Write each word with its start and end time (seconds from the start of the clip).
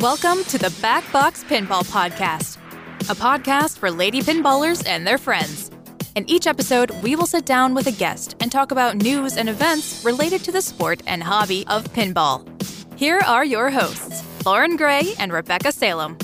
Welcome 0.00 0.44
to 0.44 0.58
the 0.58 0.74
Back 0.80 1.10
Box 1.12 1.42
Pinball 1.44 1.82
Podcast, 1.90 2.58
a 3.10 3.14
podcast 3.14 3.78
for 3.78 3.90
lady 3.90 4.20
pinballers 4.20 4.86
and 4.86 5.06
their 5.06 5.18
friends. 5.18 5.70
In 6.14 6.28
each 6.30 6.46
episode, 6.46 6.90
we 7.02 7.16
will 7.16 7.26
sit 7.26 7.44
down 7.46 7.74
with 7.74 7.86
a 7.86 7.92
guest 7.92 8.36
and 8.40 8.52
talk 8.52 8.70
about 8.70 8.96
news 8.96 9.36
and 9.36 9.48
events 9.48 10.04
related 10.04 10.44
to 10.44 10.52
the 10.52 10.62
sport 10.62 11.02
and 11.06 11.22
hobby 11.22 11.66
of 11.66 11.84
pinball. 11.94 12.46
Here 12.96 13.18
are 13.26 13.44
your 13.44 13.70
hosts, 13.70 14.22
Lauren 14.46 14.76
Gray 14.76 15.14
and 15.18 15.32
Rebecca 15.32 15.72
Salem. 15.72 16.16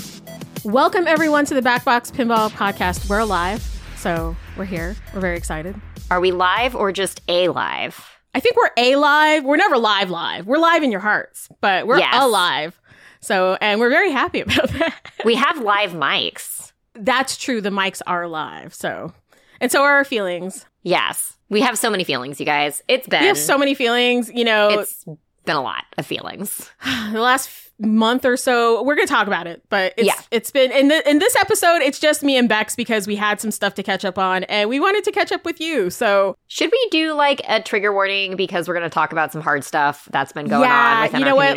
Welcome, 0.65 1.07
everyone, 1.09 1.45
to 1.47 1.55
the 1.55 1.61
Backbox 1.63 2.13
Pinball 2.13 2.51
Podcast. 2.51 3.09
We're 3.09 3.25
live, 3.25 3.63
so 3.97 4.37
we're 4.57 4.67
here. 4.67 4.95
We're 5.15 5.21
very 5.21 5.37
excited. 5.37 5.75
Are 6.11 6.21
we 6.21 6.31
live 6.33 6.77
or 6.77 6.93
just 6.93 7.23
a 7.29 7.49
live? 7.49 8.09
I 8.37 8.41
think 8.41 8.57
we're 8.57 8.71
a 8.77 8.97
live. 8.97 9.45
We're 9.45 9.57
never 9.57 9.79
live 9.79 10.11
live. 10.11 10.47
We're 10.47 10.59
live 10.59 10.83
in 10.83 10.91
your 10.91 11.01
hearts, 11.01 11.49
but 11.61 11.87
we're 11.87 11.99
Yes. 11.99 12.15
alive. 12.21 12.81
So, 13.25 13.57
and 13.61 13.81
we're 13.81 13.91
very 13.91 14.11
happy 14.13 14.41
about 14.43 14.69
that. 14.71 14.95
We 15.25 15.35
have 15.37 15.61
live 15.61 15.93
mics. 15.93 16.73
That's 16.95 17.37
true. 17.37 17.61
The 17.61 17.71
mics 17.71 18.01
are 18.07 18.29
live. 18.29 18.75
So, 18.75 19.13
and 19.61 19.73
so 19.73 19.83
are 19.83 19.93
our 19.95 20.05
feelings. 20.05 20.67
Yes. 20.83 21.37
We 21.49 21.61
have 21.63 21.79
so 21.79 21.91
many 21.91 22.05
feelings, 22.05 22.39
you 22.41 22.47
guys. 22.47 22.83
It's 22.89 23.07
been 23.09 23.21
We 23.23 23.27
have 23.29 23.39
so 23.39 23.57
many 23.59 23.75
feelings. 23.75 24.31
You 24.33 24.45
know, 24.45 24.69
it's 24.81 25.05
been 25.45 25.57
a 25.57 25.63
lot 25.63 25.85
of 25.99 26.07
feelings. 26.07 26.71
the 27.13 27.21
last 27.21 27.51
month 27.79 28.25
or 28.25 28.37
so, 28.37 28.83
we're 28.83 28.95
going 28.95 29.07
to 29.07 29.13
talk 29.13 29.27
about 29.27 29.47
it, 29.47 29.63
but 29.69 29.95
it's, 29.97 30.07
Yeah. 30.07 30.15
it's 30.31 30.51
been 30.51 30.71
in 30.71 30.89
the, 30.89 31.09
in 31.09 31.19
this 31.19 31.35
episode, 31.37 31.83
it's 31.83 31.99
just 31.99 32.23
me 32.23 32.37
and 32.37 32.49
Bex 32.49 32.77
because 32.77 33.07
we 33.07 33.17
had 33.17 33.41
some 33.41 33.51
stuff 33.51 33.75
to 33.75 33.83
catch 33.83 34.05
up 34.05 34.17
on 34.19 34.45
and 34.45 34.69
we 34.71 34.79
wanted 34.79 35.03
to 35.05 35.13
catch 35.13 35.33
up 35.33 35.45
with 35.45 35.61
you. 35.61 35.91
So, 35.91 36.37
Should 36.47 36.71
we 36.71 36.89
do 36.91 37.15
like 37.15 37.43
a 37.49 37.61
trigger 37.61 37.93
warning 37.93 38.37
because 38.37 38.69
we're 38.69 38.75
going 38.75 38.89
to 38.89 38.95
talk 38.95 39.11
about 39.13 39.33
some 39.33 39.41
hard 39.43 39.65
stuff 39.65 40.09
that's 40.13 40.33
been 40.33 40.47
going 40.47 40.63
Yeah, 40.63 40.95
on 40.99 41.03
within 41.03 41.21
you 41.21 41.27
our 41.27 41.31
know 41.31 41.37
what? 41.37 41.57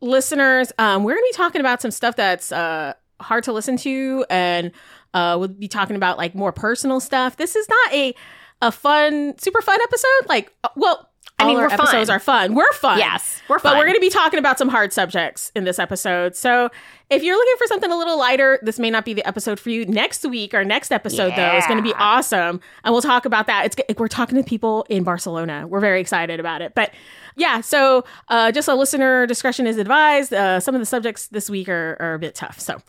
Listeners, 0.00 0.72
um, 0.78 1.04
we're 1.04 1.12
going 1.12 1.24
to 1.24 1.32
be 1.32 1.36
talking 1.36 1.60
about 1.60 1.82
some 1.82 1.90
stuff 1.90 2.16
that's 2.16 2.52
uh, 2.52 2.94
hard 3.20 3.44
to 3.44 3.52
listen 3.52 3.76
to, 3.78 4.24
and 4.30 4.72
uh, 5.14 5.36
we'll 5.38 5.48
be 5.48 5.68
talking 5.68 5.96
about 5.96 6.18
like 6.18 6.34
more 6.34 6.52
personal 6.52 7.00
stuff. 7.00 7.36
This 7.36 7.56
is 7.56 7.68
not 7.68 7.92
a 7.94 8.14
a 8.60 8.72
fun, 8.72 9.38
super 9.38 9.62
fun 9.62 9.78
episode. 9.82 10.28
Like, 10.28 10.52
uh, 10.64 10.68
well, 10.74 11.08
I 11.38 11.44
all 11.44 11.48
mean, 11.50 11.56
our 11.58 11.64
we're 11.64 11.70
fun. 11.70 11.80
episodes 11.80 12.10
are 12.10 12.18
fun. 12.18 12.54
We're 12.54 12.72
fun. 12.72 12.98
Yes, 12.98 13.40
we're 13.48 13.60
fun. 13.60 13.72
But 13.72 13.78
we're 13.78 13.84
going 13.84 13.94
to 13.94 14.00
be 14.00 14.10
talking 14.10 14.40
about 14.40 14.58
some 14.58 14.68
hard 14.68 14.92
subjects 14.92 15.52
in 15.54 15.62
this 15.64 15.78
episode. 15.78 16.34
So 16.34 16.68
if 17.10 17.22
you're 17.22 17.36
looking 17.36 17.54
for 17.58 17.66
something 17.68 17.92
a 17.92 17.96
little 17.96 18.18
lighter, 18.18 18.58
this 18.62 18.78
may 18.80 18.90
not 18.90 19.04
be 19.04 19.14
the 19.14 19.24
episode 19.26 19.60
for 19.60 19.70
you. 19.70 19.86
Next 19.86 20.24
week, 20.26 20.52
our 20.52 20.64
next 20.64 20.90
episode, 20.90 21.34
though, 21.36 21.56
is 21.56 21.64
going 21.66 21.76
to 21.76 21.82
be 21.82 21.94
awesome. 21.94 22.60
And 22.82 22.92
we'll 22.92 23.02
talk 23.02 23.24
about 23.24 23.46
that. 23.46 23.66
It's 23.66 23.98
We're 23.98 24.08
talking 24.08 24.36
to 24.36 24.42
people 24.42 24.84
in 24.88 25.04
Barcelona. 25.04 25.66
We're 25.68 25.78
very 25.80 26.00
excited 26.00 26.40
about 26.40 26.60
it. 26.60 26.74
But 26.74 26.92
yeah, 27.36 27.60
so 27.60 28.04
uh, 28.28 28.50
just 28.50 28.66
a 28.66 28.74
listener 28.74 29.24
discretion 29.26 29.68
is 29.68 29.78
advised. 29.78 30.32
Uh, 30.34 30.58
some 30.58 30.74
of 30.74 30.80
the 30.80 30.86
subjects 30.86 31.28
this 31.28 31.48
week 31.48 31.68
are, 31.68 31.96
are 32.00 32.14
a 32.14 32.18
bit 32.18 32.34
tough. 32.34 32.58
So 32.58 32.82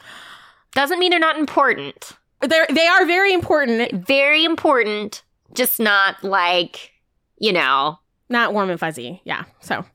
Doesn't 0.72 0.98
mean 0.98 1.12
they're 1.12 1.20
not 1.20 1.38
important. 1.38 2.14
they're, 2.42 2.66
they 2.74 2.88
are 2.88 3.06
very 3.06 3.32
important, 3.32 4.08
Very 4.08 4.44
important, 4.44 5.22
just 5.54 5.80
not 5.80 6.24
like, 6.24 6.94
you 7.38 7.54
know. 7.54 7.99
Not 8.30 8.54
warm 8.54 8.70
and 8.70 8.80
fuzzy. 8.80 9.22
Yeah. 9.24 9.46
So, 9.60 9.86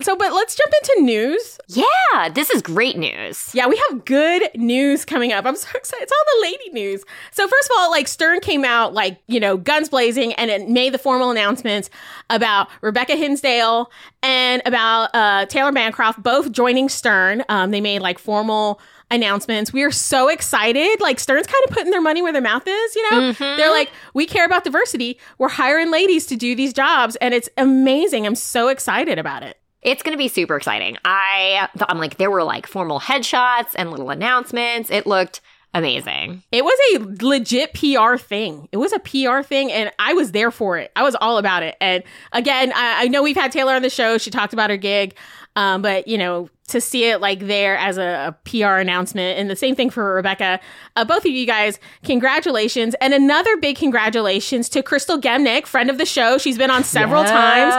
so, 0.00 0.16
but 0.16 0.32
let's 0.32 0.56
jump 0.56 0.72
into 0.82 1.04
news. 1.04 1.58
Yeah, 1.68 2.28
this 2.30 2.50
is 2.50 2.60
great 2.62 2.96
news. 2.96 3.50
Yeah, 3.54 3.66
we 3.68 3.80
have 3.88 4.04
good 4.04 4.50
news 4.54 5.04
coming 5.04 5.32
up. 5.32 5.44
I'm 5.46 5.56
so 5.56 5.68
excited. 5.74 6.02
It's 6.02 6.12
all 6.12 6.40
the 6.40 6.42
lady 6.42 6.70
news. 6.70 7.04
So 7.30 7.46
first 7.46 7.70
of 7.70 7.76
all, 7.78 7.90
like 7.90 8.08
Stern 8.08 8.40
came 8.40 8.64
out 8.64 8.94
like, 8.94 9.20
you 9.28 9.38
know, 9.38 9.56
guns 9.56 9.88
blazing 9.88 10.32
and 10.34 10.50
it 10.50 10.68
made 10.68 10.92
the 10.94 10.98
formal 10.98 11.30
announcements 11.30 11.88
about 12.30 12.68
Rebecca 12.80 13.14
Hinsdale 13.14 13.90
and 14.22 14.62
about 14.64 15.10
uh, 15.14 15.46
Taylor 15.46 15.72
Bancroft 15.72 16.22
both 16.22 16.50
joining 16.50 16.88
Stern. 16.88 17.44
Um, 17.48 17.70
they 17.70 17.80
made 17.80 18.00
like 18.00 18.18
formal 18.18 18.80
announcements. 19.12 19.72
We 19.72 19.82
are 19.82 19.90
so 19.90 20.28
excited. 20.28 21.00
Like 21.00 21.20
Stern's 21.20 21.46
kind 21.46 21.62
of 21.68 21.74
putting 21.74 21.90
their 21.90 22.00
money 22.00 22.22
where 22.22 22.32
their 22.32 22.42
mouth 22.42 22.66
is, 22.66 22.96
you 22.96 23.10
know? 23.10 23.20
Mhm. 23.32 23.56
They're 23.56 23.70
like, 23.70 23.90
we 24.14 24.26
care 24.26 24.44
about 24.44 24.64
diversity. 24.64 25.18
We're 25.38 25.48
hiring 25.48 25.90
ladies 25.90 26.26
to 26.26 26.36
do 26.36 26.54
these 26.54 26.72
jobs 26.72 27.16
and 27.16 27.32
it's 27.34 27.48
amazing. 27.56 28.26
I'm 28.26 28.34
so 28.34 28.68
excited 28.68 29.18
about 29.18 29.42
it. 29.42 29.58
It's 29.82 30.02
going 30.02 30.12
to 30.12 30.18
be 30.18 30.28
super 30.28 30.56
exciting. 30.56 30.96
I 31.04 31.68
I'm 31.88 31.98
like 31.98 32.16
there 32.16 32.30
were 32.30 32.44
like 32.44 32.66
formal 32.66 33.00
headshots 33.00 33.70
and 33.74 33.90
little 33.90 34.10
announcements. 34.10 34.90
It 34.90 35.06
looked 35.06 35.40
amazing. 35.74 36.42
It 36.52 36.64
was 36.64 36.78
a 36.94 37.24
legit 37.24 37.72
PR 37.74 38.16
thing. 38.16 38.68
It 38.72 38.76
was 38.76 38.92
a 38.92 38.98
PR 38.98 39.42
thing, 39.42 39.72
and 39.72 39.90
I 39.98 40.12
was 40.12 40.32
there 40.32 40.50
for 40.50 40.78
it. 40.78 40.92
I 40.94 41.02
was 41.02 41.14
all 41.20 41.38
about 41.38 41.62
it. 41.62 41.76
And 41.80 42.02
again, 42.32 42.72
I, 42.74 43.04
I 43.04 43.08
know 43.08 43.22
we've 43.22 43.36
had 43.36 43.50
Taylor 43.52 43.72
on 43.74 43.82
the 43.82 43.90
show. 43.90 44.18
She 44.18 44.30
talked 44.30 44.52
about 44.52 44.70
her 44.70 44.76
gig, 44.76 45.16
um, 45.56 45.82
but 45.82 46.08
you 46.08 46.16
know, 46.16 46.48
to 46.68 46.80
see 46.80 47.04
it 47.04 47.20
like 47.20 47.40
there 47.40 47.76
as 47.76 47.98
a, 47.98 48.28
a 48.28 48.36
PR 48.44 48.76
announcement, 48.76 49.38
and 49.38 49.50
the 49.50 49.56
same 49.56 49.74
thing 49.74 49.90
for 49.90 50.14
Rebecca. 50.14 50.58
Uh, 50.96 51.04
both 51.04 51.24
of 51.24 51.30
you 51.30 51.46
guys, 51.46 51.78
congratulations, 52.02 52.94
and 53.00 53.12
another 53.12 53.56
big 53.58 53.76
congratulations 53.76 54.68
to 54.70 54.82
Crystal 54.82 55.18
Gemnick, 55.20 55.66
friend 55.66 55.90
of 55.90 55.98
the 55.98 56.06
show. 56.06 56.38
She's 56.38 56.56
been 56.56 56.70
on 56.70 56.84
several 56.84 57.24
times. 57.24 57.74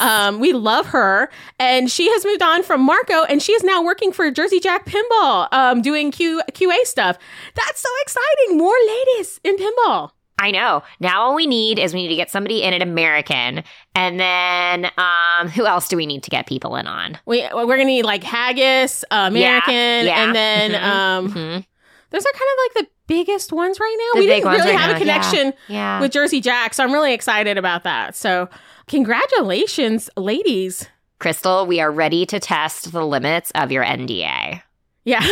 Um, 0.00 0.40
we 0.40 0.52
love 0.52 0.86
her, 0.86 1.28
and 1.58 1.90
she 1.90 2.10
has 2.10 2.24
moved 2.24 2.42
on 2.42 2.62
from 2.62 2.80
Marco, 2.80 3.24
and 3.24 3.42
she 3.42 3.52
is 3.52 3.62
now 3.64 3.82
working 3.82 4.12
for 4.12 4.30
Jersey 4.30 4.60
Jack 4.60 4.86
Pinball, 4.86 5.52
um, 5.52 5.82
doing 5.82 6.10
Q 6.10 6.42
QA 6.52 6.84
stuff. 6.84 7.18
That's 7.54 7.80
so 7.80 7.88
exciting! 8.02 8.56
More 8.56 8.76
ladies 8.86 9.40
in 9.44 9.56
pinball. 9.56 10.12
I 10.40 10.50
know. 10.52 10.82
Now 11.00 11.22
all 11.22 11.34
we 11.34 11.46
need 11.46 11.78
is 11.78 11.92
we 11.94 12.02
need 12.02 12.08
to 12.08 12.14
get 12.16 12.30
somebody 12.30 12.62
in 12.62 12.72
an 12.72 12.82
American, 12.82 13.64
and 13.94 14.20
then 14.20 14.90
um, 14.96 15.48
who 15.48 15.66
else 15.66 15.88
do 15.88 15.96
we 15.96 16.06
need 16.06 16.22
to 16.22 16.30
get 16.30 16.46
people 16.46 16.76
in 16.76 16.86
on? 16.86 17.18
We 17.26 17.42
we're 17.52 17.66
gonna 17.66 17.84
need 17.86 18.04
like 18.04 18.22
haggis, 18.22 19.04
uh, 19.10 19.24
American, 19.28 19.74
yeah. 20.06 20.24
and 20.24 20.34
then 20.36 20.70
Mhm, 20.72 20.82
um, 20.82 21.32
Mhm. 21.32 21.66
those 22.10 22.24
are 22.24 22.32
kind 22.32 22.50
of 22.52 22.58
like 22.64 22.86
the 22.86 22.90
biggest 23.08 23.52
ones 23.52 23.80
right 23.80 23.96
now. 23.98 24.20
The 24.20 24.20
we 24.20 24.26
didn't 24.32 24.50
really 24.50 24.70
right 24.72 24.78
have 24.78 24.90
a 24.90 24.92
now, 24.92 24.98
connection 24.98 25.52
Yeah. 25.66 26.00
with 26.00 26.12
Jersey 26.12 26.40
Jack, 26.40 26.72
so 26.74 26.84
I'm 26.84 26.92
really 26.92 27.14
excited 27.14 27.58
about 27.58 27.82
that. 27.84 28.14
So, 28.14 28.48
congratulations, 28.86 30.10
ladies! 30.16 30.86
Crystal, 31.18 31.66
we 31.66 31.80
are 31.80 31.90
ready 31.90 32.24
to 32.26 32.38
test 32.38 32.92
the 32.92 33.04
limits 33.04 33.50
of 33.56 33.72
your 33.72 33.82
NDA. 33.84 34.62
Yeah. 35.04 35.26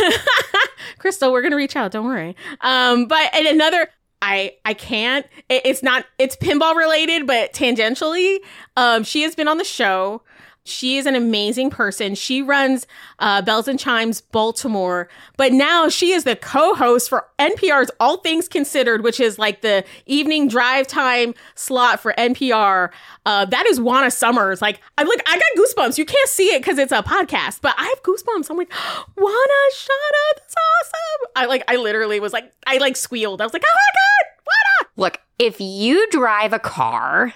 Crystal, 0.99 1.31
we're 1.31 1.41
going 1.41 1.51
to 1.51 1.57
reach 1.57 1.75
out. 1.75 1.91
Don't 1.91 2.05
worry. 2.05 2.35
Um, 2.61 3.05
but 3.05 3.33
and 3.33 3.47
another, 3.47 3.87
I, 4.21 4.55
I 4.65 4.73
can't, 4.73 5.25
it- 5.49 5.61
it's 5.65 5.83
not, 5.83 6.05
it's 6.17 6.35
pinball 6.35 6.75
related, 6.75 7.27
but 7.27 7.53
tangentially, 7.53 8.37
um, 8.75 9.03
she 9.03 9.21
has 9.23 9.35
been 9.35 9.47
on 9.47 9.57
the 9.57 9.63
show. 9.63 10.21
She 10.67 10.97
is 10.97 11.05
an 11.05 11.15
amazing 11.15 11.69
person. 11.69 12.15
She 12.15 12.41
runs 12.41 12.85
uh, 13.19 13.41
Belles 13.41 13.67
and 13.67 13.79
Chimes 13.79 14.21
Baltimore, 14.21 15.09
but 15.37 15.53
now 15.53 15.89
she 15.89 16.11
is 16.11 16.23
the 16.23 16.35
co-host 16.35 17.09
for 17.09 17.27
NPR's 17.39 17.91
All 17.99 18.17
Things 18.17 18.47
Considered, 18.47 19.03
which 19.03 19.19
is 19.19 19.39
like 19.39 19.61
the 19.61 19.83
evening 20.05 20.47
drive 20.47 20.87
time 20.87 21.33
slot 21.55 21.99
for 21.99 22.13
NPR. 22.17 22.89
Uh, 23.25 23.45
that 23.45 23.65
is 23.67 23.79
Juana 23.79 24.11
Summers. 24.11 24.61
Like, 24.61 24.81
I 24.97 25.03
look, 25.03 25.21
I 25.27 25.39
got 25.39 25.63
goosebumps. 25.65 25.97
You 25.97 26.05
can't 26.05 26.29
see 26.29 26.47
it 26.53 26.59
because 26.61 26.77
it's 26.77 26.91
a 26.91 27.03
podcast, 27.03 27.61
but 27.61 27.73
I 27.77 27.85
have 27.87 28.03
goosebumps. 28.03 28.49
I'm 28.49 28.57
like, 28.57 28.71
Juana, 29.15 29.71
shut 29.73 29.95
up! 30.31 30.37
That's 30.37 30.55
awesome. 30.55 31.31
I 31.35 31.45
like, 31.45 31.63
I 31.67 31.75
literally 31.77 32.19
was 32.19 32.33
like, 32.33 32.51
I 32.65 32.77
like 32.77 32.95
squealed. 32.95 33.41
I 33.41 33.45
was 33.45 33.53
like, 33.53 33.63
oh 33.65 33.75
my 33.75 33.93
god, 33.93 34.43
Juana! 34.45 34.91
Look, 34.97 35.21
if 35.39 35.59
you 35.61 36.07
drive 36.09 36.53
a 36.53 36.59
car 36.59 37.33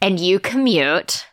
and 0.00 0.20
you 0.20 0.38
commute, 0.38 1.26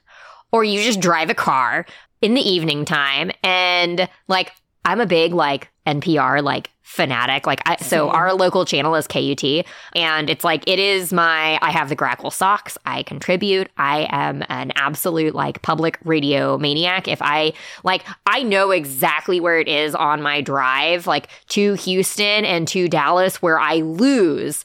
or 0.55 0.63
you 0.63 0.81
just 0.81 1.01
drive 1.01 1.29
a 1.29 1.35
car 1.35 1.85
in 2.21 2.33
the 2.33 2.41
evening 2.41 2.85
time, 2.85 3.29
and 3.43 4.07
like 4.29 4.53
I'm 4.85 5.01
a 5.01 5.05
big 5.05 5.33
like 5.33 5.67
NPR 5.85 6.41
like 6.41 6.69
fanatic. 6.81 7.45
Like 7.45 7.59
I 7.65 7.75
so 7.75 8.07
our 8.07 8.33
local 8.33 8.63
channel 8.63 8.95
is 8.95 9.05
KUT, 9.05 9.65
and 9.97 10.29
it's 10.29 10.45
like 10.45 10.65
it 10.65 10.79
is 10.79 11.11
my 11.11 11.59
I 11.61 11.71
have 11.71 11.89
the 11.89 11.95
Grackle 11.95 12.31
socks. 12.31 12.77
I 12.85 13.03
contribute. 13.03 13.69
I 13.75 14.07
am 14.09 14.45
an 14.47 14.71
absolute 14.77 15.35
like 15.35 15.61
public 15.61 15.99
radio 16.05 16.57
maniac. 16.57 17.09
If 17.09 17.21
I 17.21 17.51
like 17.83 18.05
I 18.25 18.41
know 18.41 18.71
exactly 18.71 19.41
where 19.41 19.59
it 19.59 19.67
is 19.67 19.93
on 19.93 20.21
my 20.21 20.39
drive, 20.39 21.05
like 21.05 21.27
to 21.49 21.73
Houston 21.73 22.45
and 22.45 22.65
to 22.69 22.87
Dallas, 22.87 23.41
where 23.41 23.59
I 23.59 23.79
lose 23.79 24.63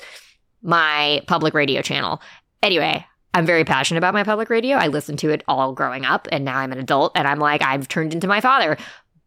my 0.62 1.20
public 1.26 1.52
radio 1.52 1.82
channel. 1.82 2.22
Anyway, 2.62 3.04
I'm 3.32 3.46
very 3.46 3.64
passionate 3.64 3.98
about 3.98 4.14
my 4.14 4.24
public 4.24 4.50
radio. 4.50 4.76
I 4.76 4.88
listened 4.88 5.18
to 5.20 5.30
it 5.30 5.44
all 5.46 5.72
growing 5.72 6.04
up, 6.04 6.26
and 6.32 6.44
now 6.44 6.58
I'm 6.58 6.72
an 6.72 6.78
adult, 6.78 7.12
and 7.14 7.28
I'm 7.28 7.38
like, 7.38 7.62
I've 7.62 7.88
turned 7.88 8.12
into 8.12 8.26
my 8.26 8.40
father. 8.40 8.76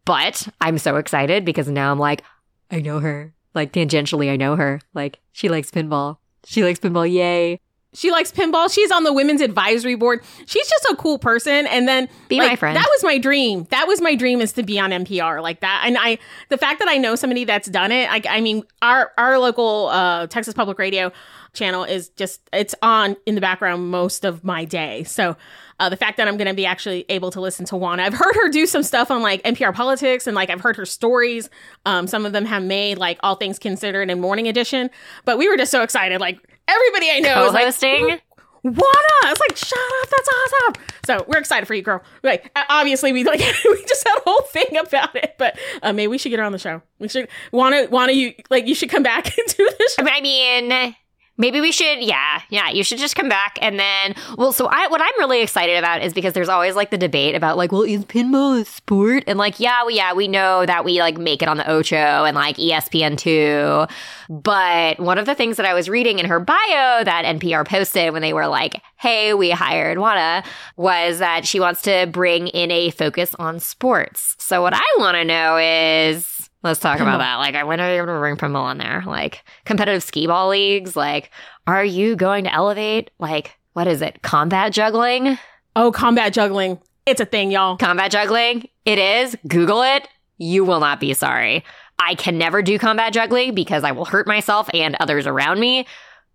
But 0.06 0.48
I'm 0.60 0.78
so 0.78 0.98
excited 0.98 1.46
because 1.46 1.70
now 1.70 1.92
I'm 1.92 2.00
like, 2.00 2.24
I 2.70 2.82
know 2.82 3.00
her. 3.00 3.34
Like, 3.54 3.72
tangentially, 3.72 4.30
I 4.30 4.36
know 4.36 4.56
her. 4.56 4.82
Like, 4.94 5.20
she 5.32 5.48
likes 5.48 5.72
pinball. 5.72 6.18
She 6.46 6.64
likes 6.64 6.80
pinball. 6.80 7.10
Yay. 7.10 7.60
She 7.94 8.12
likes 8.12 8.32
pinball. 8.32 8.74
She's 8.74 8.92
on 8.92 9.04
the 9.04 9.14
women's 9.14 9.40
advisory 9.40 9.96
board. 9.96 10.24
She's 10.48 10.68
just 10.68 10.86
a 10.92 10.96
cool 10.96 11.20
person. 11.20 11.68
And 11.68 11.88
then 11.88 12.10
Be 12.28 12.40
like, 12.40 12.50
my 12.50 12.56
friend. 12.56 12.76
That 12.76 12.88
was 12.90 13.04
my 13.04 13.20
dream. 13.20 13.68
That 13.70 13.88
was 13.88 14.02
my 14.02 14.16
dream 14.16 14.42
is 14.42 14.54
to 14.54 14.64
be 14.64 14.80
on 14.80 14.90
NPR 14.90 15.42
like 15.42 15.60
that. 15.62 15.84
And 15.86 15.98
I, 16.00 16.18
the 16.50 16.58
fact 16.58 16.80
that 16.80 16.88
I 16.90 16.98
know 16.98 17.16
somebody 17.16 17.46
that's 17.46 17.70
done 17.70 17.92
it, 17.92 18.10
I, 18.12 18.22
I 18.38 18.42
mean, 18.42 18.64
our 18.82 19.12
our 19.18 19.38
local 19.38 19.90
uh, 19.90 20.26
Texas 20.28 20.56
Public 20.56 20.80
Radio 20.80 21.12
channel 21.54 21.84
is 21.84 22.10
just 22.10 22.42
it's 22.52 22.76
on 22.82 23.16
in 23.26 23.36
the 23.36 23.42
background 23.42 23.90
most 23.90 24.26
of 24.26 24.44
my 24.44 24.66
day. 24.66 25.04
So 25.04 25.38
uh, 25.80 25.90
the 25.90 25.98
fact 25.98 26.18
that 26.18 26.28
I'm 26.28 26.38
going 26.38 26.48
to 26.48 26.54
be 26.54 26.66
actually 26.66 27.06
able 27.10 27.32
to 27.32 27.42
listen 27.42 27.66
to 27.68 27.78
Juana, 27.78 28.04
I've 28.04 28.14
heard 28.14 28.36
her 28.36 28.50
do 28.50 28.66
some 28.66 28.84
stuff 28.84 29.12
on 29.12 29.22
like 29.22 29.42
NPR 29.44 29.74
politics 29.74 30.28
and 30.28 30.36
like 30.36 30.50
I've 30.50 30.62
heard 30.62 30.76
her 30.76 30.86
stories. 30.86 31.50
Um, 31.86 32.08
some 32.08 32.26
of 32.26 32.34
them 32.34 32.46
have 32.46 32.64
made 32.64 32.98
like 32.98 33.20
All 33.24 33.36
Things 33.36 33.60
Considered 33.60 34.10
and 34.10 34.20
Morning 34.20 34.48
Edition, 34.48 34.90
but 35.26 35.38
we 35.38 35.48
were 35.48 35.58
just 35.58 35.72
so 35.72 35.82
excited. 35.82 36.20
Like 36.20 36.40
everybody 36.68 37.10
I 37.12 37.20
know 37.20 37.46
is 37.46 37.54
like, 37.54 37.62
Co-hosting. 37.62 38.20
Juana, 38.64 38.80
it's 39.26 39.42
like 39.42 39.58
shut 39.58 39.78
up, 39.78 40.10
that's 40.10 40.30
awesome. 40.30 40.84
So 41.06 41.26
we're 41.28 41.40
excited 41.40 41.66
for 41.66 41.74
you, 41.74 41.82
girl. 41.82 42.02
Like 42.24 42.50
obviously 42.70 43.12
we 43.12 43.26
like 43.26 43.40
we 43.66 43.86
just 43.86 44.08
had 44.08 44.18
a 44.20 44.22
whole 44.26 44.42
thing 44.44 44.78
about 44.78 45.16
it, 45.18 45.36
but 45.38 45.60
uh, 45.82 45.92
maybe 45.92 46.08
we 46.08 46.18
should 46.18 46.30
get 46.30 46.40
her 46.40 46.46
on 46.46 46.54
the 46.54 46.60
show. 46.60 46.82
We 46.98 47.10
should 47.10 47.28
Juana, 47.52 47.88
Juana, 47.88 48.14
you 48.14 48.34
like 48.50 48.66
you 48.66 48.74
should 48.74 48.90
come 48.90 49.04
back 49.04 49.26
and 49.38 49.48
do 49.58 49.70
this. 49.78 49.96
I 50.00 50.22
mean, 50.22 50.96
maybe 51.38 51.62
we 51.62 51.72
should. 51.72 52.02
Yeah, 52.02 52.42
yeah. 52.50 52.70
You 52.70 52.84
should 52.84 52.98
just 52.98 53.16
come 53.16 53.30
back 53.30 53.58
and 53.62 53.80
then. 53.80 54.16
Well, 54.38 54.52
so 54.52 54.68
I 54.68 54.88
what 54.88 55.02
I'm 55.02 55.14
really 55.18 55.42
excited 55.42 55.78
about 55.78 56.02
is 56.02 56.14
because 56.14 56.34
there's 56.34 56.50
always 56.50 56.76
like 56.76 56.92
the 56.92 56.98
debate 56.98 57.36
about 57.36 57.58
like, 57.58 57.72
well, 57.72 57.84
is 57.84 58.06
pinball 58.06 58.62
a 58.62 58.66
sport? 58.66 59.24
And 59.28 59.38
like, 59.40 59.60
yeah, 59.60 59.82
well, 59.82 59.92
yeah, 59.92 60.14
we 60.14 60.28
know 60.28 60.66
that 60.66 60.86
we 60.86 61.00
like 61.00 61.18
make 61.18 61.42
it 61.42 61.48
on 61.48 61.58
the 61.58 61.70
Ocho 61.70 61.96
and 61.96 62.36
like 62.36 62.60
E 62.60 62.72
ESPN 62.72 63.18
two. 63.18 63.86
But 64.30 65.00
one 65.00 65.18
of 65.18 65.26
the 65.26 65.36
things 65.36 65.58
that 65.58 65.66
I 65.66 65.74
was 65.74 65.90
reading 65.90 66.20
in 66.20 66.26
her 66.26 66.40
bio 66.40 67.04
that 67.04 67.26
NPR 67.26 67.68
posted 67.68 68.14
when 68.14 68.22
they 68.22 68.34
were 68.34 68.48
like, 68.48 68.82
"Hey, 68.98 69.34
we 69.34 69.52
hired 69.52 69.98
Juana," 69.98 70.44
was 70.78 71.20
that 71.20 71.46
she 71.46 71.60
wants 71.60 71.82
to 71.84 72.08
bring 72.12 72.48
in 72.48 72.72
a 72.72 72.92
focus 72.92 73.36
on 73.40 73.60
sports. 73.60 74.36
So 74.40 74.62
what 74.62 74.74
I 74.74 74.84
want 74.98 75.16
to 75.16 75.26
know 75.26 75.58
is. 75.58 76.43
Let's 76.64 76.80
talk 76.80 77.02
about 77.02 77.18
that. 77.18 77.36
Like, 77.36 77.68
when 77.68 77.82
are 77.82 77.92
you 77.92 77.98
going 77.98 78.16
to 78.16 78.20
bring 78.20 78.38
pinball 78.38 78.64
on 78.64 78.78
there? 78.78 79.04
Like, 79.06 79.44
competitive 79.66 80.02
skee 80.02 80.28
ball 80.28 80.48
leagues? 80.48 80.96
Like, 80.96 81.30
are 81.68 81.84
you 81.84 82.16
going 82.16 82.46
to 82.46 82.54
elevate, 82.54 83.12
like, 83.20 83.58
what 83.74 83.86
is 83.86 84.02
it? 84.02 84.22
Combat 84.22 84.72
juggling? 84.72 85.38
Oh, 85.76 85.92
combat 85.92 86.32
juggling. 86.32 86.80
It's 87.06 87.20
a 87.20 87.26
thing, 87.26 87.52
y'all. 87.52 87.76
Combat 87.76 88.12
juggling? 88.12 88.70
It 88.86 88.98
is. 88.98 89.36
Google 89.46 89.82
it. 89.82 90.08
You 90.38 90.64
will 90.64 90.80
not 90.80 91.02
be 91.02 91.14
sorry. 91.14 91.66
I 92.00 92.16
can 92.16 92.38
never 92.38 92.62
do 92.62 92.80
combat 92.80 93.12
juggling 93.12 93.54
because 93.54 93.84
I 93.84 93.92
will 93.92 94.06
hurt 94.06 94.26
myself 94.26 94.70
and 94.74 94.96
others 95.00 95.28
around 95.28 95.60
me, 95.60 95.86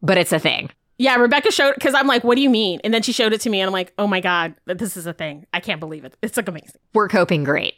but 0.03 0.19
it's 0.19 0.33
a 0.33 0.39
thing. 0.39 0.71
Yeah, 0.99 1.15
Rebecca 1.17 1.50
showed 1.53 1.75
because 1.75 1.95
I'm 1.95 2.06
like, 2.09 2.25
what 2.25 2.35
do 2.35 2.43
you 2.43 2.50
mean? 2.50 2.81
And 2.83 2.93
then 2.93 3.03
she 3.03 3.12
showed 3.12 3.33
it 3.33 3.41
to 3.43 3.50
me, 3.50 3.61
and 3.61 3.69
I'm 3.69 3.73
like, 3.73 3.93
oh 3.99 4.06
my 4.09 4.21
god, 4.21 4.55
this 4.67 4.97
is 4.97 5.06
a 5.06 5.12
thing. 5.12 5.47
I 5.55 5.61
can't 5.61 5.81
believe 5.81 6.05
it. 6.05 6.17
It's 6.23 6.37
like 6.37 6.49
amazing. 6.49 6.81
We're 6.93 7.09
coping 7.09 7.45
great. 7.45 7.75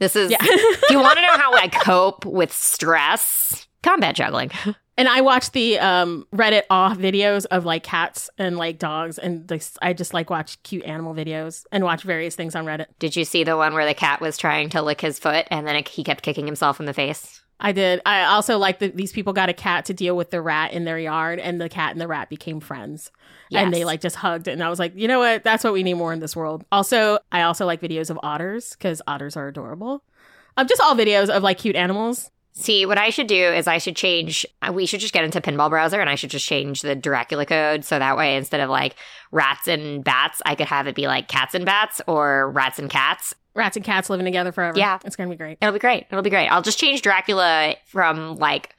This 0.00 0.16
is, 0.16 0.30
Yeah. 0.30 0.38
if 0.42 0.90
you 0.90 0.98
want 0.98 1.16
to 1.18 1.22
know 1.22 1.36
how 1.38 1.54
I 1.54 1.68
cope 1.72 2.26
with 2.26 2.52
stress, 2.52 3.66
combat 3.82 4.14
juggling. 4.14 4.50
And 4.96 5.08
I 5.08 5.22
watch 5.22 5.50
the 5.50 5.76
um, 5.80 6.24
Reddit 6.32 6.62
off 6.70 6.96
videos 6.98 7.46
of 7.50 7.64
like 7.64 7.82
cats 7.82 8.30
and 8.38 8.56
like 8.56 8.78
dogs, 8.78 9.18
and 9.18 9.48
this, 9.48 9.76
I 9.82 9.92
just 9.92 10.14
like 10.14 10.30
watch 10.30 10.62
cute 10.62 10.84
animal 10.84 11.14
videos 11.14 11.64
and 11.72 11.82
watch 11.82 12.04
various 12.04 12.36
things 12.36 12.54
on 12.54 12.64
Reddit. 12.64 12.86
Did 13.00 13.16
you 13.16 13.24
see 13.24 13.42
the 13.42 13.56
one 13.56 13.74
where 13.74 13.86
the 13.86 13.92
cat 13.92 14.20
was 14.20 14.36
trying 14.38 14.68
to 14.68 14.82
lick 14.82 15.00
his 15.00 15.18
foot 15.18 15.48
and 15.50 15.66
then 15.66 15.74
it, 15.74 15.88
he 15.88 16.04
kept 16.04 16.22
kicking 16.22 16.46
himself 16.46 16.78
in 16.78 16.86
the 16.86 16.94
face? 16.94 17.42
I 17.64 17.72
did. 17.72 18.02
I 18.04 18.24
also 18.24 18.58
like 18.58 18.78
that 18.80 18.94
these 18.94 19.10
people 19.10 19.32
got 19.32 19.48
a 19.48 19.54
cat 19.54 19.86
to 19.86 19.94
deal 19.94 20.16
with 20.16 20.30
the 20.30 20.42
rat 20.42 20.72
in 20.72 20.84
their 20.84 20.98
yard, 20.98 21.38
and 21.38 21.60
the 21.60 21.68
cat 21.70 21.92
and 21.92 22.00
the 22.00 22.06
rat 22.06 22.28
became 22.28 22.60
friends, 22.60 23.10
and 23.62 23.72
they 23.72 23.84
like 23.86 24.00
just 24.02 24.16
hugged. 24.16 24.48
And 24.48 24.62
I 24.62 24.68
was 24.68 24.78
like, 24.78 24.92
you 24.94 25.08
know 25.08 25.18
what? 25.18 25.42
That's 25.44 25.64
what 25.64 25.72
we 25.72 25.82
need 25.82 25.94
more 25.94 26.12
in 26.12 26.20
this 26.20 26.36
world. 26.36 26.64
Also, 26.70 27.18
I 27.32 27.42
also 27.42 27.64
like 27.64 27.80
videos 27.80 28.10
of 28.10 28.20
otters 28.22 28.72
because 28.72 29.00
otters 29.06 29.36
are 29.36 29.48
adorable. 29.48 30.04
Um, 30.56 30.66
just 30.68 30.80
all 30.82 30.94
videos 30.94 31.30
of 31.30 31.42
like 31.42 31.58
cute 31.58 31.74
animals. 31.74 32.30
See, 32.56 32.86
what 32.86 32.98
I 32.98 33.10
should 33.10 33.26
do 33.26 33.34
is 33.34 33.66
I 33.66 33.78
should 33.78 33.96
change. 33.96 34.46
uh, 34.62 34.70
We 34.72 34.86
should 34.86 35.00
just 35.00 35.12
get 35.12 35.24
into 35.24 35.40
Pinball 35.40 35.70
Browser 35.70 36.00
and 36.00 36.08
I 36.08 36.14
should 36.14 36.30
just 36.30 36.46
change 36.46 36.82
the 36.82 36.94
Dracula 36.94 37.46
code 37.46 37.84
so 37.84 37.98
that 37.98 38.16
way 38.16 38.36
instead 38.36 38.60
of 38.60 38.70
like 38.70 38.94
rats 39.32 39.66
and 39.66 40.04
bats, 40.04 40.40
I 40.46 40.54
could 40.54 40.68
have 40.68 40.86
it 40.86 40.94
be 40.94 41.08
like 41.08 41.26
cats 41.26 41.56
and 41.56 41.66
bats 41.66 42.00
or 42.06 42.52
rats 42.52 42.78
and 42.78 42.88
cats. 42.88 43.34
Rats 43.54 43.76
and 43.76 43.84
cats 43.84 44.10
living 44.10 44.24
together 44.26 44.50
forever. 44.52 44.78
Yeah. 44.78 44.98
it's 45.04 45.16
gonna 45.16 45.30
be 45.30 45.36
great. 45.36 45.58
It'll 45.60 45.72
be 45.72 45.78
great. 45.78 46.06
It'll 46.10 46.22
be 46.22 46.30
great. 46.30 46.48
I'll 46.48 46.62
just 46.62 46.78
change 46.78 47.02
Dracula 47.02 47.76
from 47.86 48.36
like 48.36 48.74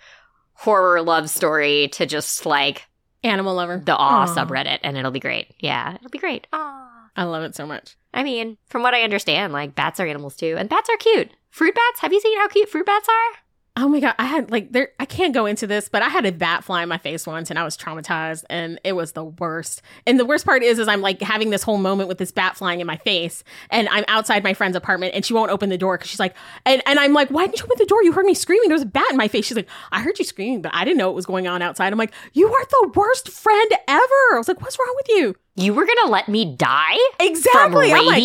horror 0.54 1.02
love 1.02 1.30
story 1.30 1.90
to 1.94 2.06
just 2.06 2.46
like 2.46 2.86
Animal 3.24 3.56
lover. 3.56 3.82
the 3.84 3.96
awe 3.96 4.24
Aw. 4.24 4.36
subreddit 4.36 4.80
and 4.84 4.98
it'll 4.98 5.12
be 5.12 5.20
great. 5.20 5.54
Yeah, 5.60 5.96
it'll 5.96 6.10
be 6.10 6.20
great. 6.20 6.48
Aw. 6.54 7.10
I 7.16 7.24
love 7.24 7.44
it 7.44 7.56
so 7.56 7.66
much. 7.66 7.96
I 8.14 8.24
mean, 8.24 8.58
from 8.68 8.84
what 8.84 8.94
I 8.94 9.02
understand, 9.04 9.54
like 9.54 9.76
bats 9.76 10.00
are 10.00 10.06
animals 10.08 10.36
too, 10.36 10.56
and 10.58 10.70
bats 10.70 10.90
are 10.90 10.98
cute. 10.98 11.32
Fruit 11.50 11.74
bats. 11.74 12.02
Have 12.02 12.12
you 12.14 12.20
seen 12.20 12.38
how 12.38 12.48
cute 12.50 12.70
fruit 12.70 12.86
bats 12.86 13.08
are? 13.08 13.40
Oh 13.78 13.90
my 13.90 14.00
god, 14.00 14.16
I 14.18 14.24
had 14.26 14.52
like 14.52 14.72
there 14.72 14.92
I 15.02 15.06
can't 15.06 15.34
go 15.34 15.46
into 15.46 15.68
this, 15.68 15.90
but 15.90 16.02
I 16.02 16.08
had 16.08 16.26
a 16.26 16.32
bat 16.32 16.64
fly 16.64 16.82
in 16.84 16.88
my 16.88 16.98
face 16.98 17.28
once 17.28 17.50
and 17.50 17.60
I 17.60 17.66
was 17.66 17.76
traumatized 17.76 18.46
and 18.50 18.80
it 18.86 18.94
was 18.94 19.12
the 19.12 19.26
worst. 19.26 19.82
And 20.08 20.18
the 20.18 20.24
worst 20.24 20.46
part 20.46 20.64
is 20.64 20.80
is 20.80 20.88
I'm 20.88 21.02
like 21.02 21.22
having 21.22 21.50
this 21.50 21.62
whole 21.62 21.78
moment 21.78 22.08
with 22.08 22.18
this 22.18 22.32
bat 22.32 22.56
flying 22.56 22.80
in 22.80 22.88
my 22.88 22.96
face 22.96 23.44
and 23.70 23.90
I'm 23.90 24.06
outside 24.08 24.46
my 24.46 24.54
friend's 24.54 24.78
apartment 24.78 25.14
and 25.14 25.26
she 25.26 25.34
won't 25.34 25.52
open 25.52 25.68
the 25.70 25.78
door 25.78 25.98
cuz 25.98 26.10
she's 26.10 26.22
like 26.22 26.36
and, 26.66 26.82
and 26.86 27.00
I'm 27.00 27.12
like, 27.12 27.28
"Why 27.30 27.46
didn't 27.48 27.60
you 27.60 27.66
open 27.66 27.76
the 27.78 27.86
door? 27.86 28.02
You 28.02 28.14
heard 28.14 28.26
me 28.26 28.34
screaming. 28.34 28.70
There 28.70 28.76
was 28.76 28.82
a 28.84 28.86
bat 28.86 29.12
in 29.12 29.18
my 29.18 29.28
face." 29.28 29.46
She's 29.46 29.58
like, 29.58 29.70
"I 29.92 30.00
heard 30.00 30.18
you 30.20 30.26
screaming, 30.26 30.62
but 30.62 30.74
I 30.74 30.86
didn't 30.86 30.98
know 30.98 31.08
what 31.08 31.16
was 31.16 31.26
going 31.26 31.46
on 31.46 31.62
outside." 31.62 31.92
I'm 31.92 32.00
like, 32.00 32.14
"You 32.32 32.54
are 32.54 32.66
the 32.66 32.92
worst 32.96 33.28
friend 33.30 33.72
ever." 33.90 34.22
I 34.34 34.38
was 34.38 34.48
like, 34.48 34.62
"What's 34.62 34.80
wrong 34.80 34.96
with 34.96 35.10
you?" 35.10 35.36
You 35.58 35.74
were 35.74 35.86
gonna 35.86 36.12
let 36.12 36.28
me 36.28 36.54
die 36.56 36.98
Exactly. 37.20 37.90
from 37.90 38.00
I'm 38.00 38.06
like. 38.06 38.24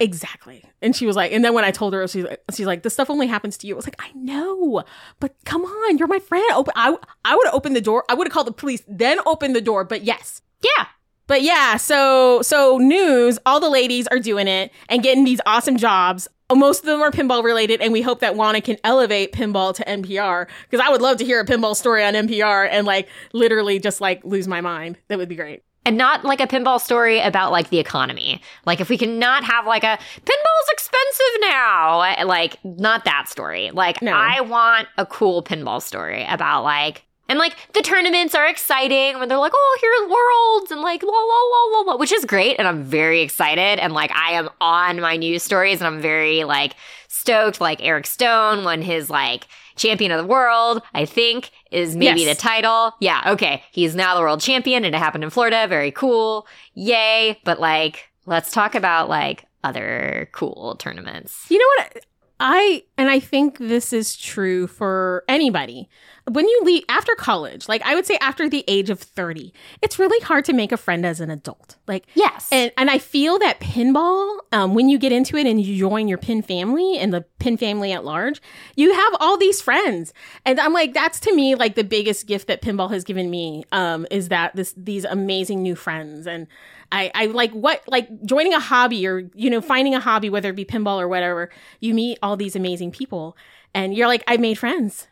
Exactly. 0.00 0.64
And 0.80 0.96
she 0.96 1.06
was 1.06 1.14
like, 1.14 1.32
and 1.32 1.44
then 1.44 1.52
when 1.54 1.64
I 1.64 1.70
told 1.70 1.92
her, 1.92 2.06
she's 2.08 2.24
like, 2.24 2.42
she's 2.52 2.66
like, 2.66 2.82
this 2.82 2.94
stuff 2.94 3.10
only 3.10 3.26
happens 3.26 3.58
to 3.58 3.66
you. 3.66 3.74
I 3.74 3.76
was 3.76 3.86
like, 3.86 3.96
I 3.98 4.10
know, 4.14 4.82
but 5.20 5.34
come 5.44 5.62
on, 5.64 5.98
you're 5.98 6.08
my 6.08 6.18
friend. 6.18 6.44
Open. 6.54 6.72
I 6.76 6.96
I 7.24 7.36
would 7.36 7.46
have 7.46 7.54
opened 7.54 7.76
the 7.76 7.80
door. 7.82 8.04
I 8.08 8.14
would 8.14 8.26
have 8.26 8.32
called 8.32 8.46
the 8.46 8.52
police, 8.52 8.82
then 8.88 9.18
opened 9.26 9.54
the 9.54 9.60
door. 9.60 9.84
But 9.84 10.04
yes, 10.04 10.40
yeah. 10.62 10.86
but 11.26 11.42
yeah. 11.42 11.76
So 11.76 12.40
so 12.42 12.78
news. 12.78 13.38
All 13.44 13.60
the 13.60 13.70
ladies 13.70 14.06
are 14.08 14.18
doing 14.18 14.48
it 14.48 14.72
and 14.88 15.02
getting 15.02 15.24
these 15.24 15.40
awesome 15.46 15.76
jobs. 15.76 16.28
Most 16.52 16.80
of 16.80 16.86
them 16.86 17.00
are 17.00 17.10
pinball 17.10 17.42
related, 17.42 17.80
and 17.80 17.92
we 17.92 18.00
hope 18.02 18.20
that 18.20 18.36
Juana 18.36 18.60
can 18.60 18.76
elevate 18.84 19.32
pinball 19.32 19.74
to 19.74 19.84
NPR 19.84 20.46
because 20.70 20.86
I 20.86 20.90
would 20.90 21.00
love 21.02 21.16
to 21.18 21.24
hear 21.24 21.40
a 21.40 21.44
pinball 21.44 21.74
story 21.74 22.04
on 22.04 22.14
NPR 22.14 22.68
and 22.70 22.86
like 22.86 23.08
literally 23.32 23.78
just 23.78 24.00
like 24.00 24.24
lose 24.24 24.46
my 24.46 24.60
mind. 24.60 24.96
That 25.08 25.18
would 25.18 25.28
be 25.28 25.36
great. 25.36 25.62
And 25.86 25.98
not 25.98 26.24
like 26.24 26.40
a 26.40 26.46
pinball 26.46 26.80
story 26.80 27.20
about 27.20 27.52
like 27.52 27.68
the 27.68 27.78
economy. 27.78 28.40
Like 28.64 28.80
if 28.80 28.88
we 28.88 28.96
cannot 28.96 29.44
have 29.44 29.66
like 29.66 29.84
a 29.84 29.98
pinball's 30.24 30.68
expensive 30.72 31.40
now, 31.42 31.98
like 32.26 32.56
not 32.64 33.04
that 33.04 33.28
story. 33.28 33.70
Like 33.70 34.00
No. 34.00 34.12
I 34.12 34.40
want 34.40 34.88
a 34.96 35.04
cool 35.04 35.42
pinball 35.42 35.82
story 35.82 36.24
about 36.24 36.64
like 36.64 37.04
and 37.28 37.38
like 37.38 37.56
the 37.72 37.80
tournaments 37.80 38.34
are 38.34 38.46
exciting 38.46 39.18
when 39.18 39.28
they're 39.28 39.38
like, 39.38 39.52
oh, 39.54 39.78
here's 39.80 40.10
worlds 40.10 40.70
and 40.70 40.80
like 40.82 41.02
la 41.02 41.10
la 41.10 41.18
la 41.18 41.78
la 41.78 41.92
la, 41.92 41.96
which 41.96 42.12
is 42.12 42.24
great, 42.24 42.56
and 42.58 42.68
I'm 42.68 42.82
very 42.82 43.22
excited. 43.22 43.78
And 43.80 43.92
like 43.94 44.10
I 44.12 44.32
am 44.32 44.50
on 44.60 45.00
my 45.00 45.16
news 45.16 45.42
stories, 45.42 45.80
and 45.80 45.86
I'm 45.86 46.00
very 46.00 46.44
like 46.44 46.74
stoked. 47.08 47.60
Like 47.60 47.82
Eric 47.82 48.06
Stone 48.06 48.64
won 48.64 48.82
his 48.82 49.08
like 49.08 49.46
champion 49.76 50.10
of 50.12 50.18
the 50.18 50.26
world, 50.26 50.82
I 50.94 51.04
think, 51.04 51.50
is 51.70 51.96
maybe 51.96 52.22
Yes. 52.22 52.36
the 52.36 52.40
title. 52.42 52.92
Yeah, 53.00 53.22
okay. 53.32 53.62
He's 53.72 53.94
now 53.94 54.14
the 54.14 54.20
world 54.20 54.40
champion 54.40 54.84
and 54.84 54.94
it 54.94 54.98
happened 54.98 55.24
in 55.24 55.30
Florida. 55.30 55.66
Very 55.68 55.90
cool. 55.90 56.46
Yay. 56.74 57.40
But 57.44 57.60
like, 57.60 58.10
let's 58.26 58.50
talk 58.52 58.74
about 58.74 59.08
like 59.08 59.46
other 59.62 60.28
cool 60.32 60.76
tournaments. 60.78 61.46
You 61.50 61.58
know 61.58 61.84
what? 61.84 62.04
I 62.40 62.82
and 62.98 63.08
I 63.10 63.20
think 63.20 63.58
this 63.58 63.92
is 63.92 64.16
true 64.16 64.66
for 64.66 65.24
anybody. 65.28 65.88
When 66.26 66.48
you 66.48 66.62
leave 66.64 66.84
after 66.88 67.14
college, 67.14 67.68
like 67.68 67.82
I 67.82 67.94
would 67.94 68.06
say 68.06 68.16
after 68.18 68.48
the 68.48 68.64
age 68.66 68.88
of 68.88 68.98
30, 68.98 69.52
it's 69.82 69.98
really 69.98 70.18
hard 70.24 70.46
to 70.46 70.54
make 70.54 70.72
a 70.72 70.78
friend 70.78 71.04
as 71.04 71.20
an 71.20 71.30
adult. 71.30 71.76
Like 71.86 72.06
Yes. 72.14 72.48
and 72.50 72.72
and 72.78 72.90
I 72.90 72.98
feel 72.98 73.38
that 73.40 73.60
pinball, 73.60 74.38
um, 74.50 74.74
when 74.74 74.88
you 74.88 74.98
get 74.98 75.12
into 75.12 75.36
it 75.36 75.46
and 75.46 75.60
you 75.60 75.76
join 75.78 76.08
your 76.08 76.16
pin 76.16 76.40
family 76.40 76.96
and 76.96 77.12
the 77.12 77.22
pin 77.38 77.58
family 77.58 77.92
at 77.92 78.06
large, 78.06 78.40
you 78.74 78.94
have 78.94 79.12
all 79.20 79.36
these 79.36 79.60
friends, 79.60 80.14
and 80.46 80.58
I'm 80.58 80.72
like, 80.72 80.94
that's 80.94 81.20
to 81.20 81.34
me 81.34 81.54
like 81.56 81.74
the 81.74 81.84
biggest 81.84 82.26
gift 82.26 82.48
that 82.48 82.62
pinball 82.62 82.90
has 82.90 83.04
given 83.04 83.28
me, 83.28 83.64
um, 83.70 84.06
is 84.10 84.28
that 84.28 84.56
this 84.56 84.72
these 84.78 85.04
amazing 85.04 85.62
new 85.62 85.74
friends, 85.76 86.26
and 86.26 86.46
I 86.90 87.10
I 87.14 87.26
like 87.26 87.52
what 87.52 87.82
like 87.86 88.08
joining 88.24 88.54
a 88.54 88.60
hobby 88.60 89.06
or 89.06 89.28
you 89.34 89.50
know 89.50 89.60
finding 89.60 89.94
a 89.94 90.00
hobby 90.00 90.30
whether 90.30 90.48
it 90.48 90.56
be 90.56 90.64
pinball 90.64 90.98
or 90.98 91.06
whatever, 91.08 91.50
you 91.80 91.92
meet 91.92 92.18
all 92.22 92.38
these 92.38 92.56
amazing 92.56 92.92
people, 92.92 93.36
and 93.74 93.94
you're 93.94 94.08
like, 94.08 94.24
I 94.26 94.38
made 94.38 94.58
friends, 94.58 95.06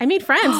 I 0.00 0.06
made 0.06 0.24
friends. 0.24 0.54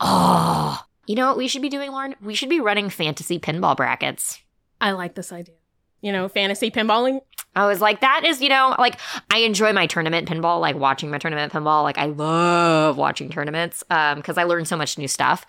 oh. 0.00 0.84
You 1.06 1.16
know 1.16 1.26
what 1.26 1.38
we 1.38 1.48
should 1.48 1.62
be 1.62 1.68
doing, 1.68 1.90
Lauren? 1.90 2.14
We 2.22 2.36
should 2.36 2.50
be 2.50 2.60
running 2.60 2.88
fantasy 2.88 3.40
pinball 3.40 3.76
brackets. 3.76 4.40
I 4.80 4.92
like 4.92 5.16
this 5.16 5.32
idea. 5.32 5.56
You 6.02 6.12
know, 6.12 6.28
fantasy 6.28 6.70
pinballing. 6.70 7.20
I 7.56 7.66
was 7.66 7.80
like, 7.80 8.00
that 8.02 8.22
is, 8.24 8.40
you 8.40 8.48
know, 8.48 8.76
like 8.78 8.94
I 9.28 9.38
enjoy 9.38 9.72
my 9.72 9.88
tournament 9.88 10.28
pinball, 10.28 10.60
like 10.60 10.76
watching 10.76 11.10
my 11.10 11.18
tournament 11.18 11.52
pinball. 11.52 11.82
Like 11.82 11.98
I 11.98 12.06
love 12.06 12.96
watching 12.96 13.28
tournaments 13.28 13.82
um, 13.90 14.18
because 14.18 14.38
I 14.38 14.44
learn 14.44 14.66
so 14.66 14.76
much 14.76 14.98
new 14.98 15.08
stuff. 15.08 15.44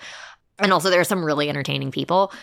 And 0.57 0.73
also, 0.73 0.89
there 0.89 0.99
are 0.99 1.03
some 1.03 1.23
really 1.23 1.47
entertaining 1.47 1.91
people. 1.91 2.33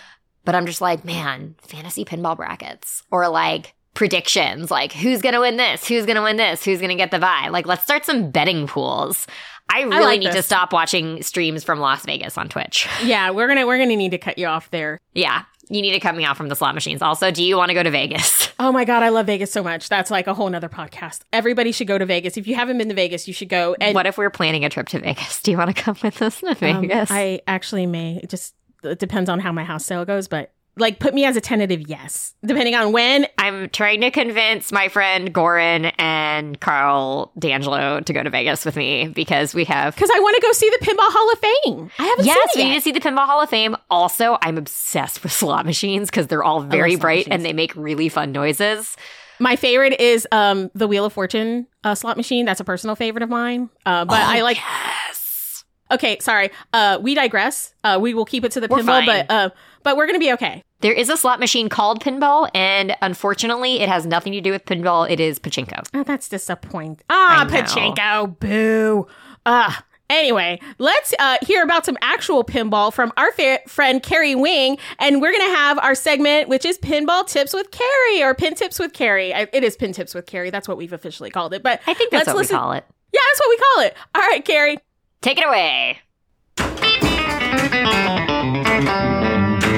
but 0.45 0.55
I'm 0.55 0.67
just 0.67 0.81
like, 0.81 1.05
man, 1.05 1.57
fantasy 1.61 2.05
pinball 2.05 2.37
brackets 2.37 3.03
or 3.11 3.27
like 3.29 3.75
predictions, 3.99 4.71
like 4.71 4.93
who's 4.93 5.21
going 5.21 5.33
to 5.33 5.41
win 5.41 5.57
this? 5.57 5.89
Who's 5.89 6.07
going 6.07 6.15
to 6.15 6.23
win 6.23 6.37
this? 6.37 6.65
Who's 6.65 6.79
going 6.79 6.91
to 6.91 6.95
get 6.95 7.11
the 7.11 7.19
buy? 7.19 7.49
Like, 7.51 7.67
let's 7.67 7.83
start 7.83 8.05
some 8.05 8.31
betting 8.31 8.69
pools. 8.69 9.27
I 9.69 9.83
really 9.83 10.01
like 10.05 10.21
need 10.21 10.31
to 10.31 10.43
stop 10.43 10.73
watching 10.73 11.21
streams 11.25 11.65
from 11.65 11.81
Las 11.81 12.07
Vegas 12.07 12.39
on 12.39 12.49
Twitch. 12.49 12.89
Yeah, 13.05 13.31
we're 13.31 13.49
gonna 13.49 13.67
we're 13.67 13.79
gonna 13.79 13.97
need 13.97 14.13
to 14.13 14.19
cut 14.19 14.39
you 14.39 14.47
off 14.47 14.71
there. 14.71 15.01
yeah. 15.15 15.43
You 15.71 15.83
need 15.83 15.93
to 15.93 16.01
cut 16.01 16.17
me 16.17 16.25
off 16.25 16.39
from 16.39 16.49
the 16.49 16.57
slot 16.57 16.75
machines. 16.75 17.03
Also, 17.03 17.31
do 17.31 17.45
you 17.45 17.55
want 17.59 17.69
to 17.69 17.75
go 17.75 17.83
to 17.83 17.91
Vegas? 17.91 18.49
Oh 18.61 18.73
my 18.73 18.85
god, 18.85 19.05
I 19.05 19.11
love 19.11 19.27
Vegas 19.27 19.53
so 19.53 19.63
much. 19.63 19.89
That's 19.89 20.11
like 20.11 20.27
a 20.27 20.35
whole 20.35 20.51
nother 20.51 20.69
podcast. 20.69 21.21
Everybody 21.33 21.71
should 21.71 21.87
go 21.87 21.97
to 21.97 22.05
Vegas. 22.05 22.37
If 22.37 22.49
you 22.49 22.57
haven't 22.57 22.77
been 22.77 22.89
to 22.89 22.95
Vegas, 22.95 23.29
you 23.29 23.33
should 23.35 23.49
go. 23.49 23.77
And 23.81 23.95
what 23.95 24.07
if 24.07 24.19
we're 24.19 24.31
planning 24.31 24.65
a 24.65 24.69
trip 24.69 24.89
to 24.89 24.99
Vegas? 24.99 25.41
Do 25.43 25.53
you 25.53 25.57
want 25.57 25.75
to 25.75 25.81
come 25.81 25.97
with 26.03 26.21
us 26.21 26.41
to 26.41 26.49
um, 26.49 26.55
Vegas? 26.57 27.09
I 27.09 27.41
actually 27.47 27.87
may. 27.87 28.19
It 28.21 28.31
just 28.31 28.55
it 28.83 28.99
depends 28.99 29.31
on 29.31 29.39
how 29.39 29.53
my 29.53 29.63
house 29.63 29.85
sale 29.85 30.05
goes, 30.05 30.27
but 30.27 30.53
like 30.79 30.99
put 30.99 31.15
me 31.15 31.25
as 31.25 31.37
a 31.37 31.41
tentative 31.41 31.83
yes, 31.89 32.35
depending 32.45 32.75
on 32.75 32.93
when. 32.93 33.27
I'm 33.39 33.69
trying 33.71 34.01
to 34.03 34.11
convince 34.11 34.73
my 34.73 34.89
friend 34.89 35.33
Goran 35.35 35.93
and 35.99 36.61
Carl 36.61 37.33
D'Angelo 37.39 38.01
to 38.01 38.13
go 38.13 38.23
to 38.23 38.31
Vegas 38.31 38.65
with 38.65 38.77
me 38.77 39.09
because 39.09 39.55
we 39.55 39.65
have. 39.65 39.95
Because 39.95 40.11
I 40.15 40.21
want 40.21 40.37
to 40.37 40.43
go 40.43 40.53
see 40.53 40.71
the 40.71 40.85
Pinball 40.87 41.11
Hall 41.11 41.33
of 41.33 41.39
Fame. 41.39 41.91
I 41.99 42.05
haven't 42.07 42.27
Yes, 42.27 42.51
we 42.57 42.63
it 42.63 42.65
need 42.67 42.75
to 42.75 42.81
see 42.81 42.93
the 42.93 43.01
Pinball 43.01 43.27
Hall 43.27 43.41
of 43.41 43.51
Fame. 43.51 43.77
Also, 43.91 44.39
I'm 44.43 44.59
obsessed 44.59 45.23
with 45.23 45.33
slot 45.33 45.67
machines 45.67 46.11
because 46.11 46.27
they're 46.29 46.45
all 46.45 46.61
very 46.61 46.97
bright 46.97 47.27
machines. 47.27 47.35
and 47.35 47.45
they 47.45 47.53
make 47.53 47.75
really 47.77 48.09
fun 48.09 48.33
noises. 48.33 48.97
My 49.41 49.55
favorite 49.57 50.01
is 50.01 50.27
um 50.33 50.71
the 50.75 50.89
Wheel 50.89 51.05
of 51.05 51.13
Fortune 51.13 51.67
uh, 51.85 51.95
slot 51.95 52.17
machine. 52.17 52.45
That's 52.45 52.61
a 52.61 52.65
personal 52.65 52.97
favorite 52.97 53.23
of 53.23 53.29
mine. 53.29 53.71
Uh, 53.87 54.05
but 54.05 54.19
I 54.21 54.43
like. 54.43 54.57
Yes. 54.57 55.65
Okay, 55.91 56.19
sorry. 56.21 56.51
Uh, 56.73 56.99
we 57.01 57.15
digress. 57.15 57.73
Uh, 57.83 57.99
we 58.01 58.13
will 58.15 58.25
keep 58.27 58.45
it 58.45 58.53
to 58.53 58.61
the 58.61 58.69
We're 58.69 58.79
pinball, 58.81 59.07
fine. 59.07 59.07
but 59.07 59.31
uh, 59.31 59.51
but 59.83 59.97
we're 59.97 60.07
gonna 60.07 60.19
be 60.19 60.33
okay. 60.33 60.63
There 60.81 60.93
is 60.93 61.09
a 61.09 61.17
slot 61.17 61.41
machine 61.41 61.69
called 61.69 62.01
Pinball, 62.03 62.49
and 62.55 62.97
unfortunately, 63.03 63.81
it 63.81 63.89
has 63.89 64.07
nothing 64.07 64.33
to 64.35 64.41
do 64.41 64.53
with 64.53 64.65
pinball. 64.65 65.11
It 65.11 65.19
is 65.21 65.39
pachinko. 65.39 65.87
Oh, 65.95 66.05
that's 66.05 66.29
disappointing. 66.29 67.01
Ah, 67.11 67.45
know. 67.49 67.57
Pachinko, 67.57 68.39
boo. 68.39 69.07
Ah. 69.45 69.85
Anyway, 70.11 70.59
let's 70.79 71.13
uh, 71.19 71.37
hear 71.43 71.63
about 71.63 71.85
some 71.85 71.99
actual 72.01 72.43
pinball 72.43 72.91
from 72.91 73.13
our 73.19 73.31
fa- 73.33 73.61
friend 73.67 74.03
Carrie 74.03 74.35
Wing, 74.35 74.79
and 74.99 75.21
we're 75.21 75.33
gonna 75.33 75.55
have 75.55 75.79
our 75.81 75.95
segment, 75.95 76.49
which 76.49 76.65
is 76.65 76.79
Pinball 76.79 77.27
Tips 77.27 77.53
with 77.53 77.71
Carrie 77.71 78.23
or 78.23 78.35
Pin 78.35 78.55
Tips 78.55 78.79
with 78.79 78.95
Carrie. 78.95 79.35
I, 79.35 79.49
it 79.53 79.63
is 79.65 79.77
Pin 79.77 79.93
Tips 79.93 80.15
with 80.15 80.25
Carrie. 80.25 80.49
That's 80.49 80.67
what 80.67 80.79
we've 80.79 80.95
officially 80.95 81.29
called 81.29 81.53
it. 81.53 81.63
But 81.63 81.83
I 81.87 81.93
think 81.93 82.11
that's 82.11 82.27
let's 82.27 82.35
what 82.35 82.37
listen- 82.39 82.57
we 82.57 82.61
call 82.61 82.73
it. 82.73 82.85
Yeah, 83.13 83.21
that's 83.31 83.41
what 83.41 83.49
we 83.51 83.57
call 83.59 83.85
it. 83.85 83.95
All 84.15 84.23
right, 84.23 84.45
Carrie. 84.45 84.79
Take 85.21 85.39
it 85.39 85.47
away. 85.47 85.99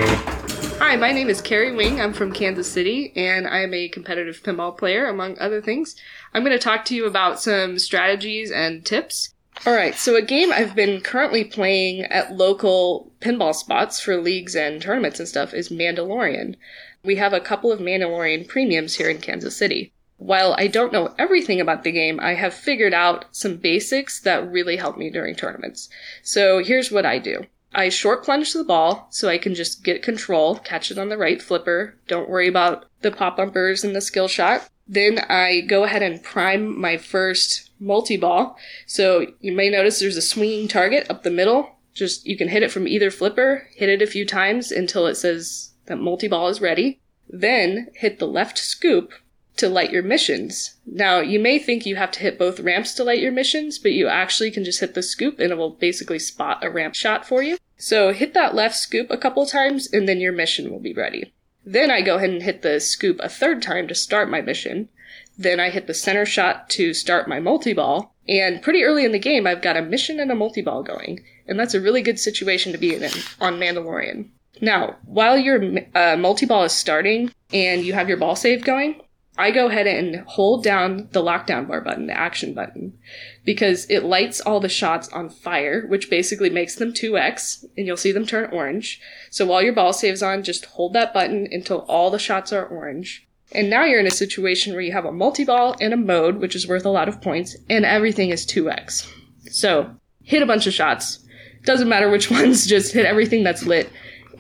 Hi, 0.02 0.96
my 0.96 1.12
name 1.12 1.28
is 1.28 1.40
Carrie 1.40 1.74
Wing. 1.74 2.00
I'm 2.00 2.12
from 2.12 2.32
Kansas 2.32 2.70
City, 2.70 3.12
and 3.14 3.46
I'm 3.46 3.72
a 3.74 3.88
competitive 3.88 4.42
pinball 4.42 4.76
player, 4.76 5.06
among 5.06 5.38
other 5.38 5.60
things. 5.60 5.94
I'm 6.34 6.42
going 6.42 6.56
to 6.56 6.62
talk 6.62 6.84
to 6.86 6.94
you 6.96 7.06
about 7.06 7.40
some 7.40 7.78
strategies 7.78 8.50
and 8.50 8.84
tips. 8.84 9.34
Alright, 9.66 9.94
so 9.96 10.16
a 10.16 10.22
game 10.22 10.52
I've 10.52 10.74
been 10.74 11.02
currently 11.02 11.44
playing 11.44 12.04
at 12.06 12.34
local 12.34 13.12
pinball 13.20 13.54
spots 13.54 14.00
for 14.00 14.16
leagues 14.16 14.56
and 14.56 14.80
tournaments 14.80 15.20
and 15.20 15.28
stuff 15.28 15.52
is 15.52 15.68
Mandalorian. 15.68 16.56
We 17.04 17.16
have 17.16 17.34
a 17.34 17.40
couple 17.40 17.70
of 17.70 17.78
Mandalorian 17.78 18.48
premiums 18.48 18.94
here 18.94 19.10
in 19.10 19.18
Kansas 19.18 19.56
City. 19.56 19.92
While 20.16 20.54
I 20.58 20.66
don't 20.66 20.92
know 20.92 21.14
everything 21.18 21.60
about 21.60 21.84
the 21.84 21.92
game, 21.92 22.18
I 22.20 22.34
have 22.34 22.54
figured 22.54 22.94
out 22.94 23.26
some 23.32 23.58
basics 23.58 24.18
that 24.20 24.50
really 24.50 24.76
help 24.76 24.96
me 24.96 25.10
during 25.10 25.34
tournaments. 25.34 25.90
So 26.22 26.64
here's 26.64 26.90
what 26.90 27.04
I 27.04 27.18
do. 27.18 27.44
I 27.72 27.88
short 27.88 28.24
plunge 28.24 28.52
the 28.52 28.64
ball 28.64 29.06
so 29.10 29.28
I 29.28 29.38
can 29.38 29.54
just 29.54 29.84
get 29.84 30.02
control, 30.02 30.56
catch 30.58 30.90
it 30.90 30.98
on 30.98 31.08
the 31.08 31.18
right 31.18 31.40
flipper, 31.40 31.96
don't 32.08 32.28
worry 32.28 32.48
about 32.48 32.86
the 33.02 33.10
pop 33.10 33.36
bumpers 33.36 33.84
and 33.84 33.94
the 33.94 34.00
skill 34.00 34.28
shot. 34.28 34.68
Then 34.88 35.20
I 35.28 35.60
go 35.60 35.84
ahead 35.84 36.02
and 36.02 36.22
prime 36.22 36.78
my 36.78 36.96
first 36.96 37.70
multi 37.78 38.16
ball. 38.16 38.58
So 38.86 39.26
you 39.40 39.52
may 39.52 39.70
notice 39.70 40.00
there's 40.00 40.16
a 40.16 40.22
swinging 40.22 40.66
target 40.66 41.08
up 41.08 41.22
the 41.22 41.30
middle. 41.30 41.76
Just 41.94 42.26
you 42.26 42.36
can 42.36 42.48
hit 42.48 42.64
it 42.64 42.72
from 42.72 42.88
either 42.88 43.10
flipper, 43.10 43.68
hit 43.74 43.88
it 43.88 44.02
a 44.02 44.06
few 44.06 44.26
times 44.26 44.72
until 44.72 45.06
it 45.06 45.14
says 45.14 45.72
that 45.86 46.00
multi 46.00 46.26
ball 46.26 46.48
is 46.48 46.60
ready. 46.60 47.00
Then 47.28 47.88
hit 47.94 48.18
the 48.18 48.26
left 48.26 48.58
scoop 48.58 49.12
to 49.56 49.68
light 49.68 49.90
your 49.90 50.02
missions. 50.02 50.76
Now, 50.86 51.20
you 51.20 51.38
may 51.38 51.58
think 51.58 51.84
you 51.84 51.96
have 51.96 52.10
to 52.12 52.20
hit 52.20 52.38
both 52.38 52.60
ramps 52.60 52.94
to 52.94 53.04
light 53.04 53.20
your 53.20 53.32
missions, 53.32 53.78
but 53.78 53.92
you 53.92 54.08
actually 54.08 54.50
can 54.50 54.64
just 54.64 54.80
hit 54.80 54.94
the 54.94 55.02
scoop 55.02 55.38
and 55.38 55.52
it 55.52 55.58
will 55.58 55.70
basically 55.70 56.18
spot 56.18 56.64
a 56.64 56.70
ramp 56.70 56.94
shot 56.94 57.26
for 57.26 57.42
you. 57.42 57.58
So 57.76 58.12
hit 58.12 58.34
that 58.34 58.54
left 58.54 58.76
scoop 58.76 59.10
a 59.10 59.16
couple 59.16 59.46
times 59.46 59.92
and 59.92 60.08
then 60.08 60.20
your 60.20 60.32
mission 60.32 60.70
will 60.70 60.80
be 60.80 60.92
ready. 60.92 61.32
Then 61.64 61.90
I 61.90 62.00
go 62.00 62.16
ahead 62.16 62.30
and 62.30 62.42
hit 62.42 62.62
the 62.62 62.80
scoop 62.80 63.18
a 63.20 63.28
third 63.28 63.62
time 63.62 63.86
to 63.88 63.94
start 63.94 64.30
my 64.30 64.40
mission. 64.40 64.88
Then 65.36 65.60
I 65.60 65.70
hit 65.70 65.86
the 65.86 65.94
center 65.94 66.26
shot 66.26 66.68
to 66.70 66.92
start 66.94 67.28
my 67.28 67.40
multi-ball. 67.40 68.14
And 68.28 68.62
pretty 68.62 68.84
early 68.84 69.04
in 69.04 69.12
the 69.12 69.18
game, 69.18 69.46
I've 69.46 69.62
got 69.62 69.76
a 69.76 69.82
mission 69.82 70.20
and 70.20 70.30
a 70.30 70.34
multi-ball 70.34 70.82
going. 70.82 71.24
And 71.46 71.58
that's 71.58 71.74
a 71.74 71.80
really 71.80 72.02
good 72.02 72.18
situation 72.18 72.72
to 72.72 72.78
be 72.78 72.94
in 72.94 73.02
on 73.40 73.58
Mandalorian. 73.58 74.28
Now, 74.60 74.96
while 75.04 75.38
your 75.38 75.78
uh, 75.94 76.16
multi-ball 76.16 76.64
is 76.64 76.72
starting 76.72 77.32
and 77.52 77.84
you 77.84 77.92
have 77.94 78.08
your 78.08 78.18
ball 78.18 78.36
save 78.36 78.64
going, 78.64 79.00
I 79.40 79.50
go 79.50 79.68
ahead 79.68 79.86
and 79.86 80.16
hold 80.26 80.62
down 80.62 81.08
the 81.12 81.22
lockdown 81.22 81.66
bar 81.66 81.80
button, 81.80 82.06
the 82.06 82.18
action 82.18 82.54
button, 82.54 82.98
because 83.44 83.88
it 83.90 84.04
lights 84.04 84.40
all 84.40 84.60
the 84.60 84.68
shots 84.68 85.08
on 85.08 85.28
fire, 85.28 85.86
which 85.86 86.10
basically 86.10 86.50
makes 86.50 86.76
them 86.76 86.92
2x, 86.92 87.64
and 87.76 87.86
you'll 87.86 87.96
see 87.96 88.12
them 88.12 88.26
turn 88.26 88.50
orange. 88.52 89.00
So 89.30 89.46
while 89.46 89.62
your 89.62 89.72
ball 89.72 89.92
saves 89.92 90.22
on, 90.22 90.42
just 90.42 90.66
hold 90.66 90.92
that 90.92 91.14
button 91.14 91.48
until 91.50 91.80
all 91.88 92.10
the 92.10 92.18
shots 92.18 92.52
are 92.52 92.66
orange. 92.66 93.26
And 93.52 93.68
now 93.68 93.84
you're 93.84 94.00
in 94.00 94.06
a 94.06 94.12
situation 94.12 94.72
where 94.72 94.82
you 94.82 94.92
have 94.92 95.04
a 95.04 95.12
multi-ball 95.12 95.76
and 95.80 95.92
a 95.92 95.96
mode, 95.96 96.36
which 96.36 96.54
is 96.54 96.68
worth 96.68 96.84
a 96.84 96.90
lot 96.90 97.08
of 97.08 97.20
points, 97.20 97.56
and 97.68 97.84
everything 97.84 98.30
is 98.30 98.46
2x. 98.46 99.10
So, 99.50 99.90
hit 100.22 100.42
a 100.42 100.46
bunch 100.46 100.66
of 100.66 100.72
shots. 100.72 101.18
Doesn't 101.64 101.88
matter 101.88 102.10
which 102.10 102.30
ones, 102.30 102.66
just 102.66 102.92
hit 102.92 103.06
everything 103.06 103.42
that's 103.42 103.66
lit. 103.66 103.90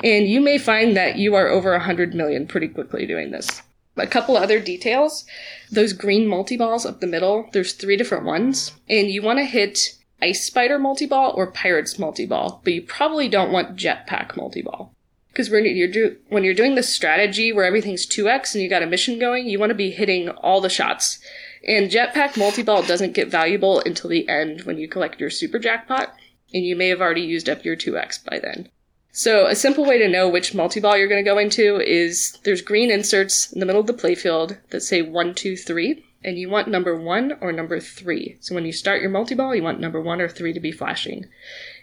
And 0.04 0.28
you 0.28 0.40
may 0.40 0.58
find 0.58 0.96
that 0.96 1.16
you 1.16 1.34
are 1.34 1.48
over 1.48 1.72
100 1.72 2.14
million 2.14 2.46
pretty 2.46 2.68
quickly 2.68 3.06
doing 3.06 3.30
this. 3.30 3.62
A 4.00 4.06
couple 4.06 4.36
other 4.36 4.60
details. 4.60 5.24
Those 5.70 5.92
green 5.92 6.26
multi-balls 6.26 6.86
up 6.86 7.00
the 7.00 7.06
middle, 7.06 7.48
there's 7.52 7.74
three 7.74 7.96
different 7.96 8.24
ones. 8.24 8.72
And 8.88 9.10
you 9.10 9.22
want 9.22 9.38
to 9.38 9.44
hit 9.44 9.96
Ice 10.22 10.44
Spider 10.44 10.78
multi-ball 10.78 11.32
or 11.36 11.50
Pirates 11.50 11.98
multi-ball, 11.98 12.60
but 12.64 12.72
you 12.72 12.82
probably 12.82 13.28
don't 13.28 13.52
want 13.52 13.76
Jetpack 13.76 14.36
multi-ball. 14.36 14.94
Because 15.28 15.48
when 15.48 15.64
you're 15.64 15.88
do- 15.88 16.16
when 16.28 16.44
you're 16.44 16.54
doing 16.54 16.74
this 16.74 16.92
strategy 16.92 17.52
where 17.52 17.64
everything's 17.64 18.06
2x 18.06 18.54
and 18.54 18.62
you 18.62 18.68
got 18.68 18.82
a 18.82 18.86
mission 18.86 19.18
going, 19.18 19.48
you 19.48 19.58
want 19.58 19.70
to 19.70 19.74
be 19.74 19.90
hitting 19.90 20.28
all 20.28 20.60
the 20.60 20.68
shots. 20.68 21.20
And 21.66 21.90
Jetpack 21.90 22.36
multi-ball 22.36 22.82
doesn't 22.82 23.14
get 23.14 23.28
valuable 23.28 23.80
until 23.80 24.10
the 24.10 24.28
end 24.28 24.62
when 24.62 24.78
you 24.78 24.88
collect 24.88 25.20
your 25.20 25.30
super 25.30 25.58
jackpot, 25.58 26.14
and 26.52 26.64
you 26.64 26.74
may 26.74 26.88
have 26.88 27.00
already 27.00 27.22
used 27.22 27.48
up 27.48 27.64
your 27.64 27.76
2x 27.76 28.24
by 28.24 28.38
then. 28.38 28.68
So 29.12 29.46
a 29.46 29.56
simple 29.56 29.84
way 29.84 29.98
to 29.98 30.08
know 30.08 30.28
which 30.28 30.54
multi-ball 30.54 30.96
you're 30.96 31.08
going 31.08 31.24
to 31.24 31.28
go 31.30 31.38
into 31.38 31.80
is 31.80 32.38
there's 32.44 32.62
green 32.62 32.90
inserts 32.90 33.52
in 33.52 33.60
the 33.60 33.66
middle 33.66 33.80
of 33.80 33.86
the 33.86 33.92
playfield 33.92 34.58
that 34.70 34.82
say 34.82 35.02
one, 35.02 35.34
two, 35.34 35.56
three, 35.56 36.04
and 36.22 36.38
you 36.38 36.48
want 36.48 36.68
number 36.68 36.94
one 36.94 37.36
or 37.40 37.50
number 37.50 37.80
three. 37.80 38.36
So 38.40 38.54
when 38.54 38.64
you 38.64 38.72
start 38.72 39.00
your 39.00 39.10
multi-ball, 39.10 39.54
you 39.54 39.62
want 39.62 39.80
number 39.80 40.00
one 40.00 40.20
or 40.20 40.28
three 40.28 40.52
to 40.52 40.60
be 40.60 40.70
flashing. 40.70 41.26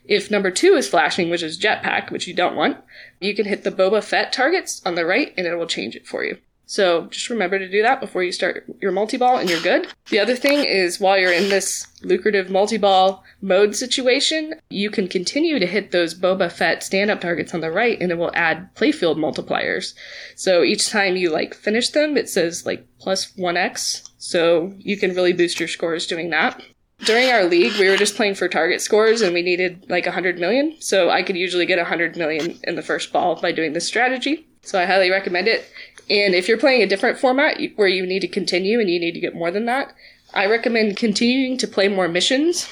If 0.05 0.31
number 0.31 0.51
two 0.51 0.75
is 0.75 0.87
flashing, 0.87 1.29
which 1.29 1.43
is 1.43 1.59
jetpack, 1.59 2.11
which 2.11 2.27
you 2.27 2.33
don't 2.33 2.55
want, 2.55 2.77
you 3.19 3.35
can 3.35 3.45
hit 3.45 3.63
the 3.63 3.71
Boba 3.71 4.01
Fett 4.01 4.31
targets 4.31 4.81
on 4.85 4.95
the 4.95 5.05
right 5.05 5.33
and 5.37 5.45
it 5.45 5.55
will 5.55 5.67
change 5.67 5.95
it 5.95 6.07
for 6.07 6.23
you. 6.23 6.37
So 6.67 7.07
just 7.07 7.29
remember 7.29 7.57
to 7.57 7.69
do 7.69 7.81
that 7.81 8.01
before 8.01 8.23
you 8.23 8.33
start 8.33 8.65
your 8.81 8.91
multi-ball 8.91 9.37
and 9.37 9.49
you're 9.49 9.61
good. 9.61 9.87
The 10.09 10.19
other 10.19 10.35
thing 10.35 10.65
is 10.65 10.99
while 10.99 11.17
you're 11.17 11.31
in 11.31 11.49
this 11.49 11.87
lucrative 12.03 12.49
multi-ball 12.49 13.23
mode 13.41 13.73
situation, 13.73 14.53
you 14.69 14.89
can 14.91 15.07
continue 15.07 15.59
to 15.59 15.65
hit 15.65 15.91
those 15.91 16.13
Boba 16.13 16.51
Fett 16.51 16.83
stand-up 16.83 17.21
targets 17.21 17.53
on 17.53 17.61
the 17.61 17.71
right 17.71 17.97
and 18.01 18.11
it 18.11 18.17
will 18.17 18.35
add 18.35 18.75
playfield 18.75 19.15
multipliers. 19.15 19.93
So 20.35 20.61
each 20.61 20.89
time 20.89 21.15
you 21.15 21.29
like 21.29 21.53
finish 21.53 21.89
them, 21.89 22.17
it 22.17 22.27
says 22.27 22.65
like 22.65 22.85
plus 22.99 23.31
1x. 23.37 24.09
So 24.17 24.73
you 24.77 24.97
can 24.97 25.15
really 25.15 25.33
boost 25.33 25.61
your 25.61 25.69
scores 25.69 26.05
doing 26.05 26.31
that. 26.31 26.61
During 27.05 27.29
our 27.29 27.45
league, 27.45 27.79
we 27.79 27.87
were 27.87 27.95
just 27.95 28.15
playing 28.15 28.35
for 28.35 28.49
target 28.49 28.81
scores 28.81 29.21
and 29.21 29.33
we 29.33 29.41
needed 29.41 29.85
like 29.87 30.05
100 30.05 30.37
million. 30.37 30.75
So 30.79 31.09
I 31.09 31.23
could 31.23 31.37
usually 31.37 31.65
get 31.65 31.77
100 31.77 32.17
million 32.17 32.59
in 32.63 32.75
the 32.75 32.81
first 32.81 33.13
ball 33.13 33.39
by 33.39 33.53
doing 33.53 33.71
this 33.71 33.87
strategy. 33.87 34.47
So 34.63 34.81
I 34.81 34.85
highly 34.85 35.09
recommend 35.09 35.47
it. 35.47 35.71
And 36.09 36.33
if 36.33 36.47
you're 36.47 36.57
playing 36.57 36.81
a 36.81 36.87
different 36.87 37.19
format 37.19 37.59
where 37.75 37.87
you 37.87 38.05
need 38.05 38.21
to 38.21 38.27
continue 38.27 38.79
and 38.79 38.89
you 38.89 38.99
need 38.99 39.13
to 39.13 39.19
get 39.19 39.35
more 39.35 39.51
than 39.51 39.65
that, 39.65 39.93
I 40.33 40.45
recommend 40.45 40.97
continuing 40.97 41.57
to 41.57 41.67
play 41.67 41.87
more 41.87 42.07
missions. 42.07 42.69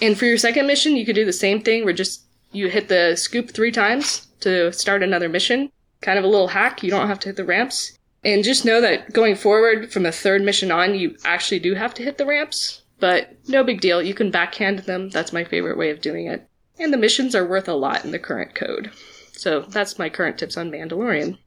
And 0.00 0.16
for 0.18 0.26
your 0.26 0.38
second 0.38 0.66
mission, 0.66 0.96
you 0.96 1.06
could 1.06 1.14
do 1.14 1.24
the 1.24 1.32
same 1.32 1.62
thing 1.62 1.84
where 1.84 1.94
just 1.94 2.22
you 2.52 2.68
hit 2.68 2.88
the 2.88 3.16
scoop 3.16 3.50
three 3.50 3.72
times 3.72 4.26
to 4.40 4.72
start 4.72 5.02
another 5.02 5.28
mission. 5.28 5.70
Kind 6.00 6.18
of 6.18 6.24
a 6.24 6.28
little 6.28 6.48
hack. 6.48 6.82
You 6.82 6.90
don't 6.90 7.08
have 7.08 7.18
to 7.20 7.28
hit 7.28 7.36
the 7.36 7.44
ramps. 7.44 7.98
And 8.24 8.44
just 8.44 8.64
know 8.64 8.80
that 8.80 9.12
going 9.12 9.36
forward 9.36 9.92
from 9.92 10.02
the 10.02 10.12
third 10.12 10.42
mission 10.42 10.70
on, 10.70 10.94
you 10.94 11.16
actually 11.24 11.58
do 11.58 11.74
have 11.74 11.94
to 11.94 12.02
hit 12.02 12.18
the 12.18 12.26
ramps. 12.26 12.82
But 12.98 13.36
no 13.48 13.62
big 13.62 13.80
deal. 13.80 14.02
You 14.02 14.14
can 14.14 14.30
backhand 14.30 14.80
them. 14.80 15.10
That's 15.10 15.32
my 15.32 15.44
favorite 15.44 15.78
way 15.78 15.90
of 15.90 16.00
doing 16.00 16.26
it. 16.26 16.48
And 16.78 16.92
the 16.92 16.98
missions 16.98 17.34
are 17.34 17.46
worth 17.46 17.68
a 17.68 17.74
lot 17.74 18.04
in 18.04 18.10
the 18.10 18.18
current 18.18 18.54
code. 18.54 18.90
So 19.32 19.60
that's 19.60 19.98
my 19.98 20.08
current 20.08 20.38
tips 20.38 20.56
on 20.56 20.70
Mandalorian. 20.70 21.38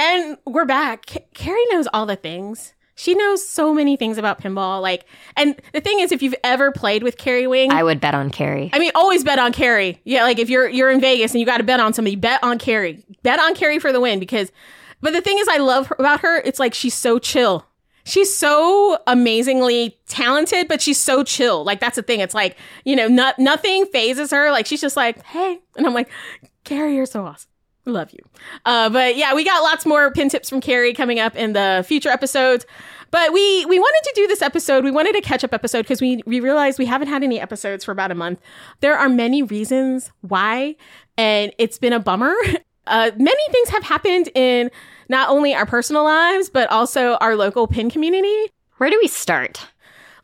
And 0.00 0.36
we're 0.46 0.66
back. 0.66 1.06
Ca- 1.06 1.24
Carrie 1.32 1.64
knows 1.70 1.88
all 1.94 2.04
the 2.04 2.16
things. 2.16 2.74
She 2.94 3.14
knows 3.14 3.46
so 3.46 3.72
many 3.72 3.96
things 3.96 4.18
about 4.18 4.38
pinball. 4.38 4.82
Like, 4.82 5.06
and 5.36 5.58
the 5.72 5.80
thing 5.80 6.00
is, 6.00 6.12
if 6.12 6.22
you've 6.22 6.34
ever 6.44 6.70
played 6.70 7.02
with 7.02 7.16
Carrie 7.16 7.46
Wing, 7.46 7.72
I 7.72 7.82
would 7.82 8.00
bet 8.00 8.14
on 8.14 8.28
Carrie. 8.28 8.68
I 8.74 8.78
mean, 8.78 8.90
always 8.94 9.24
bet 9.24 9.38
on 9.38 9.52
Carrie. 9.52 10.00
Yeah, 10.04 10.24
like 10.24 10.38
if 10.38 10.50
you're 10.50 10.68
you're 10.68 10.90
in 10.90 11.00
Vegas 11.00 11.32
and 11.32 11.40
you 11.40 11.46
got 11.46 11.56
to 11.58 11.64
bet 11.64 11.80
on 11.80 11.94
somebody, 11.94 12.16
bet 12.16 12.42
on 12.44 12.58
Carrie. 12.58 13.02
Bet 13.22 13.40
on 13.40 13.54
Carrie 13.54 13.78
for 13.78 13.92
the 13.92 14.00
win 14.00 14.18
because. 14.18 14.52
But 15.00 15.14
the 15.14 15.20
thing 15.20 15.38
is, 15.38 15.48
I 15.48 15.56
love 15.56 15.86
her, 15.88 15.96
about 15.98 16.20
her. 16.20 16.36
It's 16.44 16.60
like 16.60 16.74
she's 16.74 16.94
so 16.94 17.18
chill. 17.18 17.66
She's 18.04 18.34
so 18.34 18.98
amazingly 19.06 19.98
talented, 20.08 20.68
but 20.68 20.82
she's 20.82 20.98
so 20.98 21.22
chill. 21.22 21.64
Like 21.64 21.80
that's 21.80 21.96
the 21.96 22.02
thing. 22.02 22.20
It's 22.20 22.34
like 22.34 22.56
you 22.84 22.96
know, 22.96 23.08
not, 23.08 23.38
nothing 23.38 23.86
phases 23.86 24.30
her. 24.30 24.50
Like 24.50 24.66
she's 24.66 24.80
just 24.80 24.96
like, 24.96 25.22
hey, 25.24 25.60
and 25.76 25.86
I'm 25.86 25.94
like, 25.94 26.10
Carrie, 26.64 26.96
you're 26.96 27.06
so 27.06 27.24
awesome. 27.24 27.50
Love 27.84 28.12
you. 28.12 28.20
Uh, 28.64 28.88
but 28.90 29.16
yeah, 29.16 29.34
we 29.34 29.44
got 29.44 29.62
lots 29.62 29.84
more 29.84 30.12
pin 30.12 30.28
tips 30.28 30.48
from 30.48 30.60
Carrie 30.60 30.94
coming 30.94 31.18
up 31.18 31.34
in 31.34 31.52
the 31.52 31.84
future 31.86 32.10
episodes. 32.10 32.64
But 33.10 33.32
we 33.32 33.66
we 33.66 33.78
wanted 33.78 34.08
to 34.08 34.12
do 34.14 34.26
this 34.26 34.40
episode. 34.40 34.84
We 34.84 34.90
wanted 34.90 35.16
a 35.16 35.20
catch 35.20 35.44
up 35.44 35.52
episode 35.52 35.82
because 35.82 36.00
we 36.00 36.22
we 36.24 36.40
realized 36.40 36.78
we 36.78 36.86
haven't 36.86 37.08
had 37.08 37.22
any 37.22 37.40
episodes 37.40 37.84
for 37.84 37.92
about 37.92 38.10
a 38.10 38.14
month. 38.14 38.40
There 38.80 38.96
are 38.96 39.08
many 39.08 39.42
reasons 39.42 40.12
why, 40.22 40.76
and 41.18 41.52
it's 41.58 41.78
been 41.78 41.92
a 41.92 42.00
bummer. 42.00 42.34
Uh, 42.84 43.12
many 43.16 43.42
things 43.52 43.68
have 43.68 43.84
happened 43.84 44.28
in 44.34 44.68
not 45.08 45.28
only 45.28 45.54
our 45.54 45.66
personal 45.66 46.04
lives 46.04 46.48
but 46.48 46.70
also 46.70 47.14
our 47.14 47.36
local 47.36 47.66
pin 47.66 47.90
community. 47.90 48.50
Where 48.78 48.90
do 48.90 48.98
we 49.00 49.08
start? 49.08 49.66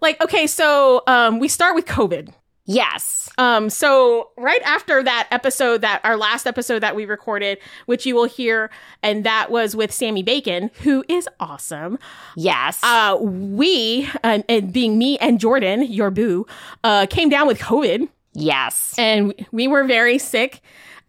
Like, 0.00 0.20
okay, 0.22 0.46
so 0.46 1.02
um, 1.06 1.38
we 1.38 1.48
start 1.48 1.74
with 1.74 1.86
COVID. 1.86 2.32
Yes. 2.70 3.30
Um, 3.38 3.70
so 3.70 4.28
right 4.36 4.60
after 4.62 5.02
that 5.02 5.26
episode, 5.30 5.80
that 5.80 6.02
our 6.04 6.18
last 6.18 6.46
episode 6.46 6.80
that 6.80 6.94
we 6.94 7.06
recorded, 7.06 7.58
which 7.86 8.04
you 8.04 8.14
will 8.14 8.26
hear, 8.26 8.68
and 9.02 9.24
that 9.24 9.50
was 9.50 9.74
with 9.74 9.90
Sammy 9.90 10.22
Bacon, 10.22 10.70
who 10.82 11.02
is 11.08 11.26
awesome. 11.40 11.98
Yes. 12.36 12.78
Uh, 12.82 13.16
we, 13.20 14.06
uh, 14.22 14.42
and 14.50 14.70
being 14.70 14.98
me 14.98 15.16
and 15.16 15.40
Jordan, 15.40 15.82
your 15.84 16.10
boo, 16.10 16.46
uh, 16.84 17.06
came 17.08 17.30
down 17.30 17.46
with 17.46 17.58
COVID, 17.58 18.06
yes. 18.34 18.94
and 18.98 19.32
we 19.50 19.66
were 19.66 19.84
very 19.84 20.18
sick. 20.18 20.60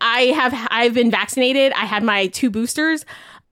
I 0.01 0.27
have 0.27 0.53
I've 0.71 0.93
been 0.93 1.11
vaccinated. 1.11 1.73
I 1.73 1.83
had 1.83 2.03
my 2.03 2.27
two 2.27 2.49
boosters. 2.49 3.03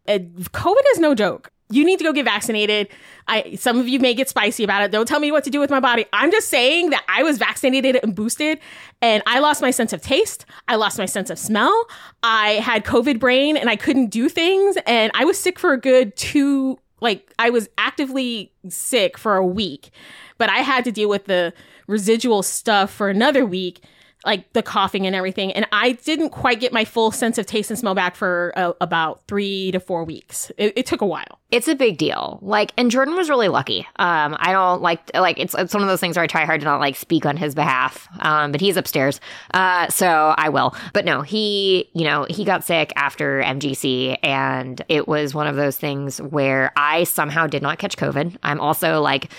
Uh, 0.08 0.20
COVID 0.20 0.84
is 0.94 1.00
no 1.00 1.16
joke. 1.16 1.52
You 1.70 1.84
need 1.84 1.98
to 1.98 2.06
go 2.06 2.14
get 2.14 2.24
vaccinated. 2.24 2.88
I 3.28 3.56
some 3.56 3.78
of 3.78 3.90
you 3.90 4.00
may 4.00 4.14
get 4.14 4.30
spicy 4.30 4.64
about 4.64 4.84
it. 4.84 4.92
Don't 4.92 5.06
tell 5.06 5.20
me 5.20 5.32
what 5.32 5.44
to 5.44 5.50
do 5.50 5.60
with 5.60 5.70
my 5.70 5.82
body. 5.82 6.06
I'm 6.14 6.32
just 6.32 6.48
saying 6.48 6.92
that 6.92 7.04
I 7.10 7.24
was 7.24 7.38
vaccinated 7.38 8.00
and 8.02 8.16
boosted 8.16 8.60
and 9.02 9.22
I 9.28 9.40
lost 9.40 9.62
my 9.62 9.72
sense 9.72 9.92
of 9.92 10.02
taste. 10.02 10.46
I 10.70 10.76
lost 10.76 10.98
my 10.98 11.06
sense 11.06 11.30
of 11.30 11.38
smell. 11.38 11.88
I 12.24 12.52
had 12.54 12.86
COVID 12.86 13.20
brain 13.20 13.58
and 13.58 13.70
I 13.70 13.76
couldn't 13.76 14.08
do 14.12 14.30
things 14.30 14.78
and 14.86 15.12
I 15.14 15.26
was 15.26 15.38
sick 15.38 15.60
for 15.60 15.74
a 15.74 15.78
good 15.80 16.16
2 16.16 16.80
like 17.02 17.34
I 17.38 17.50
was 17.50 17.70
actively 17.78 18.54
sick 18.70 19.18
for 19.18 19.36
a 19.36 19.46
week. 19.46 19.90
But 20.38 20.50
I 20.50 20.60
had 20.60 20.86
to 20.86 20.92
deal 20.92 21.10
with 21.10 21.26
the 21.26 21.54
residual 21.88 22.44
stuff 22.44 22.92
for 22.92 23.10
another 23.10 23.46
week 23.46 23.82
like 24.28 24.52
the 24.54 24.62
coughing 24.62 25.08
and 25.08 25.16
everything. 25.16 25.54
And 25.54 25.66
I 25.72 25.94
didn't 25.94 26.30
quite 26.30 26.60
get 26.60 26.74
my 26.74 26.84
full 26.86 27.12
sense 27.12 27.38
of 27.38 27.46
taste 27.46 27.72
and 27.72 27.80
smell 27.80 27.96
back 27.96 28.16
for 28.16 28.52
uh, 28.58 28.74
about 28.82 29.22
three 29.28 29.72
to 29.72 29.80
four 29.80 30.04
weeks. 30.04 30.52
It, 30.58 30.74
it, 30.76 30.86
took 30.86 31.00
a 31.00 31.06
while. 31.06 31.40
It's 31.50 31.70
a 31.70 31.76
big 31.76 31.98
deal. 31.98 32.38
Like, 32.42 32.74
and 32.78 32.92
Jordan 32.92 33.16
was 33.16 33.30
really 33.30 33.48
lucky. 33.48 33.88
Um, 33.96 34.36
I 34.38 34.52
don't 34.52 34.82
like, 34.82 35.00
like, 35.14 35.40
it's, 35.40 35.56
it's 35.56 35.74
one 35.74 35.82
of 35.82 35.88
those 35.88 36.02
things 36.02 36.18
where 36.18 36.24
I 36.24 36.28
try 36.28 36.44
hard 36.44 36.60
to 36.60 36.66
not 36.66 36.82
like 36.82 36.98
speak 36.98 37.26
on 37.26 37.38
his 37.38 37.56
behalf. 37.56 38.10
Um, 38.20 38.52
but 38.52 38.60
he's 38.60 38.76
upstairs. 38.76 39.22
Uh, 39.54 39.88
so 39.88 40.36
I 40.38 40.50
will. 40.50 40.76
But 40.92 41.06
no, 41.06 41.22
he, 41.22 41.90
you 41.94 42.04
know, 42.04 42.28
he 42.30 42.44
got 42.44 42.66
sick 42.66 42.92
after 42.98 43.42
MGC 43.42 44.18
and 44.24 44.82
it 44.90 45.08
was 45.08 45.34
one 45.34 45.48
of 45.48 45.56
those 45.56 45.78
things 45.78 46.22
where 46.22 46.74
I 46.76 47.06
somehow 47.06 47.48
did 47.48 47.62
not 47.62 47.80
catch 47.80 47.96
COVID. 47.96 48.38
I'm 48.44 48.60
also 48.60 49.00
like, 49.02 49.32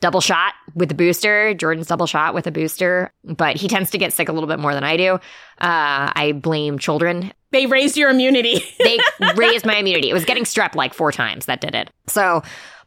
double 0.00 0.20
shot 0.20 0.54
with 0.74 0.88
the 0.88 0.94
booster. 0.94 1.54
Jordan's 1.54 1.86
double 1.86 2.06
shot 2.06 2.34
with 2.34 2.46
a 2.46 2.50
booster, 2.50 3.12
but 3.24 3.56
he 3.56 3.68
tends 3.68 3.90
to 3.90 3.98
get 3.98 4.12
sick 4.12 4.28
a 4.28 4.32
little 4.32 4.48
bit 4.48 4.58
more 4.58 4.74
than 4.74 4.84
I 4.84 4.96
do. 4.96 5.14
Uh, 5.14 5.20
I 5.60 6.32
blame 6.40 6.78
children. 6.78 7.32
They 7.52 7.66
raised 7.66 7.96
your 7.96 8.10
immunity. 8.10 8.62
they 8.78 8.98
raised 9.36 9.66
my 9.66 9.76
immunity. 9.76 10.10
It 10.10 10.14
was 10.14 10.24
getting 10.24 10.44
strep 10.44 10.74
like 10.74 10.94
four 10.94 11.12
times 11.12 11.46
that 11.46 11.60
did 11.60 11.74
it. 11.74 11.90
So, 12.06 12.42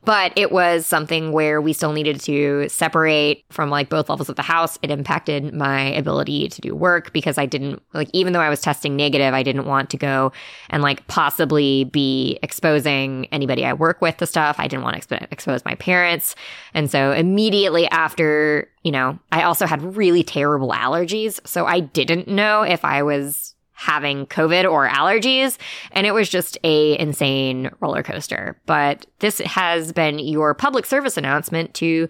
but 0.05 0.33
it 0.35 0.51
was 0.51 0.85
something 0.85 1.31
where 1.31 1.61
we 1.61 1.73
still 1.73 1.93
needed 1.93 2.19
to 2.21 2.67
separate 2.69 3.45
from 3.49 3.69
like 3.69 3.89
both 3.89 4.09
levels 4.09 4.29
of 4.29 4.35
the 4.35 4.41
house. 4.41 4.77
It 4.81 4.91
impacted 4.91 5.53
my 5.53 5.93
ability 5.93 6.49
to 6.49 6.61
do 6.61 6.75
work 6.75 7.13
because 7.13 7.37
I 7.37 7.45
didn't 7.45 7.81
like, 7.93 8.09
even 8.13 8.33
though 8.33 8.41
I 8.41 8.49
was 8.49 8.61
testing 8.61 8.95
negative, 8.95 9.33
I 9.33 9.43
didn't 9.43 9.65
want 9.65 9.89
to 9.91 9.97
go 9.97 10.31
and 10.69 10.83
like 10.83 11.07
possibly 11.07 11.85
be 11.85 12.37
exposing 12.43 13.27
anybody 13.31 13.65
I 13.65 13.73
work 13.73 14.01
with 14.01 14.17
to 14.17 14.27
stuff. 14.27 14.57
I 14.59 14.67
didn't 14.67 14.83
want 14.83 15.01
to 15.01 15.07
exp- 15.07 15.31
expose 15.31 15.63
my 15.65 15.75
parents. 15.75 16.35
And 16.73 16.91
so 16.91 17.11
immediately 17.11 17.87
after, 17.87 18.69
you 18.83 18.91
know, 18.91 19.17
I 19.31 19.43
also 19.43 19.65
had 19.65 19.95
really 19.95 20.23
terrible 20.23 20.71
allergies. 20.71 21.39
So 21.47 21.65
I 21.65 21.79
didn't 21.79 22.27
know 22.27 22.63
if 22.63 22.83
I 22.83 23.03
was 23.03 23.52
having 23.83 24.25
COVID 24.27 24.69
or 24.69 24.87
allergies. 24.87 25.57
And 25.91 26.07
it 26.07 26.13
was 26.13 26.29
just 26.29 26.57
a 26.63 26.97
insane 26.97 27.69
roller 27.81 28.01
coaster. 28.03 28.59
But 28.65 29.05
this 29.19 29.39
has 29.39 29.91
been 29.91 30.19
your 30.19 30.53
public 30.53 30.85
service 30.85 31.17
announcement 31.17 31.73
to 31.75 32.07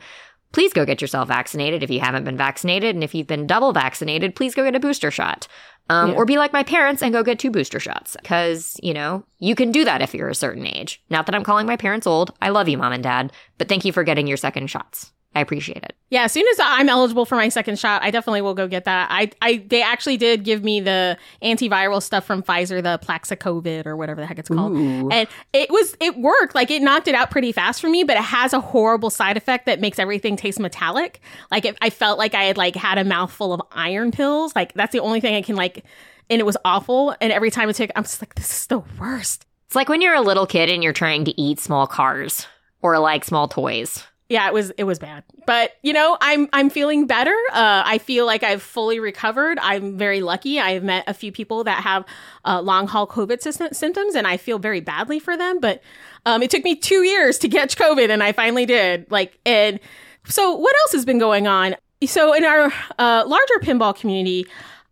please 0.52 0.72
go 0.72 0.86
get 0.86 1.02
yourself 1.02 1.28
vaccinated 1.28 1.82
if 1.82 1.90
you 1.90 2.00
haven't 2.00 2.26
been 2.26 2.38
vaccinated. 2.38 2.96
And 2.96 3.04
if 3.04 3.16
you've 3.16 3.28
been 3.28 3.48
double 3.48 3.74
vaccinated, 3.74 4.36
please 4.36 4.54
go 4.54 4.64
get 4.64 4.76
a 4.76 4.80
booster 4.80 5.10
shot. 5.10 5.48
Um, 5.90 6.12
Yeah. 6.12 6.16
Or 6.16 6.26
be 6.26 6.38
like 6.38 6.54
my 6.54 6.64
parents 6.64 7.02
and 7.02 7.12
go 7.12 7.24
get 7.24 7.40
two 7.40 7.50
booster 7.50 7.80
shots. 7.80 8.16
Because, 8.22 8.80
you 8.84 8.94
know, 8.94 9.24
you 9.40 9.56
can 9.56 9.72
do 9.72 9.84
that 9.84 10.04
if 10.04 10.14
you're 10.14 10.30
a 10.30 10.36
certain 10.36 10.68
age. 10.68 11.02
Not 11.10 11.26
that 11.26 11.34
I'm 11.36 11.44
calling 11.44 11.66
my 11.66 11.76
parents 11.76 12.06
old. 12.06 12.34
I 12.42 12.50
love 12.50 12.70
you, 12.70 12.78
mom 12.78 12.94
and 12.94 13.04
dad. 13.04 13.32
But 13.58 13.68
thank 13.68 13.84
you 13.84 13.92
for 13.92 14.04
getting 14.04 14.28
your 14.28 14.38
second 14.38 14.68
shots. 14.68 15.12
I 15.36 15.42
appreciate 15.42 15.84
it. 15.84 15.94
yeah, 16.10 16.26
as 16.26 16.32
soon 16.32 16.46
as 16.52 16.60
I'm 16.62 16.90
eligible 16.90 17.26
for 17.26 17.36
my 17.36 17.50
second 17.50 17.80
shot, 17.80 18.04
I 18.04 18.12
definitely 18.12 18.42
will 18.42 18.54
go 18.54 18.68
get 18.68 18.86
that. 18.86 19.08
I, 19.10 19.32
I, 19.42 19.64
they 19.68 19.82
actually 19.82 20.18
did 20.18 20.44
give 20.44 20.64
me 20.64 20.80
the 20.80 21.18
antiviral 21.42 22.04
stuff 22.04 22.24
from 22.24 22.44
Pfizer, 22.44 22.84
the 22.84 23.00
Plaxacovid 23.04 23.88
or 23.88 23.98
whatever 23.98 24.22
the 24.22 24.28
heck 24.28 24.38
it's 24.38 24.50
called, 24.50 24.74
and 25.12 25.28
it 25.54 25.72
was 25.72 25.96
it 26.00 26.18
worked. 26.18 26.54
Like 26.54 26.70
it 26.70 26.82
knocked 26.84 27.08
it 27.08 27.16
out 27.16 27.32
pretty 27.32 27.52
fast 27.52 27.82
for 27.82 27.90
me, 27.90 28.04
but 28.04 28.16
it 28.16 28.24
has 28.24 28.54
a 28.54 28.60
horrible 28.60 29.10
side 29.10 29.38
effect 29.38 29.66
that 29.66 29.80
makes 29.80 29.98
everything 29.98 30.36
taste 30.36 30.60
metallic. 30.60 31.20
Like 31.50 31.66
it, 31.66 31.78
I 31.82 31.90
felt 31.90 32.20
like 32.20 32.36
I 32.36 32.44
had 32.44 32.58
like 32.58 32.76
had 32.76 33.00
a 33.00 33.04
mouthful 33.04 33.52
of 33.52 33.62
iron 33.72 34.12
pills. 34.12 34.56
Like 34.56 34.74
that's 34.74 34.92
the 34.92 35.00
only 35.00 35.20
thing 35.20 35.34
I 35.36 35.42
can 35.42 35.56
like, 35.56 35.84
and 36.30 36.40
it 36.40 36.46
was 36.46 36.58
awful. 36.64 37.16
And 37.20 37.34
every 37.34 37.50
time 37.50 37.70
I 37.70 37.72
took, 37.72 37.90
I'm 37.96 38.04
just 38.04 38.22
like, 38.22 38.36
this 38.36 38.52
is 38.52 38.68
the 38.68 38.84
worst. 39.00 39.46
It's 39.66 39.76
like 39.76 39.90
when 39.90 40.04
you're 40.04 40.14
a 40.14 40.22
little 40.22 40.46
kid 40.46 40.70
and 40.70 40.84
you're 40.84 40.94
trying 40.94 41.26
to 41.26 41.42
eat 41.42 41.60
small 41.60 41.88
cars 41.88 42.46
or 42.84 43.00
like 43.00 43.24
small 43.26 43.48
toys. 43.48 44.04
Yeah 44.30 44.48
it 44.48 44.54
was 44.54 44.72
it 44.72 44.84
was 44.84 45.00
bad. 45.00 45.24
But 45.46 45.72
you 45.82 45.94
know 45.94 46.18
i'm 46.22 46.48
i'm 46.54 46.70
feeling 46.70 47.08
better. 47.08 47.36
Uh, 47.52 47.84
i 47.86 47.98
feel 47.98 48.26
like 48.26 48.44
i've 48.44 48.62
fully 48.62 49.00
recovered. 49.00 49.60
I'm 49.62 49.98
very 49.98 50.22
lucky. 50.22 50.60
I've 50.60 50.84
met 50.84 51.04
a 51.08 51.14
few 51.14 51.32
people 51.32 51.64
that 51.66 51.84
have 51.84 52.06
uh, 52.46 52.62
long 52.62 52.88
haul 52.88 53.08
covid 53.08 53.42
symptoms 53.42 54.16
and 54.16 54.28
i 54.28 54.38
feel 54.38 54.60
very 54.60 54.80
badly 54.80 55.20
for 55.20 55.38
them. 55.38 55.60
But 55.60 55.82
um, 56.26 56.42
it 56.42 56.50
took 56.50 56.64
me 56.64 56.76
two 56.76 57.04
years 57.04 57.38
to 57.40 57.50
catch 57.50 57.76
covid 57.76 58.10
and 58.10 58.24
i 58.24 58.32
finally 58.32 58.66
did. 58.66 59.10
Like 59.12 59.40
and 59.46 59.80
so 60.26 60.56
what 60.56 60.76
else 60.84 60.94
has 60.94 61.06
been 61.06 61.20
going 61.20 61.48
on? 61.48 61.76
So 62.06 62.34
in 62.34 62.46
our 62.46 62.72
uh, 63.00 63.24
larger 63.28 63.60
pinball 63.62 63.96
community 63.96 64.46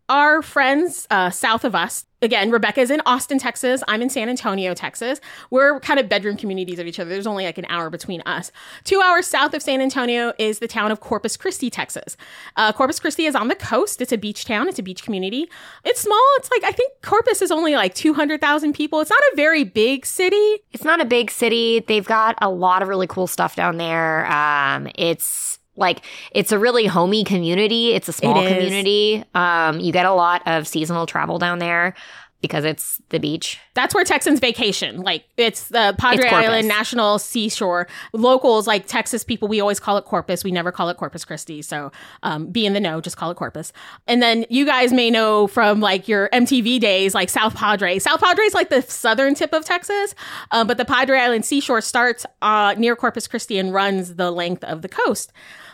our 0.09 0.41
friends 0.41 1.07
uh, 1.09 1.29
south 1.29 1.63
of 1.63 1.73
us 1.73 2.05
again 2.21 2.51
rebecca's 2.51 2.89
in 2.91 3.01
austin 3.05 3.37
texas. 3.37 3.83
I'm 3.87 4.01
in 4.01 4.09
san 4.09 4.29
antonio 4.29 4.73
texas. 4.73 5.19
We're 5.49 5.79
kind 5.79 5.99
of 5.99 6.09
bedroom 6.09 6.37
communities 6.37 6.79
of 6.79 6.87
each 6.87 6.99
other. 6.99 7.09
There's 7.09 7.27
only 7.27 7.45
like 7.45 7.57
an 7.57 7.65
hour 7.69 7.89
between 7.89 8.21
us. 8.25 8.51
Two 8.83 9.01
hours 9.01 9.27
south 9.27 9.53
of 9.53 9.61
san 9.61 9.81
antonio 9.81 10.33
is 10.37 10.59
the 10.59 10.67
town 10.67 10.91
of 10.91 10.99
corpus 10.99 11.37
christi 11.37 11.69
texas. 11.69 12.17
Uh, 12.55 12.71
corpus 12.71 12.99
christi 12.99 13.25
is 13.25 13.35
on 13.35 13.47
the 13.47 13.55
coast. 13.55 14.01
It's 14.01 14.11
a 14.11 14.17
beach 14.17 14.45
town. 14.45 14.67
It's 14.67 14.79
a 14.79 14.83
beach 14.83 15.03
community. 15.03 15.49
It's 15.83 16.01
small. 16.01 16.25
It's 16.37 16.49
like 16.51 16.63
i 16.63 16.71
think 16.71 16.93
corpus 17.01 17.41
is 17.41 17.51
only 17.51 17.75
like 17.75 17.95
200000 17.95 18.73
people. 18.73 19.01
It's 19.01 19.09
not 19.09 19.19
a 19.31 19.35
very 19.35 19.63
big 19.63 20.05
city. 20.05 20.59
It's 20.71 20.83
not 20.83 21.01
a 21.01 21.05
big 21.05 21.31
city. 21.31 21.83
They've 21.87 22.05
got 22.05 22.35
a 22.41 22.49
lot 22.49 22.81
of 22.81 22.87
really 22.87 23.07
cool 23.07 23.27
stuff 23.27 23.55
down 23.55 23.77
there. 23.77 24.31
Um, 24.31 24.87
it's 24.95 25.59
like 25.75 26.03
it's 26.31 26.51
a 26.51 26.59
really 26.59 26.85
homey 26.85 27.23
community. 27.23 27.93
It's 27.93 28.07
a 28.07 28.13
small 28.13 28.39
It 28.39 28.53
community. 28.53 29.23
Um, 29.33 29.79
you 29.79 29.91
get 29.91 30.05
a 30.05 30.13
lot 30.13 30.41
of 30.45 30.67
seasonal 30.67 31.05
travel 31.05 31.39
down 31.39 31.59
there. 31.59 31.95
Because 32.41 32.65
it's 32.65 32.99
the 33.09 33.19
beach. 33.19 33.59
That's 33.75 33.93
where 33.93 34.03
Texans 34.03 34.39
vacation. 34.39 35.01
Like 35.01 35.25
it's 35.37 35.69
the 35.69 35.95
Padre 35.97 36.25
It's 36.25 36.33
Island 36.33 36.67
National 36.67 37.19
Seashore. 37.19 37.87
Locals, 38.13 38.67
like 38.67 38.87
Texas 38.87 39.23
people, 39.23 39.47
we 39.47 39.61
always 39.61 39.79
call 39.79 39.97
it 39.97 40.05
Corpus. 40.05 40.43
We 40.43 40.51
never 40.51 40.71
call 40.71 40.89
it 40.89 40.97
Corpus 40.97 41.23
Christi. 41.23 41.61
So 41.61 41.91
um, 42.23 42.47
be 42.47 42.65
in 42.65 42.73
the 42.73 42.79
know, 42.79 42.99
just 42.99 43.15
call 43.17 43.31
it 43.31 43.35
Corpus. 43.35 43.71
And 44.07 44.21
then 44.21 44.45
you 44.49 44.65
guys 44.65 44.91
may 44.91 45.11
know 45.11 45.47
from 45.47 45.79
like 45.79 46.07
your 46.07 46.29
MTV 46.29 46.79
days, 46.79 47.13
like 47.13 47.29
South 47.29 47.55
Padre. 47.55 47.99
South 47.99 48.19
Padre 48.19 48.45
is 48.45 48.53
like 48.53 48.69
the 48.69 48.81
southern 48.81 49.35
tip 49.35 49.53
of 49.53 49.63
Texas, 49.63 50.15
um, 50.51 50.67
but 50.67 50.77
the 50.77 50.85
Padre 50.85 51.19
Island 51.19 51.45
Seashore 51.45 51.81
starts 51.81 52.25
uh, 52.41 52.73
near 52.77 52.95
Corpus 52.95 53.27
Christi 53.27 53.57
and 53.57 53.73
runs 53.73 54.15
the 54.15 54.31
length 54.31 54.63
of 54.63 54.81
the 54.81 54.89
coast. 54.89 55.31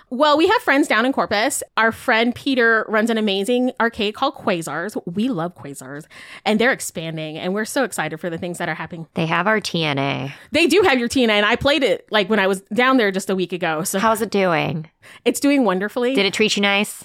Well, 0.09 0.37
we 0.37 0.47
have 0.47 0.61
friends 0.61 0.87
down 0.87 1.05
in 1.05 1.11
Corpus. 1.11 1.61
Our 1.75 1.91
friend 1.91 2.33
Peter 2.33 2.85
runs 2.87 3.09
an 3.09 3.17
amazing 3.17 3.73
arcade 3.79 4.15
called 4.15 4.35
Quasars. 4.35 4.95
We 5.05 5.27
love 5.27 5.53
Quasars, 5.55 6.05
and 6.45 6.59
they're 6.61 6.71
expanding, 6.71 7.37
and 7.37 7.53
we're 7.53 7.65
so 7.65 7.83
excited 7.83 8.17
for 8.19 8.29
the 8.29 8.37
things 8.37 8.57
that 8.59 8.69
are 8.69 8.75
happening. 8.75 9.07
They 9.15 9.25
have 9.25 9.47
our 9.47 9.59
TNA. 9.59 10.31
They 10.51 10.67
do 10.67 10.81
have 10.83 10.97
your 10.97 11.09
TNA, 11.09 11.29
and 11.29 11.45
I 11.45 11.57
played 11.57 11.83
it 11.83 12.07
like 12.09 12.29
when 12.29 12.39
I 12.39 12.47
was 12.47 12.61
down 12.73 12.95
there 12.95 13.11
just 13.11 13.29
a 13.29 13.35
week 13.35 13.51
ago. 13.51 13.83
So 13.83 13.99
How's 13.99 14.21
it 14.21 14.31
doing? 14.31 14.89
it's 15.25 15.41
doing 15.41 15.65
wonderfully. 15.65 16.15
Did 16.15 16.25
it 16.25 16.33
treat 16.33 16.55
you 16.55 16.61
nice? 16.61 17.03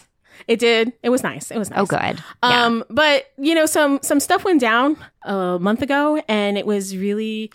It 0.49 0.59
did. 0.59 0.93
It 1.03 1.11
was 1.11 1.23
nice. 1.23 1.51
It 1.51 1.59
was 1.59 1.71
nice. 1.71 1.79
Oh, 1.79 1.87
good. 1.87 2.23
Yeah. 2.43 2.65
Um, 2.65 2.85
but 2.91 3.27
you 3.39 3.55
know, 3.55 3.67
some 3.67 4.01
some 4.03 4.19
stuff 4.21 4.45
went 4.45 4.61
down 4.61 4.97
a 5.25 5.59
month 5.61 5.83
ago, 5.83 6.23
and 6.29 6.59
it 6.59 6.67
was 6.67 6.97
really 6.97 7.53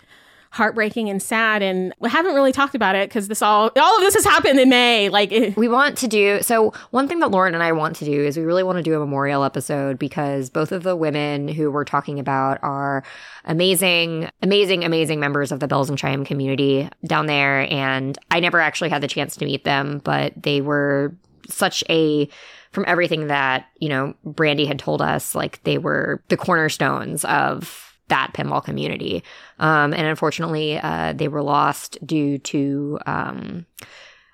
heartbreaking 0.58 1.08
and 1.08 1.22
sad. 1.22 1.62
And 1.62 1.94
we 2.00 2.10
haven't 2.10 2.34
really 2.34 2.52
talked 2.52 2.74
about 2.74 2.94
it 2.94 3.08
because 3.08 3.28
this 3.28 3.40
all 3.40 3.70
all 3.76 3.96
of 3.96 4.02
this 4.02 4.14
has 4.14 4.24
happened 4.24 4.60
in 4.60 4.68
May. 4.68 5.08
Like, 5.08 5.32
it, 5.32 5.56
We 5.56 5.68
want 5.68 5.96
to 5.98 6.08
do 6.08 6.42
so. 6.42 6.74
One 6.90 7.08
thing 7.08 7.20
that 7.20 7.30
Lauren 7.30 7.54
and 7.54 7.62
I 7.62 7.72
want 7.72 7.96
to 7.96 8.04
do 8.04 8.24
is 8.24 8.36
we 8.36 8.42
really 8.42 8.64
want 8.64 8.76
to 8.76 8.82
do 8.82 8.94
a 8.94 8.98
memorial 8.98 9.44
episode 9.44 9.98
because 9.98 10.50
both 10.50 10.72
of 10.72 10.82
the 10.82 10.96
women 10.96 11.48
who 11.48 11.70
we're 11.70 11.84
talking 11.84 12.18
about 12.18 12.58
are 12.62 13.02
amazing, 13.44 14.28
amazing, 14.42 14.84
amazing 14.84 15.20
members 15.20 15.52
of 15.52 15.60
the 15.60 15.68
Belles 15.68 15.88
and 15.88 15.98
Chime 15.98 16.24
community 16.24 16.88
down 17.06 17.26
there. 17.26 17.72
And 17.72 18.18
I 18.30 18.40
never 18.40 18.60
actually 18.60 18.90
had 18.90 19.02
the 19.02 19.08
chance 19.08 19.36
to 19.36 19.44
meet 19.44 19.64
them, 19.64 20.02
but 20.04 20.34
they 20.42 20.60
were 20.60 21.14
such 21.48 21.82
a 21.88 22.28
from 22.72 22.84
everything 22.86 23.28
that 23.28 23.66
you 23.78 23.88
know 23.88 24.12
brandy 24.24 24.66
had 24.66 24.78
told 24.78 25.00
us 25.00 25.34
like 25.34 25.62
they 25.62 25.78
were 25.78 26.22
the 26.28 26.36
cornerstones 26.36 27.24
of 27.24 27.87
that 28.08 28.32
pinball 28.34 28.64
community. 28.64 29.22
Um, 29.58 29.92
and 29.92 30.06
unfortunately 30.06 30.78
uh, 30.78 31.12
they 31.14 31.28
were 31.28 31.42
lost 31.42 31.98
due 32.06 32.38
to 32.38 32.98
um, 33.06 33.66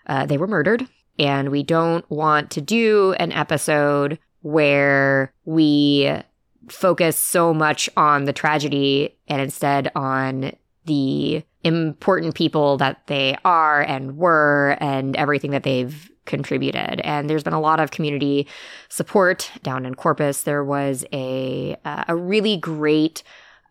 uh, 0.07 0.27
they 0.27 0.39
were 0.39 0.47
murdered. 0.47 0.87
And 1.19 1.51
we 1.51 1.63
don't 1.63 2.09
want 2.11 2.51
to 2.53 2.61
do 2.61 3.15
an 3.19 3.31
episode 3.33 4.19
where 4.43 5.33
we 5.45 6.13
focus 6.69 7.17
so 7.17 7.55
much 7.55 7.89
on 7.97 8.25
the 8.25 8.33
tragedy 8.33 9.17
and 9.29 9.41
instead 9.41 9.93
on 9.95 10.53
the 10.87 11.43
important 11.63 12.35
people 12.35 12.77
that 12.77 13.07
they 13.07 13.37
are 13.45 13.83
and 13.83 14.17
were 14.17 14.77
and 14.81 15.17
everything 15.17 15.53
that 15.53 15.63
they've 15.63 16.11
contributed. 16.27 17.01
And 17.01 17.29
there's 17.29 17.43
been 17.43 17.53
a 17.53 17.61
lot 17.61 17.81
of 17.81 17.91
community 17.91 18.47
support 18.89 19.51
down 19.63 19.87
in 19.87 19.95
corpus. 19.95 20.43
There 20.43 20.65
was 20.65 21.05
a 21.13 21.77
uh, 21.85 22.05
a 22.09 22.17
really 22.17 22.57
great 22.57 23.23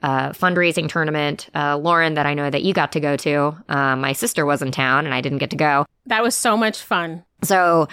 uh, 0.04 0.30
fundraising 0.32 0.88
tournament 0.88 1.50
uh, 1.56 1.78
lauren 1.78 2.14
that 2.14 2.26
i 2.26 2.34
know 2.34 2.50
that 2.50 2.64
you 2.64 2.74
got 2.74 2.92
to 2.92 3.00
go 3.00 3.16
to 3.16 3.56
uh, 3.70 3.96
my 3.96 4.14
sister 4.14 4.46
was 4.46 4.62
in 4.62 4.72
town 4.72 5.06
and 5.06 5.14
i 5.14 5.22
didn't 5.22 5.40
get 5.40 5.50
to 5.50 5.56
go 5.56 5.86
that 6.06 6.22
was 6.22 6.36
so 6.36 6.58
much 6.58 6.82
fun. 6.82 7.24
so 7.44 7.88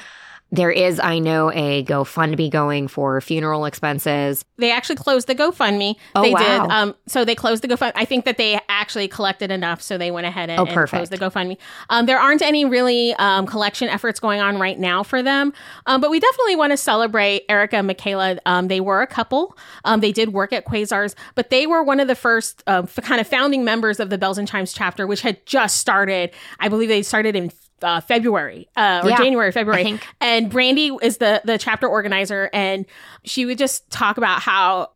there 0.52 0.70
is, 0.70 0.98
I 0.98 1.18
know, 1.18 1.50
a 1.52 1.84
GoFundMe 1.84 2.50
going 2.50 2.88
for 2.88 3.20
funeral 3.20 3.64
expenses. 3.64 4.44
They 4.58 4.72
actually 4.72 4.96
closed 4.96 5.26
the 5.28 5.34
GoFundMe. 5.34 5.96
Oh, 6.14 6.22
they 6.22 6.32
wow. 6.32 6.38
did. 6.40 6.72
Um, 6.72 6.94
so 7.06 7.24
they 7.24 7.34
closed 7.34 7.62
the 7.62 7.68
GoFundMe. 7.68 7.92
I 7.94 8.04
think 8.04 8.24
that 8.24 8.36
they 8.36 8.60
actually 8.68 9.08
collected 9.08 9.50
enough, 9.50 9.80
so 9.80 9.96
they 9.96 10.10
went 10.10 10.26
ahead 10.26 10.50
and, 10.50 10.58
Oh, 10.58 10.64
and 10.64 10.88
closed 10.88 11.12
the 11.12 11.18
GoFundMe. 11.18 11.56
Um, 11.88 12.06
there 12.06 12.18
aren't 12.18 12.42
any 12.42 12.64
really 12.64 13.14
um, 13.14 13.46
collection 13.46 13.88
efforts 13.88 14.18
going 14.18 14.40
on 14.40 14.58
right 14.58 14.78
now 14.78 15.02
for 15.02 15.22
them, 15.22 15.52
um, 15.86 16.00
but 16.00 16.10
we 16.10 16.18
definitely 16.18 16.56
want 16.56 16.72
to 16.72 16.76
celebrate 16.76 17.44
Erica 17.48 17.76
and 17.76 17.86
Michaela. 17.86 18.38
Um, 18.44 18.68
they 18.68 18.80
were 18.80 19.02
a 19.02 19.06
couple. 19.06 19.56
Um, 19.84 20.00
they 20.00 20.12
did 20.12 20.32
work 20.32 20.52
at 20.52 20.64
Quasars, 20.64 21.14
but 21.34 21.50
they 21.50 21.66
were 21.66 21.82
one 21.82 22.00
of 22.00 22.08
the 22.08 22.16
first 22.16 22.62
um, 22.66 22.84
f- 22.84 23.04
kind 23.04 23.20
of 23.20 23.26
founding 23.26 23.64
members 23.64 24.00
of 24.00 24.10
the 24.10 24.18
Belles 24.18 24.38
and 24.38 24.48
Chimes 24.48 24.72
chapter, 24.72 25.06
which 25.06 25.20
had 25.20 25.44
just 25.46 25.78
started. 25.78 26.32
I 26.58 26.68
believe 26.68 26.88
they 26.88 27.02
started 27.02 27.36
in. 27.36 27.52
Uh, 27.82 28.00
February 28.00 28.68
uh, 28.76 29.00
or 29.04 29.10
Yeah, 29.10 29.16
January, 29.16 29.52
February, 29.52 29.80
I 29.80 29.84
think. 29.84 30.06
and 30.20 30.50
Brandy 30.50 30.90
is 31.02 31.16
the 31.18 31.40
the 31.44 31.56
chapter 31.58 31.88
organizer, 31.88 32.50
and 32.52 32.86
she 33.24 33.46
would 33.46 33.58
just 33.58 33.90
talk 33.90 34.16
about 34.18 34.40
how 34.40 34.90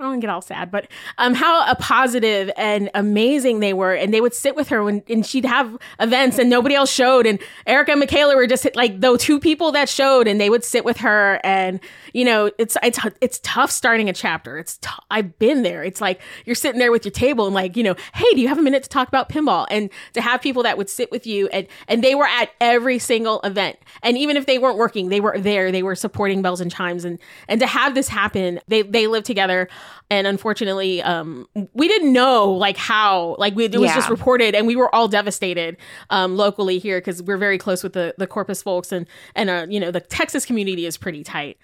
I 0.00 0.04
don't 0.04 0.20
get 0.20 0.30
all 0.30 0.40
sad, 0.40 0.70
but 0.70 0.86
um, 1.18 1.34
how 1.34 1.68
a 1.68 1.74
positive 1.74 2.52
and 2.56 2.88
amazing 2.94 3.58
they 3.58 3.72
were, 3.72 3.94
and 3.94 4.14
they 4.14 4.20
would 4.20 4.32
sit 4.32 4.54
with 4.54 4.68
her 4.68 4.84
when 4.84 5.02
and 5.08 5.26
she'd 5.26 5.44
have 5.44 5.76
events 5.98 6.38
and 6.38 6.48
nobody 6.48 6.76
else 6.76 6.92
showed, 6.92 7.26
and 7.26 7.40
Erica 7.66 7.90
and 7.90 8.00
Michaela 8.00 8.36
were 8.36 8.46
just 8.46 8.64
like 8.76 9.00
the 9.00 9.18
two 9.18 9.40
people 9.40 9.72
that 9.72 9.88
showed, 9.88 10.28
and 10.28 10.40
they 10.40 10.50
would 10.50 10.62
sit 10.62 10.84
with 10.84 10.98
her, 10.98 11.40
and 11.42 11.80
you 12.12 12.24
know 12.24 12.48
it's 12.58 12.76
it's 12.80 13.00
it's 13.20 13.40
tough 13.42 13.72
starting 13.72 14.08
a 14.08 14.12
chapter. 14.12 14.56
It's 14.56 14.76
t- 14.78 14.88
I've 15.10 15.36
been 15.40 15.64
there. 15.64 15.82
It's 15.82 16.00
like 16.00 16.20
you're 16.44 16.54
sitting 16.54 16.78
there 16.78 16.92
with 16.92 17.04
your 17.04 17.10
table 17.10 17.46
and 17.46 17.54
like 17.54 17.76
you 17.76 17.82
know, 17.82 17.96
hey, 18.14 18.30
do 18.34 18.40
you 18.40 18.46
have 18.46 18.58
a 18.58 18.62
minute 18.62 18.84
to 18.84 18.88
talk 18.88 19.08
about 19.08 19.28
pinball? 19.28 19.66
And 19.68 19.90
to 20.12 20.20
have 20.20 20.40
people 20.40 20.62
that 20.62 20.78
would 20.78 20.88
sit 20.88 21.10
with 21.10 21.26
you, 21.26 21.48
and 21.48 21.66
and 21.88 22.04
they 22.04 22.14
were 22.14 22.26
at 22.26 22.50
every 22.60 23.00
single 23.00 23.40
event, 23.40 23.76
and 24.04 24.16
even 24.16 24.36
if 24.36 24.46
they 24.46 24.58
weren't 24.58 24.78
working, 24.78 25.08
they 25.08 25.20
were 25.20 25.40
there. 25.40 25.72
They 25.72 25.82
were 25.82 25.96
supporting 25.96 26.40
belles 26.40 26.60
and 26.60 26.70
chimes, 26.70 27.04
and 27.04 27.18
and 27.48 27.58
to 27.58 27.66
have 27.66 27.96
this 27.96 28.06
happen, 28.06 28.60
they 28.68 28.82
they 28.82 29.08
lived 29.08 29.26
together 29.26 29.68
and 30.10 30.26
unfortunately 30.26 31.02
um 31.02 31.46
we 31.74 31.88
didn't 31.88 32.12
know 32.12 32.50
like 32.50 32.76
how 32.76 33.36
like 33.38 33.54
we, 33.54 33.64
it 33.64 33.72
was 33.72 33.82
Yeah. 33.90 33.94
just 33.94 34.10
reported 34.10 34.54
and 34.54 34.66
we 34.66 34.76
were 34.76 34.94
all 34.94 35.08
devastated 35.08 35.76
um 36.10 36.36
locally 36.36 36.78
here 36.78 36.98
because 37.00 37.22
we're 37.22 37.36
very 37.36 37.58
close 37.58 37.82
with 37.82 37.92
the 37.92 38.14
the 38.18 38.26
corpus 38.26 38.62
folks 38.62 38.92
and 38.92 39.06
and 39.34 39.50
uh 39.50 39.66
you 39.68 39.80
know 39.80 39.90
the 39.90 40.00
texas 40.00 40.44
community 40.44 40.86
is 40.86 40.96
pretty 40.96 41.22
tight 41.24 41.58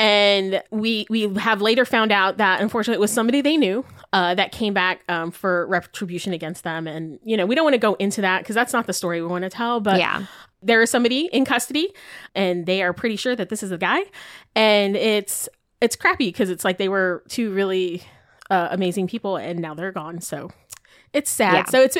and 0.00 0.62
we 0.70 1.06
we 1.10 1.32
have 1.36 1.60
later 1.60 1.84
found 1.84 2.12
out 2.12 2.36
that 2.36 2.60
unfortunately 2.60 2.96
it 2.98 3.00
was 3.00 3.10
somebody 3.10 3.40
they 3.40 3.56
knew 3.56 3.84
uh, 4.12 4.34
that 4.34 4.52
came 4.52 4.72
back 4.72 5.02
um, 5.08 5.30
for 5.30 5.66
retribution 5.66 6.32
against 6.32 6.62
them 6.64 6.86
and 6.86 7.18
you 7.24 7.36
know 7.36 7.44
we 7.46 7.54
don't 7.54 7.64
want 7.64 7.74
to 7.74 7.78
go 7.78 7.94
into 7.94 8.20
that 8.20 8.38
because 8.40 8.54
that's 8.54 8.72
not 8.72 8.86
the 8.86 8.92
story 8.92 9.20
we 9.20 9.26
want 9.26 9.42
to 9.42 9.50
tell 9.50 9.80
but 9.80 9.98
Yeah. 9.98 10.24
there 10.62 10.80
is 10.82 10.90
somebody 10.90 11.28
in 11.32 11.44
custody 11.44 11.92
and 12.34 12.64
they 12.66 12.82
are 12.82 12.92
pretty 12.92 13.16
sure 13.16 13.34
that 13.34 13.48
this 13.48 13.62
is 13.62 13.72
a 13.72 13.78
guy 13.78 14.00
and 14.54 14.96
it's 14.96 15.48
it's 15.80 15.96
crappy 15.96 16.28
because 16.28 16.50
it's 16.50 16.64
like 16.64 16.78
they 16.78 16.88
were 16.88 17.22
two 17.28 17.52
really 17.52 18.02
uh, 18.50 18.68
amazing 18.70 19.06
people 19.06 19.36
and 19.36 19.60
now 19.60 19.74
they're 19.74 19.92
gone 19.92 20.20
so 20.20 20.50
it's 21.14 21.30
sad 21.30 21.54
Yeah. 21.54 21.64
so 21.66 21.80
it's 21.82 21.96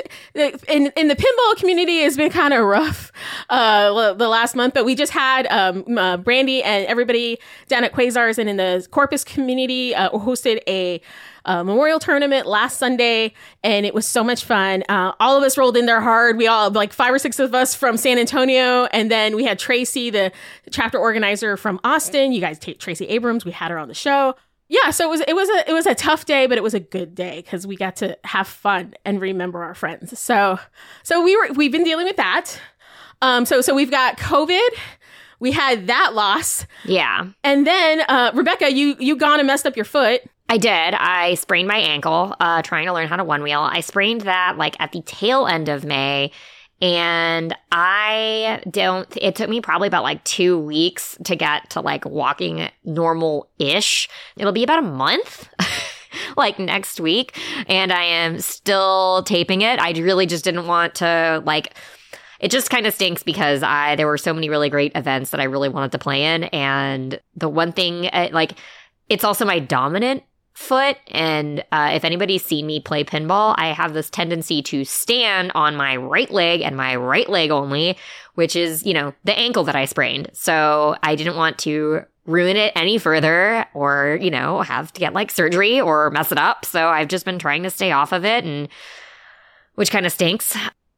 in 0.69 0.93
in 0.97 1.09
the 1.09 1.17
pinball 1.17 1.57
community 1.59 2.01
has 2.03 2.17
been 2.17 2.31
kind 2.31 2.53
of 2.53 2.65
rough 2.65 3.11
uh 3.51 4.13
the 4.15 4.29
last 4.29 4.55
month 4.55 4.75
but 4.75 4.85
we 4.85 4.95
just 4.95 5.13
had 5.13 5.47
um 5.47 5.97
uh, 5.97 6.17
brandy 6.19 6.63
and 6.63 6.87
everybody 6.87 7.39
down 7.69 7.85
at 7.85 7.93
quasars 7.93 8.39
and 8.39 8.49
in 8.51 8.57
the 8.59 8.87
corpus 8.91 9.25
community 9.25 9.95
uh, 9.95 10.11
hosted 10.11 10.61
a 10.69 11.01
uh, 11.49 11.65
memorial 11.65 11.99
tournament 11.99 12.47
last 12.47 12.79
Sunday, 12.79 13.33
and 13.65 13.85
it 13.85 13.95
was 13.95 14.07
so 14.07 14.23
much 14.23 14.45
fun. 14.45 14.85
Uh, 14.89 15.13
all 15.19 15.37
of 15.37 15.43
us 15.43 15.59
rolled 15.59 15.77
in 15.77 15.87
there 15.87 16.01
hard. 16.01 16.37
We 16.37 16.47
all, 16.47 16.71
like 16.71 16.93
five 16.93 17.13
or 17.13 17.19
six 17.19 17.41
of 17.41 17.55
us 17.55 17.75
from 17.75 17.97
San 17.97 18.19
Antonio, 18.19 18.85
and 18.93 19.11
then 19.11 19.35
we 19.35 19.45
had 19.45 19.59
Tracy, 19.59 20.11
the 20.11 20.31
chapter 20.71 20.99
organizer 20.99 21.57
from 21.57 21.81
Austin. 21.83 22.33
You 22.33 22.41
guys, 22.41 22.59
take 22.59 22.79
Tracy 22.79 23.07
Abrams, 23.09 23.45
we 23.45 23.51
had 23.51 23.71
her 23.73 23.79
on 23.79 23.89
the 23.89 23.95
show. 23.95 24.35
Yeah, 24.69 24.91
so 24.91 25.05
it 25.07 25.09
was 25.11 25.21
it 25.23 25.35
was 25.35 25.49
a 25.49 25.71
it 25.71 25.73
was 25.73 25.87
a 25.87 25.95
tough 25.95 26.27
day, 26.27 26.47
but 26.47 26.59
it 26.59 26.63
was 26.63 26.75
a 26.75 26.81
good 26.81 27.15
day 27.15 27.41
because 27.43 27.67
we 27.67 27.75
got 27.75 27.97
to 27.97 28.19
have 28.25 28.47
fun 28.47 28.93
and 29.07 29.19
remember 29.19 29.63
our 29.65 29.75
friends. 29.75 30.19
So 30.21 30.59
so 31.03 31.23
we 31.25 31.35
were 31.37 31.55
we've 31.55 31.73
been 31.73 31.85
dealing 31.85 32.05
with 32.05 32.17
that. 32.17 32.61
Um, 33.23 33.47
so 33.47 33.63
so 33.63 33.75
we've 33.75 33.91
got 33.91 34.19
COVID. 34.19 34.69
We 35.41 35.53
had 35.53 35.87
that 35.87 36.15
loss, 36.15 36.67
Yeah. 36.85 37.29
and 37.43 37.67
then 37.67 38.03
uh, 38.09 38.33
Rebecca, 38.35 38.71
you 38.71 38.97
you 38.99 39.17
gone 39.17 39.39
and 39.41 39.47
messed 39.47 39.67
up 39.67 39.75
your 39.77 39.87
foot. 39.87 40.21
I 40.49 40.57
did. 40.57 40.95
I 40.95 41.35
sprained 41.35 41.69
my 41.69 41.77
ankle 41.77 42.35
uh, 42.41 42.63
trying 42.63 42.87
to 42.87 42.93
learn 42.93 43.09
how 43.09 43.17
to 43.17 43.25
one 43.25 43.43
wheel. 43.43 43.61
I 43.61 43.81
sprained 43.81 44.23
that 44.23 44.57
like 44.57 44.77
at 44.81 44.93
the 44.93 45.03
tail 45.03 45.47
end 45.47 45.69
of 45.69 45.85
May. 45.85 46.33
And 46.81 47.55
I 47.73 48.63
don't, 48.71 49.15
it 49.21 49.35
took 49.35 49.51
me 49.51 49.61
probably 49.61 49.89
about 49.89 50.05
like 50.05 50.23
two 50.25 50.59
weeks 50.59 51.19
to 51.25 51.35
get 51.35 51.71
to 51.71 51.81
like 51.81 52.05
walking 52.05 52.69
normal 52.85 53.51
ish. 53.59 54.09
It'll 54.37 54.53
be 54.53 54.63
about 54.65 54.79
a 54.79 54.87
month. 54.87 55.49
like 56.37 56.59
next 56.59 57.01
week 57.01 57.39
and 57.69 57.93
I 57.93 58.03
am 58.03 58.41
still 58.41 59.23
taping 59.25 59.63
it. 59.63 59.79
I 59.79 59.91
really 59.91 60.27
just 60.27 60.45
didn't 60.45 60.67
want 60.67 60.97
to 60.97 61.43
like 61.45 61.75
it 62.41 62.51
just 62.51 62.71
kind 62.71 62.87
of 62.87 62.95
stinks 62.95 63.23
because 63.23 63.63
I 63.63 63.97
there 63.97 64.07
were 64.07 64.19
so 64.19 64.33
many 64.33 64.49
really 64.49 64.71
great 64.71 64.93
events 64.95 65.31
that 65.31 65.41
I 65.41 65.45
really 65.45 65.69
wanted 65.69 65.93
to 65.93 65.99
play 65.99 66.25
in 66.25 66.45
and 66.45 67.21
the 67.37 67.49
one 67.49 67.73
thing 67.73 68.07
uh, 68.07 68.29
like 68.33 68.53
it's 69.09 69.25
also 69.25 69.45
my 69.45 69.59
dominant 69.59 70.23
foot 70.59 70.97
and 71.07 71.65
uh, 71.71 71.91
if 71.95 72.05
anybody's 72.05 72.45
seen 72.45 72.67
me 72.67 72.81
play 72.81 73.05
pinball 73.05 73.55
i 73.59 73.69
have 73.69 73.95
this 73.95 74.11
tendency 74.11 74.61
to 74.61 74.85
stand 74.85 75.53
on 75.55 75.77
my 75.77 75.97
right 75.97 76.31
leg 76.33 76.61
and 76.61 76.77
my 76.77 76.97
right 76.97 77.29
leg 77.29 77.51
only 77.51 77.97
which 78.35 78.57
is 78.57 78.85
you 78.85 78.93
know 78.93 79.15
the 79.25 79.39
ankle 79.39 79.63
that 79.63 79.77
i 79.77 79.85
sprained 79.85 80.29
so 80.33 80.97
i 81.03 81.15
didn't 81.15 81.37
want 81.37 81.59
to 81.59 82.05
ruin 82.29 82.57
it 82.57 82.73
any 82.77 82.99
further 82.99 83.65
or, 83.75 84.19
you 84.21 84.31
know, 84.31 84.61
have 84.61 84.93
to 84.93 85.01
get 85.01 85.15
like 85.15 85.31
surgery 85.31 85.81
or 85.81 86.11
mess 86.11 86.31
it 86.31 86.39
up. 86.39 86.65
So 86.65 86.89
I've 86.89 87.09
just 87.09 87.25
been 87.25 87.39
trying 87.39 87.63
to 87.63 87.71
stay 87.71 87.91
off 87.91 88.13
of 88.13 88.25
it 88.25 88.45
and 88.45 88.69
which 89.75 89.91
kind 89.91 90.07
of 90.07 90.13
stinks. 90.13 90.57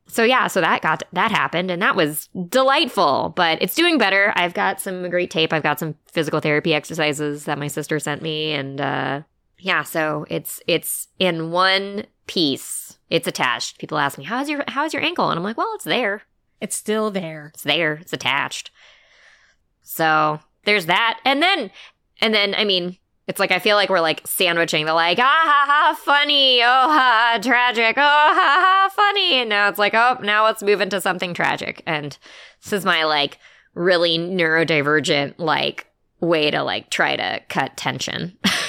So 0.09 0.25
yeah, 0.25 0.49
so 0.49 0.61
that 0.61 0.83
got 0.83 1.05
that 1.13 1.31
happened 1.31 1.71
and 1.71 1.81
that 1.83 1.95
was 1.95 2.29
delightful, 2.49 3.33
but 3.37 3.63
it's 3.63 3.77
doing 3.77 3.97
better. 3.97 4.33
I've 4.35 4.55
got 4.55 4.81
some 4.81 5.09
great 5.09 5.31
tape. 5.31 5.53
I've 5.53 5.63
got 5.63 5.79
some 5.79 5.95
physical 6.07 6.41
therapy 6.41 6.75
exercises 6.75 7.45
that 7.45 7.59
my 7.59 7.69
sister 7.69 8.01
sent 8.01 8.21
me 8.21 8.53
and 8.53 8.81
uh 8.81 9.23
yeah, 9.61 9.83
so 9.83 10.27
it's 10.29 10.61
it's 10.67 11.09
in 11.19 11.51
one 11.51 12.07
piece. 12.27 12.99
It's 13.09 13.29
attached. 13.29 13.79
People 13.79 13.99
ask 13.99 14.19
me, 14.19 14.25
"How's 14.25 14.49
your 14.49 14.65
how's 14.69 14.93
your 14.93 15.03
ankle?" 15.03 15.31
And 15.31 15.39
I'm 15.39 15.45
like, 15.45 15.57
"Well, 15.57 15.73
it's 15.75 15.85
there. 15.85 16.23
It's 16.61 16.77
still 16.77 17.11
there. 17.11 17.51
It's 17.55 17.63
there. 17.63 17.95
It's 17.95 18.13
attached." 18.13 18.71
So, 19.83 20.41
there's 20.65 20.87
that. 20.87 21.21
And 21.25 21.43
then 21.43 21.71
and 22.21 22.33
then 22.33 22.55
I 22.55 22.65
mean, 22.65 22.97
it's 23.27 23.41
like 23.41 23.51
I 23.51 23.59
feel 23.59 23.77
like 23.77 23.91
we're 23.91 24.01
like 24.01 24.27
sandwiching 24.27 24.87
the 24.87 24.95
like 24.95 25.19
ah 25.19 25.23
ha 25.23 25.65
ha 25.67 25.95
funny, 25.95 26.63
oh 26.63 26.67
ha 26.67 27.39
tragic, 27.43 27.97
oh 27.97 28.01
ha 28.01 28.35
ha 28.35 28.91
funny. 28.95 29.35
And 29.35 29.49
now 29.49 29.69
it's 29.69 29.79
like, 29.79 29.95
oh, 29.95 30.19
now 30.23 30.45
let's 30.45 30.63
move 30.63 30.81
into 30.81 31.01
something 31.01 31.35
tragic. 31.35 31.83
And 31.87 32.17
this 32.63 32.73
is 32.73 32.85
my 32.85 33.05
like 33.05 33.39
really 33.75 34.19
neurodivergent 34.19 35.35
like 35.39 35.87
way 36.21 36.51
to 36.51 36.63
like 36.63 36.91
try 36.91 37.17
to 37.17 37.41
cut 37.49 37.77
tension. 37.77 38.37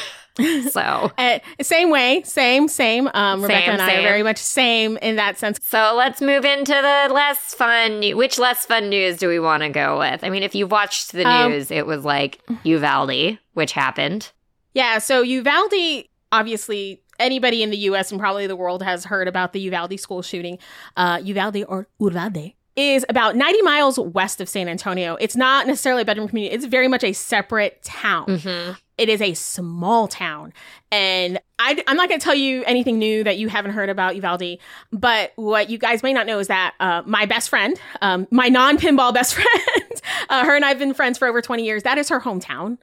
so 0.72 1.12
Uh, 1.18 1.40
same 1.62 1.90
way, 1.90 2.22
same, 2.24 2.68
same. 2.68 3.10
Um, 3.14 3.42
Rebecca 3.42 3.62
Same, 3.66 3.72
and 3.74 3.82
I 3.82 3.96
are 3.96 4.02
very 4.02 4.24
much 4.24 4.38
same 4.38 4.98
in 4.98 5.16
that 5.18 5.38
sense. 5.38 5.60
So 5.64 5.94
let's 5.96 6.22
move 6.22 6.46
into 6.46 6.74
the 6.74 7.14
less 7.14 7.54
fun. 7.54 8.02
Which 8.16 8.40
less 8.40 8.66
fun 8.66 8.90
news 8.90 9.18
do 9.18 9.28
we 9.28 9.40
want 9.40 9.64
to 9.64 9.70
go 9.70 10.00
with? 10.00 10.24
I 10.24 10.30
mean, 10.30 10.44
if 10.44 10.56
you 10.56 10.68
watched 10.68 11.12
the 11.12 11.28
Um, 11.28 11.52
news, 11.52 11.72
it 11.72 11.86
was 11.86 12.04
like 12.04 12.40
Uvalde, 12.64 13.38
which 13.54 13.72
happened. 13.74 14.32
Yeah, 14.74 15.00
so 15.00 15.22
Uvalde, 15.22 16.06
obviously, 16.32 17.02
anybody 17.20 17.62
in 17.64 17.70
the 17.70 17.78
US 17.78 18.12
and 18.12 18.20
probably 18.20 18.48
the 18.48 18.56
world 18.56 18.82
has 18.84 19.06
heard 19.06 19.28
about 19.28 19.54
the 19.54 19.60
Uvalde 19.62 20.00
school 20.00 20.22
shooting. 20.22 20.58
Uh, 20.98 21.20
Uvalde 21.24 21.64
or 21.68 21.88
Uvalde 22.00 22.54
is 22.78 23.06
about 23.10 23.36
90 23.36 23.62
miles 23.64 24.00
west 24.00 24.40
of 24.40 24.48
San 24.48 24.70
Antonio. 24.70 25.18
It's 25.20 25.36
not 25.36 25.68
necessarily 25.68 26.04
a 26.04 26.06
bedroom 26.06 26.30
community, 26.30 26.56
it's 26.56 26.66
very 26.66 26.88
much 26.88 27.04
a 27.04 27.12
separate 27.14 27.84
town. 27.84 28.26
Mm-hmm. 28.28 28.72
It 29.02 29.10
is 29.10 29.20
a 29.20 29.34
small 29.34 30.08
town. 30.08 30.54
And 30.92 31.40
I, 31.58 31.84
am 31.88 31.98
not 31.98 32.08
going 32.08 32.20
to 32.20 32.24
tell 32.24 32.36
you 32.36 32.64
anything 32.66 33.00
new 33.00 33.24
that 33.24 33.40
you 33.40 33.48
haven't 33.48 33.72
heard 33.72 33.90
about 33.90 34.16
Uvalde. 34.16 34.60
But 34.92 35.32
what 35.38 35.72
you 35.72 35.80
guys 35.80 36.04
may 36.04 36.14
not 36.14 36.28
know 36.28 36.38
is 36.38 36.50
that 36.50 36.76
uh, 36.80 37.02
my 37.08 37.26
best 37.26 37.50
friend, 37.50 37.82
um, 38.04 38.28
my 38.30 38.48
non 38.48 38.78
pinball 38.78 39.12
best 39.12 39.34
friend, 39.36 40.02
uh, 40.30 40.46
her 40.46 40.56
and 40.56 40.64
I 40.64 40.68
have 40.70 40.78
been 40.78 40.94
friends 40.94 41.18
for 41.18 41.28
over 41.28 41.42
20 41.42 41.66
years. 41.66 41.82
That 41.82 41.98
is 41.98 42.10
her 42.10 42.20
hometown. 42.20 42.78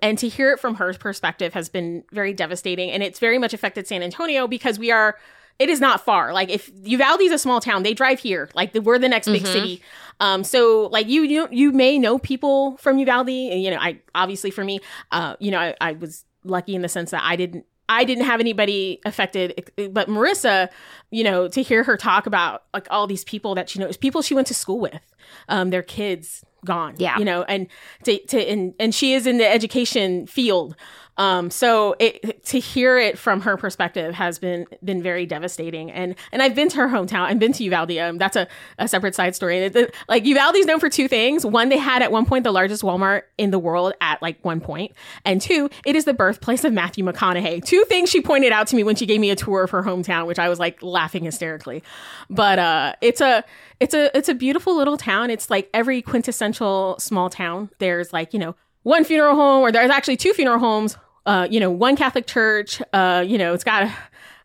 And 0.00 0.16
to 0.20 0.28
hear 0.28 0.52
it 0.52 0.58
from 0.58 0.76
her 0.76 0.94
perspective 0.94 1.52
has 1.52 1.68
been 1.68 2.02
very 2.12 2.32
devastating. 2.32 2.90
And 2.90 3.02
it's 3.02 3.18
very 3.18 3.36
much 3.36 3.52
affected 3.52 3.86
San 3.86 4.02
Antonio 4.02 4.46
because 4.46 4.78
we 4.78 4.90
are, 4.90 5.18
it 5.58 5.68
is 5.68 5.80
not 5.80 6.04
far. 6.04 6.32
Like 6.32 6.50
if 6.50 6.70
Uvalde 6.84 7.22
is 7.22 7.32
a 7.32 7.38
small 7.38 7.60
town, 7.60 7.82
they 7.82 7.94
drive 7.94 8.20
here. 8.20 8.48
Like 8.54 8.72
the, 8.72 8.80
we're 8.80 8.98
the 8.98 9.08
next 9.08 9.26
big 9.28 9.42
Mhm. 9.42 9.52
city. 9.52 9.82
Um, 10.20 10.44
so 10.44 10.88
like 10.92 11.08
you, 11.08 11.22
you, 11.22 11.48
you 11.50 11.72
may 11.72 11.98
know 11.98 12.18
people 12.18 12.76
from 12.78 12.98
Uvalde. 12.98 13.28
And, 13.28 13.62
you 13.62 13.70
know, 13.70 13.78
I, 13.78 14.00
obviously 14.14 14.50
for 14.50 14.64
me, 14.64 14.80
uh, 15.12 15.36
you 15.40 15.50
know, 15.50 15.58
I, 15.58 15.74
I 15.80 15.92
was 15.92 16.24
lucky 16.44 16.74
in 16.74 16.82
the 16.82 16.88
sense 16.88 17.10
that 17.10 17.22
I 17.24 17.36
didn't, 17.36 17.64
I 17.88 18.04
didn't 18.04 18.24
have 18.24 18.38
anybody 18.40 19.00
affected, 19.06 19.70
but 19.92 20.08
Marissa, 20.08 20.68
you 21.10 21.24
know, 21.24 21.48
to 21.48 21.62
hear 21.62 21.82
her 21.84 21.96
talk 21.96 22.26
about 22.26 22.64
like 22.74 22.86
all 22.90 23.06
these 23.06 23.24
people 23.24 23.54
that 23.54 23.70
she 23.70 23.78
knows, 23.78 23.96
people 23.96 24.20
she 24.22 24.34
went 24.34 24.46
to 24.48 24.54
school 24.54 24.78
with, 24.78 25.00
um, 25.48 25.70
their 25.70 25.82
kids 25.82 26.44
gone, 26.66 26.94
Yeah. 26.98 27.18
you 27.18 27.24
know, 27.24 27.44
and 27.44 27.66
to, 28.04 28.18
to 28.26 28.38
and, 28.46 28.74
and 28.78 28.94
she 28.94 29.14
is 29.14 29.26
in 29.26 29.38
the 29.38 29.48
education 29.48 30.26
field. 30.26 30.76
Um, 31.18 31.50
so 31.50 31.96
it, 31.98 32.44
to 32.46 32.58
hear 32.60 32.96
it 32.96 33.18
from 33.18 33.40
her 33.42 33.56
perspective 33.56 34.14
has 34.14 34.38
been 34.38 34.66
been 34.84 35.02
very 35.02 35.26
devastating. 35.26 35.90
And 35.90 36.14
and 36.32 36.40
I've 36.40 36.54
been 36.54 36.68
to 36.70 36.76
her 36.76 36.88
hometown. 36.88 37.22
I've 37.26 37.38
been 37.38 37.52
to 37.54 37.64
Uvalde. 37.64 37.90
Um, 37.98 38.18
that's 38.18 38.36
a, 38.36 38.46
a 38.78 38.88
separate 38.88 39.14
side 39.14 39.34
story. 39.34 39.68
The- 39.68 39.80
the- 39.86 39.92
like 40.08 40.24
known 40.24 40.80
for 40.80 40.88
two 40.88 41.08
things. 41.08 41.44
One, 41.44 41.68
they 41.68 41.78
had 41.78 42.02
at 42.02 42.12
one 42.12 42.24
point 42.24 42.44
the 42.44 42.52
largest 42.52 42.82
Walmart 42.82 43.22
in 43.36 43.50
the 43.50 43.58
world 43.58 43.92
at 44.00 44.22
like 44.22 44.38
one 44.44 44.60
point, 44.60 44.92
and 45.24 45.40
two, 45.40 45.68
it 45.84 45.96
is 45.96 46.04
the 46.04 46.14
birthplace 46.14 46.64
of 46.64 46.72
Matthew 46.72 47.04
McConaughey. 47.04 47.64
Two 47.64 47.84
things 47.88 48.08
she 48.10 48.20
pointed 48.20 48.52
out 48.52 48.66
to 48.68 48.76
me 48.76 48.84
when 48.84 48.94
she 48.96 49.04
gave 49.06 49.20
me 49.20 49.30
a 49.30 49.36
tour 49.36 49.64
of 49.64 49.70
her 49.70 49.82
hometown, 49.82 50.26
which 50.26 50.38
I 50.38 50.48
was 50.48 50.58
like 50.58 50.82
laughing 50.82 51.24
hysterically. 51.24 51.82
But 52.30 52.58
uh, 52.58 52.94
it's 53.00 53.20
a 53.20 53.44
it's 53.80 53.94
a 53.94 54.16
it's 54.16 54.28
a 54.28 54.34
beautiful 54.34 54.76
little 54.76 54.96
town. 54.96 55.30
It's 55.30 55.50
like 55.50 55.68
every 55.74 56.00
quintessential 56.02 56.96
small 57.00 57.28
town. 57.30 57.70
There's 57.78 58.12
like 58.12 58.32
you 58.32 58.38
know 58.38 58.54
one 58.84 59.04
funeral 59.04 59.34
home, 59.34 59.62
or 59.62 59.72
there's 59.72 59.90
actually 59.90 60.16
two 60.16 60.32
funeral 60.32 60.58
homes. 60.60 60.96
Uh, 61.28 61.46
you 61.50 61.60
know, 61.60 61.70
one 61.70 61.94
Catholic 61.94 62.26
church. 62.26 62.80
Uh, 62.94 63.22
you 63.26 63.36
know, 63.36 63.52
it's 63.52 63.64
got 63.64 63.82
a, 63.82 63.94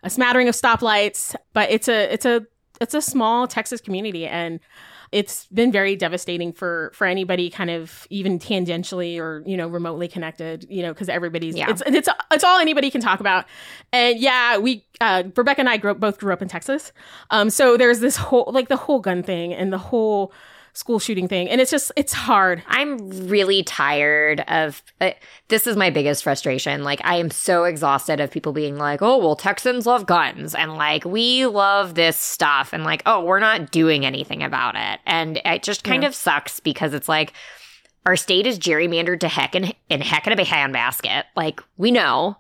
a 0.04 0.10
smattering 0.10 0.50
of 0.50 0.56
stoplights, 0.56 1.34
but 1.54 1.72
it's 1.72 1.88
a 1.88 2.14
it's 2.14 2.26
a 2.26 2.46
it's 2.82 2.94
a 2.94 3.02
small 3.02 3.48
Texas 3.48 3.80
community, 3.80 4.28
and 4.28 4.60
it's 5.14 5.46
been 5.48 5.72
very 5.72 5.96
devastating 5.96 6.52
for 6.52 6.92
for 6.94 7.08
anybody 7.08 7.50
kind 7.50 7.70
of 7.70 8.06
even 8.10 8.38
tangentially 8.38 9.18
or 9.18 9.44
you 9.46 9.56
know 9.56 9.68
remotely 9.70 10.10
connected. 10.10 10.68
You 10.70 10.82
know, 10.82 10.92
because 10.94 11.08
everybody's 11.08 11.56
Yeah. 11.56 11.70
it's 11.70 11.82
it's 11.86 12.10
it's 12.32 12.44
all 12.44 12.60
anybody 12.60 12.92
can 12.92 13.00
talk 13.00 13.22
about. 13.22 13.46
And 13.94 14.20
yeah, 14.20 14.58
we 14.58 14.84
uh, 15.00 15.24
Rebecca 15.38 15.62
and 15.62 15.70
I 15.70 15.78
grew, 15.78 15.94
both 15.94 16.18
grew 16.20 16.34
up 16.34 16.42
in 16.42 16.50
Texas, 16.50 16.92
um, 17.32 17.50
so 17.50 17.78
there's 17.78 18.02
this 18.02 18.18
whole 18.18 18.50
like 18.52 18.68
the 18.68 18.76
whole 18.78 19.00
gun 19.00 19.24
thing 19.24 19.54
and 19.54 19.72
the 19.72 19.78
whole 19.78 20.34
school 20.74 21.00
shooting 21.00 21.28
thing, 21.28 21.48
and 21.50 21.62
it's 21.62 21.72
just 21.72 21.92
it's 21.96 22.14
hard. 22.14 22.64
I'm 22.68 23.28
really 23.28 23.64
tired 23.64 24.42
of 24.48 24.82
uh, 25.00 25.12
this 25.48 25.68
is 25.68 25.78
my 25.78 25.90
biggest 25.90 26.24
frustration. 26.24 26.84
Like 26.84 27.00
I 27.04 27.16
am 27.18 27.30
so 27.32 27.64
exhausted 27.64 28.20
of 28.20 28.32
people 28.32 28.54
being 28.54 28.78
like, 28.78 29.02
"Oh, 29.02 29.18
well 29.18 29.36
Texans 29.36 29.86
love 29.86 30.06
guns." 30.06 30.56
And 30.56 30.74
like, 30.76 31.06
"We 31.06 31.46
love 31.46 31.96
this 31.96 32.18
stuff." 32.18 32.74
And 32.74 32.84
like, 32.84 33.04
"Oh, 33.06 33.24
we're 33.24 33.40
not 33.40 33.72
doing 33.72 34.06
anything 34.06 34.42
about 34.44 34.76
it." 34.76 35.00
And 35.06 35.40
it 35.46 35.64
just 35.64 35.84
kind 35.84 36.04
Yeah. 36.04 36.10
of 36.10 36.16
sucks 36.16 36.60
because 36.60 36.94
it's 36.94 37.08
like 37.10 37.34
our 38.06 38.16
state 38.16 38.46
is 38.46 38.60
gerrymandered 38.60 39.20
to 39.22 39.28
heck 39.30 39.56
and 39.56 39.74
in 39.90 40.02
heck 40.02 40.28
in 40.28 40.34
a 40.38 40.44
handbasket. 40.44 41.24
Like, 41.36 41.62
we 41.78 41.90
know. 41.92 42.38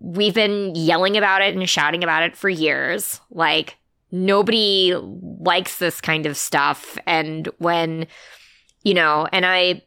We've 0.00 0.34
been 0.34 0.74
yelling 0.74 1.16
about 1.16 1.42
it 1.42 1.54
and 1.54 1.68
shouting 1.70 2.02
about 2.02 2.22
it 2.24 2.36
for 2.36 2.48
years. 2.48 3.20
Like 3.30 3.76
nobody 4.10 4.94
likes 4.94 5.78
this 5.78 6.00
kind 6.00 6.26
of 6.26 6.36
stuff 6.36 6.98
and 7.06 7.48
when 7.58 8.06
you 8.82 8.94
know, 8.94 9.26
and 9.32 9.44
I 9.44 9.82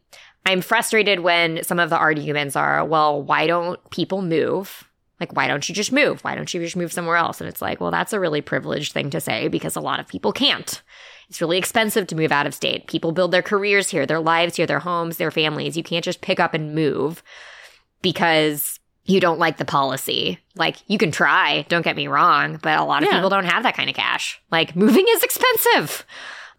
I'm 0.46 0.62
frustrated 0.62 1.22
when 1.22 1.64
some 1.64 1.80
of 1.80 1.90
the 1.90 1.98
arguments 1.98 2.56
are, 2.56 2.84
well, 2.84 3.22
why 3.22 3.48
don't 3.48 3.80
people 3.92 4.22
move? 4.22 4.84
Like, 5.20 5.36
why 5.36 5.48
don't 5.48 5.68
you 5.68 5.76
just 5.76 5.92
move? 5.92 6.24
Why 6.24 6.34
don't 6.36 6.54
you 6.54 6.62
just 6.62 6.76
move 6.76 6.92
somewhere 6.92 7.18
else? 7.18 7.40
And 7.40 7.50
it's 7.50 7.62
like, 7.62 7.80
well, 7.80 7.92
that's 7.92 8.14
a 8.14 8.20
really 8.20 8.42
privileged 8.42 8.94
thing 8.94 9.10
to 9.12 9.22
say 9.22 9.48
because 9.48 9.76
a 9.76 9.82
lot 9.82 10.00
of 10.00 10.08
people 10.08 10.32
can't. 10.32 10.82
It's 11.30 11.42
really 11.42 11.58
expensive 11.58 12.08
to 12.08 12.16
move 12.16 12.32
out 12.32 12.48
of 12.48 12.56
state. 12.56 12.88
People 12.88 13.12
build 13.12 13.32
their 13.32 13.42
careers 13.42 13.90
here, 13.90 14.06
their 14.06 14.20
lives 14.20 14.56
here, 14.56 14.66
their 14.66 14.80
homes, 14.80 15.18
their 15.18 15.32
families. 15.32 15.78
You 15.78 15.84
can't 15.84 16.06
just 16.06 16.22
pick 16.22 16.40
up 16.40 16.54
and 16.54 16.74
move 16.74 17.22
because 18.02 18.79
you 19.06 19.20
don't 19.20 19.40
like 19.40 19.58
the 19.58 19.66
policy. 19.66 20.40
Like, 20.56 20.78
you 20.88 20.98
can 20.98 21.12
try, 21.12 21.66
don't 21.70 21.82
get 21.84 21.96
me 21.96 22.08
wrong, 22.08 22.60
but 22.62 22.78
a 22.78 22.84
lot 22.84 23.02
of 23.02 23.08
Yeah. 23.10 23.16
people 23.16 23.30
don't 23.30 23.46
have 23.46 23.64
that 23.64 23.76
kind 23.76 23.90
of 23.90 23.96
cash. 23.96 24.40
Like, 24.52 24.76
moving 24.76 25.06
is 25.10 25.24
expensive. 25.24 26.06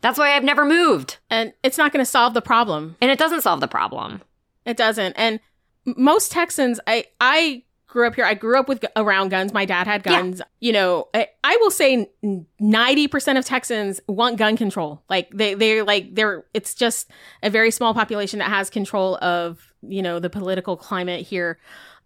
That's 0.01 0.19
why 0.19 0.35
I've 0.35 0.45
never 0.45 0.65
moved. 0.65 1.19
And 1.29 1.53
it's 1.63 1.77
not 1.79 1.93
going 1.93 2.05
to 2.05 2.11
solve 2.11 2.35
the 2.35 2.41
problem. 2.43 2.97
And 3.01 3.11
it 3.11 3.19
doesn't 3.19 3.43
solve 3.43 3.61
the 3.61 3.69
problem. 3.69 4.23
It 4.65 4.77
doesn't. 4.77 5.13
And 5.15 5.41
most 5.85 6.33
Texans, 6.33 6.81
I 6.87 7.05
I 7.21 7.65
grew 7.87 8.07
up 8.07 8.15
here. 8.15 8.25
I 8.25 8.35
grew 8.35 8.59
up 8.59 8.69
with 8.69 8.85
around 8.97 9.31
guns. 9.31 9.53
My 9.53 9.65
dad 9.65 9.87
had 9.87 10.03
Yeah. 10.07 10.13
guns. 10.21 10.43
You 10.61 10.73
know, 10.73 11.09
I, 11.15 11.29
I 11.45 11.57
will 11.61 11.71
say 11.71 12.11
ninety 12.59 13.09
percent 13.09 13.39
of 13.39 13.45
Texans 13.45 14.01
want 14.07 14.37
gun 14.39 14.57
control. 14.57 15.03
Like 15.09 15.29
they 15.35 15.55
they're 15.55 15.85
like 15.85 16.15
they're. 16.15 16.45
It's 16.55 16.75
just 16.75 17.11
a 17.43 17.51
very 17.51 17.71
small 17.71 17.93
population 17.95 18.39
that 18.39 18.49
has 18.49 18.71
control 18.71 19.17
of 19.23 19.73
you 19.83 20.03
know 20.03 20.19
the 20.19 20.31
political 20.31 20.77
climate 20.77 21.27
here. 21.27 21.59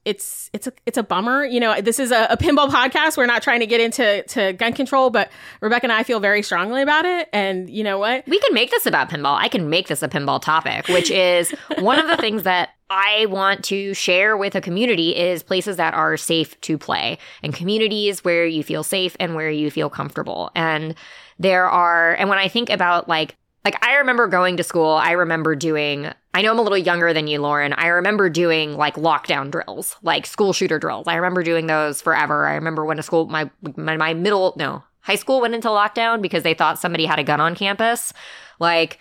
It's 0.05 0.51
it's 0.53 0.67
a 0.67 0.73
it's 0.87 0.99
a 0.99 1.03
bummer. 1.03 1.45
You 1.45 1.61
know, 1.61 1.81
this 1.81 1.99
is 1.99 2.11
a, 2.11 2.27
a 2.31 2.37
pinball 2.37 2.69
podcast. 2.71 3.17
We're 3.17 3.27
not 3.27 3.43
trying 3.43 3.61
to 3.61 3.67
get 3.67 3.81
into 3.81 4.23
to 4.29 4.53
gun 4.53 4.73
control, 4.73 5.11
but 5.11 5.31
Rebecca 5.61 5.87
and 5.87 5.93
I 5.93 6.03
feel 6.03 6.21
very 6.21 6.43
strongly 6.43 6.83
about 6.83 7.05
it. 7.05 7.29
And 7.33 7.71
you 7.71 7.85
know 7.85 7.99
what? 7.99 8.27
We 8.27 8.39
can 8.39 8.55
make 8.55 8.71
this 8.71 8.87
about 8.87 9.11
pinball. 9.11 9.37
I 9.39 9.49
can 9.49 9.71
make 9.71 9.89
this 9.89 10.03
a 10.03 10.09
pinball 10.09 10.41
topic, 10.41 10.89
which 10.89 11.11
is 11.11 11.51
one 11.79 11.99
of 11.99 12.09
the 12.09 12.17
things 12.17 12.43
that 12.43 12.71
I 12.91 13.27
want 13.27 13.65
to 13.65 13.95
share 13.95 14.37
with 14.37 14.55
a 14.55 14.61
community 14.61 15.17
is 15.17 15.43
places 15.43 15.77
that 15.77 15.95
are 15.95 16.17
safe 16.17 16.61
to 16.63 16.77
play 16.77 17.19
and 17.43 17.55
communities 17.55 18.25
where 18.25 18.47
you 18.47 18.63
feel 18.63 18.83
safe 18.83 19.17
and 19.19 19.35
where 19.35 19.51
you 19.51 19.71
feel 19.71 19.89
comfortable. 19.89 20.51
And 20.55 20.95
there 21.39 21.69
are, 21.69 22.15
and 22.15 22.29
when 22.29 22.39
I 22.39 22.49
think 22.49 22.71
about 22.71 23.09
like, 23.09 23.37
like 23.65 23.83
I 23.85 23.97
remember 23.97 24.27
going 24.27 24.59
to 24.59 24.63
school, 24.63 24.93
I 24.93 25.13
remember 25.13 25.55
doing, 25.55 26.11
I 26.35 26.43
know 26.43 26.53
I'm 26.53 26.59
a 26.59 26.63
little 26.63 26.79
younger 26.79 27.15
than 27.15 27.27
you, 27.27 27.41
Lauren. 27.41 27.73
I 27.73 27.87
remember 27.87 28.29
doing 28.29 28.77
like 28.77 28.97
lockdown 28.97 29.51
drills, 29.51 29.97
like 30.03 30.27
school 30.27 30.53
shooter 30.53 30.79
drills. 30.79 31.07
I 31.07 31.15
remember 31.15 31.43
doing 31.43 31.67
those 31.67 32.03
forever. 32.03 32.47
I 32.47 32.55
remember 32.55 32.85
when 32.85 32.99
a 32.99 33.03
school, 33.03 33.27
my, 33.27 33.51
my, 33.77 33.97
my 33.97 34.13
middle, 34.13 34.55
no, 34.59 34.85
high 35.01 35.15
school 35.15 35.41
went 35.41 35.55
into 35.55 35.69
lockdown 35.69 36.21
because 36.21 36.43
they 36.43 36.55
thought 36.55 36.79
somebody 36.79 37.07
had 37.07 37.19
a 37.19 37.25
gun 37.25 37.41
on 37.41 37.55
campus. 37.55 38.13
Like, 38.61 38.99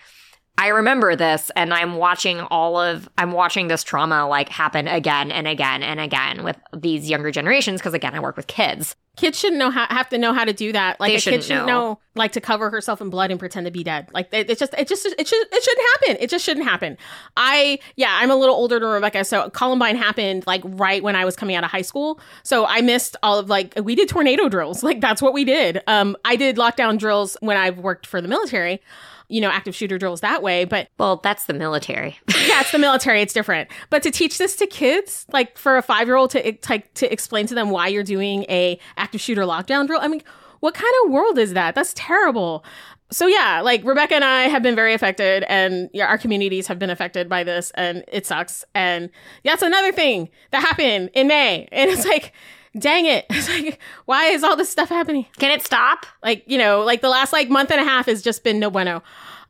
I 0.55 0.67
remember 0.67 1.15
this 1.15 1.49
and 1.55 1.73
I'm 1.73 1.95
watching 1.95 2.39
all 2.39 2.77
of 2.77 3.09
I'm 3.17 3.31
watching 3.31 3.69
this 3.69 3.83
trauma 3.83 4.27
like 4.27 4.49
happen 4.49 4.87
again 4.87 5.31
and 5.31 5.47
again 5.47 5.81
and 5.81 5.99
again 5.99 6.43
with 6.43 6.57
these 6.77 7.09
younger 7.09 7.31
generations 7.31 7.81
because 7.81 7.95
again 7.95 8.13
I 8.13 8.19
work 8.19 8.37
with 8.37 8.45
kids. 8.47 8.95
Kids 9.17 9.37
shouldn't 9.39 9.57
know 9.59 9.71
how 9.71 9.87
have 9.87 10.09
to 10.09 10.17
know 10.19 10.31
how 10.31 10.45
to 10.45 10.53
do 10.53 10.71
that. 10.71 10.99
Like 10.99 11.11
They 11.11 11.15
a 11.15 11.19
shouldn't 11.19 11.41
kid 11.43 11.47
shouldn't 11.47 11.65
know. 11.67 11.93
know. 11.93 11.99
like 12.15 12.33
to 12.33 12.41
cover 12.41 12.69
herself 12.69 13.01
in 13.01 13.09
blood 13.09 13.31
and 13.31 13.39
pretend 13.39 13.65
to 13.65 13.71
be 13.71 13.83
dead. 13.83 14.09
Like 14.13 14.29
it, 14.31 14.47
it's 14.49 14.59
just 14.59 14.75
it 14.75 14.87
just 14.87 15.05
it 15.05 15.27
should 15.27 15.47
it 15.51 15.63
shouldn't 15.63 15.87
happen. 15.93 16.17
It 16.23 16.29
just 16.29 16.45
shouldn't 16.45 16.67
happen. 16.67 16.97
I 17.35 17.79
yeah, 17.95 18.15
I'm 18.21 18.29
a 18.29 18.35
little 18.35 18.55
older 18.55 18.79
than 18.79 18.89
Rebecca, 18.89 19.25
so 19.25 19.49
Columbine 19.49 19.95
happened 19.95 20.45
like 20.45 20.61
right 20.65 21.01
when 21.01 21.15
I 21.15 21.25
was 21.25 21.35
coming 21.35 21.55
out 21.55 21.63
of 21.63 21.71
high 21.71 21.81
school. 21.81 22.19
So 22.43 22.65
I 22.67 22.81
missed 22.81 23.15
all 23.23 23.39
of 23.39 23.49
like 23.49 23.73
we 23.83 23.95
did 23.95 24.07
tornado 24.07 24.49
drills. 24.49 24.83
Like 24.83 25.01
that's 25.01 25.21
what 25.21 25.33
we 25.33 25.45
did. 25.45 25.81
Um 25.87 26.15
I 26.25 26.35
did 26.35 26.57
lockdown 26.57 26.99
drills 26.99 27.37
when 27.39 27.57
I 27.57 27.71
worked 27.71 28.05
for 28.05 28.21
the 28.21 28.27
military. 28.27 28.81
You 29.29 29.41
know, 29.41 29.49
active 29.49 29.75
shooter 29.75 29.97
drills 29.97 30.21
that 30.21 30.43
way, 30.43 30.65
but 30.65 30.89
Well, 30.97 31.17
that's 31.17 31.45
the 31.45 31.53
military. 31.53 32.17
yeah, 32.29 32.61
it's 32.61 32.71
the 32.71 32.79
military. 32.79 33.21
It's 33.21 33.33
different. 33.33 33.69
But 33.89 34.03
to 34.03 34.11
teach 34.11 34.37
this 34.37 34.55
to 34.57 34.67
kids, 34.67 35.25
like 35.31 35.57
for 35.57 35.77
a 35.77 35.81
five 35.81 36.07
year 36.07 36.15
old 36.15 36.31
to 36.31 36.57
like 36.69 36.93
to 36.95 37.11
explain 37.11 37.47
to 37.47 37.55
them 37.55 37.69
why 37.69 37.87
you're 37.87 38.03
doing 38.03 38.43
a 38.49 38.79
active 38.97 39.21
shooter 39.21 39.43
lockdown 39.43 39.87
drill, 39.87 40.01
I 40.01 40.07
mean, 40.07 40.21
what 40.59 40.73
kind 40.73 40.93
of 41.03 41.11
world 41.11 41.37
is 41.37 41.53
that? 41.53 41.75
That's 41.75 41.93
terrible. 41.95 42.63
So 43.11 43.27
yeah, 43.27 43.61
like 43.61 43.83
Rebecca 43.83 44.15
and 44.15 44.23
I 44.23 44.43
have 44.43 44.63
been 44.63 44.75
very 44.75 44.93
affected, 44.93 45.43
and 45.47 45.89
yeah, 45.93 46.07
our 46.07 46.17
communities 46.17 46.67
have 46.67 46.79
been 46.79 46.89
affected 46.89 47.29
by 47.29 47.43
this, 47.43 47.71
and 47.75 48.03
it 48.11 48.25
sucks. 48.25 48.65
And 48.73 49.09
that's 49.43 49.61
another 49.61 49.91
thing 49.91 50.29
that 50.51 50.61
happened 50.61 51.11
in 51.13 51.27
May, 51.27 51.67
and 51.71 51.91
it's 51.91 52.05
like, 52.05 52.33
dang 52.77 53.05
it, 53.05 53.25
it's 53.29 53.49
like, 53.49 53.79
why 54.05 54.27
is 54.27 54.43
all 54.43 54.55
this 54.55 54.69
stuff 54.69 54.89
happening? 54.89 55.25
Can 55.37 55.51
it 55.51 55.63
stop? 55.63 56.05
like 56.23 56.43
you 56.47 56.57
know 56.57 56.81
like 56.81 57.01
the 57.01 57.09
last 57.09 57.33
like 57.33 57.49
month 57.49 57.69
and 57.69 57.79
a 57.79 57.83
half 57.83 58.05
has 58.07 58.21
just 58.21 58.43
been 58.43 58.59
no 58.59 58.69
bueno 58.71 59.03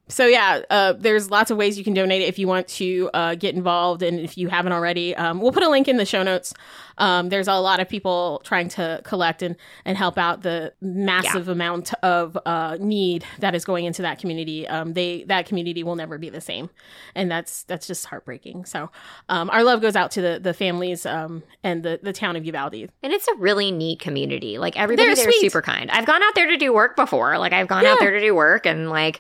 so 0.08 0.26
yeah 0.26 0.62
uh, 0.70 0.94
there's 0.94 1.32
lots 1.32 1.52
of 1.52 1.58
ways 1.58 1.78
you 1.78 1.84
can 1.84 1.94
donate 1.94 2.22
if 2.22 2.38
you 2.38 2.48
want 2.48 2.68
to 2.68 3.10
uh, 3.14 3.36
get 3.36 3.56
involved 3.56 4.02
and 4.02 4.20
if 4.20 4.38
you 4.38 4.48
haven't 4.48 4.72
already. 4.72 5.16
Um, 5.16 5.42
we'll 5.42 5.52
put 5.52 5.64
a 5.64 5.70
link 5.70 5.88
in 5.88 5.98
the 5.98 6.06
show 6.06 6.24
notes. 6.24 6.54
Um, 6.98 7.30
there's 7.30 7.48
a 7.48 7.56
lot 7.56 7.80
of 7.80 7.90
people 7.90 8.42
trying 8.44 8.70
to 8.70 9.02
collect 9.04 9.42
and, 9.42 9.56
and 9.86 9.98
help 9.98 10.18
out 10.18 10.44
the 10.44 10.74
massive 10.82 11.48
amount 11.50 11.94
of 12.04 12.38
uh, 12.46 12.78
need 12.80 13.26
that 13.40 13.56
is 13.56 13.66
going 13.66 13.86
into 13.86 14.02
that 14.04 14.20
community. 14.20 14.68
Um, 14.68 14.94
they 14.94 15.24
that 15.26 15.46
community 15.46 15.84
will 15.84 15.96
never 15.96 16.18
be 16.18 16.30
the 16.30 16.42
same. 16.42 16.70
And 17.16 17.32
that's 17.32 17.64
that's 17.64 17.88
just 17.88 18.06
heartbreaking. 18.06 18.66
So 18.66 18.92
um, 19.30 19.50
our 19.50 19.64
love 19.64 19.82
goes 19.82 19.96
out 19.96 20.12
to 20.12 20.22
the 20.22 20.40
the 20.40 20.54
families 20.54 21.06
um, 21.06 21.44
and 21.64 21.84
the, 21.84 22.00
the 22.02 22.14
town 22.14 22.36
of 22.36 22.46
uvalde. 22.46 22.90
And 23.02 23.14
it's 23.14 23.28
a 23.28 23.36
really 23.36 23.72
neat 23.72 24.00
community. 24.00 24.58
Like 24.58 24.78
everybody 24.78 25.08
They're 25.08 25.16
there's 25.16 25.40
super 25.40 25.62
kind. 25.62 25.90
I've 25.92 26.06
gone 26.06 26.22
out 26.22 26.36
there 26.36 26.48
to 26.48 26.58
do 26.58 26.74
work 26.74 26.96
before. 26.96 27.38
Like 27.38 27.54
I've 27.54 27.68
gone 27.68 27.86
out 27.86 28.00
there 28.00 28.12
to 28.12 28.20
do 28.20 28.36
work 28.36 28.66
and 28.66 28.90
like 28.90 29.20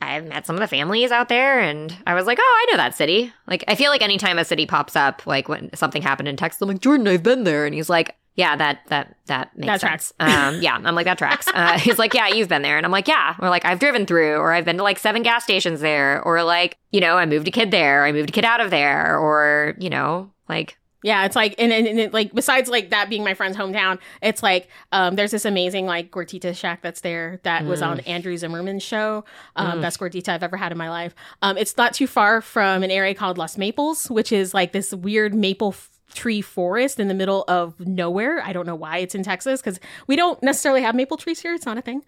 I've 0.00 0.26
met 0.26 0.46
some 0.46 0.56
of 0.56 0.60
the 0.60 0.68
families 0.68 1.10
out 1.10 1.28
there 1.28 1.58
and 1.58 1.96
I 2.06 2.14
was 2.14 2.26
like, 2.26 2.38
oh, 2.40 2.66
I 2.68 2.70
know 2.70 2.76
that 2.76 2.94
city. 2.94 3.32
Like 3.46 3.64
I 3.66 3.74
feel 3.74 3.90
like 3.90 4.02
anytime 4.02 4.38
a 4.38 4.44
city 4.44 4.66
pops 4.66 4.94
up, 4.94 5.26
like 5.26 5.48
when 5.48 5.74
something 5.74 6.02
happened 6.02 6.28
in 6.28 6.36
Texas, 6.36 6.60
I'm 6.60 6.68
like, 6.68 6.80
Jordan, 6.80 7.08
I've 7.08 7.22
been 7.22 7.44
there. 7.44 7.64
And 7.64 7.74
he's 7.74 7.88
like, 7.88 8.16
yeah, 8.36 8.54
that 8.54 8.80
that 8.88 9.16
that 9.26 9.56
makes 9.56 9.80
That 9.80 9.80
sense. 9.80 10.12
um, 10.20 10.60
yeah, 10.60 10.78
I'm 10.82 10.94
like 10.94 11.06
that 11.06 11.18
tracks. 11.18 11.48
Uh, 11.48 11.78
he's 11.78 11.98
like, 11.98 12.12
yeah, 12.12 12.28
you've 12.28 12.48
been 12.48 12.62
there, 12.62 12.76
and 12.76 12.84
I'm 12.84 12.92
like, 12.92 13.08
yeah. 13.08 13.34
Or 13.38 13.48
like 13.48 13.64
I've 13.64 13.78
driven 13.78 14.04
through, 14.04 14.36
or 14.36 14.52
I've 14.52 14.66
been 14.66 14.76
to 14.76 14.82
like 14.82 14.98
seven 14.98 15.22
gas 15.22 15.42
stations 15.42 15.80
there, 15.80 16.22
or 16.22 16.42
like 16.42 16.76
you 16.92 17.00
know, 17.00 17.16
I 17.16 17.24
moved 17.24 17.48
a 17.48 17.50
kid 17.50 17.70
there, 17.70 18.04
I 18.04 18.12
moved 18.12 18.28
a 18.28 18.32
kid 18.32 18.44
out 18.44 18.60
of 18.60 18.70
there, 18.70 19.18
or 19.18 19.74
you 19.78 19.88
know, 19.88 20.30
like 20.50 20.78
Yeah, 21.06 21.24
it's 21.24 21.36
like 21.36 21.54
and, 21.56 21.72
and, 21.72 21.86
and 21.86 22.00
it, 22.00 22.12
like 22.12 22.34
besides 22.34 22.68
like 22.68 22.90
that 22.90 23.08
being 23.08 23.22
my 23.22 23.32
friend's 23.34 23.56
hometown, 23.56 24.00
it's 24.20 24.42
like 24.42 24.66
um 24.90 25.14
there's 25.14 25.30
this 25.30 25.44
amazing 25.44 25.86
like 25.86 26.10
gordita 26.10 26.52
shack 26.52 26.82
that's 26.82 27.00
there 27.02 27.38
that 27.44 27.64
was 27.64 27.80
on 27.80 28.00
Andrew 28.00 28.36
Zimmerman's 28.36 28.82
show. 28.82 29.24
Um 29.54 29.80
best 29.80 30.00
gordita 30.00 30.30
I've 30.30 30.42
ever 30.42 30.56
had 30.56 30.72
in 30.72 30.78
my 30.78 30.90
life. 30.90 31.14
Um 31.42 31.56
it's 31.56 31.76
not 31.76 31.94
too 31.94 32.08
far 32.08 32.40
from 32.40 32.82
an 32.82 32.90
area 32.90 33.14
called 33.14 33.38
Lost 33.38 33.56
Maples, 33.56 34.10
which 34.10 34.32
is 34.32 34.52
like 34.52 34.72
this 34.72 34.92
weird 34.92 35.32
maple 35.32 35.68
f- 35.68 35.90
tree 36.12 36.40
forest 36.42 36.98
in 36.98 37.06
the 37.06 37.14
middle 37.14 37.44
of 37.46 37.78
nowhere. 37.78 38.42
I 38.42 38.52
don't 38.52 38.66
know 38.66 38.74
why 38.74 38.98
it's 38.98 39.14
in 39.14 39.22
Texas 39.22 39.62
cuz 39.62 39.78
we 40.08 40.16
don't 40.16 40.42
necessarily 40.42 40.82
have 40.82 40.96
maple 40.96 41.18
trees 41.18 41.38
here. 41.40 41.54
It's 41.54 41.66
not 41.66 41.78
a 41.78 41.82
thing. 41.82 42.02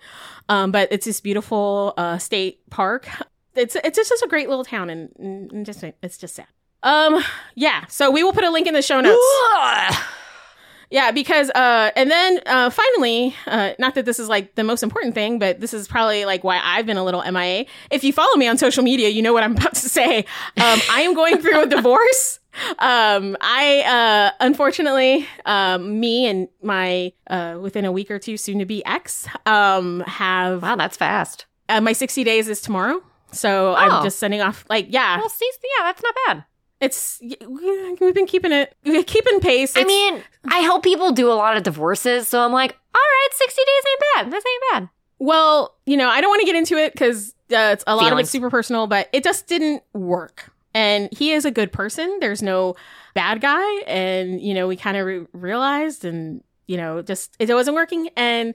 Um 0.49 0.73
but 0.73 0.89
it's 0.91 1.07
this 1.07 1.21
beautiful 1.21 1.95
uh 1.97 2.19
state 2.19 2.69
park. 2.71 3.07
It's 3.55 3.77
it's 3.77 3.97
just 3.97 4.23
a 4.25 4.29
great 4.29 4.49
little 4.49 4.65
town 4.65 4.91
and, 4.91 5.13
and 5.53 5.65
just 5.65 5.85
it's 6.03 6.19
just 6.19 6.35
sad. 6.35 6.49
Um 6.83 7.23
yeah, 7.55 7.85
so 7.89 8.11
we 8.11 8.23
will 8.23 8.33
put 8.33 8.45
a 8.45 8.51
link 8.51 8.67
in 8.67 8.75
the 8.75 8.83
show 8.83 9.01
notes. 9.01 9.19
Yeah, 10.91 11.11
because 11.11 11.51
uh 11.51 11.91
and 11.97 12.11
then 12.11 12.41
uh 12.47 12.71
finally, 12.71 13.35
uh 13.47 13.73
not 13.79 13.95
that 13.97 14.07
this 14.07 14.19
is 14.19 14.29
like 14.31 14.55
the 14.55 14.65
most 14.65 14.83
important 14.83 15.15
thing, 15.15 15.39
but 15.39 15.61
this 15.61 15.75
is 15.75 15.87
probably 15.87 16.25
like 16.25 16.45
why 16.45 16.59
I've 16.63 16.87
been 16.87 16.97
a 16.97 17.05
little 17.05 17.23
MIA. 17.31 17.67
If 17.91 18.05
you 18.05 18.13
follow 18.15 18.35
me 18.37 18.49
on 18.49 18.57
social 18.57 18.83
media, 18.83 19.11
you 19.11 19.21
know 19.21 19.35
what 19.35 19.43
I'm 19.43 19.53
about 19.57 19.75
to 19.75 19.89
say. 19.89 20.19
Um 20.57 20.81
I 20.91 21.03
am 21.03 21.13
going 21.15 21.43
through 21.43 21.61
a 21.63 21.67
divorce. 21.77 22.41
Um 22.79 23.37
I 23.43 23.83
uh 23.83 24.31
unfortunately 24.41 25.27
um 25.45 26.01
me 26.01 26.27
and 26.27 26.49
my 26.63 27.13
uh 27.29 27.59
within 27.61 27.85
a 27.85 27.93
week 27.93 28.11
or 28.11 28.19
two 28.19 28.39
soon 28.39 28.59
to 28.61 28.65
be 28.65 28.83
ex 28.87 29.27
um 29.45 30.01
have 30.07 30.63
wow, 30.63 30.77
that's 30.77 30.97
fast. 30.97 31.45
uh, 31.69 31.83
my 31.83 31.93
60 31.93 32.25
days 32.25 32.49
is 32.49 32.63
tomorrow. 32.63 33.03
So 33.33 33.75
I'm 33.75 33.93
Oh. 34.01 34.03
just 34.03 34.19
sending 34.19 34.41
off 34.41 34.65
like 34.71 34.87
yeah, 34.89 35.19
Well, 35.19 35.29
see, 35.29 35.51
yeah, 35.77 35.85
that's 35.85 36.03
not 36.03 36.15
bad. 36.27 36.45
It's 36.81 37.21
we've 37.21 38.15
been 38.15 38.27
keeping 38.27 38.53
it 38.53 38.77
keeping 39.07 39.41
pace. 39.41 39.77
I 39.77 39.85
mean, 39.85 40.23
I 40.49 40.59
help 40.59 40.83
people 40.83 41.13
do 41.13 41.31
a 41.31 41.35
lot 41.35 41.57
of 41.57 41.63
divorces, 41.63 42.29
so 42.29 42.41
I'm 42.41 42.53
like, 42.53 42.73
all 42.95 43.01
right, 43.01 43.29
60 43.33 43.61
days 43.61 43.83
ain't 43.91 44.03
bad. 44.15 44.33
This 44.33 44.45
ain't 44.47 44.63
bad. 44.73 44.89
Well, 45.19 45.77
you 45.87 45.97
know, 45.97 46.09
I 46.09 46.21
don't 46.21 46.31
want 46.31 46.41
to 46.41 46.47
get 46.47 46.55
into 46.55 46.77
it 46.77 46.93
because 46.93 47.35
uh, 47.53 47.71
it's 47.73 47.85
a 47.87 47.97
lot 47.97 48.05
of 48.05 48.11
Feelings. 48.11 48.27
it's 48.27 48.31
super 48.31 48.51
personal, 48.51 48.87
but 48.87 49.09
it 49.13 49.25
just 49.25 49.47
didn't 49.49 49.83
work. 49.93 50.53
And 50.75 51.09
he 51.13 51.33
is 51.33 51.45
a 51.45 51.51
good 51.51 51.73
person. 51.73 52.19
There's 52.21 52.43
no 52.43 52.77
bad 53.15 53.41
guy, 53.41 53.81
and 53.87 54.41
you 54.41 54.55
know, 54.55 54.69
we 54.69 54.77
kind 54.77 54.97
of 54.97 55.07
re- 55.07 55.27
realized, 55.33 56.05
and 56.05 56.45
you 56.69 56.77
know, 56.77 57.03
just 57.03 57.35
it 57.41 57.53
wasn't 57.53 57.75
working. 57.75 58.11
And 58.17 58.55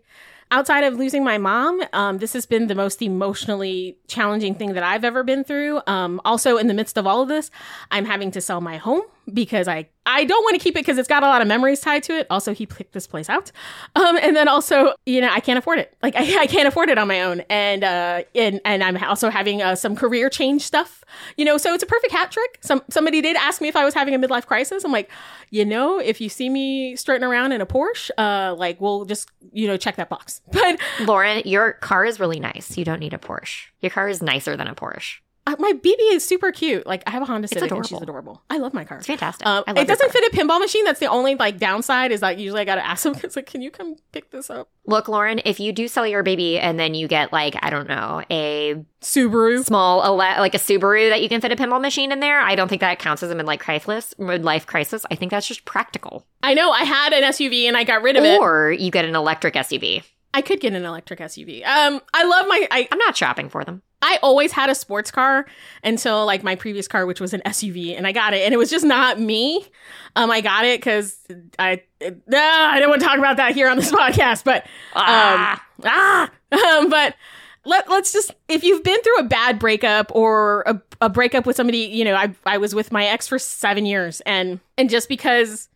outside 0.51 0.84
of 0.84 0.95
losing 0.95 1.23
my 1.23 1.38
mom, 1.38 1.82
um, 1.93 2.17
this 2.19 2.34
has 2.34 2.45
been 2.45 2.67
the 2.67 2.75
most 2.75 3.01
emotionally 3.01 3.97
challenging 4.08 4.56
thing 4.56 4.73
that 4.73 4.84
I've 4.84 5.03
ever 5.03 5.23
been 5.23 5.43
through. 5.43 5.82
Um, 5.88 6.21
also, 6.25 6.58
in 6.58 6.67
the 6.67 6.73
midst 6.73 6.97
of 6.97 7.08
all 7.08 7.21
of 7.21 7.27
this, 7.27 7.51
I'm 7.91 8.06
having 8.06 8.32
to 8.32 8.41
sell 8.41 8.62
my 8.62 8.77
home 8.77 9.03
because 9.31 9.67
I 9.67 9.88
I 10.05 10.25
don't 10.25 10.43
want 10.43 10.59
to 10.59 10.63
keep 10.63 10.75
it 10.75 10.79
because 10.79 10.97
it's 10.97 11.07
got 11.07 11.23
a 11.23 11.27
lot 11.27 11.41
of 11.41 11.47
memories 11.47 11.79
tied 11.79 12.03
to 12.03 12.13
it. 12.13 12.27
Also, 12.29 12.53
he 12.53 12.65
picked 12.65 12.91
this 12.91 13.07
place 13.07 13.29
out, 13.29 13.51
um, 13.95 14.17
and 14.17 14.36
then 14.36 14.49
also, 14.49 14.93
you 15.05 15.21
know, 15.21 15.29
I 15.31 15.39
can't 15.39 15.57
afford 15.57 15.79
it. 15.79 15.95
Like 16.03 16.15
I, 16.17 16.41
I 16.41 16.47
can't 16.47 16.67
afford 16.67 16.89
it 16.89 16.97
on 16.97 17.07
my 17.07 17.21
own, 17.21 17.41
and 17.49 17.83
uh, 17.83 18.23
and 18.36 18.59
and 18.65 18.83
I'm 18.83 19.01
also 19.03 19.29
having 19.29 19.62
uh, 19.62 19.75
some 19.75 19.95
career 19.95 20.29
change 20.29 20.62
stuff. 20.63 21.03
You 21.38 21.45
know, 21.45 21.57
so 21.57 21.73
it's 21.73 21.83
a 21.83 21.88
perfect 21.88 22.12
hat 22.12 22.31
trick. 22.31 22.57
Some 22.62 22.81
somebody 22.89 23.21
did 23.21 23.38
ask 23.38 23.62
me 23.62 23.67
if 23.67 23.75
I 23.75 23.86
was 23.86 23.93
having 23.93 24.13
a 24.13 24.19
midlife 24.19 24.45
crisis. 24.45 24.83
I'm 24.83 24.91
like, 24.91 25.09
you 25.51 25.63
know, 25.63 25.99
if 25.99 26.19
you 26.19 26.29
see 26.29 26.49
me 26.49 26.95
strutting 26.95 27.23
around 27.23 27.53
in 27.53 27.62
a 27.62 27.65
Porsche, 27.65 28.09
uh, 28.17 28.55
like 28.55 28.81
we'll 28.81 29.05
just 29.05 29.29
you 29.53 29.67
know 29.67 29.77
check 29.77 29.95
that 29.95 30.09
box. 30.09 30.41
But 30.51 30.79
Lauren, 31.01 31.41
your 31.45 31.73
car 31.73 32.05
is 32.05 32.19
really 32.19 32.39
nice. 32.39 32.77
You 32.77 32.86
don't 32.86 32.99
need 32.99 33.13
a 33.13 33.17
Porsche. 33.17 33.67
Your 33.81 33.89
car 33.89 34.07
is 34.07 34.21
nicer 34.21 34.55
than 34.55 34.67
a 34.67 34.75
Porsche. 34.75 35.19
Uh, 35.45 35.56
my 35.60 35.73
BB 35.73 35.95
is 36.13 36.25
super 36.25 36.51
cute. 36.51 36.86
Like 36.86 37.03
I 37.06 37.12
have 37.12 37.21
a 37.21 37.25
Honda 37.25 37.47
Civic, 37.47 37.69
and 37.69 37.86
she's 37.86 38.01
adorable. 38.01 38.41
I 38.49 38.58
love 38.58 38.73
my 38.73 38.86
car. 38.86 38.99
It's 38.99 39.08
fantastic. 39.08 39.45
Um, 39.45 39.63
I 39.67 39.71
love 39.71 39.84
it 39.84 39.88
doesn't 39.88 40.12
car. 40.12 40.21
fit 40.21 40.34
a 40.34 40.36
pinball 40.36 40.60
machine. 40.60 40.86
That's 40.86 41.01
the 41.01 41.08
only 41.08 41.36
like 41.36 41.58
downside. 41.58 42.12
Is 42.12 42.21
like 42.21 42.39
usually 42.39 42.62
I 42.62 42.65
gotta 42.65 42.86
ask 42.86 43.03
them 43.03 43.13
because 43.13 43.36
like, 43.36 43.47
can 43.47 43.62
you 43.62 43.69
come 43.69 43.97
pick 44.13 44.32
this 44.32 44.49
up? 44.49 44.69
Look, 44.86 45.08
Lauren, 45.10 45.41
if 45.43 45.60
you 45.60 45.73
do 45.73 45.88
sell 45.88 46.08
your 46.08 46.23
baby 46.23 46.60
and 46.60 46.79
then 46.79 46.93
you 46.93 47.08
get 47.08 47.34
like, 47.34 47.56
I 47.62 47.69
don't 47.69 47.89
know, 47.89 48.21
a 48.29 48.75
Subaru. 49.01 49.65
small, 49.65 50.15
like 50.15 50.56
a 50.56 50.60
Subaru 50.60 51.10
that 51.10 51.21
you 51.21 51.27
can 51.27 51.41
fit 51.41 51.51
a 51.51 51.56
pinball 51.56 51.82
machine 51.82 52.12
in 52.12 52.21
there, 52.21 52.39
I 52.39 52.56
don't 52.56 52.69
think 52.69 52.82
that 52.82 52.99
counts 52.99 53.21
as 53.21 53.29
a 53.29 53.36
midlife 53.36 53.60
crisis. 53.60 54.13
Midlife 54.17 54.65
crisis. 54.65 55.06
I 55.12 55.15
think 55.15 55.32
that's 55.32 55.47
just 55.47 55.65
practical. 55.65 56.25
I 56.41 56.53
know 56.53 56.71
I 56.71 56.84
had 56.84 57.12
an 57.12 57.23
SUV 57.23 57.65
and 57.65 57.75
I 57.75 57.84
got 57.84 58.01
rid 58.01 58.15
of 58.15 58.23
it. 58.23 58.39
Or 58.39 58.71
you 58.71 58.91
get 58.91 59.03
an 59.06 59.15
electric 59.15 59.56
SUV. 59.56 60.03
I 60.34 60.41
could 60.41 60.60
get 60.60 60.73
an 60.73 60.84
electric 60.84 61.19
SUV. 61.19 61.65
Um, 61.65 62.01
I 62.13 62.23
love 62.23 62.47
my. 62.47 62.67
I 62.71 62.88
I'm 62.91 62.97
not 62.97 63.15
shopping 63.15 63.49
for 63.49 63.63
them. 63.63 63.84
I 64.03 64.19
always 64.21 64.51
had 64.51 64.69
a 64.69 64.75
sports 64.75 65.09
car 65.09 65.45
until 65.83 66.25
like 66.25 66.43
my 66.43 66.55
previous 66.55 66.87
car, 66.87 67.05
which 67.05 67.19
was 67.21 67.33
an 67.33 67.41
SUV, 67.45 67.97
and 67.97 68.05
I 68.05 68.11
got 68.11 68.33
it, 68.33 68.41
and 68.43 68.53
it 68.53 68.57
was 68.57 68.69
just 68.69 68.85
not 68.85 69.19
me. 69.19 69.65
Um, 70.15 70.29
I 70.29 70.41
got 70.41 70.65
it 70.65 70.79
because 70.79 71.17
I. 71.57 71.81
No, 72.01 72.37
I 72.37 72.79
don't 72.79 72.89
want 72.89 73.01
to 73.01 73.07
talk 73.07 73.17
about 73.17 73.37
that 73.37 73.53
here 73.55 73.69
on 73.69 73.77
this 73.77 73.91
podcast, 73.99 74.43
but 74.43 74.65
Ah. 74.93 75.53
um, 75.53 75.83
ah, 75.85 76.31
um, 76.77 76.89
but 76.89 77.15
let 77.65 77.89
let's 77.89 78.11
just 78.11 78.35
if 78.49 78.63
you've 78.63 78.83
been 78.83 79.01
through 79.01 79.19
a 79.19 79.23
bad 79.23 79.57
breakup 79.57 80.11
or 80.13 80.63
a, 80.65 80.81
a 80.99 81.09
breakup 81.09 81.45
with 81.45 81.55
somebody, 81.55 81.79
you 81.79 82.03
know, 82.03 82.13
I 82.15 82.35
I 82.45 82.57
was 82.57 82.75
with 82.75 82.91
my 82.91 83.05
ex 83.05 83.27
for 83.27 83.39
seven 83.39 83.85
years, 83.85 84.21
and 84.25 84.59
and 84.77 84.89
just 84.89 85.07
because 85.07 85.69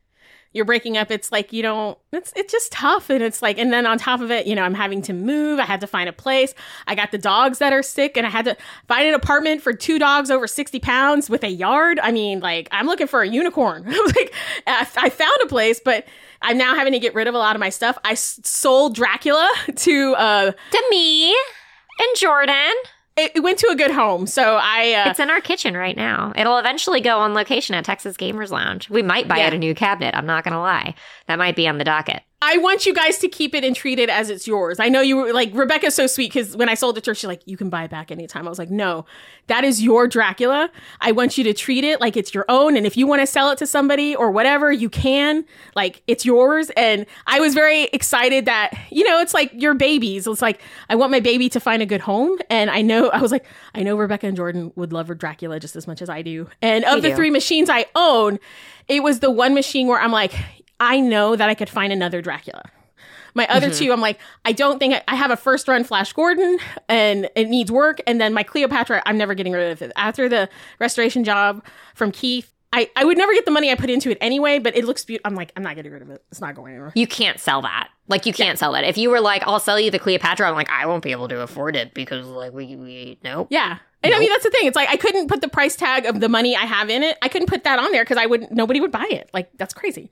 you're 0.53 0.65
breaking 0.65 0.97
up, 0.97 1.12
it's 1.12 1.31
like 1.31 1.53
you 1.53 1.62
don't. 1.62 1.97
It's 2.12 2.33
it's 2.36 2.51
just 2.51 2.71
tough, 2.71 3.10
and 3.10 3.21
it's 3.21 3.41
like, 3.41 3.57
and 3.57 3.71
then 3.71 3.86
on 3.86 3.97
top 3.97 4.21
of 4.21 4.31
it, 4.31 4.47
you 4.47 4.55
know, 4.55 4.63
I'm 4.63 4.73
having 4.73 5.01
to 5.03 5.13
move. 5.13 5.60
I 5.60 5.65
had 5.65 5.81
to 5.81 5.88
find 5.88 6.10
a 6.10 6.13
place. 6.13 6.53
I 6.88 6.95
got 6.95 7.12
the 7.12 7.17
dogs 7.17 7.60
that 7.60 7.73
are 7.73 7.83
sick, 7.83 8.17
and 8.17 8.25
I 8.25 8.29
had 8.29 8.45
to 8.45 8.57
find 8.88 9.07
an 9.07 9.13
apartment 9.13 9.62
for 9.62 9.73
two 9.73 9.99
dogs 9.99 10.31
over 10.31 10.47
sixty 10.47 10.79
pounds 10.79 11.29
with 11.29 11.43
a 11.43 11.49
yard. 11.49 11.99
I 12.01 12.12
mean, 12.12 12.39
like 12.39 12.67
I'm 12.71 12.88
looking 12.88 13.07
for 13.07 13.21
a 13.21 13.27
unicorn. 13.27 13.86
Like, 14.17 14.33
I, 14.65 14.88
I 14.97 15.10
found 15.10 15.38
a 15.43 15.47
place, 15.47 15.81
but 15.83 16.07
I'm 16.41 16.57
now 16.57 16.75
having 16.75 16.93
to 16.93 16.99
get 16.99 17.13
rid 17.13 17.27
of 17.27 17.36
a 17.36 17.38
lot 17.38 17.55
of 17.55 17.60
my 17.60 17.69
stuff. 17.69 17.97
I 18.05 18.13
sold 18.13 18.95
Dracula 18.95 19.51
to 19.75 20.15
uh 20.15 20.51
to 20.51 20.83
me 20.89 21.29
and 21.31 22.10
Jordan. 22.15 22.73
It, 23.17 23.32
it 23.36 23.39
went 23.41 23.58
to 23.60 23.67
a 23.69 23.75
good 23.75 23.91
home. 23.91 24.27
So 24.27 24.60
I, 24.62 24.93
uh, 24.93 25.10
It's 25.10 25.19
in 25.19 25.30
our 25.30 25.41
kitchen 25.41 25.75
right 25.75 25.95
now. 25.97 26.32
It'll 26.36 26.58
eventually 26.58 27.01
go 27.01 27.19
on 27.19 27.34
location 27.34 27.75
at 27.75 27.84
Texas 27.86 28.15
Gamers 28.17 28.51
Lounge. 28.51 28.89
We 28.89 29.01
might 29.01 29.27
buy 29.27 29.38
Yeah. 29.38 29.47
it 29.47 29.53
a 29.53 29.58
new 29.58 29.73
cabinet. 29.75 30.15
I'm 30.15 30.25
not 30.25 30.43
gonna 30.43 30.62
lie. 30.62 30.95
That 31.27 31.38
might 31.39 31.56
be 31.56 31.67
on 31.67 31.77
the 31.77 31.84
docket. 31.84 32.21
I 32.49 32.55
want 32.60 32.86
you 32.86 32.93
guys 32.93 33.17
to 33.17 33.28
keep 33.28 33.53
it 33.53 33.65
and 33.65 33.76
treat 33.76 33.99
it 33.99 34.07
as 34.07 34.30
it's 34.30 34.47
yours. 34.47 34.80
I 34.80 34.88
know 34.88 35.01
you 35.01 35.17
were 35.17 35.34
like 35.34 35.53
Rebecca's 35.53 35.93
so 35.93 36.07
sweet 36.07 36.32
because 36.32 36.55
when 36.55 36.69
I 36.69 36.76
sold 36.76 36.97
it 36.97 37.03
to 37.03 37.11
her, 37.11 37.15
she's 37.15 37.28
like, 37.28 37.41
"You 37.45 37.57
can 37.57 37.69
buy 37.69 37.84
it 37.84 37.91
back 37.91 38.09
anytime." 38.09 38.47
I 38.47 38.49
was 38.49 38.57
like, 38.57 38.72
"No, 38.72 39.05
that 39.47 39.65
is 39.65 39.84
your 39.84 40.07
Dracula. 40.07 40.72
I 41.01 41.11
want 41.11 41.38
you 41.38 41.43
to 41.43 41.53
treat 41.53 41.84
it 41.84 41.99
like 41.99 42.15
it's 42.15 42.34
your 42.34 42.45
own, 42.47 42.78
and 42.78 42.86
if 42.88 42.95
you 42.95 43.05
want 43.05 43.22
to 43.22 43.28
sell 43.28 43.51
it 43.51 43.57
to 43.57 43.67
somebody 43.67 44.15
or 44.15 44.32
whatever, 44.32 44.72
you 44.72 44.89
can. 44.89 45.43
Like 45.76 46.03
it's 46.07 46.26
yours." 46.26 46.69
And 46.78 47.05
I 47.26 47.41
was 47.41 47.53
very 47.53 47.84
excited 47.91 48.45
that 48.45 48.72
you 48.91 49.03
know 49.03 49.19
it's 49.19 49.34
like 49.34 49.51
your 49.53 49.74
babies. 49.74 50.26
It's 50.26 50.41
like 50.41 50.61
I 50.89 50.95
want 50.95 51.11
my 51.11 51.19
baby 51.19 51.49
to 51.49 51.59
find 51.59 51.82
a 51.82 51.86
good 51.86 52.01
home, 52.01 52.39
and 52.49 52.69
I 52.69 52.82
know 52.82 53.09
I 53.09 53.22
was 53.22 53.34
like, 53.34 53.45
I 53.76 53.84
know 53.84 53.97
Rebecca 53.97 54.26
and 54.26 54.38
Jordan 54.38 54.72
would 54.78 54.93
love 54.93 55.09
her 55.09 55.15
Dracula 55.15 55.59
just 55.59 55.76
as 55.76 55.86
much 55.86 56.01
as 56.01 56.07
I 56.07 56.22
do. 56.22 56.47
And 56.61 56.86
of 56.86 57.01
the 57.01 57.09
do. 57.09 57.15
three 57.17 57.30
machines 57.30 57.69
I 57.69 57.88
own, 57.93 58.39
it 58.88 59.03
was 59.03 59.19
the 59.19 59.32
one 59.32 59.53
machine 59.53 59.88
where 59.88 59.99
I'm 59.99 60.13
like, 60.13 60.34
I 60.80 60.99
know 60.99 61.36
that 61.36 61.49
I 61.49 61.55
could 61.55 61.69
find 61.69 61.91
another 61.91 62.21
Dracula. 62.21 62.63
My 63.34 63.45
other 63.47 63.67
mm-hmm. 63.67 63.86
two, 63.86 63.91
I'm 63.93 64.01
like, 64.01 64.19
I 64.45 64.51
don't 64.51 64.80
think 64.80 64.95
I, 64.95 65.03
I 65.07 65.15
have 65.15 65.30
a 65.30 65.38
first 65.38 65.67
run 65.67 65.84
Flash 65.84 66.11
Gordon 66.11 66.57
and 66.89 67.30
it 67.36 67.47
needs 67.49 67.71
work. 67.71 68.01
And 68.07 68.19
then 68.19 68.34
my 68.34 68.41
Cleopatra, 68.41 69.03
I'm 69.05 69.17
never 69.17 69.36
getting 69.36 69.53
rid 69.53 69.71
of 69.71 69.82
it. 69.82 69.91
After 69.95 70.28
the 70.28 70.49
restoration 70.80 71.23
job 71.23 71.63
from 71.93 72.11
Keith, 72.11 72.51
I, 72.74 72.89
I 72.95 73.05
would 73.05 73.18
never 73.18 73.34
get 73.34 73.45
the 73.45 73.51
money 73.51 73.72
I 73.72 73.76
put 73.76 73.89
into 73.89 74.09
it 74.11 74.18
anyway, 74.20 74.59
but 74.59 74.76
it 74.76 74.86
looks 74.86 75.05
beautiful. 75.05 75.30
I'm 75.30 75.36
like, 75.36 75.51
I'm 75.55 75.63
not 75.63 75.76
getting 75.76 75.91
rid 75.91 76.01
of 76.01 76.09
it. 76.09 76.24
It's 76.32 76.41
not 76.41 76.55
going 76.55 76.74
anywhere. 76.74 76.91
You 76.95 77.07
can't 77.07 77.39
sell 77.39 77.61
that. 77.61 77.89
Like 78.07 78.26
you 78.26 78.34
can't 78.34 78.59
sell 78.59 78.74
that. 78.74 78.84
If 78.84 78.97
you 78.97 79.09
were 79.09 79.22
like, 79.22 79.43
I'll 79.45 79.59
sell 79.59 79.80
you 79.80 79.89
the 79.89 79.99
Cleopatra, 79.99 80.47
I'm 80.47 80.55
like, 80.55 80.70
I 80.70 80.86
won't 80.86 81.03
be 81.03 81.11
able 81.11 81.28
to 81.30 81.41
afford 81.41 81.76
it 81.76 81.93
because 81.93 82.28
like 82.28 82.53
we 82.53 82.76
we 82.76 83.20
nope. 83.24 83.47
Yeah. 83.49 83.78
And 84.03 84.13
I 84.13 84.20
mean, 84.20 84.30
that's 84.30 84.43
the 84.43 84.51
thing. 84.51 84.68
It's 84.68 84.76
like, 84.76 84.89
I 84.89 84.95
couldn't 84.95 85.28
put 85.28 85.41
the 85.41 85.49
price 85.49 85.76
tag 85.76 86.05
of 86.05 86.20
the 86.20 86.30
money 86.30 86.55
I 86.55 86.65
have 86.65 86.89
in 86.89 87.03
it. 87.03 87.18
I 87.22 87.30
couldn't 87.30 87.47
put 87.47 87.63
that 87.63 87.80
on 87.80 87.91
there 87.91 88.03
because 88.03 88.18
I 88.18 88.28
wouldn't, 88.28 88.51
nobody 88.51 88.80
would 88.80 88.91
buy 88.91 89.07
it. 89.09 89.30
Like, 89.34 89.49
that's 89.57 89.74
crazy. 89.74 90.11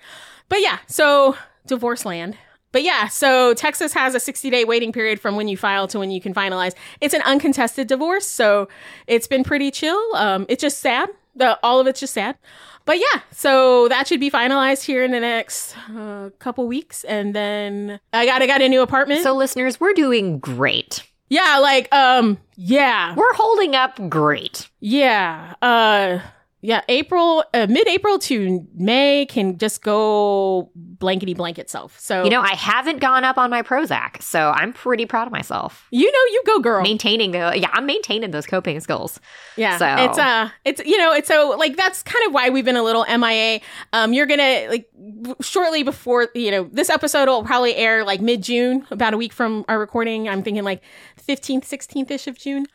But 0.49 0.61
yeah, 0.61 0.79
so 0.87 1.37
divorce 1.67 2.03
land. 2.03 2.35
But 2.71 2.83
yeah, 2.83 3.07
so 3.07 3.53
Texas 3.53 3.93
has 3.93 4.15
a 4.15 4.19
60 4.19 4.49
day 4.49 4.65
waiting 4.65 4.91
period 4.91 5.19
from 5.19 5.37
when 5.37 5.47
you 5.47 5.55
file 5.55 5.87
to 5.87 5.99
when 5.99 6.11
you 6.11 6.19
can 6.19 6.33
finalize. 6.33 6.73
It's 6.99 7.13
an 7.13 7.21
uncontested 7.21 7.87
divorce, 7.87 8.27
so 8.27 8.67
it's 9.07 9.27
been 9.27 9.45
pretty 9.45 9.71
chill. 9.71 10.01
Um, 10.15 10.45
it's 10.49 10.61
just 10.61 10.79
sad. 10.79 11.07
The 11.35 11.59
all 11.63 11.79
of 11.79 11.87
it's 11.87 11.99
just 11.99 12.13
sad. 12.13 12.37
But 12.85 12.97
yeah, 12.99 13.21
so 13.31 13.87
that 13.89 14.07
should 14.07 14.19
be 14.19 14.29
finalized 14.29 14.83
here 14.83 15.03
in 15.03 15.11
the 15.11 15.19
next 15.19 15.75
uh, 15.89 16.29
couple 16.39 16.67
weeks, 16.67 17.03
and 17.03 17.33
then 17.35 17.99
I 18.13 18.25
got 18.25 18.41
I 18.41 18.47
got 18.47 18.61
a 18.61 18.69
new 18.69 18.81
apartment. 18.81 19.23
So 19.23 19.33
listeners, 19.35 19.79
we're 19.79 19.93
doing 19.93 20.37
great. 20.39 21.03
yeah, 21.29 21.57
like 21.57 21.91
um, 21.93 22.37
yeah, 22.55 23.15
We're 23.15 23.33
holding 23.33 23.75
up 23.75 23.99
great. 24.09 24.69
yeah, 24.79 25.55
uh, 25.61 26.19
yeah. 26.65 26.81
April, 26.89 27.43
uh, 27.53 27.67
mid 27.69 27.87
April 27.87 28.17
to 28.19 28.65
May 28.75 29.25
can 29.27 29.57
just 29.57 29.81
go 29.83 30.71
blankety 30.75 31.33
blank 31.33 31.59
itself. 31.59 31.99
So 31.99 32.23
You 32.23 32.29
know, 32.29 32.41
I 32.41 32.55
haven't 32.55 32.99
gone 32.99 33.23
up 33.23 33.37
on 33.37 33.49
my 33.49 33.61
Prozac, 33.61 34.21
so 34.21 34.51
I'm 34.55 34.73
pretty 34.73 35.05
proud 35.05 35.27
of 35.27 35.31
myself. 35.31 35.87
you 35.91 36.11
know, 36.11 36.19
you 36.33 36.41
go, 36.45 36.59
girl. 36.59 36.81
Maintaining 36.81 37.31
the 37.31 37.53
yeah, 37.55 37.69
I'm 37.73 37.85
maintaining 37.85 38.31
those 38.31 38.45
coping 38.45 38.79
skills. 38.79 39.19
Yeah. 39.57 39.77
So- 39.77 39.95
it's 40.05 40.17
uh 40.17 40.49
it's 40.65 40.81
you 40.85 40.97
know, 40.97 41.13
it's 41.13 41.27
so 41.27 41.55
like 41.57 41.75
that's 41.77 42.01
kind 42.03 42.25
of 42.27 42.33
why 42.33 42.49
we've 42.49 42.65
been 42.65 42.75
a 42.77 42.83
little 42.83 43.05
MIA. 43.07 43.59
Um 43.93 44.13
you're 44.13 44.25
going 44.25 44.39
to 44.39 44.69
like 44.69 44.89
w- 44.95 45.35
shortly 45.41 45.83
before, 45.83 46.29
you 46.35 46.51
know, 46.51 46.69
this 46.71 46.89
episode 46.89 47.27
will 47.27 47.43
probably 47.43 47.75
air 47.75 48.03
like 48.03 48.21
mid-June, 48.21 48.85
about 48.91 49.13
a 49.13 49.17
week 49.17 49.33
from 49.33 49.65
our 49.67 49.77
recording. 49.79 50.27
I'm 50.29 50.41
thinking 50.43 50.63
like 50.63 50.81
15th, 51.27 51.63
16th-ish 51.65 52.27
of 52.27 52.37
June. 52.37 52.65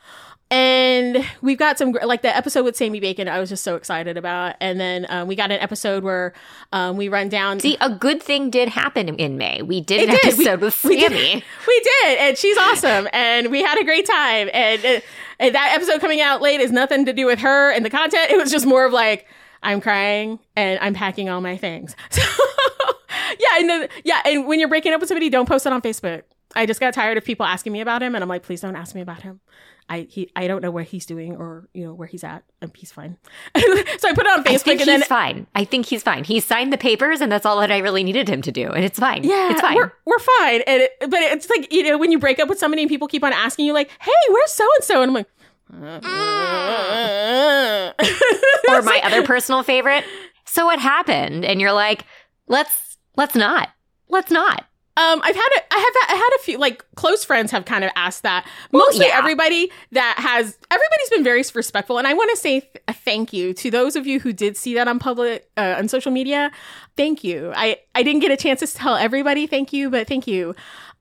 And 0.53 1.25
we've 1.43 1.59
got 1.59 1.79
some 1.79 1.93
like 1.93 2.23
the 2.23 2.37
episode 2.37 2.65
with 2.65 2.77
Sammy 2.77 2.99
Bacon. 2.99 3.29
I 3.29 3.39
was 3.39 3.49
just 3.51 3.63
so 3.63 3.77
excited 3.77 4.17
about, 4.17 4.57
and 4.61 4.81
then 4.81 5.07
um, 5.09 5.29
we 5.29 5.37
got 5.37 5.53
an 5.53 5.61
episode 5.61 6.03
where 6.03 6.33
um, 6.73 6.97
we 6.97 7.09
run 7.09 7.29
down. 7.29 7.61
See, 7.61 7.77
a 7.81 7.89
good 7.89 8.21
thing 8.21 8.51
did 8.51 8.69
happen 8.69 9.09
in 9.11 9.39
May. 9.39 9.63
We 9.63 9.81
did 9.81 10.09
an 10.09 10.15
It 10.17 10.23
did. 10.23 10.39
We- 10.39 10.45
episode 10.49 10.61
with 10.61 10.83
we 10.85 10.97
did. 10.97 11.13
Sammy. 11.13 11.45
we 11.69 11.81
did, 12.03 12.19
and 12.19 12.37
she's 12.37 12.59
awesome, 12.59 13.07
and 13.13 13.51
we 13.53 13.63
had 13.63 13.79
a 13.79 13.85
great 13.85 14.07
time. 14.07 14.51
And, 14.53 14.85
uh, 14.85 15.01
and 15.39 15.55
that 15.55 15.73
episode 15.77 16.01
coming 16.01 16.21
out 16.21 16.43
late 16.43 16.61
is 16.61 16.73
nothing 16.73 17.05
to 17.07 17.13
do 17.13 17.27
with 17.27 17.39
her 17.39 17.71
and 17.71 17.85
the 17.85 17.91
content. 17.91 18.33
It 18.33 18.37
was 18.37 18.51
just 18.51 18.67
more 18.67 18.85
of 18.85 18.93
like 18.93 19.27
I'm 19.63 19.81
crying 19.81 20.41
and 20.57 20.81
I'm 20.81 20.95
packing 20.95 21.29
all 21.29 21.41
my 21.41 21.57
things. 21.57 21.95
So 22.11 22.23
yeah, 23.39 23.59
and 23.61 23.69
then, 23.69 23.89
yeah, 24.05 24.21
and 24.25 24.47
when 24.47 24.59
you're 24.59 24.69
breaking 24.69 24.93
up 24.93 25.01
with 25.01 25.09
somebody, 25.09 25.31
don't 25.31 25.47
post 25.49 25.65
it 25.67 25.73
on 25.73 25.81
Facebook. 25.83 26.23
I 26.55 26.67
just 26.67 26.81
got 26.81 26.95
tired 26.95 27.17
of 27.17 27.25
people 27.25 27.47
asking 27.47 27.73
me 27.73 27.81
about 27.81 28.03
him, 28.03 28.15
and 28.15 28.23
I'm 28.23 28.29
like, 28.29 28.43
please 28.43 28.61
don't 28.61 28.77
ask 28.77 28.95
me 28.95 29.01
about 29.01 29.23
him. 29.23 29.41
I 29.89 30.07
he 30.09 30.31
I 30.37 30.47
don't 30.47 30.63
know 30.63 30.71
what 30.71 30.85
he's 30.85 31.05
doing 31.05 31.35
or 31.35 31.69
you 31.75 31.85
know 31.85 31.93
where 31.93 32.07
he's 32.07 32.23
at. 32.23 32.45
And 32.63 32.71
he's 32.77 32.93
fine. 32.93 33.17
so 33.57 34.09
I 34.09 34.15
put 34.15 34.25
it 34.25 34.31
on 34.31 34.45
Facebook. 34.45 34.55
I 34.55 34.59
think 34.59 34.69
and 34.69 34.81
he's 34.81 34.87
then 34.87 35.03
fine. 35.03 35.47
I 35.55 35.65
think 35.65 35.87
he's 35.87 36.05
fine. 36.05 36.23
He 36.23 36.39
signed 36.39 36.73
the 36.73 36.79
papers, 36.79 37.21
and 37.21 37.31
that's 37.31 37.45
all 37.45 37.59
that 37.61 37.73
I 37.73 37.79
really 37.79 38.05
needed 38.05 38.29
him 38.29 38.41
to 38.43 38.53
do, 38.53 38.71
and 38.71 38.85
it's 38.85 39.01
fine. 39.01 39.25
Yeah, 39.25 39.51
it's 39.51 39.61
fine. 39.61 39.75
We're, 39.75 39.93
we're 40.05 40.19
fine. 40.21 40.63
And 40.67 40.83
it, 40.83 40.93
but 41.01 41.21
it's 41.21 41.51
like 41.51 41.73
you 41.73 41.83
know 41.83 41.99
when 41.99 42.13
you 42.13 42.21
break 42.21 42.39
up 42.39 42.49
with 42.49 42.61
somebody 42.61 42.83
and 42.83 42.89
people 42.89 43.09
keep 43.09 43.25
on 43.25 43.33
asking 43.33 43.67
you 43.67 43.73
like, 43.73 43.91
"Hey, 44.01 44.13
where's 44.29 44.53
so 44.53 44.67
and 44.77 44.85
so?" 44.85 45.03
And 45.03 45.11
I'm 45.11 45.15
like, 45.15 45.27
or 48.69 48.83
my 48.83 49.01
other 49.05 49.25
personal 49.25 49.65
favorite. 49.65 50.05
So 50.45 50.67
what 50.67 50.79
happened? 50.79 51.45
And 51.45 51.61
you're 51.61 51.73
like, 51.73 52.05
let's 52.47 52.97
let's 53.17 53.35
not. 53.35 53.71
Let's 54.09 54.31
not. 54.31 54.67
Um, 55.01 55.21
I've 55.25 55.35
had 55.35 55.49
a, 55.57 55.75
I 55.75 55.79
have 55.79 56.11
I 56.11 56.15
had 56.15 56.31
a 56.37 56.43
few 56.43 56.59
like 56.59 56.85
close 56.95 57.25
friends 57.25 57.51
have 57.53 57.65
kind 57.65 57.85
of 57.85 57.91
asked 57.97 58.23
that. 58.23 58.47
Well, 58.71 58.85
Mostly 58.87 59.07
yeah. 59.07 59.17
everybody 59.19 59.71
that 59.93 60.17
has 60.19 60.59
everybody's 60.71 61.11
been 61.11 61.25
very 61.25 61.43
respectful, 61.55 61.97
and 61.99 62.07
I 62.07 62.13
want 62.13 62.31
to 62.33 62.37
say 62.37 62.61
th- 62.61 62.77
a 62.87 62.93
thank 62.93 63.33
you 63.33 63.55
to 63.55 63.71
those 63.71 63.97
of 63.97 64.07
you 64.07 64.21
who 64.21 64.33
did 64.33 64.57
see 64.57 64.75
that 64.75 64.89
on 64.89 64.99
public 64.99 65.49
uh, 65.57 65.77
on 65.79 65.89
social 65.89 66.13
media. 66.13 66.51
Thank 66.97 67.25
you. 67.25 67.53
I 67.57 67.79
I 67.95 68.03
didn't 68.03 68.21
get 68.21 68.31
a 68.31 68.37
chance 68.37 68.61
to 68.61 68.67
tell 68.67 68.97
everybody 68.97 69.47
thank 69.47 69.73
you, 69.73 69.89
but 69.89 70.07
thank 70.07 70.27
you. 70.27 70.55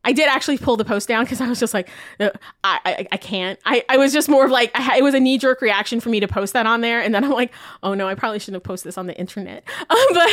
I 0.03 0.13
did 0.13 0.29
actually 0.29 0.57
pull 0.57 0.77
the 0.77 0.85
post 0.85 1.07
down 1.07 1.25
because 1.25 1.41
I 1.41 1.47
was 1.47 1.59
just 1.59 1.73
like, 1.73 1.89
uh, 2.19 2.29
I, 2.63 2.79
I 2.85 3.07
I 3.11 3.17
can't. 3.17 3.59
I, 3.65 3.83
I 3.89 3.97
was 3.97 4.13
just 4.13 4.29
more 4.29 4.45
of 4.45 4.51
like, 4.51 4.71
I, 4.73 4.97
it 4.97 5.03
was 5.03 5.13
a 5.13 5.19
knee 5.19 5.37
jerk 5.37 5.61
reaction 5.61 5.99
for 5.99 6.09
me 6.09 6.19
to 6.19 6.27
post 6.27 6.53
that 6.53 6.65
on 6.65 6.81
there, 6.81 7.01
and 7.01 7.13
then 7.13 7.23
I'm 7.23 7.31
like, 7.31 7.51
oh 7.83 7.93
no, 7.93 8.07
I 8.07 8.15
probably 8.15 8.39
shouldn't 8.39 8.55
have 8.55 8.63
posted 8.63 8.87
this 8.87 8.97
on 8.97 9.07
the 9.07 9.17
internet, 9.19 9.63
um, 9.89 9.97
but 10.13 10.29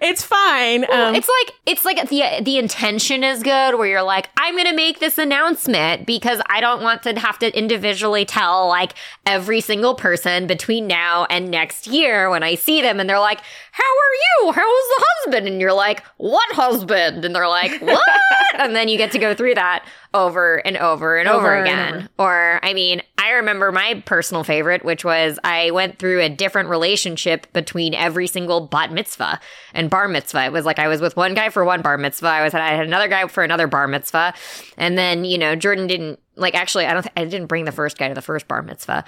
it's 0.00 0.22
fine. 0.22 0.84
Um, 0.90 1.14
it's 1.14 1.28
like 1.28 1.54
it's 1.66 1.84
like 1.84 2.08
the 2.08 2.42
the 2.42 2.58
intention 2.58 3.22
is 3.22 3.42
good 3.42 3.76
where 3.76 3.86
you're 3.86 4.02
like, 4.02 4.30
I'm 4.36 4.56
gonna 4.56 4.74
make 4.74 5.00
this 5.00 5.18
announcement 5.18 6.06
because 6.06 6.40
I 6.48 6.60
don't 6.60 6.82
want 6.82 7.02
to 7.02 7.18
have 7.18 7.38
to 7.40 7.56
individually 7.56 8.24
tell 8.24 8.68
like 8.68 8.94
every 9.26 9.60
single 9.60 9.94
person 9.94 10.46
between 10.46 10.86
now 10.86 11.26
and 11.30 11.50
next 11.50 11.86
year 11.86 12.30
when 12.30 12.42
I 12.42 12.54
see 12.54 12.82
them 12.82 12.98
and 12.98 13.08
they're 13.08 13.20
like, 13.20 13.40
How 13.72 13.84
are 13.84 14.46
you? 14.46 14.52
How 14.52 14.66
was 14.66 14.96
the 14.96 15.04
husband? 15.06 15.48
And 15.48 15.60
you're 15.60 15.72
like, 15.72 16.02
What 16.16 16.50
husband? 16.52 17.24
And 17.24 17.34
they're 17.34 17.48
like, 17.48 17.80
What? 17.80 18.02
and 18.58 18.74
then 18.74 18.88
you 18.88 18.96
get 18.96 19.12
to 19.12 19.18
go 19.20 19.34
through 19.34 19.54
that 19.54 19.84
over 20.12 20.56
and 20.66 20.76
over 20.76 21.16
and 21.16 21.28
over, 21.28 21.38
Over 21.38 21.54
and 21.56 21.66
again. 21.68 21.94
over. 21.94 22.08
Or, 22.18 22.60
I 22.64 22.74
mean, 22.74 23.02
I 23.18 23.30
remember 23.32 23.70
my 23.70 24.02
personal 24.06 24.42
favorite, 24.42 24.84
which 24.84 25.04
was 25.04 25.38
I 25.44 25.70
went 25.70 25.98
through 25.98 26.20
a 26.22 26.28
different 26.28 26.68
relationship 26.68 27.52
between 27.52 27.94
every 27.94 28.26
single 28.26 28.66
bat 28.66 28.90
mitzvah 28.92 29.38
and 29.74 29.88
bar 29.90 30.08
mitzvah. 30.08 30.46
It 30.46 30.52
was 30.52 30.64
like 30.64 30.78
I 30.80 30.88
was 30.88 31.00
with 31.00 31.16
one 31.16 31.34
guy 31.34 31.50
for 31.50 31.64
one 31.64 31.82
bar 31.82 31.96
mitzvah. 31.98 32.26
I 32.26 32.42
was 32.42 32.54
I 32.54 32.66
had 32.68 32.86
another 32.86 33.06
guy 33.08 33.26
for 33.28 33.44
another 33.44 33.66
bar 33.68 33.86
mitzvah, 33.86 34.34
and 34.76 34.98
then 34.98 35.24
you 35.24 35.38
know 35.38 35.54
Jordan 35.54 35.86
didn't 35.86 36.18
like 36.36 36.54
actually 36.54 36.86
I 36.86 36.94
don't 36.94 37.02
th- 37.02 37.12
I 37.16 37.24
didn't 37.24 37.46
bring 37.46 37.66
the 37.66 37.72
first 37.72 37.98
guy 37.98 38.08
to 38.08 38.14
the 38.14 38.22
first 38.22 38.48
bar 38.48 38.62
mitzvah, 38.62 39.04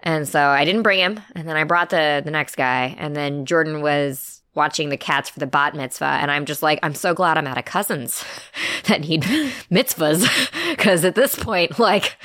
and 0.00 0.28
so 0.28 0.40
I 0.40 0.64
didn't 0.64 0.82
bring 0.82 0.98
him, 1.00 1.20
and 1.34 1.48
then 1.48 1.56
I 1.56 1.64
brought 1.64 1.90
the 1.90 2.20
the 2.24 2.30
next 2.30 2.56
guy, 2.56 2.94
and 2.98 3.16
then 3.16 3.46
Jordan 3.46 3.80
was 3.80 4.33
watching 4.54 4.88
the 4.88 4.96
cats 4.96 5.28
for 5.28 5.40
the 5.40 5.46
bat 5.46 5.74
mitzvah 5.74 6.04
and 6.04 6.30
i'm 6.30 6.44
just 6.44 6.62
like 6.62 6.78
i'm 6.82 6.94
so 6.94 7.14
glad 7.14 7.36
i'm 7.36 7.46
out 7.46 7.58
of 7.58 7.64
cousins 7.64 8.24
that 8.84 9.00
need 9.00 9.22
mitzvahs 9.70 10.26
because 10.70 11.04
at 11.04 11.14
this 11.14 11.34
point 11.34 11.78
like 11.78 12.16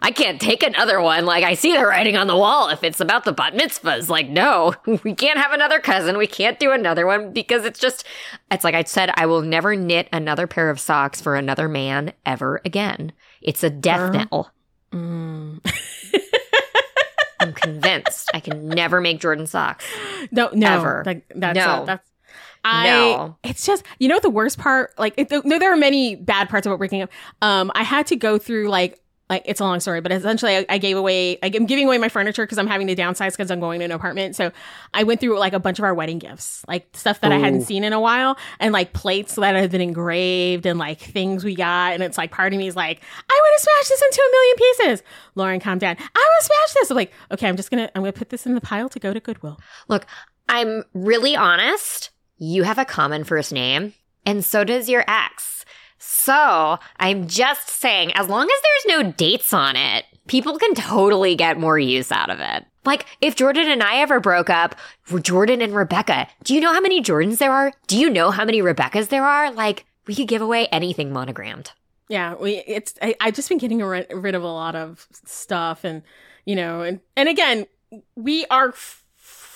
I 0.00 0.12
can't 0.12 0.40
take 0.40 0.62
another 0.62 1.00
one. 1.00 1.26
Like, 1.26 1.42
I 1.42 1.54
see 1.54 1.72
the 1.72 1.84
writing 1.84 2.16
on 2.16 2.28
the 2.28 2.36
wall 2.36 2.68
if 2.68 2.84
it's 2.84 3.00
about 3.00 3.24
the 3.24 3.32
bat 3.32 3.54
mitzvahs. 3.54 4.08
Like, 4.08 4.28
no, 4.28 4.74
we 5.02 5.14
can't 5.14 5.38
have 5.38 5.52
another 5.52 5.80
cousin. 5.80 6.16
We 6.18 6.26
can't 6.26 6.58
do 6.60 6.70
another 6.70 7.06
one 7.06 7.32
because 7.32 7.64
it's 7.64 7.80
just, 7.80 8.04
it's 8.50 8.64
like 8.64 8.74
I 8.74 8.84
said, 8.84 9.10
I 9.14 9.26
will 9.26 9.42
never 9.42 9.74
knit 9.74 10.08
another 10.12 10.46
pair 10.46 10.70
of 10.70 10.78
socks 10.78 11.20
for 11.20 11.34
another 11.34 11.68
man 11.68 12.12
ever 12.24 12.60
again. 12.64 13.12
It's 13.42 13.64
a 13.64 13.70
death 13.70 14.12
knell. 14.12 14.52
mm. 14.92 15.60
I'm 17.40 17.52
convinced 17.52 18.30
I 18.34 18.40
can 18.40 18.67
never 18.78 19.00
make 19.00 19.20
Jordan 19.20 19.46
socks. 19.46 19.84
No, 20.30 20.50
no, 20.52 20.66
Ever. 20.78 21.02
Like, 21.04 21.24
that's 21.34 21.56
No. 21.56 21.64
uh, 21.66 21.84
that's. 21.84 22.10
I. 22.64 22.86
No. 22.86 23.36
It's 23.44 23.64
just 23.66 23.84
you 23.98 24.08
know 24.08 24.18
the 24.20 24.30
worst 24.30 24.58
part. 24.58 24.92
Like, 24.98 25.14
it, 25.16 25.30
no, 25.44 25.58
there 25.58 25.72
are 25.72 25.76
many 25.76 26.16
bad 26.16 26.48
parts 26.48 26.66
about 26.66 26.78
breaking 26.78 27.02
up. 27.02 27.10
Um, 27.42 27.70
I 27.74 27.82
had 27.82 28.06
to 28.08 28.16
go 28.16 28.38
through 28.38 28.68
like 28.68 29.00
like 29.30 29.42
it's 29.44 29.60
a 29.60 29.64
long 29.64 29.80
story, 29.80 30.00
but 30.00 30.10
essentially 30.10 30.56
I, 30.56 30.66
I 30.68 30.78
gave 30.78 30.96
away, 30.96 31.38
I'm 31.42 31.66
giving 31.66 31.86
away 31.86 31.98
my 31.98 32.08
furniture 32.08 32.44
because 32.44 32.58
I'm 32.58 32.66
having 32.66 32.86
to 32.86 32.96
downsize 32.96 33.32
because 33.32 33.50
I'm 33.50 33.60
going 33.60 33.80
to 33.80 33.84
an 33.84 33.92
apartment. 33.92 34.36
So 34.36 34.52
I 34.94 35.04
went 35.04 35.20
through 35.20 35.38
like 35.38 35.52
a 35.52 35.60
bunch 35.60 35.78
of 35.78 35.84
our 35.84 35.94
wedding 35.94 36.18
gifts, 36.18 36.64
like 36.66 36.88
stuff 36.96 37.20
that 37.20 37.32
I 37.32 37.38
hadn't 37.38 37.62
seen 37.62 37.84
in 37.84 37.92
a 37.92 38.00
while, 38.00 38.38
and 38.58 38.72
like 38.72 38.92
plates 38.92 39.34
that 39.34 39.54
have 39.54 39.70
been 39.70 39.80
engraved 39.80 40.66
and 40.66 40.78
like 40.78 41.00
things 41.00 41.44
we 41.44 41.54
got. 41.54 41.92
And 41.92 42.02
it's 42.02 42.16
like 42.16 42.30
part 42.30 42.52
of 42.52 42.58
me 42.58 42.66
is 42.66 42.76
like, 42.76 43.02
I 43.28 43.40
want 43.40 43.58
to 43.58 43.62
smash 43.62 43.88
this 43.88 44.02
into 44.02 44.22
a 44.22 44.30
million 44.30 44.56
pieces. 44.56 45.02
Lauren, 45.34 45.60
calm 45.60 45.78
down. 45.78 45.96
I 45.98 46.02
want 46.02 46.40
to 46.40 46.44
smash 46.44 46.72
this. 46.74 46.90
I'm 46.90 46.96
like, 46.96 47.12
okay, 47.32 47.48
I'm 47.48 47.56
just 47.56 47.70
gonna, 47.70 47.90
I'm 47.94 48.02
gonna 48.02 48.12
put 48.12 48.30
this 48.30 48.46
in 48.46 48.54
the 48.54 48.60
pile 48.60 48.88
to 48.88 48.98
go 48.98 49.12
to 49.12 49.20
Goodwill. 49.20 49.60
Look, 49.88 50.06
I'm 50.48 50.84
really 50.94 51.36
honest. 51.36 52.10
You 52.38 52.62
have 52.62 52.78
a 52.78 52.84
common 52.84 53.24
first 53.24 53.52
name, 53.52 53.94
and 54.24 54.44
so 54.44 54.64
does 54.64 54.88
your 54.88 55.04
ex. 55.08 55.64
So 56.10 56.78
I'm 56.98 57.28
just 57.28 57.68
saying, 57.68 58.12
as 58.14 58.28
long 58.28 58.44
as 58.44 58.62
there's 58.62 59.02
no 59.04 59.12
dates 59.12 59.52
on 59.52 59.76
it, 59.76 60.06
people 60.26 60.58
can 60.58 60.74
totally 60.74 61.34
get 61.34 61.60
more 61.60 61.78
use 61.78 62.10
out 62.10 62.30
of 62.30 62.40
it. 62.40 62.64
Like, 62.86 63.04
if 63.20 63.36
Jordan 63.36 63.68
and 63.68 63.82
I 63.82 63.96
ever 63.98 64.18
broke 64.18 64.48
up, 64.48 64.74
Jordan 65.20 65.60
and 65.60 65.74
Rebecca, 65.74 66.26
do 66.44 66.54
you 66.54 66.62
know 66.62 66.72
how 66.72 66.80
many 66.80 67.02
Jordans 67.02 67.36
there 67.36 67.52
are? 67.52 67.72
Do 67.88 67.98
you 67.98 68.08
know 68.08 68.30
how 68.30 68.46
many 68.46 68.62
Rebeccas 68.62 69.08
there 69.08 69.26
are? 69.26 69.52
Like, 69.52 69.84
we 70.06 70.14
could 70.14 70.28
give 70.28 70.40
away 70.40 70.66
anything 70.68 71.12
monogrammed. 71.12 71.72
Yeah, 72.08 72.36
we 72.36 72.62
it's 72.66 72.94
I, 73.02 73.14
I've 73.20 73.34
just 73.34 73.50
been 73.50 73.58
getting 73.58 73.82
rid, 73.82 74.06
rid 74.10 74.34
of 74.34 74.42
a 74.42 74.48
lot 74.48 74.74
of 74.74 75.06
stuff, 75.26 75.84
and 75.84 76.02
you 76.46 76.56
know, 76.56 76.80
and 76.80 77.00
and 77.16 77.28
again, 77.28 77.66
we 78.16 78.46
are 78.46 78.70
f- 78.70 79.04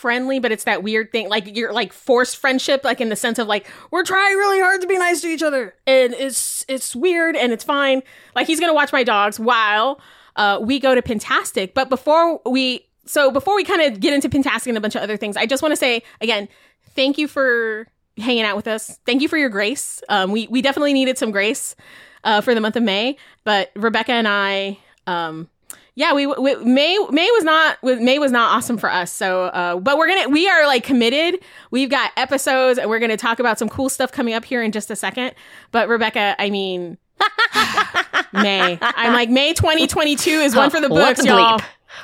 friendly, 0.02 0.40
but 0.40 0.50
it's 0.50 0.64
that 0.64 0.82
weird 0.82 1.12
thing, 1.12 1.28
like 1.28 1.56
you're 1.56 1.72
like 1.72 1.92
forced 1.92 2.36
friendship, 2.36 2.84
like 2.84 3.00
in 3.00 3.08
the 3.08 3.16
sense 3.16 3.38
of 3.38 3.46
like 3.46 3.66
we're 3.92 4.02
trying 4.02 4.36
really 4.36 4.60
hard 4.60 4.80
to 4.80 4.86
be 4.88 4.98
nice 4.98 5.20
to 5.22 5.28
each 5.28 5.42
other, 5.42 5.74
and 5.86 6.12
it's 6.14 6.64
it's 6.68 6.94
weird 6.94 7.36
and 7.36 7.52
it's 7.52 7.64
fine. 7.64 8.02
Like 8.34 8.48
he's 8.48 8.58
gonna 8.60 8.74
watch 8.74 8.92
my 8.92 9.04
dogs 9.04 9.38
while 9.38 10.00
uh, 10.36 10.58
we 10.60 10.80
go 10.80 10.94
to 10.94 11.00
Pintastic, 11.00 11.72
but 11.72 11.88
before 11.88 12.40
we 12.44 12.84
so 13.06 13.30
before 13.30 13.54
we 13.54 13.64
kind 13.64 13.80
of 13.80 14.00
get 14.00 14.12
into 14.12 14.28
Pintastic 14.28 14.66
and 14.66 14.76
a 14.76 14.80
bunch 14.80 14.96
of 14.96 15.02
other 15.02 15.16
things, 15.16 15.36
I 15.36 15.46
just 15.46 15.62
want 15.62 15.72
to 15.72 15.76
say 15.76 16.02
again, 16.20 16.48
thank 16.96 17.16
you 17.16 17.28
for 17.28 17.86
hanging 18.18 18.42
out 18.42 18.56
with 18.56 18.66
us. 18.66 18.98
Thank 19.06 19.22
you 19.22 19.28
for 19.28 19.38
your 19.38 19.48
grace. 19.48 20.02
Um, 20.08 20.32
we 20.32 20.48
we 20.48 20.62
definitely 20.62 20.92
needed 20.94 21.16
some 21.16 21.30
grace 21.30 21.76
uh, 22.24 22.40
for 22.40 22.54
the 22.54 22.60
month 22.60 22.74
of 22.74 22.82
May, 22.82 23.16
but 23.44 23.70
Rebecca 23.76 24.12
and 24.12 24.26
I, 24.28 24.78
um, 25.06 25.48
yeah, 25.94 26.14
we, 26.14 26.26
we 26.26 26.54
May 26.64 26.98
May 27.10 27.30
was 27.32 27.44
not 27.44 27.78
May 27.82 28.18
was 28.18 28.32
not 28.32 28.56
awesome 28.56 28.78
for 28.78 28.90
us. 28.90 29.12
So, 29.12 29.44
uh, 29.44 29.76
but 29.76 29.98
we're 29.98 30.08
gonna 30.08 30.28
we 30.28 30.48
are 30.48 30.66
like 30.66 30.84
committed. 30.84 31.40
We've 31.70 31.90
got 31.90 32.10
episodes, 32.16 32.78
and 32.78 32.88
we're 32.88 32.98
gonna 32.98 33.16
talk 33.16 33.38
about 33.38 33.58
some 33.58 33.68
cool 33.68 33.88
stuff 33.88 34.10
coming 34.12 34.34
up 34.34 34.44
here 34.44 34.62
in 34.62 34.72
just 34.72 34.90
a 34.90 34.96
second. 34.96 35.34
But 35.70 35.88
Rebecca, 35.88 36.34
I 36.38 36.50
mean. 36.50 36.98
May. 38.32 38.78
I'm 38.80 39.12
like 39.12 39.28
May 39.28 39.52
2022 39.52 40.30
is 40.30 40.56
one 40.56 40.70
for 40.70 40.80
the 40.80 40.88
What 40.88 41.08
books, 41.16 41.20
the 41.20 41.26
y'all. 41.28 41.60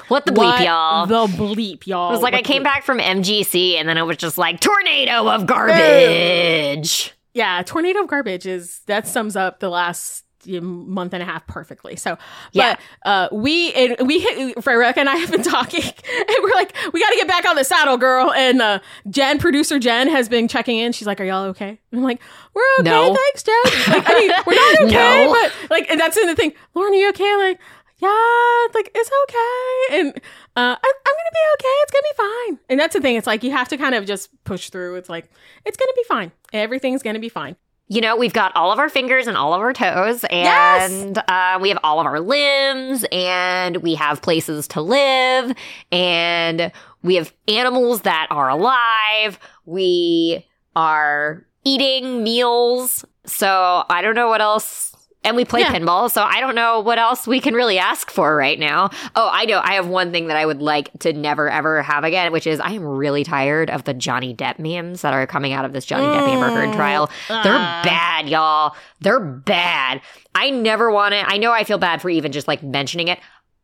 What 0.09 0.27
the 0.27 0.33
bleep, 0.33 0.37
What 0.37 0.61
y'all? 0.65 1.07
The 1.07 1.27
bleep, 1.33 1.87
y'all. 1.87 2.11
it 2.11 2.13
was 2.13 2.21
like 2.23 2.35
What 2.35 2.41
I 2.41 2.43
came 2.43 2.61
bleep? 2.61 2.65
back 2.65 2.85
from 2.85 2.99
MGC 2.99 3.75
and 3.77 3.89
then 3.89 3.97
it 3.97 4.03
was 4.03 4.19
just 4.19 4.37
like 4.37 4.61
tornado 4.61 5.27
of 5.29 5.47
garbage. 5.47 7.15
yeah, 7.35 7.63
tornado 7.63 8.03
of 8.03 8.09
garbage 8.09 8.47
is 8.47 8.81
that 8.87 9.07
sums 9.09 9.37
up 9.37 9.61
the 9.61 9.71
last 9.71 10.25
month 10.61 11.13
and 11.15 11.23
a 11.23 11.27
half 11.27 11.47
perfectly. 11.47 11.97
So, 11.97 12.17
Yeah. 12.53 12.77
but 13.05 13.09
uh, 13.09 13.29
we 13.33 13.73
and 13.75 13.97
we 14.07 14.19
Rebecca 14.57 15.01
and 15.01 15.09
I 15.09 15.17
have 15.17 15.31
been 15.31 15.43
talking, 15.57 15.83
and 15.83 16.37
we're 16.43 16.51
like, 16.55 16.75
we 16.93 17.01
got 17.01 17.11
to 17.11 17.17
get 17.17 17.29
back 17.29 17.45
on 17.47 17.57
the 17.57 17.65
saddle, 17.65 17.97
girl. 17.97 18.33
And 18.33 18.61
uh, 18.63 18.79
Jen, 19.11 19.39
producer 19.39 19.79
Jen, 19.79 20.09
has 20.09 20.29
been 20.29 20.49
checking 20.49 20.79
in. 20.79 20.93
She's 20.93 21.07
like, 21.07 21.21
"Are 21.21 21.25
y'all 21.25 21.45
okay?" 21.47 21.79
I'm 21.93 22.03
like, 22.03 22.21
"We're 22.55 22.63
okay, 22.81 22.91
No. 22.91 23.15
thanks, 23.15 23.43
Jen." 23.43 23.55
Like, 23.95 24.05
I 24.09 24.19
mean, 24.19 24.31
we're 24.47 24.55
not 24.55 24.81
okay, 24.89 25.25
No. 25.27 25.33
but 25.33 25.71
like, 25.71 25.91
and 25.91 26.01
that's 26.01 26.17
in 26.17 26.27
the 26.27 26.35
thing. 26.35 26.53
Lauren, 26.75 26.93
are 26.93 26.97
you 26.97 27.09
okay? 27.11 27.37
Like, 27.37 27.61
yeah, 27.99 28.67
like 28.75 28.91
it's 28.95 29.11
okay, 29.25 29.99
and 30.01 30.09
uh, 30.57 30.77
I, 30.77 30.93
I'm 31.07 31.15
gonna 31.15 31.33
be 31.33 31.45
okay. 31.55 31.75
It's 31.83 31.93
gonna 31.93 32.03
be 32.03 32.17
fine. 32.57 32.59
And 32.71 32.79
that's 32.81 32.95
the 32.95 33.01
thing. 33.01 33.17
It's 33.17 33.27
like 33.27 33.43
you 33.43 33.51
have 33.51 33.69
to 33.69 33.77
kind 33.77 33.95
of 33.95 34.07
just 34.07 34.31
push 34.45 34.71
through. 34.71 34.95
It's 34.97 35.09
like 35.09 35.31
it's 35.65 35.77
gonna 35.77 35.93
be 35.97 36.05
fine. 36.05 36.31
Everything's 36.53 37.03
gonna 37.03 37.19
be 37.19 37.29
fine. 37.29 37.57
You 37.91 38.03
know, 38.03 38.17
we've 38.17 38.35
got 38.35 38.55
all 38.55 38.71
of 38.71 38.79
our 38.79 38.91
fingers 38.91 39.27
and 39.27 39.37
all 39.37 39.55
of 39.55 39.61
our 39.63 39.73
toes, 39.73 40.23
Yes! 40.31 40.91
and 40.91 41.17
uh, 41.27 41.59
we 41.61 41.71
have 41.71 41.79
all 41.83 42.01
of 42.01 42.07
our 42.07 42.21
limbs, 42.21 43.05
and 43.11 43.79
we 43.79 43.95
have 43.95 44.21
places 44.21 44.69
to 44.69 44.83
live, 44.83 45.57
and 45.91 46.71
we 47.03 47.15
have 47.15 47.33
animals 47.49 48.03
that 48.03 48.27
are 48.31 48.51
alive. 48.51 49.39
We 49.65 50.47
are 50.77 51.47
eating 51.65 52.23
meals. 52.23 53.07
So 53.25 53.85
I 53.89 54.03
don't 54.03 54.15
know 54.15 54.29
what 54.29 54.43
else. 54.43 54.95
And 55.29 55.37
we 55.37 55.45
play 55.45 55.61
Yeah. 55.61 55.75
pinball, 55.75 56.11
so 56.11 56.23
I 56.23 56.41
don't 56.41 56.55
know 56.55 56.81
what 56.81 56.99
else 56.99 57.27
we 57.27 57.39
can 57.39 57.53
really 57.53 57.79
ask 57.79 58.11
for 58.11 58.35
right 58.35 58.59
now. 58.59 58.89
Oh, 59.15 59.29
I 59.31 59.45
know. 59.45 59.61
I 59.63 59.75
have 59.75 59.87
one 59.87 60.11
thing 60.11 60.29
that 60.29 60.39
I 60.39 60.47
would 60.47 60.63
like 60.63 60.91
to 61.01 61.13
never 61.13 61.51
ever 61.51 61.83
have 61.83 62.03
again, 62.03 62.33
which 62.33 62.47
is 62.47 62.61
I 62.61 62.71
am 62.71 62.83
really 62.83 63.25
tired 63.25 63.69
of 63.69 63.85
the 63.85 63.93
Johnny 63.93 64.35
Depp 64.35 64.59
memes 64.59 65.03
that 65.03 65.13
are 65.13 65.27
coming 65.27 65.53
out 65.53 65.67
of 65.67 65.75
this 65.75 65.85
Johnny 65.85 66.07
Depp 66.07 66.27
Amber 66.29 66.49
Heard 66.49 66.71
Mm. 66.71 66.75
trial. 66.77 67.11
They're 67.29 67.59
Ah. 67.59 67.83
bad, 67.85 68.29
y'all. 68.29 68.75
They're 69.01 69.21
bad. 69.21 70.01
I 70.35 70.49
never 70.51 70.91
want 70.91 71.13
to. 71.13 71.23
I 71.31 71.37
know 71.37 71.53
I 71.53 71.65
feel 71.65 71.79
bad 71.79 72.01
for 72.01 72.09
even 72.09 72.33
just 72.33 72.49
like 72.49 72.63
mentioning 72.63 73.09
it. 73.09 73.19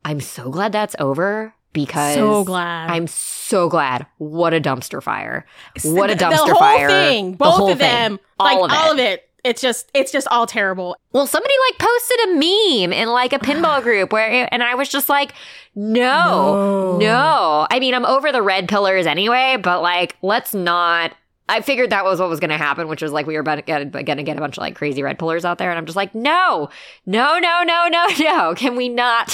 I'm 0.05 0.21
so 0.21 0.51
glad 0.51 0.73
that's 0.73 0.95
over 0.99 1.55
because 1.73 2.15
So 2.15 2.45
glad. 2.45 2.91
I'm 2.91 3.07
so 3.07 3.69
glad. 3.71 4.05
What 4.19 4.53
a 4.53 4.61
dumpster 4.61 5.03
fire. 5.03 5.47
What 5.83 6.11
a 6.11 6.15
dumpster 6.15 6.47
the 6.47 6.55
whole 6.55 6.59
fire. 6.59 6.89
Thing, 6.89 7.33
both 7.35 7.71
of 7.71 7.79
them, 7.79 8.19
thing. 8.19 8.27
All 8.39 8.47
like 8.47 8.65
of 8.65 8.71
it. 8.71 8.77
all 8.85 8.93
of 8.93 8.99
it. 8.99 9.31
It's 9.45 9.61
just, 9.61 9.91
it's 9.95 10.11
just 10.11 10.27
all 10.29 10.47
terrible. 10.47 10.97
Well, 11.13 11.27
somebody 11.27 11.55
like 11.71 11.79
posted 11.79 12.19
a 12.25 12.29
meme 12.35 12.93
in 12.93 13.09
like 13.11 13.33
a 13.33 13.39
pinball 13.39 13.83
group 13.83 14.13
where, 14.13 14.49
and 14.53 14.63
I 14.63 14.75
was 14.75 14.89
just 14.89 15.09
like, 15.09 15.33
no, 15.75 16.95
No. 16.95 16.99
no. 16.99 17.67
I 17.71 17.79
mean, 17.79 17.95
I'm 17.95 18.07
over 18.07 18.33
the 18.33 18.43
red 18.43 18.69
pillars 18.69 19.07
anyway, 19.07 19.57
but 19.63 19.83
like, 19.83 20.17
let's 20.23 20.55
not. 20.55 21.13
I 21.47 21.61
figured 21.61 21.91
that 21.91 22.05
was 22.07 22.21
what 22.21 22.31
was 22.31 22.41
going 22.41 22.51
to 22.51 22.57
happen, 22.57 22.89
which 22.89 23.03
was 23.03 23.13
like 23.13 23.27
we 23.27 23.35
were 23.35 23.41
about 23.41 23.57
to 23.57 23.63
get, 23.63 23.93
going 23.93 24.17
to 24.17 24.23
get 24.23 24.39
a 24.39 24.41
bunch 24.41 24.57
of 24.57 24.63
like 24.63 24.75
crazy 24.77 25.03
red 25.03 25.19
pillars 25.19 25.45
out 25.45 25.59
there, 25.59 25.69
and 25.71 25.79
I'm 25.79 25.85
just 25.85 25.95
like, 25.97 26.15
no, 26.15 26.71
no, 27.05 27.39
no, 27.39 27.63
no, 27.65 27.89
no, 27.89 28.07
no. 28.19 28.55
Can 28.55 28.77
we 28.77 28.89
not? 28.89 29.29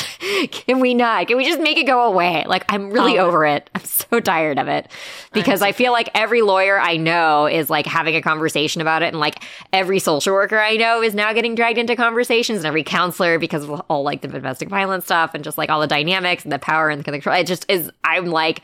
Can 0.51 0.81
we 0.81 0.93
not? 0.93 1.29
Can 1.29 1.37
we 1.37 1.45
just 1.45 1.61
make 1.61 1.79
it 1.79 1.85
go 1.85 2.03
away? 2.05 2.45
Like, 2.49 2.65
I'm 2.69 2.91
really 2.91 3.19
Oh. 3.19 3.27
over 3.27 3.47
it. 3.47 3.71
I'm 3.77 3.85
so 3.85 4.19
tired 4.19 4.59
of 4.59 4.67
it 4.67 4.91
because 5.33 5.63
I 5.63 5.71
feel 5.71 5.93
like 5.93 6.09
every 6.15 6.43
lawyer 6.43 6.81
I 6.81 6.97
know 6.97 7.47
is 7.47 7.71
like 7.71 7.87
having 7.87 8.17
a 8.17 8.23
conversation 8.23 8.81
about 8.81 9.03
it, 9.03 9.07
and 9.07 9.21
like 9.21 9.45
every 9.73 10.01
social 10.01 10.33
worker 10.35 10.59
I 10.59 10.77
know 10.77 11.03
is 11.03 11.15
now 11.15 11.33
getting 11.33 11.55
dragged 11.55 11.79
into 11.79 11.95
conversations, 11.95 12.59
and 12.59 12.67
every 12.67 12.83
counselor 12.83 13.39
because 13.39 13.63
of 13.63 13.81
all 13.89 14.03
like 14.03 14.21
the 14.23 14.27
domestic 14.29 14.69
violence 14.69 15.05
stuff 15.05 15.33
and 15.35 15.45
just 15.45 15.57
like 15.59 15.71
all 15.71 15.81
the 15.81 15.87
dynamics 15.87 16.43
and 16.43 16.51
the 16.53 16.59
power 16.59 16.89
and 16.91 16.99
the 17.05 17.05
control. 17.13 17.37
It 17.37 17.47
just 17.47 17.71
is. 17.71 17.89
I'm 18.03 18.27
like 18.27 18.63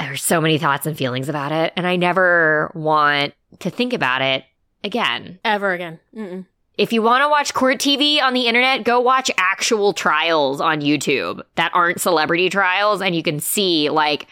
there's 0.00 0.22
so 0.22 0.40
many 0.40 0.58
thoughts 0.58 0.86
and 0.86 0.96
feelings 0.96 1.28
about 1.28 1.52
it, 1.52 1.72
and 1.76 1.86
I 1.86 1.96
never 1.96 2.70
want 2.74 3.34
to 3.60 3.70
think 3.70 3.92
about 3.92 4.22
it 4.22 4.44
again. 4.84 5.38
Ever 5.44 5.72
again. 5.72 6.00
Mm-mm. 6.16 6.46
If 6.78 6.92
you 6.92 7.02
want 7.02 7.22
to 7.22 7.28
watch 7.28 7.52
court 7.52 7.78
TV 7.78 8.22
on 8.22 8.32
the 8.32 8.46
internet, 8.46 8.84
go 8.84 9.00
watch 9.00 9.30
actual 9.36 9.92
trials 9.92 10.60
on 10.60 10.80
YouTube 10.80 11.42
that 11.56 11.70
aren't 11.74 12.00
celebrity 12.00 12.48
trials, 12.48 13.02
and 13.02 13.14
you 13.14 13.22
can 13.22 13.38
see 13.40 13.90
like 13.90 14.26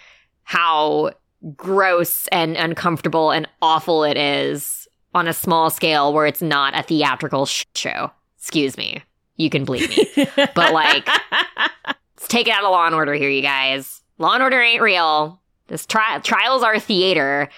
how 0.44 1.12
gross 1.56 2.26
and 2.28 2.56
uncomfortable 2.56 3.30
and 3.30 3.46
awful 3.60 4.02
it 4.04 4.16
is 4.16 4.88
on 5.14 5.28
a 5.28 5.32
small 5.32 5.68
scale 5.70 6.12
where 6.12 6.26
it's 6.26 6.42
not 6.42 6.78
a 6.78 6.82
theatrical 6.82 7.44
sh- 7.46 7.64
show. 7.74 8.10
Excuse 8.38 8.76
me. 8.76 9.02
You 9.36 9.50
can 9.50 9.64
bleep 9.66 9.88
me. 9.90 10.26
But, 10.54 10.72
like- 10.72 11.06
Let's 11.86 12.28
take 12.28 12.48
it 12.48 12.50
out 12.50 12.64
of 12.64 12.70
Law 12.70 12.86
and 12.86 12.94
Order 12.94 13.14
here, 13.14 13.28
you 13.30 13.42
guys. 13.42 14.02
Law 14.18 14.34
and 14.34 14.42
Order 14.42 14.60
ain't 14.60 14.82
real. 14.82 15.40
This 15.68 15.86
trial 15.86 16.20
trials 16.20 16.62
are 16.62 16.78
theater, 16.78 17.48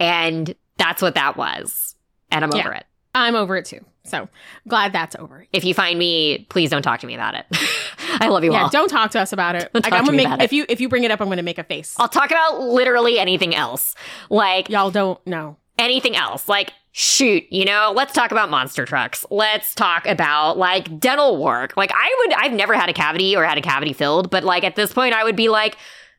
and 0.00 0.54
that's 0.76 1.00
what 1.02 1.14
that 1.14 1.36
was. 1.36 1.94
And 2.30 2.44
I'm 2.44 2.50
Yeah. 2.52 2.60
over 2.60 2.72
it. 2.72 2.84
I'm 3.14 3.34
over 3.34 3.56
it 3.56 3.64
too. 3.64 3.84
So 4.04 4.28
glad 4.66 4.92
that's 4.92 5.14
over. 5.16 5.46
If 5.52 5.64
you 5.64 5.74
find 5.74 5.98
me, 5.98 6.46
please 6.48 6.70
don't 6.70 6.82
talk 6.82 7.00
to 7.00 7.06
me 7.06 7.14
about 7.14 7.34
it. 7.34 7.46
I 8.20 8.28
love 8.28 8.42
you 8.44 8.52
Yeah, 8.52 8.64
all. 8.64 8.68
don't 8.70 8.88
talk 8.88 9.10
to 9.12 9.20
us 9.20 9.32
about 9.32 9.54
it. 9.54 9.70
Like, 9.74 9.92
I'm 9.92 10.04
gonna 10.04 10.16
make 10.16 10.40
if 10.42 10.52
you 10.52 10.64
if 10.68 10.80
you 10.80 10.88
bring 10.88 11.04
it 11.04 11.10
up, 11.10 11.20
I'm 11.20 11.28
gonna 11.28 11.42
make 11.42 11.58
a 11.58 11.64
face. 11.64 11.94
I'll 11.98 12.08
talk 12.08 12.30
about 12.30 12.60
literally 12.60 13.18
anything 13.18 13.54
else. 13.54 13.94
Like 14.30 14.68
Y'all 14.70 14.90
don't 14.90 15.24
know. 15.26 15.56
anything 15.78 16.16
else. 16.16 16.48
Like, 16.48 16.72
shoot, 16.92 17.44
you 17.50 17.64
know, 17.66 17.92
let's 17.94 18.12
talk 18.14 18.30
about 18.32 18.48
monster 18.50 18.84
trucks. 18.86 19.26
Let's 19.30 19.74
talk 19.74 20.06
about 20.06 20.56
like 20.56 20.98
dental 20.98 21.42
work. 21.42 21.76
Like, 21.76 21.92
I 21.94 22.16
would, 22.20 22.32
I've 22.34 22.52
never 22.52 22.74
had 22.74 22.88
a 22.88 22.92
cavity 22.94 23.36
or 23.36 23.44
had 23.44 23.58
a 23.58 23.62
cavity 23.62 23.92
filled, 23.92 24.30
but 24.30 24.42
like 24.42 24.64
at 24.64 24.74
this 24.74 24.92
point, 24.92 25.12
I 25.14 25.22
would 25.22 25.36
be 25.36 25.48
like, 25.48 25.76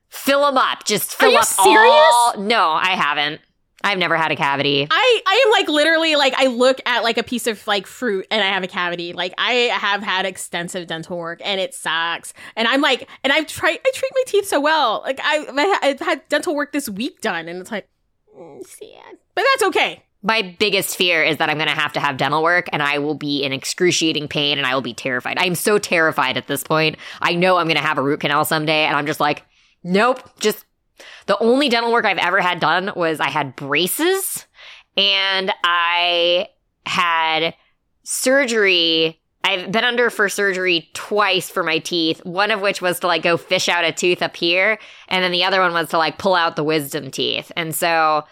fill 0.09 0.45
them 0.45 0.57
up. 0.57 0.85
Just 0.85 1.15
fill 1.15 1.31
you 1.31 1.37
up 1.37 1.45
serious? 1.45 1.93
all. 2.13 2.35
No, 2.37 2.69
I 2.71 2.91
haven't. 2.91 3.41
I've 3.81 3.97
never 3.97 4.17
had 4.17 4.31
a 4.31 4.35
cavity. 4.35 4.85
I 4.91 5.21
I 5.25 5.43
am 5.45 5.51
like 5.51 5.69
literally 5.69 6.17
like 6.17 6.33
I 6.35 6.47
look 6.47 6.81
at 6.85 7.01
like 7.03 7.17
a 7.17 7.23
piece 7.23 7.47
of 7.47 7.65
like 7.65 7.87
fruit 7.87 8.27
and 8.29 8.43
I 8.43 8.47
have 8.47 8.61
a 8.63 8.67
cavity. 8.67 9.13
Like 9.13 9.33
I 9.37 9.53
have 9.53 10.03
had 10.03 10.25
extensive 10.25 10.87
dental 10.87 11.17
work 11.17 11.39
and 11.45 11.61
it 11.61 11.73
sucks. 11.73 12.33
And 12.57 12.67
I'm 12.67 12.81
like 12.81 13.07
and 13.23 13.31
I've 13.31 13.47
tried 13.47 13.79
I 13.85 13.91
treat 13.93 14.11
my 14.13 14.23
teeth 14.27 14.47
so 14.47 14.59
well. 14.59 15.01
Like 15.05 15.21
I 15.23 15.45
I- 15.47 15.87
I've 15.87 15.99
had 16.01 16.27
dental 16.27 16.55
work 16.55 16.73
this 16.73 16.89
week 16.89 17.21
done 17.21 17.47
and 17.47 17.61
it's 17.61 17.71
like 17.71 17.87
mm, 18.37 18.65
sad. 18.67 19.17
But 19.33 19.45
that's 19.53 19.63
okay. 19.69 20.03
My 20.21 20.41
biggest 20.59 20.97
fear 20.97 21.23
is 21.23 21.37
that 21.37 21.49
I'm 21.49 21.55
going 21.55 21.69
to 21.69 21.73
have 21.73 21.93
to 21.93 22.01
have 22.01 22.17
dental 22.17 22.43
work 22.43 22.67
and 22.73 22.83
I 22.83 22.99
will 22.99 23.15
be 23.15 23.41
in 23.41 23.53
excruciating 23.53 24.27
pain 24.27 24.57
and 24.57 24.67
I 24.67 24.73
will 24.73 24.81
be 24.81 24.93
terrified. 24.93 25.37
I'm 25.39 25.55
so 25.55 25.77
terrified 25.79 26.35
at 26.35 26.47
this 26.47 26.61
point. 26.61 26.97
I 27.21 27.35
know 27.35 27.55
I'm 27.55 27.67
going 27.67 27.77
to 27.77 27.81
have 27.81 27.97
a 27.97 28.01
root 28.01 28.19
canal 28.19 28.43
someday 28.43 28.83
and 28.83 28.97
I'm 28.97 29.05
just 29.05 29.21
like, 29.21 29.45
nope, 29.83 30.21
just 30.39 30.65
the 31.25 31.37
only 31.39 31.69
dental 31.69 31.91
work 31.91 32.05
I've 32.05 32.17
ever 32.17 32.41
had 32.41 32.59
done 32.59 32.91
was 32.95 33.19
I 33.19 33.29
had 33.29 33.55
braces 33.55 34.45
and 34.97 35.51
I 35.63 36.49
had 36.85 37.55
surgery. 38.03 39.21
I've 39.43 39.71
been 39.71 39.85
under 39.85 40.09
for 40.09 40.27
surgery 40.27 40.89
twice 40.93 41.49
for 41.49 41.63
my 41.63 41.79
teeth, 41.79 42.23
one 42.25 42.51
of 42.51 42.61
which 42.61 42.81
was 42.81 42.99
to 42.99 43.07
like 43.07 43.23
go 43.23 43.37
fish 43.37 43.69
out 43.69 43.85
a 43.85 43.91
tooth 43.91 44.21
up 44.21 44.35
here. 44.35 44.77
And 45.07 45.23
then 45.23 45.31
the 45.31 45.43
other 45.45 45.61
one 45.61 45.73
was 45.73 45.89
to 45.89 45.97
like 45.97 46.17
pull 46.17 46.35
out 46.35 46.55
the 46.55 46.63
wisdom 46.63 47.09
teeth. 47.11 47.51
And 47.55 47.73
so, 47.73 48.25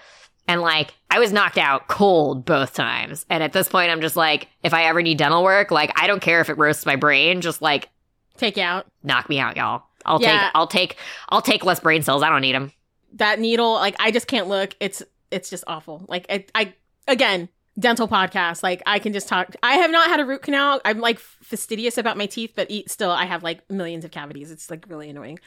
and 0.48 0.62
like, 0.62 0.94
I 1.10 1.20
was 1.20 1.32
knocked 1.32 1.58
out 1.58 1.88
cold 1.88 2.46
both 2.46 2.74
times. 2.74 3.26
And 3.30 3.42
at 3.42 3.54
this 3.54 3.70
point, 3.70 3.92
I'm 3.92 4.02
just 4.02 4.16
like, 4.16 4.50
if 4.64 4.74
I 4.74 4.84
ever 4.84 5.02
need 5.02 5.18
dental 5.18 5.44
work, 5.44 5.72
like, 5.72 5.92
I 6.00 6.08
don't 6.08 6.22
care 6.22 6.42
if 6.42 6.50
it 6.50 6.58
roasts 6.58 6.86
my 6.86 6.96
brain, 6.96 7.42
just 7.42 7.62
like, 7.62 7.90
Take 8.38 8.58
you 8.58 8.64
out. 8.64 8.86
knock 9.04 9.30
me 9.30 9.40
out, 9.40 9.58
y'all. 9.58 9.87
I'll 10.08 10.22
Yeah. 10.22 10.44
take, 10.44 10.52
I'll 10.56 10.68
take, 10.68 10.98
I'll 11.30 11.42
take 11.42 11.64
less 11.66 11.80
brain 11.80 12.02
cells. 12.02 12.24
I 12.24 12.30
don't 12.30 12.42
need 12.42 12.56
them. 12.56 12.72
That 13.14 13.40
needle, 13.40 13.74
like 13.74 13.96
I 14.00 14.12
just 14.12 14.28
can't 14.28 14.48
look. 14.48 14.76
It's 14.80 15.02
it's 15.32 15.50
just 15.50 15.64
awful. 15.68 16.06
Like 16.08 16.26
I, 16.30 16.46
I 16.56 16.74
again, 17.08 17.50
dental 17.80 18.08
podcast. 18.08 18.64
Like 18.64 18.82
I 18.86 19.00
can 19.00 19.14
just 19.14 19.28
talk. 19.28 19.56
I 19.64 19.76
have 19.78 19.92
not 19.92 20.08
had 20.10 20.20
a 20.20 20.26
root 20.26 20.42
canal. 20.42 20.82
I'm 20.86 21.00
like 21.00 21.20
fastidious 21.20 21.98
about 21.98 22.18
my 22.18 22.26
teeth, 22.26 22.54
but 22.56 22.70
eat, 22.70 22.90
still 22.92 23.12
I 23.12 23.26
have 23.26 23.44
like 23.44 23.70
millions 23.70 24.04
of 24.06 24.12
cavities. 24.12 24.52
It's 24.52 24.70
like 24.70 24.86
really 24.90 25.10
annoying, 25.10 25.40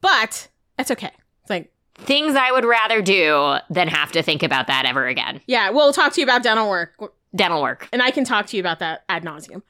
but 0.00 0.48
it's 0.78 0.90
okay. 0.90 1.10
It's 1.42 1.50
like 1.50 1.72
Things 1.98 2.36
I 2.36 2.52
would 2.52 2.66
rather 2.66 3.00
do 3.00 3.56
than 3.70 3.88
have 3.88 4.12
to 4.12 4.22
think 4.22 4.42
about 4.42 4.66
that 4.66 4.84
ever 4.84 5.06
again. 5.06 5.40
yeah, 5.46 5.70
we'll 5.70 5.94
talk 5.94 6.12
to 6.12 6.20
you 6.20 6.26
about 6.26 6.42
dental 6.42 6.68
work. 6.68 6.94
Dental 7.34 7.62
work. 7.62 7.88
and 7.92 8.02
I 8.02 8.10
can 8.10 8.24
talk 8.24 8.46
to 8.48 8.56
you 8.56 8.62
about 8.62 8.78
that 8.80 9.04
ad 9.08 9.24
nauseum. 9.24 9.62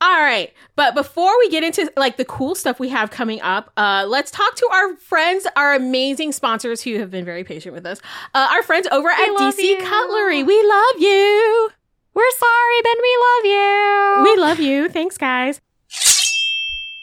All 0.00 0.20
right, 0.20 0.52
but 0.76 0.94
before 0.94 1.36
we 1.40 1.50
get 1.50 1.64
into 1.64 1.92
like 1.96 2.18
the 2.18 2.24
cool 2.24 2.54
stuff 2.54 2.78
we 2.78 2.88
have 2.90 3.10
coming 3.10 3.40
up, 3.40 3.72
uh, 3.76 4.04
let's 4.06 4.30
talk 4.30 4.54
to 4.54 4.68
our 4.72 4.96
friends, 4.96 5.44
our 5.56 5.74
amazing 5.74 6.30
sponsors 6.30 6.82
who 6.82 7.00
have 7.00 7.10
been 7.10 7.24
very 7.24 7.42
patient 7.42 7.74
with 7.74 7.84
us. 7.84 8.00
Uh, 8.32 8.48
our 8.52 8.62
friends 8.62 8.86
over 8.92 9.08
at 9.08 9.28
DC 9.36 9.58
you. 9.58 9.78
Cutlery, 9.82 10.44
we 10.44 10.62
love 10.62 11.00
you. 11.00 11.70
We're 12.14 12.30
sorry, 12.38 12.82
Ben. 12.84 12.94
We 13.02 13.18
love 13.26 13.44
you. 13.44 14.22
We 14.24 14.40
love 14.40 14.60
you. 14.60 14.88
Thanks, 14.88 15.18
guys. 15.18 15.60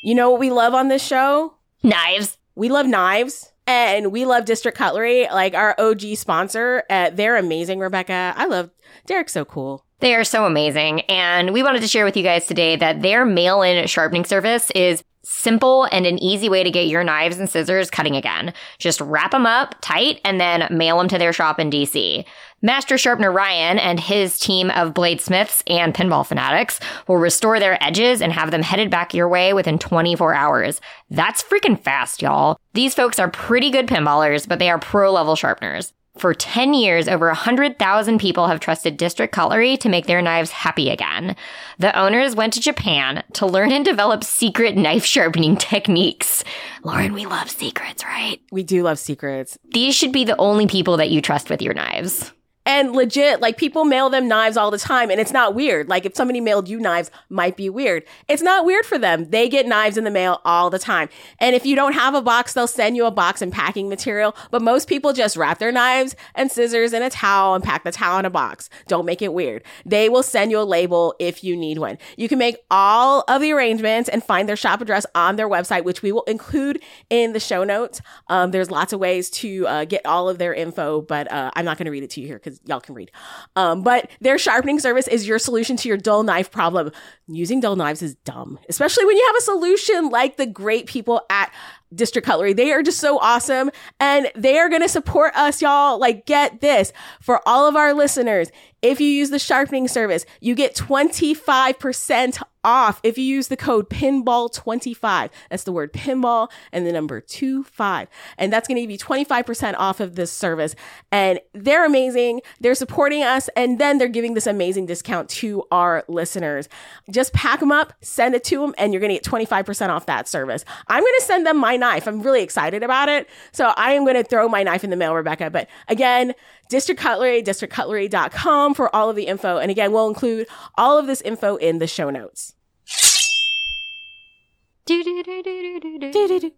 You 0.02 0.16
know 0.16 0.30
what 0.30 0.40
we 0.40 0.50
love 0.50 0.74
on 0.74 0.88
this 0.88 1.06
show? 1.06 1.56
Knives. 1.84 2.38
We 2.56 2.70
love 2.70 2.86
knives. 2.86 3.52
And 3.68 4.12
we 4.12 4.26
love 4.26 4.46
District 4.46 4.78
Cutlery, 4.78 5.28
like 5.28 5.54
our 5.56 5.76
OG 5.80 6.18
sponsor. 6.18 6.84
Uh, 6.90 7.10
they're 7.10 7.36
amazing, 7.36 7.80
Rebecca. 7.80 8.34
I 8.38 8.46
love 8.46 8.70
Derek's 9.08 9.34
so 9.34 9.44
cool. 9.44 9.84
They 10.00 10.16
are 10.16 10.24
so 10.24 10.46
amazing. 10.46 11.02
And 11.02 11.54
we 11.54 11.64
wanted 11.64 11.82
to 11.82 11.88
share 11.88 12.06
with 12.06 12.18
you 12.18 12.24
guys 12.24 12.48
today 12.48 12.76
that 12.76 13.02
their 13.02 13.26
mail 13.26 13.62
in 13.62 13.88
sharpening 13.88 14.26
service 14.26 14.72
is 14.72 15.04
simple 15.24 15.86
and 15.86 16.06
an 16.06 16.20
easy 16.20 16.50
way 16.50 16.64
to 16.64 16.70
get 16.70 16.88
your 16.88 17.04
knives 17.04 17.40
and 17.40 17.50
scissors 17.50 17.90
cutting 17.90 18.16
again. 18.16 18.54
Just 18.78 19.02
wrap 19.02 19.32
them 19.32 19.46
up 19.46 19.76
tight 19.82 20.22
and 20.24 20.40
then 20.40 20.68
mail 20.70 20.98
them 20.98 21.08
to 21.08 21.18
their 21.18 21.34
shop 21.34 21.60
in 21.60 21.70
DC. 21.70 22.24
Master 22.62 22.98
sharpener 22.98 23.32
Ryan 23.32 23.80
and 23.80 24.00
his 24.00 24.40
team 24.40 24.70
of 24.72 24.94
bladesmiths 24.94 25.64
and 25.68 25.94
pinball 25.94 26.26
fanatics 26.26 26.80
will 27.08 27.18
restore 27.18 27.60
their 27.60 27.84
edges 27.84 28.22
and 28.22 28.32
have 28.34 28.52
them 28.52 28.62
headed 28.62 28.90
back 28.90 29.14
your 29.14 29.28
way 29.28 29.54
within 29.54 29.80
24 29.80 30.34
hours. 30.34 30.82
That's 31.10 31.44
freaking 31.44 31.80
fast, 31.80 32.22
y'all. 32.22 32.58
These 32.74 32.96
folks 32.96 33.20
are 33.20 33.30
pretty 33.30 33.72
good 33.72 33.88
pinballers, 33.88 34.48
but 34.48 34.60
they 34.60 34.70
are 34.70 34.80
pro 34.80 35.12
level 35.12 35.36
sharpeners. 35.36 35.94
For 36.18 36.34
10 36.34 36.74
years, 36.74 37.10
over 37.10 37.28
100,000 37.28 38.20
people 38.20 38.48
have 38.48 38.62
trusted 38.62 38.96
District 38.96 39.34
Cutlery 39.34 39.76
to 39.78 39.90
make 39.90 40.06
their 40.06 40.22
knives 40.22 40.52
happy 40.52 40.90
again. 40.90 41.36
The 41.78 41.98
owners 41.98 42.36
went 42.36 42.54
to 42.54 42.62
Japan 42.62 43.24
to 43.34 43.46
learn 43.46 43.72
and 43.74 43.84
develop 43.84 44.24
secret 44.24 44.78
knife 44.78 45.04
sharpening 45.04 45.58
techniques. 45.58 46.44
Lauren, 46.84 47.14
we 47.14 47.26
love 47.26 47.50
secrets, 47.50 48.06
right? 48.06 48.40
We 48.50 48.64
do 48.64 48.84
love 48.84 48.98
secrets. 48.98 49.58
These 49.74 49.94
should 49.96 50.14
be 50.14 50.24
the 50.24 50.38
only 50.38 50.68
people 50.68 50.98
that 50.98 51.10
you 51.10 51.22
trust 51.22 51.50
with 51.50 51.62
your 51.62 51.74
knives. 51.74 52.32
And 52.66 52.94
legit, 52.94 53.42
like 53.42 53.58
people 53.58 53.86
mail 53.86 54.10
them 54.10 54.28
knives 54.28 54.58
all 54.58 54.72
the 54.72 54.78
time 54.80 55.12
and 55.12 55.20
it's 55.20 55.32
not 55.32 55.54
weird. 55.54 55.88
Like 55.88 56.06
if 56.06 56.16
somebody 56.16 56.42
mailed 56.42 56.68
you 56.68 56.80
knives 56.80 57.12
might 57.30 57.56
be 57.56 57.70
weird. 57.70 58.04
It's 58.28 58.42
not 58.42 58.66
weird 58.66 58.86
for 58.86 58.98
them. 58.98 59.30
They 59.30 59.50
get 59.50 59.68
knives 59.68 59.98
in 59.98 60.04
the 60.04 60.12
mail 60.12 60.42
all 60.46 60.70
the 60.70 60.80
time. 60.80 61.10
And 61.40 61.56
if 61.56 61.66
you 61.66 61.76
don't 61.76 61.94
have 61.94 62.16
a 62.16 62.22
box, 62.22 62.54
they'll 62.54 62.68
send 62.68 62.96
you 62.96 63.06
a 63.06 63.12
box 63.12 63.42
and 63.42 63.52
packing 63.52 63.88
material. 63.88 64.36
But 64.50 64.62
most 64.62 64.88
people 64.88 65.14
just 65.14 65.38
wrap 65.38 65.60
their 65.60 65.72
knives 65.72 66.16
and 66.34 66.52
scissors 66.52 66.94
in 66.94 67.04
a 67.04 67.10
towel 67.10 67.54
and 67.54 67.64
pack 67.64 67.84
the 67.84 67.92
towel 67.92 68.20
in 68.20 68.26
a 68.26 68.30
box. 68.30 68.70
Don't 68.88 69.06
make 69.06 69.22
it 69.22 69.34
weird. 69.34 69.64
They 69.86 70.10
will 70.10 70.24
send 70.24 70.52
you 70.52 70.60
a 70.60 70.64
label 70.64 71.16
if 71.20 71.44
you 71.44 71.56
need 71.56 71.78
one. 71.78 71.98
You 72.18 72.28
can 72.28 72.40
make 72.40 72.58
all 72.72 73.24
of 73.28 73.42
the 73.42 73.52
arrangements 73.52 74.10
and 74.10 74.24
find 74.24 74.50
their 74.50 74.56
shop 74.56 74.82
address 74.82 75.06
on 75.14 75.36
their 75.36 75.48
website, 75.50 75.84
which 75.84 76.02
we 76.02 76.12
will 76.12 76.24
include 76.24 76.82
in 77.10 77.34
the 77.34 77.40
show 77.40 77.64
notes. 77.64 78.02
Um, 78.28 78.52
there's 78.52 78.72
lots 78.72 78.92
of 78.94 79.00
ways 79.00 79.30
to 79.32 79.68
uh, 79.68 79.86
get 79.86 80.06
all 80.06 80.30
of 80.30 80.38
their 80.38 80.54
info, 80.54 81.02
but 81.02 81.32
uh, 81.32 81.52
I'm 81.56 81.66
not 81.66 81.78
going 81.78 81.86
to 81.86 81.92
read 81.92 82.04
it 82.04 82.10
to 82.12 82.22
you 82.22 82.28
here 82.28 82.38
because 82.38 82.55
y'all 82.66 82.80
can 82.80 82.96
read. 82.96 83.12
Um, 83.56 83.82
but 83.82 84.10
their 84.22 84.38
sharpening 84.38 84.80
service 84.80 85.08
is 85.08 85.28
your 85.28 85.40
solution 85.40 85.78
to 85.78 85.88
your 85.88 85.98
dull 85.98 86.24
knife 86.24 86.52
problem. 86.52 86.92
Using 87.28 87.60
dull 87.60 87.76
knives 87.76 88.02
is 88.02 88.16
dumb, 88.16 88.60
especially 88.70 89.06
when 89.06 89.18
you 89.18 89.26
have 89.26 89.36
a 89.38 89.42
solution 89.42 90.10
like 90.10 90.38
the 90.38 90.46
great 90.46 90.86
people 90.88 91.22
at 91.30 91.52
District 91.94 92.26
Cutlery. 92.26 92.54
They 92.54 92.72
are 92.72 92.84
just 92.84 93.00
so 93.00 93.20
awesome 93.20 93.72
and 94.00 94.32
they 94.36 94.58
are 94.58 94.70
going 94.70 94.82
to 94.82 94.90
support 94.90 95.36
us, 95.36 95.62
y'all. 95.62 95.98
Like, 96.00 96.26
get 96.26 96.62
this 96.62 96.92
for 97.22 97.42
all 97.48 97.68
of 97.68 97.76
our 97.76 97.94
listeners. 97.94 98.50
If 98.82 99.00
you 99.00 99.08
use 99.08 99.30
the 99.30 99.40
sharpening 99.40 99.88
service, 99.88 100.26
you 100.42 100.56
get 100.56 100.76
25% 100.76 102.42
off 102.66 103.00
if 103.04 103.18
you 103.18 103.24
use 103.24 103.48
the 103.48 103.56
code 103.56 103.90
pinball25. 103.90 105.30
That's 105.50 105.64
the 105.64 105.72
word 105.72 105.94
pinball 105.94 106.50
and 106.72 106.86
the 106.86 106.92
number 106.92 107.22
25. 107.22 108.08
And 108.38 108.52
that's 108.52 108.68
going 108.68 108.76
to 108.76 108.82
give 108.82 108.92
you 108.92 108.98
25% 108.98 109.76
off 109.78 110.00
of 110.00 110.16
this 110.16 110.32
service. 110.32 110.76
And 111.12 111.40
they're 111.54 111.86
amazing. 111.86 112.42
They're 112.60 112.76
supporting 112.76 113.24
us 113.24 113.50
and 113.56 113.80
then 113.80 114.00
they're 114.00 114.08
giving 114.08 114.34
this 114.34 114.48
amazing 114.48 114.88
discount 114.88 115.30
to 115.30 115.64
our 115.72 116.04
listeners. 116.08 116.68
Just 117.10 117.34
pack 117.34 117.60
them 117.60 117.72
up, 117.72 117.94
send 118.02 118.36
it 118.36 118.44
to 118.46 118.60
them, 118.60 118.74
and 118.78 118.92
you're 118.92 119.00
going 119.00 119.16
to 119.16 119.22
get 119.22 119.24
25% 119.24 119.90
off 119.90 120.08
that 120.08 120.28
service. 120.28 120.66
I'm 120.88 121.02
going 121.02 121.14
to 121.20 121.26
send 121.26 121.46
them 121.46 121.58
my 121.58 121.78
knife. 121.78 122.08
I'm 122.08 122.22
really 122.22 122.42
excited 122.42 122.84
about 122.84 123.10
it. 123.10 123.30
So 123.52 123.74
I 123.78 123.92
am 123.92 124.04
going 124.04 124.16
to 124.16 124.24
throw 124.24 124.50
my 124.50 124.64
knife 124.64 124.84
in 124.84 124.90
the 124.90 124.96
mail, 124.96 125.14
Rebecca. 125.14 125.50
But 125.50 125.70
again, 125.88 126.34
District 126.70 127.00
Cutlery, 127.00 127.44
districtcutlery.com 127.44 128.74
for 128.74 128.94
all 128.96 129.10
of 129.10 129.16
the 129.16 129.28
info. 129.28 129.58
And 129.58 129.70
again, 129.70 129.92
we'll 129.92 130.08
include 130.08 130.48
all 130.76 130.98
of 130.98 131.08
this 131.08 131.22
info 131.22 131.58
in 131.58 131.80
the 131.80 131.88
show 131.88 132.10
notes. 132.10 132.55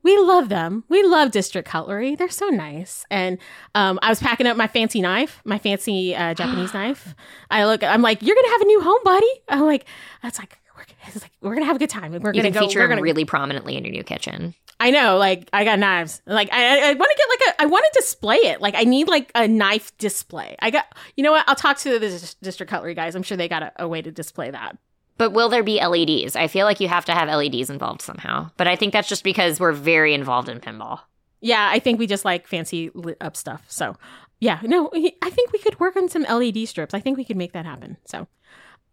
We 0.04 0.18
love 0.18 0.50
them. 0.50 0.84
We 0.90 1.04
love 1.04 1.32
District 1.32 1.68
Cutlery. 1.68 2.16
They're 2.16 2.30
so 2.30 2.48
nice. 2.50 3.06
And 3.10 3.38
um, 3.76 4.00
I 4.02 4.10
was 4.10 4.20
packing 4.20 4.48
up 4.48 4.58
my 4.58 4.68
fancy 4.68 5.02
knife, 5.02 5.42
my 5.46 5.58
fancy 5.58 6.16
uh, 6.16 6.34
Japanese 6.34 6.74
knife. 6.76 7.16
I 7.50 7.66
look, 7.66 7.84
I'm 7.84 8.02
like, 8.02 8.22
you're 8.22 8.36
gonna 8.36 8.50
have 8.50 8.62
a 8.62 8.66
new 8.66 8.82
home, 8.82 9.00
buddy. 9.04 9.28
I'm 9.50 9.62
like, 9.66 9.86
that's 10.22 10.40
like, 10.40 10.58
we're, 10.76 10.84
it's 11.08 11.22
like, 11.22 11.32
we're 11.42 11.54
gonna 11.54 11.66
have 11.66 11.76
a 11.76 11.80
good 11.80 11.90
time. 11.90 12.12
We're 12.12 12.34
You 12.34 12.42
gonna 12.42 12.52
go. 12.52 12.60
feature 12.62 12.80
We're 12.80 12.88
gonna. 12.90 13.02
really 13.02 13.26
prominently 13.26 13.76
in 13.78 13.84
your 13.86 13.94
new 13.94 14.04
kitchen. 14.04 14.54
I 14.80 14.92
know, 14.92 15.18
like, 15.18 15.50
I 15.54 15.64
got 15.64 15.80
knives. 15.80 16.22
Like, 16.28 16.50
I, 16.54 16.92
I, 16.92 16.94
want 16.94 17.10
to 17.12 17.18
get 17.18 17.30
like 17.30 17.56
a, 17.56 17.62
I 17.64 17.66
want 17.66 17.84
to 17.92 18.00
display 18.00 18.36
it. 18.36 18.62
Like, 18.62 18.76
I 18.76 18.84
need 18.84 19.08
like 19.08 19.32
a 19.34 19.48
knife 19.48 19.98
display. 19.98 20.56
I 20.60 20.70
got, 20.70 20.86
you 21.16 21.24
know 21.24 21.32
what? 21.32 21.46
I'll 21.48 21.56
talk 21.56 21.78
to 21.80 21.98
the 21.98 22.00
dis- 22.00 22.36
District 22.36 22.70
Cutlery 22.70 22.94
guys. 22.94 23.16
I'm 23.16 23.24
sure 23.24 23.38
they 23.38 23.48
got 23.48 23.64
a, 23.64 23.72
a 23.80 23.88
way 23.88 24.04
to 24.04 24.12
display 24.12 24.52
that. 24.52 24.78
But 25.18 25.32
will 25.32 25.50
there 25.50 25.64
be 25.64 25.84
LEDs? 25.84 26.36
I 26.36 26.48
feel 26.48 26.66
like 26.66 26.80
you 26.80 26.88
have 26.88 27.06
to 27.06 27.14
have 27.14 27.28
LEDs 27.28 27.70
involved 27.70 28.02
somehow. 28.02 28.52
But 28.58 28.68
I 28.68 28.76
think 28.76 28.94
that's 28.94 29.10
just 29.10 29.24
because 29.24 29.60
we're 29.60 29.72
very 29.74 30.14
involved 30.14 30.48
in 30.50 30.60
pinball. 30.60 31.00
Yeah, 31.42 31.70
I 31.72 31.80
think 31.80 32.00
we 32.00 32.08
just 32.08 32.26
like 32.26 32.48
fancy 32.48 32.92
lit 32.94 33.18
up 33.22 33.36
stuff. 33.38 33.64
So, 33.68 33.96
yeah, 34.40 34.60
no, 34.64 34.90
I 34.94 35.30
think 35.30 35.52
we 35.52 35.60
could 35.60 35.80
work 35.80 35.96
on 35.96 36.10
some 36.10 36.24
LED 36.24 36.68
strips. 36.68 36.94
I 36.94 37.00
think 37.00 37.18
we 37.18 37.24
could 37.26 37.38
make 37.38 37.54
that 37.54 37.66
happen. 37.66 37.98
So, 38.06 38.28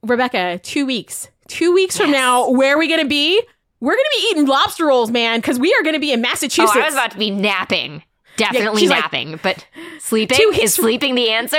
Rebecca, 0.02 0.58
two 0.62 0.84
weeks, 0.86 1.28
two 1.48 1.72
weeks 1.72 1.96
from 1.96 2.10
now, 2.10 2.50
where 2.50 2.74
are 2.74 2.78
we 2.78 2.88
going 2.88 3.00
to 3.00 3.08
be? 3.08 3.40
We're 3.80 3.94
going 3.94 4.04
to 4.04 4.16
be 4.18 4.28
eating 4.30 4.46
lobster 4.46 4.86
rolls, 4.86 5.10
man, 5.10 5.38
because 5.40 5.58
we 5.58 5.74
are 5.74 5.82
going 5.82 5.94
to 5.94 6.00
be 6.00 6.12
in 6.12 6.20
Massachusetts. 6.22 6.72
Oh, 6.76 6.80
I 6.80 6.86
was 6.86 6.94
about 6.94 7.10
to 7.12 7.18
be 7.18 7.30
napping. 7.30 8.02
Definitely 8.36 8.88
like- 8.88 9.00
napping. 9.02 9.40
but 9.42 9.66
sleeping? 10.00 10.38
Is 10.54 10.74
sleeping 10.74 11.14
the 11.14 11.30
answer? 11.30 11.56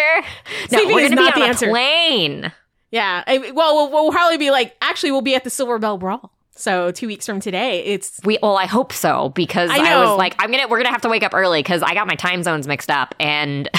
No, 0.72 0.86
we're 0.86 1.08
going 1.08 1.12
to 1.12 1.18
be 1.18 1.24
on 1.24 1.32
the 1.40 1.46
a 1.46 1.48
answer. 1.48 1.70
plane. 1.70 2.52
Yeah, 2.92 3.24
I, 3.26 3.52
well, 3.52 3.76
we'll, 3.76 3.92
we'll 3.92 4.12
probably 4.12 4.38
be 4.38 4.52
like, 4.52 4.76
actually, 4.82 5.12
we'll 5.12 5.22
be 5.22 5.36
at 5.36 5.44
the 5.44 5.50
Silver 5.50 5.80
Bell 5.80 5.98
Brawl. 5.98 6.32
So, 6.58 6.92
two 6.92 7.08
weeks 7.08 7.26
from 7.26 7.42
today, 7.42 7.84
it's 7.84 8.22
We 8.24 8.40
well, 8.42 8.58
I 8.58 8.66
hope 8.66 8.94
so 8.94 9.30
because 9.30 9.70
I 9.70 9.80
I, 9.80 10.06
was 10.06 10.18
like, 10.18 10.36
I'm 10.40 10.52
gonna 10.52 10.70
we're 10.70 10.78
gonna 10.78 10.92
have 10.92 11.02
to 11.02 11.10
wake 11.10 11.24
up 11.24 11.34
early 11.34 11.60
because 11.60 11.84
I 11.84 11.94
got 11.94 12.08
my 12.08 12.16
time 12.16 12.44
zones 12.44 12.66
mixed 12.66 12.90
up 12.90 13.14
and 13.20 13.70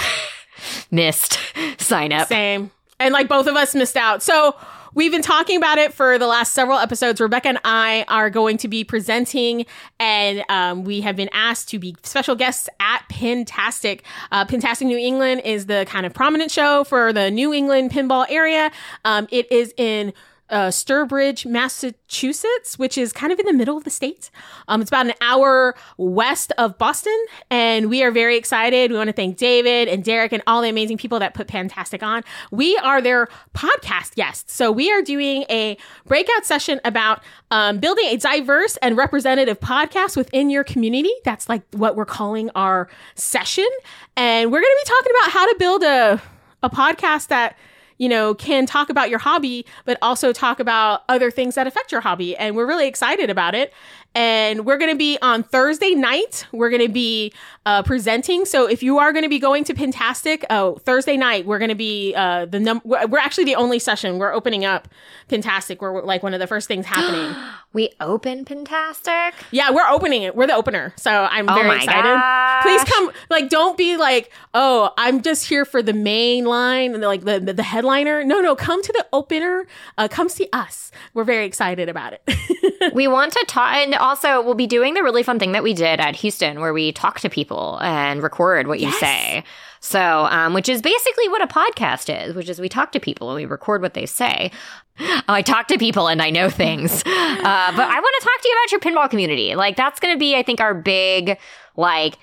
missed 0.91 1.39
sign 1.79 2.13
up. 2.13 2.29
Same. 2.29 2.71
And 3.01 3.13
like 3.13 3.29
both 3.29 3.47
of 3.47 3.57
us 3.57 3.75
missed 3.75 3.97
out. 3.97 4.23
So 4.23 4.55
we've 4.97 5.13
been 5.13 5.23
talking 5.23 5.59
about 5.59 5.79
it 5.79 5.93
for 5.93 6.19
the 6.19 6.27
last 6.27 6.55
several 6.55 6.79
episodes. 6.79 7.21
Rebecca 7.21 7.49
and 7.49 7.61
I 7.65 8.05
are 8.09 8.31
going 8.31 8.57
to 8.57 8.67
be 8.67 8.83
presenting, 8.83 9.67
and 10.01 10.43
um, 10.49 10.83
we 10.83 11.03
have 11.03 11.15
been 11.15 11.29
asked 11.33 11.69
to 11.69 11.79
be 11.79 11.95
special 12.03 12.35
guests 12.35 12.69
at 12.81 13.03
Pintastic. 13.09 14.01
Uh, 14.33 14.45
Pintastic 14.47 14.87
New 14.87 14.99
England 14.99 15.43
is 15.45 15.67
the 15.67 15.85
kind 15.87 16.07
of 16.07 16.15
prominent 16.15 16.51
show 16.51 16.83
for 16.83 17.13
the 17.13 17.31
New 17.31 17.53
England 17.53 17.93
pinball 17.93 18.27
area. 18.29 18.73
Um, 19.05 19.29
it 19.31 19.53
is 19.53 19.73
in 19.77 20.13
uh, 20.51 20.69
Sturbridge, 20.69 21.45
Massachusetts, 21.47 22.79
which 22.79 22.97
is 22.97 23.13
kind 23.13 23.33
of 23.33 23.39
in 23.39 23.47
the 23.47 23.53
middle 23.53 23.77
of 23.77 23.85
the 23.85 23.91
state. 23.91 24.31
Um, 24.69 24.81
it's 24.81 24.91
about 24.91 25.07
an 25.07 25.15
hour 25.21 25.75
west 25.97 26.53
of 26.59 26.79
Boston, 26.79 27.17
and 27.51 27.91
we 27.91 28.03
are 28.03 28.11
very 28.11 28.37
excited. 28.37 28.91
We 28.91 28.97
want 28.97 29.09
to 29.09 29.13
thank 29.13 29.37
David 29.37 29.89
and 29.89 30.05
Derek 30.05 30.33
and 30.33 30.43
all 30.47 30.63
the 30.63 30.69
amazing 30.69 30.99
people 30.99 31.19
that 31.19 31.35
put 31.35 31.49
Pintastic 31.49 32.03
on. 32.03 32.23
We 32.51 32.77
are 32.79 33.01
their 33.01 33.29
podcast 33.55 34.15
guests, 34.15 34.53
so 34.53 34.71
we 34.71 34.91
are 34.93 35.03
doing 35.03 35.45
a 35.51 35.77
breakout 36.07 36.45
session 36.47 36.81
about 36.85 37.23
um, 37.51 37.79
building 37.79 38.07
a 38.07 38.17
diverse 38.17 38.77
and 38.79 38.97
representative 38.97 39.61
podcast 39.61 40.17
within 40.17 40.51
your 40.51 40.65
community. 40.65 41.13
That's 41.25 41.49
like 41.49 41.63
what 41.73 41.97
we're 41.97 42.05
calling 42.05 42.51
our 42.55 42.89
session, 43.15 43.69
and 44.17 44.51
we're 44.53 44.61
going 44.61 44.75
to 44.79 44.85
be 44.85 44.91
talking 44.91 45.13
about 45.21 45.33
how 45.33 45.47
to 45.47 45.57
build 45.59 45.83
a 45.83 46.23
a 46.63 46.71
podcast 46.71 47.29
that 47.29 47.57
you 47.99 48.09
know, 48.09 48.35
can 48.35 48.67
talk 48.67 48.91
about 48.91 49.11
your 49.11 49.19
hobby, 49.19 49.67
but 49.85 49.99
also 50.03 50.33
talk 50.33 50.61
about 50.61 51.03
other 51.09 51.31
things 51.31 51.55
that 51.55 51.67
affect 51.67 51.93
your 51.93 52.01
hobby. 52.01 52.37
And 52.37 52.57
we're 52.57 52.67
really 52.67 52.87
excited 52.87 53.31
about 53.31 53.55
it. 53.55 53.73
And 54.17 54.65
we're 54.65 54.79
going 54.79 54.91
to 54.91 54.97
be 54.97 55.19
on 55.21 55.43
Thursday 55.43 55.95
night. 55.95 56.47
We're 56.51 56.71
going 56.71 56.81
to 56.81 56.89
be 56.89 57.35
uh, 57.67 57.83
presenting. 57.83 58.47
So 58.47 58.67
if 58.67 58.83
you 58.83 58.99
are 58.99 59.13
going 59.13 59.25
to 59.25 59.29
be 59.29 59.39
going 59.39 59.63
to 59.65 59.75
Pintastic, 59.75 60.43
oh, 60.49 60.77
Thursday 60.77 61.19
night, 61.19 61.45
we're 61.45 61.59
going 61.59 61.69
to 61.69 61.75
be 61.75 62.15
uh, 62.17 62.47
the 62.47 62.59
num. 62.59 62.81
We're 62.85 63.19
actually 63.19 63.45
the 63.45 63.57
only 63.57 63.79
session. 63.79 64.19
We're 64.19 64.33
opening 64.33 64.65
up 64.65 64.89
Pintastic. 65.29 65.81
We're 65.83 66.03
like 66.03 66.23
one 66.23 66.33
of 66.33 66.41
the 66.41 66.47
first 66.47 66.67
things 66.67 66.87
happening. 66.87 67.37
we 67.75 67.91
open 68.01 68.47
Pintastic. 68.47 69.33
Yeah, 69.51 69.71
we're 69.71 69.87
opening 69.87 70.23
it. 70.23 70.35
We're 70.35 70.47
the 70.47 70.55
opener. 70.55 70.95
So 70.97 71.11
I'm 71.11 71.47
Oh 71.51 71.55
very 71.55 71.77
excited. 71.77 72.03
gosh. 72.03 72.63
Please 72.63 72.85
come. 72.85 73.11
Like, 73.29 73.51
don't 73.51 73.77
be 73.77 73.99
like, 73.99 74.33
oh, 74.55 74.95
I'm 74.97 75.21
just 75.21 75.47
here 75.47 75.67
for 75.67 75.83
the 75.83 75.93
main 75.93 76.47
line 76.47 76.95
and 76.95 77.03
like 77.03 77.25
the 77.25 77.39
the, 77.39 77.53
the 77.53 77.63
headliner. 77.63 78.25
No, 78.25 78.41
no, 78.41 78.57
come 78.57 78.83
to 78.83 78.93
the 78.95 79.05
opener. 79.13 79.67
Uh, 79.99 80.09
come 80.09 80.31
see 80.31 80.49
us. 80.55 80.91
We're 81.13 81.25
very 81.25 81.45
excited 81.45 81.91
about 81.91 82.15
it. 82.15 82.23
we 82.95 83.09
want 83.09 83.33
to 83.35 83.45
talk, 83.47 83.75
and 83.75 83.95
also 84.07 84.41
we'll 84.43 84.55
be 84.55 84.67
doing 84.67 84.95
the 84.95 85.03
really 85.03 85.23
fun 85.23 85.39
thing 85.39 85.53
that 85.53 85.63
we 85.63 85.75
did 85.75 86.01
at 86.01 86.17
Houston, 86.17 86.61
where 86.61 86.73
we 86.73 86.93
talk 86.93 87.21
to 87.21 87.29
people 87.29 87.79
and 87.83 88.23
record 88.23 88.67
what 88.67 88.81
you 88.81 88.89
Yes. 88.89 89.01
say. 89.01 89.45
So, 89.81 90.27
um, 90.31 90.55
which 90.55 90.69
is 90.69 90.81
basically 90.83 91.29
what 91.29 91.43
a 91.43 91.47
podcast 91.47 92.13
is, 92.27 92.35
which 92.35 92.49
is 92.49 92.59
we 92.61 92.69
talk 92.69 92.91
to 92.93 93.01
people 93.01 93.31
and 93.31 93.37
we 93.37 93.45
record 93.47 93.83
what 93.83 93.95
they 93.95 94.07
say. 94.07 94.51
Oh, 94.99 95.21
I 95.29 95.43
talk 95.43 95.69
to 95.69 95.79
people 95.79 96.09
and 96.09 96.21
I 96.23 96.31
know 96.31 96.49
things. 96.51 97.03
Uh, 97.47 97.71
but 97.77 97.87
I 97.89 98.01
want 98.01 98.15
to 98.21 98.25
talk 98.25 98.43
to 98.43 98.49
you 98.49 98.55
about 98.55 98.73
your 98.73 98.81
pinball 98.81 99.09
community. 99.11 99.55
Like 99.55 99.77
that's 99.77 100.01
going 100.01 100.13
to 100.13 100.19
be, 100.19 100.35
I 100.35 100.43
think, 100.43 100.61
our 100.61 100.75
big 100.75 101.39
like 101.77 102.19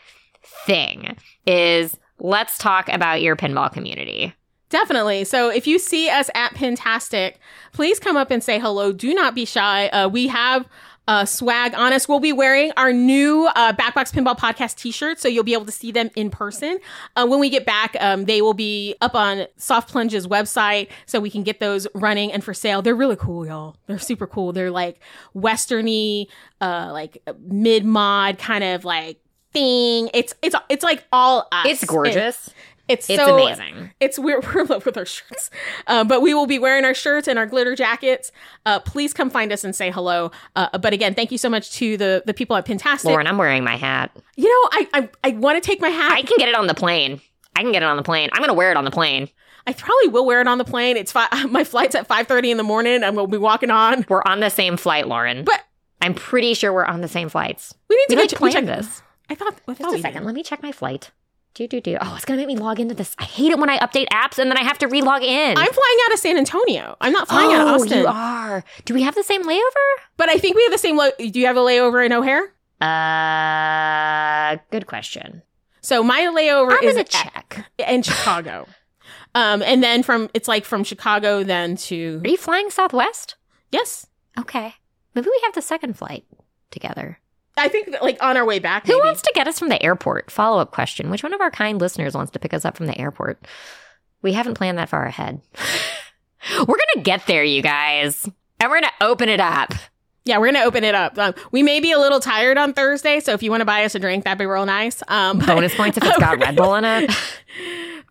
thing 0.65 1.15
is 1.45 1.97
let's 2.19 2.57
talk 2.57 2.89
about 2.89 3.21
your 3.21 3.35
pinball 3.37 3.71
community. 3.71 4.33
Definitely. 4.69 5.23
So 5.23 5.49
if 5.49 5.65
you 5.67 5.79
see 5.79 6.09
us 6.09 6.29
at 6.35 6.55
Pintastic, 6.55 7.35
please 7.73 7.99
come 7.99 8.17
up 8.17 8.31
and 8.31 8.43
say 8.43 8.59
hello. 8.59 8.91
Do 8.91 9.13
not 9.13 9.35
be 9.35 9.45
shy. 9.45 9.87
Uh, 9.89 10.09
we 10.09 10.27
have 10.27 10.67
uh, 11.07 11.25
swag 11.25 11.73
on 11.75 11.93
us. 11.93 12.07
We'll 12.07 12.19
be 12.19 12.33
wearing 12.33 12.71
our 12.77 12.93
new 12.93 13.49
uh, 13.55 13.73
Backbox 13.73 14.13
Pinball 14.13 14.37
Podcast 14.37 14.75
t-shirts, 14.75 15.21
so 15.21 15.27
you'll 15.27 15.43
be 15.43 15.53
able 15.53 15.65
to 15.65 15.71
see 15.71 15.91
them 15.91 16.09
in 16.15 16.29
person. 16.29 16.79
Uh, 17.15 17.27
when 17.27 17.39
we 17.39 17.49
get 17.49 17.65
back, 17.65 17.95
um, 17.99 18.25
they 18.25 18.41
will 18.41 18.53
be 18.53 18.95
up 19.01 19.15
on 19.15 19.47
Soft 19.57 19.89
Plunge's 19.89 20.27
website, 20.27 20.89
so 21.05 21.19
we 21.19 21.29
can 21.29 21.43
get 21.43 21.59
those 21.59 21.87
running 21.93 22.31
and 22.31 22.43
for 22.43 22.53
sale. 22.53 22.81
They're 22.81 22.95
really 22.95 23.17
cool, 23.17 23.45
y'all. 23.45 23.75
They're 23.87 23.99
super 23.99 24.27
cool. 24.27 24.53
They're 24.53 24.71
like 24.71 24.99
westerny, 25.35 26.27
uh, 26.61 26.89
like 26.93 27.17
mid 27.39 27.85
mod 27.85 28.37
kind 28.37 28.63
of 28.63 28.85
like 28.85 29.19
thing. 29.51 30.09
It's 30.13 30.33
it's 30.41 30.55
it's 30.69 30.83
like 30.83 31.05
all 31.11 31.47
us. 31.51 31.65
It's 31.67 31.85
gorgeous. 31.85 32.49
It's 32.87 33.09
It's 33.09 33.17
so 33.17 33.35
amazing. 33.37 33.91
It's 33.99 34.19
we're 34.19 34.39
we're 34.53 34.61
in 34.61 34.67
love 34.67 34.85
with 34.85 34.97
our 34.97 35.05
shirts, 35.05 35.49
uh, 35.87 36.03
but 36.03 36.21
we 36.21 36.33
will 36.33 36.47
be 36.47 36.59
wearing 36.59 36.83
our 36.83 36.93
shirts 36.93 37.27
and 37.27 37.39
our 37.39 37.45
glitter 37.45 37.75
jackets. 37.75 38.31
Uh, 38.65 38.79
please 38.79 39.13
come 39.13 39.29
find 39.29 39.51
us 39.53 39.63
and 39.63 39.73
say 39.75 39.89
hello. 39.89 40.31
Uh, 40.55 40.77
but 40.77 40.91
again, 40.93 41.13
thank 41.15 41.31
you 41.31 41.37
so 41.37 41.49
much 41.49 41.71
to 41.73 41.95
the 41.97 42.23
the 42.25 42.33
people 42.33 42.55
at 42.57 42.65
Pintastic. 42.65 43.05
Lauren, 43.05 43.27
I'm 43.27 43.37
wearing 43.37 43.63
my 43.63 43.77
hat. 43.77 44.11
You 44.35 44.45
know, 44.45 44.69
I 44.73 44.87
I, 44.93 45.09
I 45.23 45.29
want 45.37 45.61
to 45.61 45.65
take 45.65 45.79
my 45.79 45.89
hat. 45.89 46.11
I 46.11 46.23
can 46.23 46.37
get 46.37 46.49
it 46.49 46.55
on 46.55 46.67
the 46.67 46.73
plane. 46.73 47.21
I 47.55 47.61
can 47.61 47.71
get 47.71 47.83
it 47.83 47.85
on 47.85 47.97
the 47.97 48.03
plane. 48.03 48.29
I'm 48.33 48.39
going 48.39 48.49
to 48.49 48.53
wear 48.55 48.71
it 48.71 48.77
on 48.77 48.83
the 48.83 48.91
plane. 48.91 49.29
I 49.65 49.73
probably 49.73 50.09
will 50.09 50.25
wear 50.25 50.41
it 50.41 50.47
on 50.47 50.57
the 50.57 50.65
plane. 50.65 50.97
It's 50.97 51.11
fi- 51.11 51.29
my 51.49 51.63
flight's 51.63 51.95
at 51.95 52.07
five 52.07 52.27
thirty 52.27 52.51
in 52.51 52.57
the 52.57 52.63
morning. 52.63 53.03
I'm 53.03 53.15
gonna 53.15 53.27
be 53.27 53.37
walking 53.37 53.71
on. 53.71 54.05
We're 54.09 54.23
on 54.25 54.41
the 54.41 54.49
same 54.49 54.75
flight, 54.75 55.07
Lauren. 55.07 55.45
But 55.45 55.61
I'm 56.01 56.13
pretty 56.15 56.53
sure 56.53 56.73
we're 56.73 56.83
on 56.85 56.99
the 56.99 57.07
same 57.07 57.29
flights. 57.29 57.73
we 57.89 57.95
need 57.95 58.07
to 58.09 58.15
We 58.21 58.27
go 58.27 58.45
like 58.45 58.53
check- 58.53 58.65
this. 58.65 59.01
I 59.29 59.35
thought. 59.35 59.55
Just 59.67 59.79
a 59.95 59.99
second. 59.99 60.21
did. 60.21 60.25
Let 60.25 60.35
me 60.35 60.43
check 60.43 60.61
my 60.61 60.73
flight. 60.73 61.11
Do 61.55 61.67
do 61.67 61.79
do. 61.81 61.97
Oh, 62.01 62.15
it's 62.15 62.25
gonna 62.25 62.37
make 62.37 62.47
me 62.47 62.55
log 62.57 62.79
into 62.79 62.95
this. 62.95 63.15
I 63.19 63.25
hate 63.25 63.51
it 63.51 63.59
when 63.59 63.69
I 63.69 63.77
update 63.77 64.07
apps 64.09 64.39
and 64.39 64.49
then 64.49 64.57
I 64.57 64.63
have 64.63 64.79
to 64.79 64.87
relog 64.87 65.21
in. 65.21 65.55
I'm 65.57 65.71
flying 65.71 65.97
out 66.07 66.13
of 66.13 66.19
San 66.19 66.37
Antonio. 66.37 66.97
I'm 66.99 67.13
not 67.13 67.27
flying 67.27 67.51
oh, 67.51 67.53
out 67.59 67.67
of 67.75 67.81
Austin. 67.81 67.99
you 67.99 68.07
are. 68.07 68.63
Do 68.85 68.93
we 68.95 69.03
have 69.03 69.13
the 69.13 69.23
same 69.23 69.43
layover? 69.43 69.85
But 70.17 70.29
I 70.29 70.37
think 70.37 70.55
we 70.55 70.63
have 70.63 70.71
the 70.71 70.79
same. 70.79 70.97
Lo- 70.97 71.11
Do 71.17 71.39
you 71.39 71.45
have 71.45 71.55
a 71.57 71.59
layover 71.61 72.03
in 72.03 72.11
O'Hare? 72.11 72.51
Uh, 72.81 74.57
good 74.71 74.87
question. 74.87 75.41
So 75.81 76.01
my 76.03 76.21
layover 76.21 76.77
I'm 76.77 76.83
is 76.83 76.97
at- 76.97 77.09
check. 77.09 77.65
in 77.77 78.01
Chicago. 78.09 78.67
Um, 79.35 79.61
and 79.63 79.83
then 79.83 80.03
from 80.03 80.29
it's 80.33 80.47
like 80.47 80.63
from 80.65 80.83
Chicago 80.83 81.43
then 81.43 81.75
to 81.77 82.21
Are 82.23 82.29
you 82.29 82.37
flying 82.37 82.69
Southwest? 82.69 83.35
yes, 83.71 84.07
Okay. 84.39 84.73
Maybe 85.15 85.27
we 85.27 85.41
have 85.45 85.53
the 85.53 85.61
second 85.61 85.95
flight 85.97 86.25
together. 86.71 87.19
I 87.57 87.67
think 87.67 87.91
that, 87.91 88.01
like 88.01 88.21
on 88.21 88.37
our 88.37 88.45
way 88.45 88.59
back. 88.59 88.87
Who 88.87 88.93
maybe. 88.93 89.05
wants 89.05 89.21
to 89.21 89.31
get 89.35 89.47
us 89.47 89.59
from 89.59 89.69
the 89.69 89.81
airport? 89.81 90.31
Follow 90.31 90.59
up 90.59 90.71
question. 90.71 91.09
Which 91.09 91.23
one 91.23 91.33
of 91.33 91.41
our 91.41 91.51
kind 91.51 91.79
listeners 91.79 92.15
wants 92.15 92.31
to 92.31 92.39
pick 92.39 92.53
us 92.53 92.65
up 92.65 92.77
from 92.77 92.87
the 92.87 92.97
airport? 92.99 93.45
We 94.21 94.33
haven't 94.33 94.55
planned 94.55 94.77
that 94.77 94.89
far 94.89 95.05
ahead. 95.05 95.41
we're 96.59 96.65
going 96.65 96.79
to 96.95 97.01
get 97.01 97.27
there, 97.27 97.43
you 97.43 97.61
guys. 97.61 98.27
And 98.59 98.71
we're 98.71 98.79
going 98.79 98.91
to 98.99 99.05
open 99.05 99.29
it 99.29 99.39
up. 99.39 99.73
Yeah, 100.25 100.37
we're 100.37 100.47
gonna 100.47 100.63
open 100.63 100.85
it 100.85 100.95
up. 100.95 101.17
Um, 101.17 101.33
we 101.51 101.63
may 101.63 101.81
be 101.81 101.91
a 101.91 101.99
little 101.99 102.21
tired 102.21 102.57
on 102.57 102.71
Thursday, 102.73 103.19
so 103.19 103.33
if 103.33 103.43
you 103.43 103.51
want 103.51 103.59
to 103.59 103.65
buy 103.65 103.83
us 103.83 103.93
a 103.93 103.99
drink, 103.99 104.23
that'd 104.23 104.37
be 104.37 104.45
real 104.45 104.65
nice. 104.65 105.03
Um, 105.09 105.39
but- 105.39 105.47
Bonus 105.47 105.75
points 105.75 105.97
if 105.97 106.03
it's 106.05 106.17
got 106.17 106.37
Red 106.39 106.55
Bull 106.55 106.75
in 106.75 106.85
it. 106.85 107.11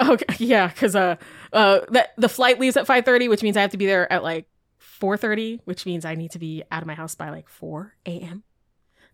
Okay, 0.01 0.25
yeah, 0.39 0.67
because 0.67 0.97
uh, 0.97 1.17
uh, 1.53 1.81
the 1.89 2.09
the 2.17 2.29
flight 2.29 2.59
leaves 2.59 2.77
at 2.77 2.87
five 2.87 3.05
thirty, 3.05 3.29
which 3.29 3.43
means 3.43 3.57
I 3.57 3.61
have 3.61 3.71
to 3.71 3.77
be 3.77 3.87
there 3.87 4.11
at 4.13 4.23
like 4.23 4.47
four 4.79 5.17
thirty, 5.17 5.61
which 5.65 5.87
means 5.87 6.05
I 6.05 6.17
need 6.17 6.33
to 6.33 6.39
be 6.41 6.65
out 6.73 6.83
of 6.83 6.87
my 6.89 6.95
house 6.95 7.15
by 7.15 7.31
like 7.31 7.47
four 7.49 7.95
a.m. 8.05 8.43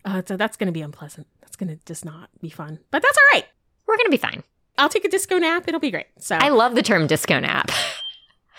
Uh, 0.05 0.21
so 0.25 0.37
that's 0.37 0.55
gonna 0.57 0.71
be 0.71 0.81
unpleasant. 0.81 1.27
That's 1.41 1.55
gonna 1.55 1.77
just 1.85 2.05
not 2.05 2.29
be 2.41 2.49
fun, 2.49 2.79
but 2.91 3.01
that's 3.01 3.17
all 3.17 3.37
right. 3.39 3.45
We're 3.87 3.97
going 3.97 4.05
to 4.05 4.11
be 4.11 4.17
fine. 4.17 4.43
I'll 4.77 4.87
take 4.87 5.03
a 5.03 5.09
disco 5.09 5.39
nap. 5.39 5.63
It'll 5.67 5.79
be 5.79 5.89
great. 5.89 6.05
So 6.19 6.35
I 6.35 6.49
love 6.49 6.75
the 6.75 6.83
term 6.83 7.07
disco 7.07 7.39
nap. 7.39 7.71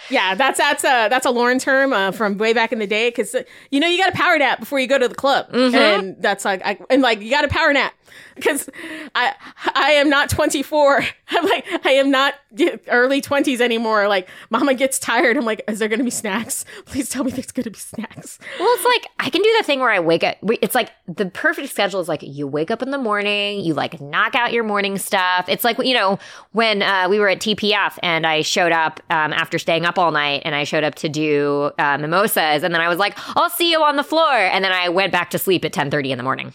Yeah, 0.09 0.35
that's 0.35 0.59
that's 0.59 0.83
a 0.83 1.09
that's 1.09 1.27
a 1.27 1.31
Lauren 1.31 1.59
term 1.61 1.93
uh, 1.93 2.11
from 2.11 2.37
way 2.39 2.53
back 2.53 2.73
in 2.73 2.79
the 2.81 2.87
day 2.87 3.11
because 3.11 3.37
you 3.71 3.79
know 3.79 3.87
you 3.87 3.99
got 3.99 4.09
a 4.13 4.17
power 4.17 4.37
nap 4.39 4.59
before 4.59 4.81
you 4.81 4.87
go 4.89 4.99
to 4.99 5.07
the 5.07 5.15
club, 5.15 5.53
Mhm. 5.53 5.75
and 5.75 6.17
that's 6.23 6.45
like 6.45 6.63
I, 6.65 6.79
and 6.89 7.01
like 7.03 7.21
you 7.21 7.31
got 7.31 7.45
a 7.45 7.49
power 7.49 7.73
nap 7.73 7.93
because 8.35 8.69
I 9.15 9.35
I 9.75 9.93
am 9.93 10.09
not 10.09 10.31
24. 10.31 11.05
I'm 11.29 11.45
like 11.45 11.67
I 11.85 11.91
am 11.91 12.11
not 12.11 12.35
early 12.89 13.21
20s 13.21 13.61
anymore. 13.61 14.09
Like 14.09 14.29
Mama 14.51 14.75
gets 14.75 14.99
tired. 14.99 15.37
I'm 15.37 15.45
like, 15.45 15.63
is 15.69 15.79
there 15.79 15.89
gonna 15.89 16.05
be 16.05 16.11
snacks? 16.11 16.65
Please 16.87 17.09
tell 17.09 17.25
me 17.25 17.31
there's 17.31 17.53
gonna 17.53 17.71
be 17.71 17.79
snacks. 17.79 18.39
Well, 18.59 18.69
it's 18.75 18.85
like 18.85 19.11
I 19.19 19.31
can 19.31 19.43
do 19.43 19.55
the 19.59 19.65
thing 19.65 19.81
where 19.81 19.91
I 19.91 20.01
wake 20.01 20.25
up. 20.25 20.37
It's 20.63 20.75
like 20.75 20.91
the 21.07 21.27
perfect 21.27 21.69
schedule 21.71 22.01
is 22.01 22.09
like 22.09 22.23
you 22.23 22.47
wake 22.47 22.71
up 22.71 22.83
in 22.83 22.91
the 22.91 22.99
morning, 22.99 23.61
you 23.61 23.75
like 23.75 24.01
knock 24.01 24.35
out 24.35 24.53
your 24.53 24.65
morning 24.65 24.99
stuff. 24.99 25.49
It's 25.49 25.65
like 25.65 25.79
you 25.79 25.95
know 25.95 26.19
when 26.53 26.83
uh, 26.83 27.09
we 27.09 27.19
were 27.19 27.29
at 27.29 27.39
TPF 27.39 27.99
and 28.03 28.27
I 28.27 28.43
showed 28.43 28.73
up 28.73 29.01
um, 29.11 29.33
after 29.33 29.59
staying 29.59 29.85
up 29.85 29.99
all 29.99 30.11
night, 30.11 30.43
and 30.45 30.55
I 30.55 30.65
showed 30.65 30.85
up 30.85 30.95
to 30.97 31.09
do 31.09 31.71
uh, 31.79 31.99
mimosas, 31.99 32.63
and 32.63 32.75
then 32.75 32.81
I 32.81 32.89
was 32.89 32.99
like, 32.99 33.17
"I'll 33.37 33.51
see 33.51 33.71
you 33.71 33.83
on 33.83 33.97
the 33.97 34.05
floor," 34.05 34.33
and 34.33 34.65
then 34.65 34.73
I 34.73 34.89
went 34.89 35.13
back 35.13 35.31
to 35.31 35.39
sleep 35.39 35.65
at 35.65 35.73
ten 35.73 35.91
thirty 35.91 36.13
in 36.13 36.19
the 36.19 36.25
morning. 36.25 36.53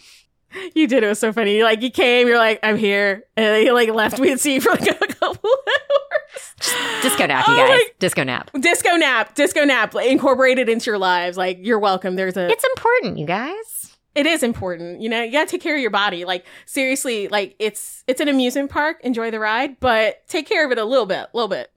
You 0.74 0.88
did 0.88 1.04
it 1.04 1.08
was 1.08 1.20
so 1.20 1.32
funny. 1.34 1.58
You, 1.58 1.64
Like 1.64 1.82
you 1.82 1.92
came, 1.92 2.28
you're 2.28 2.38
like 2.38 2.60
I'm 2.64 2.78
here, 2.78 3.24
and 3.38 3.64
you 3.66 3.74
like 3.74 3.90
left 3.90 4.20
me 4.20 4.36
see 4.38 4.56
you 4.56 4.62
for 4.62 4.72
like 4.72 4.88
a 5.02 5.08
couple 5.14 5.50
hours. 5.50 7.02
Disco 7.02 7.26
nap, 7.28 7.48
you 7.48 7.54
Oh 7.54 7.68
guys. 7.68 7.82
Disco 8.00 8.24
nap. 8.24 8.52
Disco 8.60 8.96
nap, 8.96 9.36
disco 9.36 9.64
nap, 9.66 9.94
like, 9.94 10.10
incorporated 10.10 10.70
into 10.70 10.90
your 10.92 10.98
lives. 10.98 11.38
Like 11.38 11.60
you're 11.62 11.80
welcome. 11.80 12.16
There's 12.16 12.38
a 12.38 12.50
It's 12.50 12.64
important, 12.64 13.18
you 13.18 13.26
guys. 13.26 13.98
it 14.16 14.26
is 14.26 14.44
important 14.44 15.02
you 15.02 15.10
know 15.10 15.22
you 15.22 15.32
gotta 15.32 15.50
take 15.50 15.62
care 15.62 15.76
of 15.76 15.82
your 15.82 15.92
body 15.92 16.24
like 16.24 16.46
seriously 16.66 17.28
like 17.28 17.54
it's 17.60 18.04
it's 18.08 18.22
an 18.22 18.30
amusement 18.30 18.70
park 18.72 18.96
enjoy 19.04 19.30
the 19.30 19.40
ride 19.40 19.78
but 19.82 20.26
take 20.30 20.48
care 20.48 20.66
of 20.66 20.72
it 20.72 20.78
a 20.78 20.86
little 20.86 21.06
bit 21.06 21.18
a 21.18 21.30
little 21.34 21.50
bit 21.50 21.70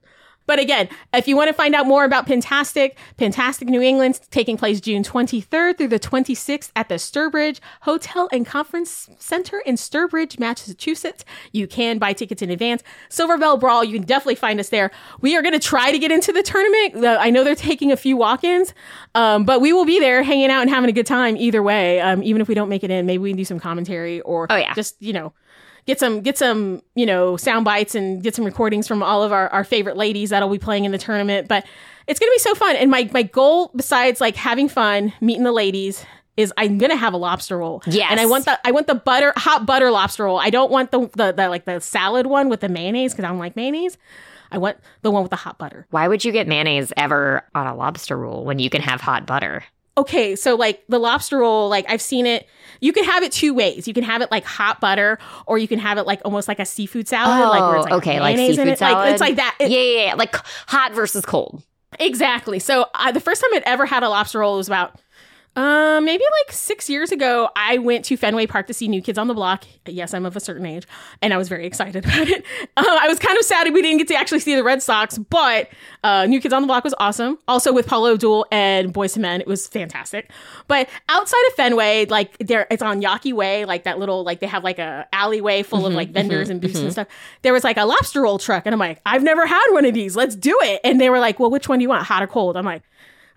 But 0.49 0.57
again, 0.57 0.89
if 1.13 1.27
you 1.27 1.35
want 1.37 1.49
to 1.49 1.53
find 1.53 1.75
out 1.75 1.85
more 1.85 2.03
about 2.05 2.25
Pintastic, 2.25 2.95
Pintastic 3.19 3.67
New 3.67 3.83
England 3.83 4.19
taking 4.31 4.57
place 4.57 4.81
June 4.81 5.03
23rd 5.03 5.77
through 5.77 5.89
the 5.89 5.99
26th 5.99 6.71
at 6.75 6.89
the 6.89 6.95
Sturbridge 6.95 7.59
Hotel 7.81 8.27
and 8.31 8.47
Conference 8.47 9.11
Center 9.19 9.59
in 9.59 9.75
Sturbridge, 9.75 10.39
Massachusetts. 10.39 11.23
You 11.51 11.67
can 11.67 11.99
buy 11.99 12.13
tickets 12.13 12.41
in 12.41 12.49
advance. 12.49 12.81
Silver 13.09 13.37
Bell 13.37 13.57
Brawl, 13.57 13.83
you 13.83 13.93
can 13.99 14.07
definitely 14.07 14.33
find 14.33 14.59
us 14.59 14.69
there. 14.69 14.89
We 15.21 15.37
are 15.37 15.43
going 15.43 15.53
to 15.53 15.59
try 15.59 15.91
to 15.91 15.99
get 15.99 16.11
into 16.11 16.33
the 16.33 16.41
tournament. 16.41 17.05
I 17.05 17.29
know 17.29 17.43
they're 17.43 17.53
taking 17.53 17.91
a 17.91 17.97
few 17.97 18.17
walk-ins, 18.17 18.73
um, 19.13 19.43
but 19.43 19.61
we 19.61 19.71
will 19.71 19.85
be 19.85 19.99
there 19.99 20.23
hanging 20.23 20.49
out 20.49 20.61
and 20.61 20.69
having 20.71 20.89
a 20.89 20.93
good 20.93 21.05
time 21.05 21.37
either 21.37 21.61
way. 21.61 22.01
Um, 22.01 22.23
even 22.23 22.41
if 22.41 22.47
we 22.47 22.55
don't 22.55 22.69
make 22.69 22.83
it 22.83 22.89
in, 22.89 23.05
maybe 23.05 23.19
we 23.21 23.29
can 23.29 23.37
do 23.37 23.45
some 23.45 23.59
commentary 23.59 24.19
or 24.21 24.47
Oh, 24.49 24.55
yeah. 24.55 24.73
just, 24.73 24.99
you 24.99 25.13
know, 25.13 25.31
get 25.89 25.99
some 25.99 26.21
get 26.21 26.37
some 26.37 26.83
you 26.93 27.03
know 27.05 27.35
sound 27.35 27.65
bites 27.65 27.95
and 27.95 28.21
get 28.21 28.35
some 28.35 28.45
recordings 28.45 28.87
from 28.87 29.01
all 29.01 29.23
of 29.23 29.31
our, 29.31 29.49
our 29.49 29.63
favorite 29.63 29.97
ladies 29.97 30.29
that'll 30.29 30.47
be 30.49 30.59
playing 30.59 30.85
in 30.85 30.91
the 30.91 30.99
tournament 30.99 31.47
but 31.47 31.65
it's 32.05 32.19
gonna 32.19 32.31
be 32.31 32.37
so 32.37 32.53
fun 32.53 32.75
and 32.75 32.91
my 32.91 33.09
my 33.11 33.23
goal 33.23 33.71
besides 33.75 34.21
like 34.21 34.35
having 34.35 34.69
fun 34.69 35.11
meeting 35.19 35.43
the 35.43 35.51
ladies 35.51 36.05
is 36.37 36.53
i'm 36.57 36.77
gonna 36.77 36.95
have 36.95 37.13
a 37.13 37.17
lobster 37.17 37.57
roll 37.57 37.81
Yes. 37.87 38.07
and 38.11 38.19
i 38.19 38.27
want 38.27 38.45
the 38.45 38.59
i 38.67 38.71
want 38.71 38.85
the 38.85 38.93
butter 38.93 39.33
hot 39.35 39.65
butter 39.65 39.89
lobster 39.89 40.25
roll 40.25 40.37
i 40.37 40.51
don't 40.51 40.69
want 40.69 40.91
the 40.91 41.09
the, 41.15 41.31
the 41.31 41.49
like 41.49 41.65
the 41.65 41.79
salad 41.81 42.27
one 42.27 42.49
with 42.49 42.59
the 42.59 42.69
mayonnaise 42.69 43.11
because 43.13 43.25
i 43.25 43.27
don't 43.29 43.39
like 43.39 43.55
mayonnaise 43.55 43.97
i 44.51 44.59
want 44.59 44.77
the 45.01 45.09
one 45.09 45.23
with 45.23 45.31
the 45.31 45.35
hot 45.37 45.57
butter 45.57 45.87
Why 45.89 46.07
would 46.07 46.23
you 46.23 46.31
get 46.31 46.47
mayonnaise 46.47 46.93
ever 46.97 47.43
on 47.55 47.65
a 47.65 47.73
lobster 47.75 48.15
roll 48.15 48.45
when 48.45 48.59
you 48.59 48.69
can 48.69 48.81
have 48.83 49.01
hot 49.01 49.25
butter? 49.25 49.63
okay, 49.97 50.33
so 50.35 50.55
like 50.55 50.81
the 50.87 50.97
lobster 50.97 51.39
roll, 51.39 51.67
like 51.67 51.83
I've 51.89 52.01
seen 52.01 52.25
it. 52.25 52.47
You 52.81 52.93
can 52.93 53.03
have 53.03 53.23
it 53.23 53.31
two 53.31 53.53
ways. 53.53 53.87
You 53.87 53.93
can 53.93 54.03
have 54.03 54.21
it 54.21 54.31
like 54.31 54.45
hot 54.45 54.79
butter, 54.79 55.19
or 55.45 55.57
you 55.57 55.67
can 55.67 55.79
have 55.79 55.97
it 55.97 56.05
like 56.07 56.21
almost 56.25 56.47
like 56.47 56.59
a 56.59 56.65
seafood 56.65 57.07
salad, 57.07 57.47
like 57.49 57.61
where 57.61 57.75
it's 57.77 57.83
like 57.85 57.93
Oh, 57.93 57.97
okay, 57.97 58.19
like 58.19 58.37
seafood 58.37 58.67
it. 58.67 58.69
Like 58.69 58.77
salad. 58.79 59.11
it's 59.11 59.21
like 59.21 59.35
that. 59.35 59.55
It- 59.59 59.69
yeah, 59.71 59.79
yeah, 59.79 60.05
yeah, 60.07 60.13
like 60.15 60.35
hot 60.67 60.93
versus 60.93 61.25
cold. 61.25 61.63
Exactly. 61.99 62.59
So 62.59 62.85
uh, 62.93 63.11
the 63.11 63.19
first 63.19 63.41
time 63.41 63.49
I'd 63.53 63.63
ever 63.65 63.85
had 63.85 64.03
a 64.03 64.09
lobster 64.09 64.39
roll 64.39 64.57
was 64.57 64.67
about 64.67 64.99
uh, 65.55 65.99
maybe 66.01 66.23
like 66.23 66.53
six 66.53 66.89
years 66.89 67.11
ago. 67.11 67.49
I 67.55 67.79
went 67.79 68.05
to 68.05 68.15
Fenway 68.17 68.47
Park 68.47 68.67
to 68.67 68.73
see 68.73 68.87
New 68.87 69.01
Kids 69.01 69.17
on 69.17 69.27
the 69.27 69.33
Block. 69.33 69.65
Yes, 69.85 70.13
I'm 70.13 70.25
of 70.25 70.35
a 70.35 70.39
certain 70.39 70.65
age, 70.65 70.87
and 71.21 71.33
I 71.33 71.37
was 71.37 71.49
very 71.49 71.65
excited 71.65 72.05
about 72.05 72.27
it. 72.27 72.45
Uh, 72.77 72.83
I 73.01 73.07
was 73.07 73.19
kind 73.19 73.37
of 73.37 73.43
sad 73.43 73.73
we 73.73 73.81
didn't 73.81 73.97
get 73.97 74.07
to 74.09 74.15
actually 74.15 74.39
see 74.39 74.55
the 74.55 74.63
Red 74.63 74.81
Sox, 74.81 75.17
but 75.17 75.69
uh, 76.03 76.25
New 76.27 76.39
Kids 76.39 76.53
on 76.53 76.61
the 76.61 76.67
Block 76.67 76.83
was 76.83 76.93
awesome. 76.99 77.39
Also 77.47 77.73
with 77.73 77.87
Paula 77.87 78.13
Abdul 78.13 78.45
and 78.51 78.93
Boyz 78.93 79.17
II 79.17 79.21
Men, 79.21 79.41
it 79.41 79.47
was 79.47 79.67
fantastic. 79.67 80.31
But 80.67 80.87
outside 81.09 81.43
of 81.47 81.53
Fenway, 81.53 82.05
like 82.05 82.37
there, 82.37 82.67
it's 82.69 82.83
on 82.83 83.01
Yawkey 83.01 83.33
Way, 83.33 83.65
like 83.65 83.83
that 83.83 83.99
little, 83.99 84.23
like 84.23 84.39
they 84.39 84.47
have 84.47 84.63
like 84.63 84.79
a 84.79 85.07
alleyway 85.11 85.63
full 85.63 85.85
of 85.85 85.93
like 85.93 86.11
vendors 86.11 86.49
and 86.49 86.61
booths 86.61 86.79
and 86.79 86.91
stuff. 86.91 87.07
There 87.41 87.53
was 87.53 87.63
like 87.63 87.77
a 87.77 87.85
lobster 87.85 88.21
roll 88.21 88.39
truck, 88.39 88.63
and 88.65 88.73
I'm 88.73 88.79
like, 88.79 89.01
I've 89.05 89.23
never 89.23 89.45
had 89.45 89.67
one 89.71 89.85
of 89.85 89.93
these. 89.93 90.15
Let's 90.15 90.35
do 90.35 90.57
it. 90.61 90.81
And 90.83 91.01
they 91.01 91.09
were 91.09 91.19
like, 91.19 91.39
Well, 91.39 91.49
which 91.49 91.67
one 91.67 91.79
do 91.79 91.83
you 91.83 91.89
want, 91.89 92.03
hot 92.05 92.23
or 92.23 92.27
cold? 92.27 92.55
I'm 92.55 92.65
like. 92.65 92.83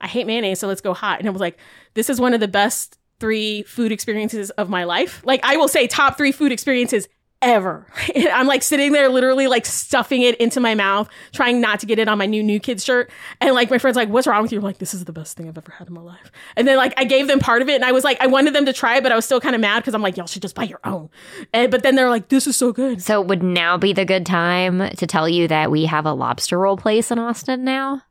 I 0.03 0.09
hate 0.09 0.26
mayonnaise, 0.26 0.59
so 0.61 0.68
let's 0.68 0.80
go 0.80 0.92
hot. 0.92 1.18
And 1.18 1.28
it 1.28 1.30
was 1.30 1.40
like, 1.40 1.59
this 1.94 2.11
is 2.11 2.20
one 2.20 2.34
of 2.34 2.40
the 2.40 2.48
best 2.48 2.98
three 3.20 3.62
food 3.62 3.92
experiences 3.92 4.50
of 4.50 4.68
my 4.68 4.84
life. 4.84 5.22
Like, 5.24 5.40
I 5.44 5.57
will 5.57 5.68
say 5.68 5.86
top 5.86 6.16
three 6.16 6.32
food 6.32 6.53
experiences 6.53 7.09
ever. 7.42 7.86
And 8.14 8.28
I'm 8.28 8.46
like 8.46 8.62
sitting 8.62 8.92
there 8.92 9.09
literally 9.09 9.46
like 9.46 9.64
stuffing 9.64 10.22
it 10.22 10.36
into 10.36 10.61
my 10.61 10.74
mouth, 10.74 11.09
trying 11.32 11.61
not 11.61 11.80
to 11.80 11.86
get 11.86 11.98
it 11.98 12.09
on 12.09 12.18
my 12.18 12.26
new 12.26 12.42
New 12.42 12.61
Kids 12.61 12.84
shirt. 12.84 13.11
And 13.40 13.55
like 13.55 13.70
my 13.70 13.78
friend's 13.78 13.96
like, 13.96 14.11
what's 14.11 14.26
wrong 14.26 14.42
with 14.42 14.53
you? 14.53 14.59
I'm 14.59 14.64
like, 14.64 14.78
this 14.78 14.92
is 14.92 15.05
the 15.07 15.12
best 15.12 15.36
thing 15.36 15.48
I've 15.48 15.57
ever 15.57 15.72
had 15.72 15.88
in 15.88 15.94
my 15.94 16.03
life. 16.03 16.30
And 16.57 16.68
then 16.68 16.76
like 16.76 16.92
I 16.98 17.05
gave 17.05 17.26
them 17.26 17.38
part 17.38 17.62
of 17.62 17.68
it 17.68 17.76
and 17.76 17.84
I 17.84 17.92
was 17.92 18.05
like, 18.05 18.20
I 18.20 18.26
wanted 18.26 18.55
them 18.55 18.66
to 18.66 18.72
try 18.72 18.96
it, 18.96 19.03
but 19.03 19.12
I 19.12 19.16
was 19.16 19.24
still 19.24 19.40
kind 19.40 19.55
of 19.55 19.61
mad 19.61 19.80
because 19.80 19.94
I'm 19.94 20.03
like, 20.03 20.16
y'all 20.16 20.26
should 20.26 20.42
just 20.42 20.55
buy 20.55 20.64
your 20.64 20.80
own. 20.84 21.09
And 21.53 21.70
but 21.70 21.82
then 21.82 21.94
they're 21.94 22.11
like, 22.11 22.28
this 22.28 22.46
is 22.46 22.57
so 22.57 22.72
good. 22.72 23.03
So 23.03 23.20
would 23.20 23.42
now 23.42 23.78
be 23.78 23.92
the 23.92 24.05
good 24.05 24.26
time 24.26 24.90
to 24.90 25.07
tell 25.07 25.28
you 25.28 25.48
that 25.48 25.70
we 25.70 25.86
have 25.86 26.05
a 26.05 26.12
lobster 26.12 26.59
roll 26.59 26.76
place 26.76 27.11
in 27.11 27.18
Austin 27.18 27.64
now? 27.64 28.03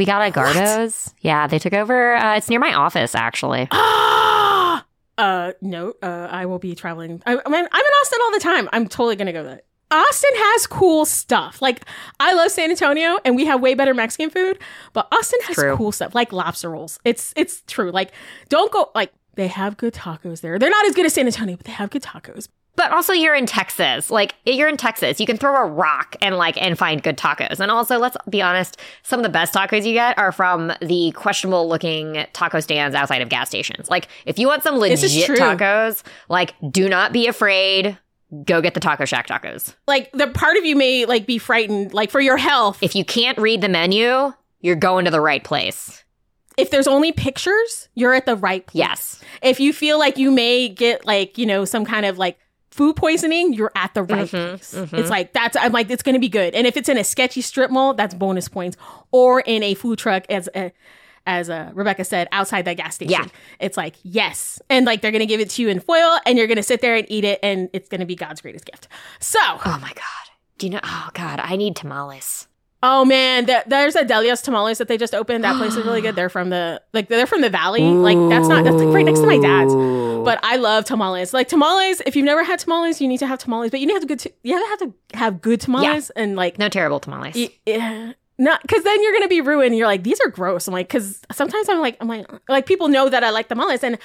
We 0.00 0.06
got 0.06 0.22
a 0.22 0.30
Garbo's. 0.30 1.12
Yeah, 1.20 1.46
they 1.46 1.58
took 1.58 1.74
over. 1.74 2.14
Uh, 2.14 2.38
it's 2.38 2.48
near 2.48 2.58
my 2.58 2.72
office, 2.72 3.14
actually. 3.14 3.68
Uh, 5.18 5.52
no, 5.60 5.92
uh, 6.02 6.28
I 6.30 6.46
will 6.46 6.58
be 6.58 6.74
traveling. 6.74 7.22
I, 7.26 7.32
I 7.32 7.34
mean, 7.34 7.44
I'm 7.44 7.60
in 7.60 7.66
Austin 8.00 8.18
all 8.22 8.32
the 8.32 8.40
time. 8.40 8.70
I'm 8.72 8.88
totally 8.88 9.16
gonna 9.16 9.34
go 9.34 9.44
there. 9.44 9.60
Austin 9.90 10.30
has 10.32 10.66
cool 10.66 11.04
stuff. 11.04 11.60
Like, 11.60 11.84
I 12.18 12.32
love 12.32 12.50
San 12.50 12.70
Antonio 12.70 13.18
and 13.26 13.36
we 13.36 13.44
have 13.44 13.60
way 13.60 13.74
better 13.74 13.92
Mexican 13.92 14.30
food, 14.30 14.58
but 14.94 15.08
Austin 15.12 15.40
has 15.42 15.56
True. 15.56 15.76
cool 15.76 15.92
stuff 15.92 16.14
like 16.14 16.32
lobster 16.32 16.70
rolls. 16.70 16.98
It's, 17.04 17.34
it's 17.36 17.62
true. 17.66 17.90
Like, 17.90 18.12
don't 18.48 18.72
go, 18.72 18.90
like, 18.94 19.12
they 19.34 19.48
have 19.48 19.76
good 19.76 19.92
tacos 19.92 20.40
there. 20.40 20.58
They're 20.58 20.70
not 20.70 20.86
as 20.86 20.94
good 20.94 21.04
as 21.04 21.12
San 21.12 21.26
Antonio, 21.26 21.56
but 21.56 21.66
they 21.66 21.72
have 21.72 21.90
good 21.90 22.02
tacos. 22.02 22.48
But 22.76 22.92
also, 22.92 23.12
you're 23.12 23.34
in 23.34 23.46
Texas. 23.46 24.10
Like 24.10 24.34
you're 24.44 24.68
in 24.68 24.76
Texas, 24.76 25.20
you 25.20 25.26
can 25.26 25.36
throw 25.36 25.54
a 25.54 25.66
rock 25.66 26.16
and 26.22 26.36
like 26.36 26.60
and 26.60 26.78
find 26.78 27.02
good 27.02 27.18
tacos. 27.18 27.60
And 27.60 27.70
also, 27.70 27.98
let's 27.98 28.16
be 28.28 28.40
honest, 28.40 28.78
some 29.02 29.20
of 29.20 29.24
the 29.24 29.28
best 29.28 29.52
tacos 29.52 29.84
you 29.84 29.92
get 29.92 30.18
are 30.18 30.32
from 30.32 30.72
the 30.80 31.10
questionable 31.12 31.68
looking 31.68 32.24
taco 32.32 32.60
stands 32.60 32.94
outside 32.94 33.22
of 33.22 33.28
gas 33.28 33.48
stations. 33.48 33.90
Like 33.90 34.08
if 34.24 34.38
you 34.38 34.46
want 34.46 34.62
some 34.62 34.76
legit 34.76 35.00
tacos, 35.00 36.02
like 36.28 36.54
do 36.70 36.88
not 36.88 37.12
be 37.12 37.26
afraid. 37.26 37.98
Go 38.44 38.60
get 38.62 38.74
the 38.74 38.80
Taco 38.80 39.04
Shack 39.06 39.26
tacos. 39.26 39.74
Like, 39.88 40.12
the 40.12 40.28
part 40.28 40.56
of 40.56 40.64
you 40.64 40.76
may, 40.76 41.04
like, 41.04 41.26
be 41.26 41.36
frightened, 41.36 41.92
like, 41.92 42.12
for 42.12 42.20
your 42.20 42.36
health. 42.36 42.78
If 42.80 42.94
you 42.94 43.04
can't 43.04 43.36
read 43.38 43.60
the 43.60 43.68
menu, 43.68 44.32
you're 44.60 44.76
going 44.76 45.04
to 45.06 45.10
the 45.10 45.20
right 45.20 45.42
place. 45.42 46.04
If 46.56 46.70
there's 46.70 46.86
only 46.86 47.10
pictures, 47.10 47.88
you're 47.96 48.14
at 48.14 48.26
the 48.26 48.36
right 48.36 48.64
place. 48.64 48.78
Yes. 48.78 49.20
if 49.42 49.58
you 49.58 49.72
feel 49.72 49.98
like 49.98 50.16
you 50.16 50.30
may 50.30 50.68
get 50.68 51.04
like 51.06 51.38
you 51.38 51.46
know 51.46 51.64
some 51.64 51.84
kind 51.84 52.06
of 52.06 52.18
like 52.18 52.38
food 52.80 52.96
poisoning 52.96 53.52
you're 53.52 53.72
at 53.74 53.92
the 53.92 54.02
right 54.02 54.26
Mhm, 54.28 54.48
place 54.56 54.74
mhm. 54.74 54.98
it's 54.98 55.10
like 55.10 55.34
that's 55.34 55.54
i'm 55.56 55.70
like 55.72 55.90
it's 55.90 56.02
gonna 56.02 56.18
be 56.18 56.30
good 56.30 56.54
and 56.54 56.66
if 56.66 56.78
it's 56.78 56.88
in 56.88 56.96
a 56.96 57.04
sketchy 57.04 57.42
strip 57.42 57.70
mall 57.70 57.92
that's 57.92 58.14
bonus 58.14 58.48
points 58.48 58.76
or 59.10 59.40
in 59.40 59.62
a 59.62 59.74
food 59.74 59.98
truck 59.98 60.24
as 60.30 60.48
a 60.54 60.72
as 61.26 61.50
uh, 61.50 61.70
Rebecca 61.74 62.02
said, 62.02 62.28
outside 62.32 62.64
that 62.64 62.78
gas 62.78 62.94
station, 62.94 63.10
Yeah. 63.12 63.26
it's 63.60 63.76
like 63.76 63.94
yes, 64.02 64.58
and 64.70 64.86
like 64.86 65.02
they're 65.02 65.12
gonna 65.12 65.26
give 65.26 65.38
it 65.38 65.50
to 65.50 65.62
you 65.62 65.68
in 65.68 65.78
foil, 65.78 66.18
and 66.24 66.38
you're 66.38 66.46
gonna 66.46 66.62
sit 66.62 66.80
there 66.80 66.94
and 66.96 67.04
eat 67.10 67.24
it, 67.24 67.38
and 67.42 67.68
it's 67.74 67.90
gonna 67.90 68.06
be 68.06 68.16
God's 68.16 68.40
greatest 68.40 68.64
gift. 68.64 68.88
So, 69.20 69.38
Oh 69.42 69.78
my 69.82 69.92
god. 69.92 70.26
Do 70.56 70.66
you 70.66 70.72
know? 70.72 70.80
Oh 70.82 71.10
god, 71.12 71.38
I 71.42 71.56
need 71.56 71.76
tamales. 71.76 72.48
Oh 72.82 73.04
man, 73.04 73.44
there, 73.44 73.62
there's 73.66 73.94
a 73.94 74.04
Delia's 74.06 74.40
Tamales 74.40 74.78
that 74.78 74.88
they 74.88 74.96
just 74.96 75.14
opened. 75.14 75.44
That 75.44 75.56
place 75.58 75.76
is 75.76 75.84
really 75.84 76.00
good. 76.00 76.14
They're 76.16 76.30
from 76.30 76.48
the 76.50 76.80
like 76.94 77.08
they're 77.08 77.26
from 77.26 77.42
the 77.42 77.50
valley. 77.50 77.82
Like 77.82 78.16
that's 78.30 78.48
not 78.48 78.64
that's 78.64 78.76
like 78.76 78.94
right 78.94 79.04
next 79.04 79.20
to 79.20 79.26
my 79.26 79.38
dad's. 79.38 79.74
But 79.74 80.38
I 80.42 80.56
love 80.56 80.84
tamales. 80.84 81.32
Like 81.34 81.48
tamales, 81.48 82.00
if 82.06 82.14
you've 82.16 82.24
never 82.26 82.42
had 82.44 82.58
tamales, 82.58 83.00
you 83.00 83.08
need 83.08 83.18
to 83.18 83.26
have 83.26 83.38
tamales. 83.38 83.70
But 83.70 83.80
you 83.80 83.86
need 83.86 83.94
to 83.94 84.00
have 84.00 84.08
good. 84.08 84.20
T- 84.20 84.32
you 84.42 84.54
have 84.54 84.62
to 84.62 84.68
have 84.68 84.78
to 85.12 85.16
have 85.18 85.40
good 85.40 85.60
tamales 85.60 86.10
and 86.10 86.36
like 86.36 86.58
No 86.58 86.68
terrible 86.68 87.00
tamales. 87.00 87.34
y- 87.36 87.50
yeah, 87.66 88.12
not 88.38 88.62
because 88.62 88.82
then 88.84 89.02
you're 89.02 89.12
gonna 89.12 89.28
be 89.28 89.40
ruined. 89.42 89.76
You're 89.76 89.86
like 89.86 90.02
these 90.02 90.20
are 90.20 90.28
gross. 90.28 90.66
I'm 90.66 90.72
like 90.72 90.88
because 90.88 91.20
sometimes 91.32 91.68
I'm 91.68 91.80
like 91.80 91.96
I'm 92.00 92.08
like 92.08 92.26
like 92.48 92.64
people 92.66 92.88
know 92.88 93.08
that 93.10 93.22
I 93.24 93.30
like 93.30 93.48
tamales 93.48 93.82
and 93.84 93.98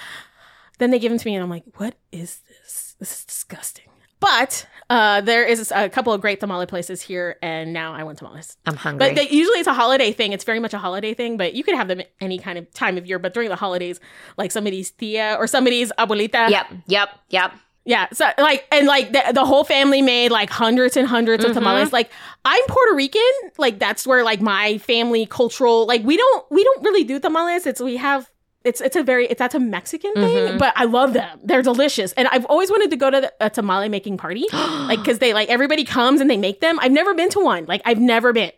then 0.80 0.92
they 0.92 1.00
give 1.00 1.12
them 1.12 1.20
to 1.20 1.26
me 1.28 1.36
and 1.36 1.44
I'm 1.44 1.50
like 1.50 1.64
what 1.78 1.96
is 2.12 2.42
this? 2.50 2.96
This 3.00 3.20
is 3.20 3.26
disgusting. 3.26 3.86
But 4.26 4.66
uh, 4.90 5.22
there 5.22 5.44
is 5.44 5.72
a 5.76 5.90
couple 5.90 6.14
of 6.14 6.22
great 6.22 6.40
tamale 6.40 6.66
places 6.66 7.02
here, 7.02 7.38
and 7.42 7.74
now 7.74 7.94
I 7.94 8.04
want 8.04 8.18
tamales. 8.18 8.58
I'm 8.66 8.76
hungry. 8.76 9.08
But 9.10 9.16
they, 9.16 9.30
usually 9.30 9.60
it's 9.60 9.68
a 9.68 9.74
holiday 9.74 10.12
thing. 10.12 10.34
It's 10.34 10.44
very 10.44 10.60
much 10.60 10.74
a 10.74 10.78
holiday 10.80 11.14
thing, 11.14 11.38
but 11.38 11.54
you 11.54 11.64
could 11.64 11.76
have 11.76 11.88
them 11.88 12.02
any 12.20 12.38
kind 12.40 12.58
of 12.58 12.72
time 12.74 12.98
of 12.98 13.06
year. 13.06 13.20
But 13.20 13.34
during 13.34 13.50
the 13.50 13.56
holidays, 13.56 14.00
like 14.38 14.52
somebody's 14.52 14.92
tia 14.92 15.36
or 15.40 15.48
somebody's 15.48 15.92
abuelita. 15.98 16.50
yep, 16.50 16.68
yep, 16.88 17.10
yep. 17.30 17.52
Yeah. 17.88 18.08
So 18.14 18.26
like, 18.40 18.66
and 18.72 18.88
like 18.88 19.12
the, 19.14 19.22
the 19.32 19.46
whole 19.46 19.64
family 19.64 20.02
made 20.02 20.32
like 20.32 20.50
hundreds 20.50 20.98
and 20.98 21.08
100s 21.08 21.44
of 21.46 21.52
Mhm. 21.52 21.54
tamales. 21.54 21.94
Like 21.94 22.10
I'm 22.44 22.64
Puerto 22.68 22.96
Rican. 22.96 23.22
Like 23.60 23.78
that's 23.78 24.08
where 24.08 24.24
like 24.24 24.42
my 24.42 24.80
family 24.80 25.28
cultural, 25.28 25.86
like 25.86 26.04
we 26.04 26.18
don't, 26.18 26.46
we 26.50 26.64
don't 26.64 26.84
really 26.84 27.04
do 27.04 27.20
tamales. 27.20 27.68
It's, 27.68 27.80
we 27.80 27.98
have, 27.98 28.28
it's, 28.66 28.82
it's 28.82 28.96
a 28.96 29.04
very, 29.04 29.28
it's, 29.28 29.40
that's 29.40 29.56
a 29.56 29.60
Mexican 29.60 30.14
thing, 30.16 30.54
Mhm. 30.56 30.60
but 30.60 30.74
I 30.76 30.86
love 30.86 31.14
them. 31.14 31.40
They're 31.44 31.62
delicious. 31.62 32.12
And 32.14 32.28
I've 32.30 32.46
always 32.46 32.70
wanted 32.70 32.90
to 32.92 32.98
go 32.98 33.10
to 33.12 33.22
the, 33.22 33.34
a 33.40 33.50
tamale 33.50 33.90
making 33.90 34.18
party. 34.18 34.46
like, 34.54 35.04
cause 35.06 35.20
they 35.20 35.34
like, 35.34 35.50
everybody 35.50 35.84
comes 35.84 36.20
and 36.22 36.30
they 36.30 36.38
make 36.38 36.60
them. 36.62 36.80
I've 36.82 36.92
never 36.92 37.14
been 37.14 37.30
to 37.30 37.40
one. 37.40 37.66
Like 37.66 37.82
I've 37.86 38.00
never 38.00 38.34
been. 38.34 38.52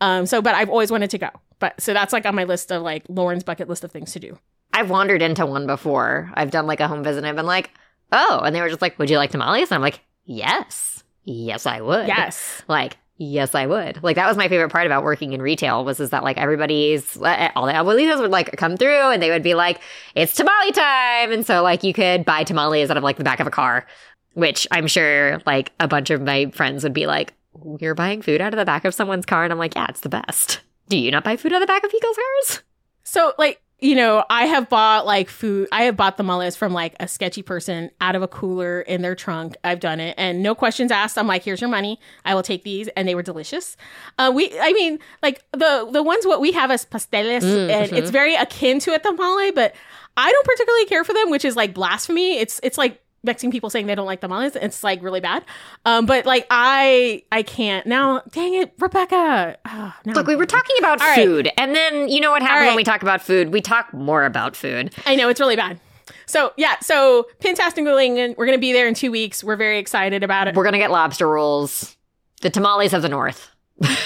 Um, 0.00 0.26
so, 0.26 0.42
but 0.42 0.54
I've 0.54 0.68
always 0.70 0.90
wanted 0.90 1.10
to 1.10 1.18
go. 1.18 1.28
But 1.58 1.80
so 1.80 1.92
that's 1.92 2.12
like 2.12 2.26
on 2.26 2.34
my 2.34 2.44
list 2.44 2.72
of 2.72 2.82
like 2.82 3.04
Lauren's 3.08 3.44
bucket 3.44 3.68
list 3.68 3.84
of 3.84 3.92
things 3.92 4.12
to 4.12 4.18
do. 4.20 4.36
I've 4.72 4.90
wandered 4.90 5.22
into 5.22 5.44
one 5.46 5.66
before. 5.66 6.30
I've 6.34 6.50
done 6.50 6.66
like 6.66 6.80
a 6.80 6.88
home 6.88 7.04
visit 7.04 7.18
and 7.18 7.26
I've 7.26 7.36
been 7.36 7.46
like, 7.46 7.70
oh, 8.10 8.40
and 8.44 8.54
they 8.56 8.60
were 8.60 8.68
just 8.68 8.82
like, 8.82 8.98
would 8.98 9.10
you 9.10 9.18
like 9.18 9.30
tamales? 9.30 9.70
And 9.70 9.76
I'm 9.76 9.82
like, 9.82 10.00
yes, 10.24 11.04
yes, 11.24 11.66
I 11.66 11.80
would. 11.80 12.08
Yes. 12.08 12.62
Like, 12.68 12.96
yes, 13.22 13.54
I 13.54 13.66
would. 13.66 14.02
Like, 14.02 14.16
that 14.16 14.26
was 14.26 14.36
my 14.36 14.48
favorite 14.48 14.70
part 14.70 14.86
about 14.86 15.04
working 15.04 15.32
in 15.32 15.40
retail 15.40 15.84
was 15.84 16.00
is 16.00 16.10
that 16.10 16.24
like 16.24 16.38
everybody's, 16.38 17.16
uh, 17.16 17.50
all 17.54 17.66
the 17.66 17.72
abuelitos 17.72 18.20
would 18.20 18.30
like 18.30 18.56
come 18.56 18.76
through 18.76 19.10
and 19.10 19.22
they 19.22 19.30
would 19.30 19.42
be 19.42 19.54
like, 19.54 19.80
it's 20.14 20.34
tamale 20.34 20.72
time. 20.72 21.32
And 21.32 21.46
so 21.46 21.62
like 21.62 21.84
you 21.84 21.92
could 21.92 22.24
buy 22.24 22.44
tamales 22.44 22.90
out 22.90 22.96
of 22.96 23.02
like 23.02 23.16
the 23.16 23.24
back 23.24 23.40
of 23.40 23.46
a 23.46 23.50
car, 23.50 23.86
which 24.34 24.66
I'm 24.70 24.86
sure 24.86 25.40
like 25.46 25.72
a 25.78 25.86
bunch 25.86 26.10
of 26.10 26.20
my 26.20 26.50
friends 26.50 26.82
would 26.82 26.92
be 26.92 27.06
like, 27.06 27.32
you're 27.78 27.94
buying 27.94 28.22
food 28.22 28.40
out 28.40 28.52
of 28.52 28.58
the 28.58 28.64
back 28.64 28.84
of 28.84 28.94
someone's 28.94 29.26
car. 29.26 29.44
And 29.44 29.52
I'm 29.52 29.58
like, 29.58 29.74
yeah, 29.74 29.86
it's 29.88 30.00
the 30.00 30.08
best. 30.08 30.60
Do 30.88 30.96
you 30.96 31.10
not 31.10 31.24
buy 31.24 31.36
food 31.36 31.52
out 31.52 31.62
of 31.62 31.68
the 31.68 31.72
back 31.72 31.84
of 31.84 31.90
people's 31.90 32.16
cars? 32.16 32.62
So 33.04 33.34
like 33.38 33.62
you 33.82 33.96
know, 33.96 34.24
I 34.30 34.46
have 34.46 34.68
bought 34.68 35.04
like 35.06 35.28
food. 35.28 35.68
I 35.72 35.82
have 35.82 35.96
bought 35.96 36.16
the 36.16 36.22
tamales 36.22 36.54
from 36.54 36.72
like 36.72 36.94
a 37.00 37.08
sketchy 37.08 37.42
person 37.42 37.90
out 38.00 38.14
of 38.14 38.22
a 38.22 38.28
cooler 38.28 38.80
in 38.80 39.02
their 39.02 39.16
trunk. 39.16 39.56
I've 39.64 39.80
done 39.80 39.98
it, 39.98 40.14
and 40.16 40.40
no 40.40 40.54
questions 40.54 40.92
asked. 40.92 41.18
I'm 41.18 41.26
like, 41.26 41.42
"Here's 41.42 41.60
your 41.60 41.68
money. 41.68 41.98
I 42.24 42.34
will 42.36 42.44
take 42.44 42.62
these," 42.62 42.86
and 42.96 43.08
they 43.08 43.16
were 43.16 43.22
delicious. 43.22 43.76
Uh, 44.18 44.30
we, 44.32 44.56
I 44.60 44.72
mean, 44.72 45.00
like 45.20 45.42
the 45.52 45.88
the 45.90 46.02
ones 46.02 46.24
what 46.26 46.40
we 46.40 46.52
have 46.52 46.70
as 46.70 46.84
pasteles, 46.84 47.42
and 47.42 47.92
it's 47.92 48.10
very 48.10 48.36
akin 48.36 48.78
to 48.80 48.94
a 48.94 49.00
tamale, 49.00 49.50
but 49.50 49.74
I 50.16 50.30
don't 50.30 50.46
particularly 50.46 50.86
care 50.86 51.02
for 51.02 51.12
them, 51.12 51.30
which 51.30 51.44
is 51.44 51.56
like 51.56 51.74
blasphemy. 51.74 52.38
It's 52.38 52.60
it's 52.62 52.78
like 52.78 53.02
Mexican 53.24 53.50
people 53.50 53.70
saying 53.70 53.86
they 53.86 53.94
don't 53.94 54.06
like 54.06 54.20
tamales. 54.20 54.56
It's 54.56 54.82
like 54.82 55.02
really 55.02 55.20
bad. 55.20 55.44
Um, 55.84 56.06
but 56.06 56.26
like 56.26 56.46
I 56.50 57.22
I 57.30 57.42
can't 57.42 57.86
now. 57.86 58.22
Dang 58.30 58.54
it, 58.54 58.72
Rebecca. 58.78 59.56
Oh, 59.66 59.94
Look, 60.06 60.26
we 60.26 60.36
were 60.36 60.46
talking 60.46 60.76
about 60.78 61.00
All 61.00 61.08
right. 61.08 61.24
food, 61.24 61.50
and 61.56 61.74
then 61.74 62.08
you 62.08 62.20
know 62.20 62.30
what 62.30 62.42
happens 62.42 62.60
right. 62.60 62.66
when 62.68 62.76
we 62.76 62.84
talk 62.84 63.02
about 63.02 63.22
food? 63.22 63.52
We 63.52 63.60
talk 63.60 63.92
more 63.92 64.24
about 64.24 64.56
food. 64.56 64.94
I 65.06 65.16
know 65.16 65.28
it's 65.28 65.40
really 65.40 65.56
bad. 65.56 65.78
So 66.26 66.52
yeah, 66.56 66.78
so 66.80 67.28
Pintastic 67.40 67.78
England, 67.78 68.34
we're 68.38 68.46
gonna 68.46 68.58
be 68.58 68.72
there 68.72 68.88
in 68.88 68.94
two 68.94 69.10
weeks. 69.10 69.44
We're 69.44 69.56
very 69.56 69.78
excited 69.78 70.22
about 70.22 70.48
it. 70.48 70.54
We're 70.54 70.64
gonna 70.64 70.78
get 70.78 70.90
lobster 70.90 71.28
rolls, 71.28 71.96
the 72.40 72.50
tamales 72.50 72.92
of 72.92 73.02
the 73.02 73.08
north. 73.08 73.50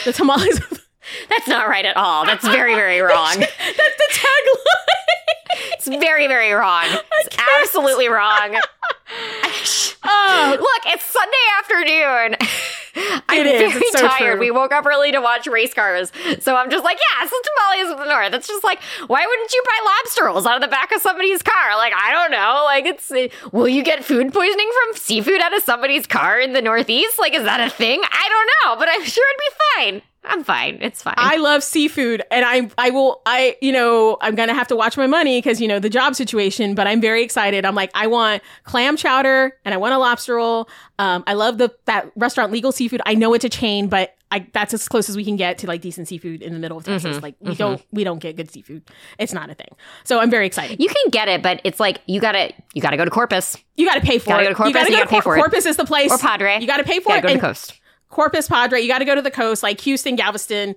The 0.04 0.12
tamales. 0.12 0.60
That's 1.28 1.46
not 1.46 1.68
right 1.68 1.84
at 1.84 1.96
all. 1.96 2.24
That's 2.26 2.44
very, 2.46 2.74
very 2.74 3.00
wrong. 3.00 3.36
That's 3.38 3.56
the 3.56 4.08
tagline. 4.10 5.72
It's 5.72 5.86
very, 5.88 6.26
very 6.26 6.52
wrong. 6.52 6.84
It's 7.20 7.36
absolutely 7.62 8.08
wrong. 8.08 8.56
Oh, 10.08 10.56
Look, 10.58 10.94
it's 10.94 11.04
Sunday 11.04 11.46
afternoon. 11.58 12.36
I'm 13.28 13.40
It 13.40 13.46
is. 13.46 13.72
very 13.72 13.90
so 13.90 14.08
tired. 14.08 14.32
true. 14.32 14.40
We 14.40 14.50
woke 14.50 14.72
up 14.72 14.86
early 14.86 15.12
to 15.12 15.20
watch 15.20 15.46
race 15.46 15.74
cars. 15.74 16.10
So 16.40 16.56
I'm 16.56 16.70
just 16.70 16.82
like, 16.84 16.96
yeah, 16.96 17.24
it's 17.24 17.30
the 17.30 17.48
tamales 17.50 17.92
of 17.92 17.98
the 17.98 18.10
north. 18.10 18.32
It's 18.32 18.48
just 18.48 18.64
like, 18.64 18.80
why 19.06 19.26
wouldn't 19.26 19.52
you 19.52 19.62
buy 19.66 19.84
lobster 19.84 20.24
rolls 20.24 20.46
out 20.46 20.54
of 20.56 20.62
the 20.62 20.68
back 20.68 20.92
of 20.92 21.02
somebody's 21.02 21.42
car? 21.42 21.76
Like, 21.76 21.92
I 21.94 22.12
don't 22.12 22.30
know. 22.30 22.62
Like, 22.64 22.86
it's, 22.86 23.10
uh, 23.10 23.28
will 23.52 23.68
you 23.68 23.82
get 23.82 24.02
food 24.04 24.32
poisoning 24.32 24.70
from 24.84 24.96
seafood 24.96 25.40
out 25.42 25.54
of 25.54 25.62
somebody's 25.62 26.06
car 26.06 26.40
in 26.40 26.52
the 26.54 26.62
northeast? 26.62 27.18
Like, 27.18 27.34
is 27.34 27.44
that 27.44 27.60
a 27.60 27.68
thing? 27.70 28.00
I 28.02 28.28
don't 28.30 28.50
know, 28.64 28.78
but 28.78 28.88
I'm 28.90 29.04
sure 29.04 29.24
it'd 29.28 29.40
be 29.40 30.00
fine. 30.00 30.02
I'm 30.26 30.42
fine. 30.44 30.78
It's 30.80 31.02
fine. 31.02 31.14
I 31.16 31.36
love 31.36 31.62
seafood, 31.62 32.22
and 32.30 32.44
I 32.44 32.68
I 32.78 32.90
will 32.90 33.22
I 33.26 33.56
you 33.60 33.72
know 33.72 34.16
I'm 34.20 34.34
gonna 34.34 34.54
have 34.54 34.68
to 34.68 34.76
watch 34.76 34.96
my 34.96 35.06
money 35.06 35.38
because 35.38 35.60
you 35.60 35.68
know 35.68 35.78
the 35.78 35.90
job 35.90 36.14
situation. 36.14 36.74
But 36.74 36.86
I'm 36.86 37.00
very 37.00 37.22
excited. 37.22 37.64
I'm 37.64 37.74
like 37.74 37.90
I 37.94 38.06
want 38.06 38.42
clam 38.64 38.96
chowder 38.96 39.56
and 39.64 39.72
I 39.74 39.76
want 39.76 39.94
a 39.94 39.98
lobster 39.98 40.34
roll. 40.34 40.68
Um, 40.98 41.24
I 41.26 41.34
love 41.34 41.58
the 41.58 41.74
that 41.86 42.10
restaurant 42.16 42.52
Legal 42.52 42.72
Seafood. 42.72 43.00
I 43.06 43.14
know 43.14 43.34
it's 43.34 43.44
a 43.44 43.48
chain, 43.48 43.88
but 43.88 44.14
I 44.32 44.46
that's 44.52 44.74
as 44.74 44.88
close 44.88 45.08
as 45.08 45.16
we 45.16 45.24
can 45.24 45.36
get 45.36 45.58
to 45.58 45.68
like 45.68 45.80
decent 45.80 46.08
seafood 46.08 46.42
in 46.42 46.52
the 46.52 46.58
middle 46.58 46.76
of 46.78 46.84
Texas. 46.84 47.22
Like 47.22 47.36
we 47.40 47.54
don't 47.54 47.80
we 47.92 48.02
don't 48.02 48.18
get 48.18 48.34
good 48.36 48.50
seafood. 48.50 48.82
It's 49.18 49.32
not 49.32 49.50
a 49.50 49.54
thing. 49.54 49.68
So 50.04 50.18
I'm 50.18 50.30
very 50.30 50.46
excited. 50.46 50.80
you 50.80 50.88
can 50.88 51.10
get 51.10 51.28
it, 51.28 51.42
but 51.42 51.60
it's 51.62 51.78
like 51.78 52.00
you 52.06 52.20
gotta 52.20 52.52
you 52.74 52.82
gotta 52.82 52.96
go 52.96 53.04
to 53.04 53.10
Corpus 53.10 53.56
You 53.76 53.86
got 53.86 53.94
to 53.94 54.00
pay 54.00 54.18
for 54.18 54.30
Gotta 54.30 54.42
it. 54.42 54.46
go 54.46 54.48
to 54.50 54.54
Corpus, 54.56 54.70
you 54.70 54.74
got 54.74 54.84
to 54.86 54.90
go 54.90 54.96
gotta 54.98 55.10
pay 55.10 55.16
to 55.18 55.22
for 55.22 55.36
it. 55.36 55.40
Corpus 55.40 55.66
is 55.66 55.76
the 55.76 55.84
place. 55.84 56.10
or 56.10 56.18
Padre. 56.18 56.58
You 56.60 56.66
got 56.66 56.78
to 56.78 56.84
pay 56.84 56.98
for 56.98 57.10
yeah, 57.12 57.18
it. 57.18 57.22
go 57.22 57.28
to 57.28 57.32
And 57.34 57.40
the 57.40 57.46
coast. 57.46 57.80
Corpus 58.08 58.48
Padre. 58.48 58.80
You 58.80 58.88
got 58.88 58.98
to 58.98 59.04
go 59.04 59.14
to 59.14 59.22
the 59.22 59.30
coast, 59.30 59.62
like 59.62 59.80
Houston, 59.82 60.16
Galveston, 60.16 60.74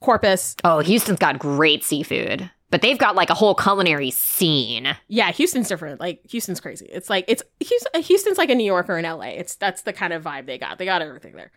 Corpus. 0.00 0.56
Oh, 0.64 0.80
Houston's 0.80 1.18
got 1.18 1.38
great 1.38 1.84
seafood, 1.84 2.50
but 2.70 2.82
they've 2.82 2.98
got 2.98 3.14
like 3.14 3.30
a 3.30 3.34
whole 3.34 3.54
culinary 3.54 4.10
scene. 4.10 4.96
Yeah, 5.08 5.30
Houston's 5.32 5.68
different. 5.68 6.00
Like 6.00 6.20
Houston's 6.30 6.60
crazy. 6.60 6.86
It's 6.86 7.08
like 7.08 7.24
it's 7.28 7.42
Houston's 7.60 8.38
like 8.38 8.50
a 8.50 8.54
New 8.54 8.64
Yorker 8.64 8.98
in 8.98 9.04
LA. 9.04 9.26
It's 9.26 9.54
that's 9.54 9.82
the 9.82 9.92
kind 9.92 10.12
of 10.12 10.24
vibe 10.24 10.46
they 10.46 10.58
got. 10.58 10.78
They 10.78 10.84
got 10.84 11.00
everything 11.02 11.34
there. 11.36 11.52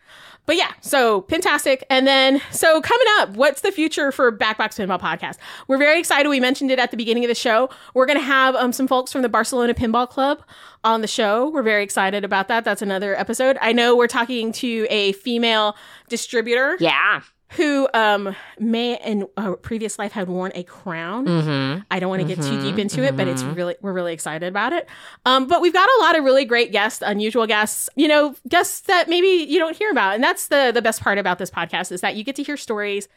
But 0.46 0.58
yeah, 0.58 0.72
so 0.82 1.22
fantastic. 1.24 1.84
And 1.90 2.06
then 2.06 2.42
so 2.52 2.82
coming 2.82 3.08
up, 3.20 3.30
what's 3.32 3.62
the 3.62 3.72
future 3.72 4.12
for 4.12 4.32
Backbox 4.32 4.78
Pinball 4.78 5.00
Podcast? 5.02 5.38
We're 5.68 5.78
very 5.78 6.00
excited. 6.00 6.30
We 6.30 6.40
mentioned 6.40 6.72
it 6.72 6.80
at 6.80 6.92
the 6.92 6.98
beginning 6.98 7.24
of 7.24 7.30
the 7.30 7.36
show. 7.36 7.70
We're 7.94 8.06
gonna 8.06 8.20
have 8.20 8.56
um, 8.56 8.72
some 8.72 8.88
folks 8.88 9.12
from 9.12 9.24
the 9.24 9.30
Barcelona 9.30 9.74
Pinball 9.74 10.08
Club 10.10 10.44
on 10.84 11.02
the 11.02 11.08
show. 11.08 11.50
We're 11.50 11.64
very 11.64 11.84
excited 11.84 12.24
about 12.24 12.48
that. 12.50 12.64
That's 12.64 12.82
another 12.82 13.16
episode. 13.16 13.58
I 13.60 13.74
know 13.74 13.96
we're 13.96 14.08
talking 14.08 14.52
to 14.54 14.86
a 14.90 15.14
female 15.14 15.76
distributor 16.10 16.78
Yeah. 16.80 17.22
Who 17.52 17.88
um 17.94 18.36
may 18.60 19.00
in 19.04 19.26
a 19.38 19.56
previous 19.56 19.98
life 19.98 20.12
had 20.12 20.28
worn 20.28 20.52
a 20.54 20.64
crown. 20.64 21.26
Mm-hmm. 21.26 21.82
I 21.90 22.00
don't 22.00 22.10
want 22.10 22.22
to 22.22 22.28
get 22.28 22.44
too 22.44 22.62
deep 22.62 22.78
into 22.78 23.04
it, 23.04 23.16
but 23.16 23.28
it's 23.28 23.42
mhm. 23.42 23.56
really 23.56 23.76
we're 23.82 23.94
really 23.94 24.14
excited 24.14 24.48
about 24.48 24.74
it. 24.74 24.88
Um, 25.26 25.48
but 25.48 25.62
we've 25.62 25.74
got 25.74 25.88
a 25.88 26.02
lot 26.02 26.18
of 26.18 26.26
really 26.26 26.46
great 26.46 26.72
guests, 26.72 27.02
unusual 27.06 27.48
guests, 27.48 27.90
you 27.96 28.08
know, 28.08 28.36
guests 28.50 28.82
that 28.82 29.08
maybe 29.08 29.28
you 29.28 29.60
don't 29.60 29.78
hear 29.78 29.90
about, 29.92 30.16
and 30.16 30.24
that's 30.24 30.48
the 30.48 30.72
the 30.74 30.82
best 30.82 31.02
part 31.02 31.18
about 31.18 31.38
this 31.38 31.50
podcast 31.50 31.92
is 31.92 32.02
that 32.02 32.16
you 32.16 32.24
get 32.24 32.36
to 32.36 32.44
hear 32.44 32.58
stories 32.58 33.08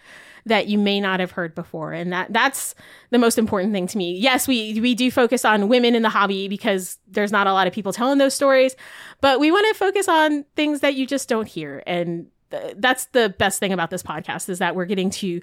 that 0.46 0.68
you 0.68 0.78
may 0.78 1.00
not 1.00 1.20
have 1.20 1.32
heard 1.32 1.54
before, 1.54 1.92
and 1.92 2.12
that 2.12 2.32
that's 2.32 2.74
the 3.10 3.18
most 3.18 3.36
important 3.36 3.72
thing 3.72 3.88
to 3.88 3.98
me. 3.98 4.16
Yes, 4.16 4.46
we 4.46 4.80
we 4.80 4.94
do 4.94 5.10
focus 5.10 5.44
on 5.44 5.68
women 5.68 5.96
in 5.96 6.02
the 6.02 6.08
hobby 6.08 6.46
because 6.46 6.98
there's 7.08 7.32
not 7.32 7.48
a 7.48 7.52
lot 7.52 7.66
of 7.66 7.72
people 7.72 7.92
telling 7.92 8.18
those 8.18 8.34
stories, 8.34 8.76
but 9.20 9.40
we 9.40 9.50
want 9.50 9.66
to 9.68 9.74
focus 9.74 10.08
on 10.08 10.44
things 10.54 10.80
that 10.80 10.94
you 10.94 11.06
just 11.06 11.28
don't 11.28 11.48
hear 11.48 11.82
and 11.86 12.26
th- 12.50 12.74
that's 12.78 13.06
the 13.06 13.34
best 13.38 13.58
thing 13.60 13.72
about 13.72 13.90
this 13.90 14.02
podcast 14.02 14.48
is 14.48 14.58
that 14.58 14.74
we're 14.76 14.84
getting 14.86 15.10
to 15.10 15.40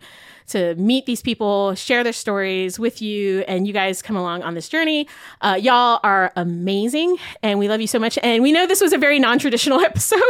to 0.48 0.76
meet 0.76 1.06
these 1.06 1.22
people 1.22 1.76
share 1.76 2.06
their 2.06 2.14
stories 2.14 2.80
with 2.80 3.02
you 3.02 3.42
and 3.50 3.68
you 3.68 3.74
guys 3.74 4.02
come 4.02 4.16
along 4.16 4.44
on 4.44 4.54
this 4.54 4.70
journey. 4.70 5.06
Uh, 5.42 5.60
y'all 5.62 6.00
are 6.04 6.32
amazing 6.38 7.18
and 7.44 7.60
we 7.60 7.68
love 7.68 7.82
you 7.82 7.88
so 7.88 8.00
much. 8.00 8.18
And 8.24 8.42
we 8.42 8.54
know 8.54 8.66
this 8.66 8.80
was 8.80 8.94
a 8.94 8.98
very 8.98 9.20
non-traditional 9.20 9.80
episode 9.82 10.22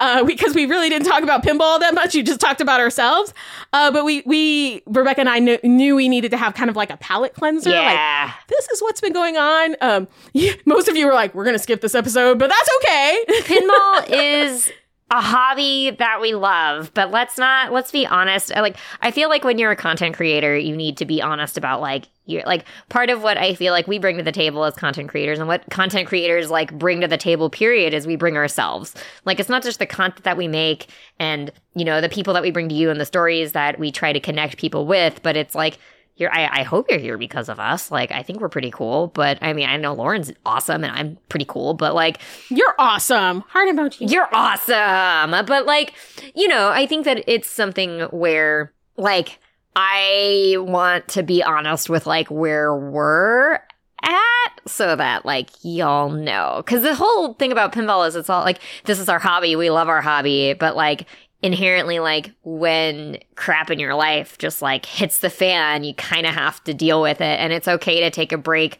uh, 0.00 0.24
because 0.24 0.54
we 0.54 0.64
really 0.64 0.88
didn't 0.88 1.06
talk 1.06 1.22
about 1.22 1.42
pinball 1.42 1.78
that 1.80 1.94
much. 1.94 2.14
You 2.14 2.22
just 2.22 2.40
talked 2.40 2.62
about 2.62 2.80
ourselves. 2.80 3.34
Uh, 3.74 3.90
but 3.90 4.04
we 4.06 4.22
we 4.24 4.82
rebecca 4.86 5.20
and 5.20 5.28
i 5.28 5.38
knew, 5.38 5.58
knew 5.62 5.94
we 5.96 6.08
needed 6.08 6.30
to 6.30 6.36
have 6.38 6.54
kind 6.54 6.70
of 6.70 6.76
like 6.76 6.88
a 6.90 6.96
palate 6.96 7.34
cleanser 7.34 7.68
like 7.70 7.82
Yeah. 7.82 8.32
this 8.48 8.68
is 8.68 8.80
what's 8.80 9.02
been 9.02 9.12
going 9.12 9.36
on. 9.36 9.76
Um, 9.82 10.08
most 10.64 10.88
of 10.88 10.96
you 10.96 11.06
were 11.06 11.12
like 11.14 11.34
we're 11.34 11.44
gonna 11.44 11.58
skip 11.58 11.82
this 11.82 11.94
episode 11.94 12.38
but 12.38 12.48
that's 12.48 12.68
okay. 12.82 13.24
Pinball 13.42 14.04
is 14.10 14.70
a 15.10 15.22
hobby 15.22 15.90
that 15.90 16.20
we 16.20 16.34
love, 16.34 16.92
but 16.92 17.10
let's 17.10 17.38
not 17.38 17.72
let's 17.72 17.90
be 17.90 18.06
honest. 18.06 18.50
Like 18.50 18.76
I 19.00 19.10
feel 19.10 19.30
like 19.30 19.42
when 19.42 19.56
you're 19.58 19.70
a 19.70 19.76
content 19.76 20.14
creator, 20.14 20.56
you 20.56 20.76
need 20.76 20.98
to 20.98 21.06
be 21.06 21.22
honest 21.22 21.56
about 21.56 21.80
like 21.80 22.08
you're 22.26 22.42
like 22.42 22.66
part 22.90 23.08
of 23.08 23.22
what 23.22 23.38
I 23.38 23.54
feel 23.54 23.72
like 23.72 23.88
we 23.88 23.98
bring 23.98 24.18
to 24.18 24.22
the 24.22 24.32
table 24.32 24.64
as 24.64 24.74
content 24.74 25.08
creators 25.08 25.38
and 25.38 25.48
what 25.48 25.64
content 25.70 26.08
creators 26.08 26.50
like 26.50 26.78
bring 26.78 27.00
to 27.00 27.08
the 27.08 27.16
table 27.16 27.48
period 27.48 27.94
is 27.94 28.06
we 28.06 28.16
bring 28.16 28.36
ourselves. 28.36 28.94
Like 29.24 29.40
it's 29.40 29.48
not 29.48 29.62
just 29.62 29.78
the 29.78 29.86
content 29.86 30.24
that 30.24 30.36
we 30.36 30.46
make 30.46 30.88
and 31.18 31.50
you 31.74 31.86
know 31.86 32.02
the 32.02 32.10
people 32.10 32.34
that 32.34 32.42
we 32.42 32.50
bring 32.50 32.68
to 32.68 32.74
you 32.74 32.90
and 32.90 33.00
the 33.00 33.06
stories 33.06 33.52
that 33.52 33.78
we 33.78 33.90
try 33.90 34.12
to 34.12 34.20
connect 34.20 34.58
people 34.58 34.86
with, 34.86 35.22
but 35.22 35.36
it's 35.38 35.54
like 35.54 35.78
you're, 36.18 36.32
I, 36.32 36.60
I 36.60 36.62
hope 36.62 36.90
you're 36.90 36.98
here 36.98 37.18
because 37.18 37.48
of 37.48 37.58
us. 37.58 37.90
Like, 37.90 38.12
I 38.12 38.22
think 38.22 38.40
we're 38.40 38.48
pretty 38.48 38.70
cool, 38.70 39.08
but 39.08 39.38
I 39.40 39.52
mean, 39.52 39.68
I 39.68 39.76
know 39.76 39.94
Lauren's 39.94 40.32
awesome 40.44 40.84
and 40.84 40.92
I'm 40.94 41.18
pretty 41.28 41.46
cool, 41.46 41.74
but 41.74 41.94
like, 41.94 42.18
you're 42.50 42.74
awesome 42.78 43.38
heart 43.48 43.68
emoji 43.68 44.10
you're 44.10 44.28
awesome. 44.32 45.46
But 45.46 45.66
like, 45.66 45.94
you 46.34 46.48
know, 46.48 46.68
I 46.68 46.86
think 46.86 47.04
that 47.04 47.24
it's 47.26 47.48
something 47.48 48.00
where 48.10 48.72
like 48.96 49.38
I 49.76 50.56
want 50.58 51.08
to 51.08 51.22
be 51.22 51.42
honest 51.42 51.88
with 51.88 52.06
like 52.06 52.28
where 52.30 52.74
we're 52.74 53.60
at 54.02 54.50
so 54.66 54.96
that 54.96 55.24
like 55.24 55.50
y'all 55.62 56.10
know. 56.10 56.62
Cause 56.66 56.82
the 56.82 56.94
whole 56.94 57.34
thing 57.34 57.52
about 57.52 57.72
pinball 57.72 58.06
is 58.06 58.16
it's 58.16 58.30
all 58.30 58.42
like 58.42 58.60
this 58.84 58.98
is 58.98 59.08
our 59.08 59.18
hobby, 59.18 59.56
we 59.56 59.70
love 59.70 59.88
our 59.88 60.00
hobby, 60.00 60.54
but 60.54 60.76
like 60.76 61.06
inherently 61.42 61.98
like 62.00 62.32
when 62.42 63.18
crap 63.36 63.70
in 63.70 63.78
your 63.78 63.94
life 63.94 64.38
just 64.38 64.60
like 64.60 64.84
hits 64.86 65.18
the 65.20 65.30
fan, 65.30 65.84
you 65.84 65.94
kind 65.94 66.26
of 66.26 66.34
have 66.34 66.62
to 66.64 66.74
deal 66.74 67.00
with 67.00 67.20
it 67.20 67.40
and 67.40 67.52
it's 67.52 67.68
okay 67.68 68.00
to 68.00 68.10
take 68.10 68.32
a 68.32 68.38
break 68.38 68.78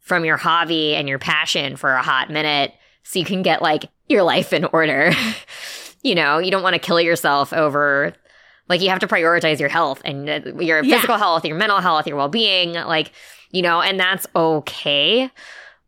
from 0.00 0.24
your 0.24 0.36
hobby 0.36 0.94
and 0.96 1.08
your 1.08 1.18
passion 1.18 1.76
for 1.76 1.92
a 1.92 2.02
hot 2.02 2.28
minute 2.28 2.74
so 3.04 3.18
you 3.18 3.24
can 3.24 3.42
get 3.42 3.62
like 3.62 3.84
your 4.08 4.22
life 4.24 4.52
in 4.52 4.64
order. 4.66 5.12
you 6.02 6.14
know, 6.14 6.38
you 6.38 6.50
don't 6.50 6.62
want 6.62 6.74
to 6.74 6.80
kill 6.80 7.00
yourself 7.00 7.52
over 7.52 8.12
like 8.68 8.80
you 8.80 8.88
have 8.90 9.00
to 9.00 9.06
prioritize 9.06 9.60
your 9.60 9.68
health 9.68 10.00
and 10.04 10.28
uh, 10.28 10.40
your 10.58 10.82
Yeah. 10.82 10.96
physical 10.96 11.18
health, 11.18 11.44
your 11.44 11.56
mental 11.56 11.80
health, 11.80 12.06
your 12.06 12.16
well-being, 12.16 12.72
like, 12.72 13.12
you 13.50 13.60
know, 13.62 13.80
and 13.82 13.98
that's 14.00 14.26
okay. 14.34 15.30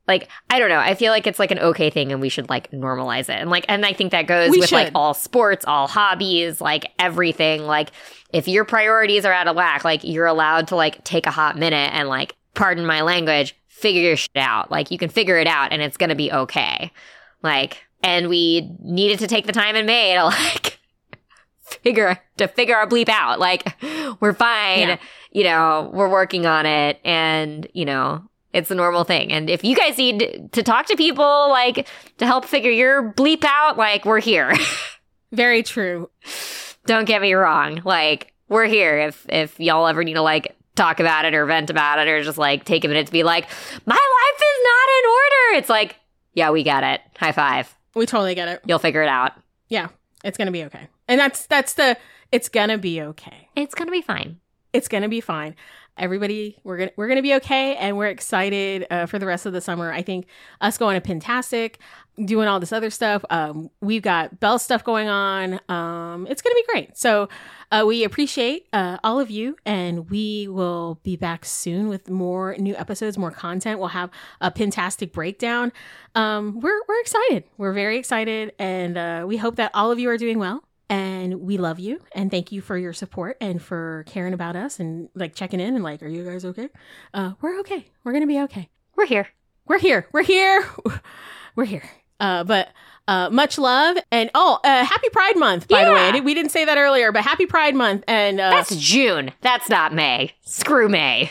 Like, 0.07 0.29
I 0.51 0.59
don't 0.59 0.69
know. 0.69 0.79
I 0.79 0.95
feel 0.95 1.13
like 1.13 1.27
it's 1.27 1.39
like 1.39 1.51
an 1.51 1.59
okay 1.59 1.89
thing 1.89 2.13
and 2.13 2.21
we 2.21 2.29
should 2.29 2.49
like 2.51 2.71
normalize 2.73 3.31
it. 3.31 3.41
And 3.41 3.49
like 3.49 3.65
and 3.69 3.87
I 3.87 3.95
think 3.95 4.13
that 4.13 4.27
goes 4.27 4.51
We 4.51 4.59
with 4.59 4.71
like 4.71 4.93
all 4.95 5.15
sports, 5.15 5.65
all 5.65 5.87
hobbies, 5.87 6.61
like 6.61 6.87
everything. 6.99 7.63
Like 7.63 7.91
if 8.31 8.47
your 8.47 8.65
priorities 8.65 9.25
are 9.25 9.33
out 9.33 9.49
of 9.49 9.57
whack, 9.57 9.85
like 9.85 10.05
you're 10.05 10.27
allowed 10.27 10.69
to 10.69 10.77
like 10.77 11.03
take 11.05 11.27
a 11.27 11.31
hot 11.31 11.57
minute 11.57 11.91
and 11.95 12.09
like 12.09 12.37
pardon 12.53 12.85
my 12.85 13.01
language, 13.01 13.57
figure 13.69 14.03
your 14.03 14.17
shit 14.17 14.37
out. 14.37 14.71
Like 14.71 14.91
you 14.91 14.99
can 14.99 15.09
figure 15.09 15.39
it 15.39 15.47
out 15.47 15.73
and 15.73 15.81
it's 15.81 15.97
going 15.97 16.11
to 16.11 16.17
be 16.17 16.31
okay. 16.31 16.93
Like 17.43 17.83
and 18.03 18.29
we 18.29 18.77
needed 18.83 19.21
to 19.21 19.27
take 19.27 19.47
the 19.47 19.53
time 19.53 19.75
in 19.75 19.87
May 19.87 20.15
to 20.15 20.25
like 20.25 20.79
figure 21.63 22.21
to 22.37 22.47
figure 22.49 22.77
our 22.77 22.87
bleep 22.87 23.09
out. 23.09 23.41
Like 23.41 23.75
we're 24.21 24.35
fine. 24.35 24.89
Yeah. 24.89 24.97
You 25.33 25.45
know, 25.45 25.91
we're 25.93 26.11
working 26.11 26.47
on 26.47 26.67
it 26.67 27.01
and, 27.05 27.67
you 27.73 27.85
know, 27.85 28.23
it's 28.55 28.71
a 28.71 28.75
normal 28.75 29.05
thing. 29.05 29.33
And 29.33 29.51
if 29.51 29.65
you 29.65 29.75
guys 29.77 29.99
need 29.99 30.49
to 30.53 30.63
talk 30.63 30.87
to 30.87 30.97
people 30.97 31.49
like 31.51 31.89
to 32.19 32.27
help 32.27 32.45
figure 32.45 32.71
your 32.71 33.13
bleep 33.13 33.45
out, 33.45 33.77
like 33.77 34.05
we're 34.05 34.21
here. 34.21 34.55
very 35.33 35.65
true 35.65 36.09
Don't 36.87 37.07
get 37.07 37.21
me 37.21 37.35
wrong. 37.35 37.83
Like 37.85 38.33
we're 38.49 38.67
here 38.67 38.99
if 38.99 39.27
if 39.29 39.59
y'all 39.59 39.87
ever 39.89 40.05
need 40.05 40.15
to 40.15 40.23
like 40.23 40.57
talk 40.77 41.01
about 41.01 41.25
it 41.25 41.35
or 41.35 41.45
vent 41.47 41.71
about 41.71 41.99
it 41.99 42.09
or 42.09 42.23
just 42.23 42.39
like 42.39 42.65
take 42.65 42.85
a 42.85 42.89
minute 42.89 43.07
to 43.07 43.13
be 43.13 43.25
like, 43.25 43.49
my 43.85 43.95
life 43.95 44.41
is 44.41 44.61
not 44.65 44.89
in 44.99 45.11
order. 45.11 45.59
It's 45.59 45.69
like, 45.69 45.97
yeah, 46.35 46.51
we 46.51 46.63
get 46.63 46.85
it. 46.85 47.01
High 47.19 47.33
five. 47.33 47.75
We 47.95 48.07
totally 48.07 48.35
get 48.35 48.49
it. 48.49 48.61
You'll 48.65 48.79
figure 48.79 49.03
it 49.03 49.09
out. 49.09 49.33
Yeah, 49.69 49.89
it's 50.23 50.39
gonna 50.39 50.53
be 50.53 50.65
okay. 50.65 50.89
And 51.09 51.19
that's 51.19 51.47
that's 51.47 51.75
the 51.75 51.97
it's 52.31 52.49
gonna 52.49 52.79
be 52.79 53.03
okay. 53.03 53.49
It's 53.57 53.75
going 53.75 53.87
to 53.87 53.93
be 53.93 54.03
fine. 54.03 54.41
It's 54.73 54.89
gonna 54.89 55.09
be 55.09 55.21
fine. 55.21 55.55
Everybody, 55.97 56.59
we're 56.65 56.77
gonna 56.77 56.91
we're 56.97 57.07
gonna 57.07 57.23
be 57.23 57.35
okay, 57.35 57.77
and 57.77 57.97
we're 57.97 58.09
excited 58.09 58.85
uh, 58.91 59.07
for 59.07 59.21
the 59.21 59.27
rest 59.27 59.47
of 59.47 59.53
the 59.53 59.61
summer. 59.61 59.93
I 59.93 60.03
think 60.03 60.27
us 60.61 60.77
going 60.77 61.01
to 61.01 61.09
Pintastic, 61.09 61.77
doing 62.25 62.49
all 62.49 62.59
this 62.59 62.73
other 62.73 62.91
stuff. 62.91 63.25
Um, 63.31 63.71
we've 63.81 64.03
got 64.03 64.41
Bell 64.41 64.59
stuff 64.59 64.83
going 64.83 65.09
on. 65.09 65.61
Um, 65.69 66.27
it's 66.29 66.43
gonna 66.43 66.57
be 66.57 66.65
great. 66.73 66.99
So 66.99 67.29
uh, 67.71 67.85
we 67.87 68.03
appreciate 68.03 68.67
uh, 68.73 68.99
all 69.05 69.21
of 69.21 69.31
you, 69.31 69.57
and 69.65 70.11
we 70.11 70.49
will 70.49 70.99
be 71.05 71.15
back 71.15 71.45
soon 71.45 71.89
with 71.89 72.11
more 72.11 72.57
new 72.59 72.75
episodes, 72.75 73.17
more 73.17 73.31
content. 73.31 73.79
We'll 73.79 73.89
have 73.89 74.11
a 74.41 74.51
Pintastic 74.51 75.13
breakdown. 75.13 75.71
Um, 76.17 76.59
we're 76.59 76.81
we're 76.89 77.01
excited. 77.03 77.45
We're 77.57 77.73
very 77.73 77.99
excited, 77.99 78.53
and 78.59 78.99
uh, 78.99 79.25
we 79.29 79.37
hope 79.37 79.55
that 79.57 79.71
all 79.75 79.93
of 79.93 80.01
you 80.01 80.11
are 80.11 80.19
doing 80.19 80.41
well 80.41 80.65
and 80.95 81.41
we 81.41 81.57
love 81.59 81.79
you 81.81 82.01
and 82.15 82.31
thank 82.31 82.53
you 82.53 82.61
for 82.61 82.77
your 82.79 82.93
support 82.93 83.37
and 83.41 83.61
for 83.61 84.05
caring 84.07 84.33
about 84.33 84.55
us 84.55 84.79
and 84.79 85.09
like 85.15 85.35
checking 85.35 85.59
in 85.61 85.75
and 85.75 85.83
like 85.83 86.03
are 86.03 86.09
you 86.09 86.25
guys 86.25 86.45
okay 86.45 86.69
uh 87.15 87.33
we're 87.41 87.59
okay 87.61 87.87
we're 88.05 88.13
gonna 88.13 88.27
be 88.27 88.41
okay 88.41 88.69
We're 88.97 89.07
here. 89.07 89.29
we're 89.67 89.79
here 89.79 90.07
we're 90.13 90.23
here 90.23 90.65
we're 91.57 91.65
here 91.65 91.89
uh 92.21 92.45
but 92.45 92.69
uh 93.09 93.29
much 93.31 93.59
love 93.59 93.97
and 94.13 94.31
oh 94.35 94.59
uh 94.63 94.85
happy 94.85 95.09
pride 95.11 95.37
month 95.37 95.67
by 95.69 95.85
the 95.85 95.93
way 95.93 96.13
did- 96.13 96.25
we 96.25 96.33
didn't 96.35 96.53
say 96.53 96.65
that 96.65 96.79
earlier 96.79 97.11
but 97.13 97.23
happy 97.25 97.47
pride 97.47 97.75
month 97.75 98.05
and 98.07 98.41
uh 98.41 98.51
That's 98.51 98.77
June. 98.77 99.33
That's 99.41 99.69
not 99.69 99.93
May. 99.93 100.33
Screw 100.43 100.89
May. 100.89 101.31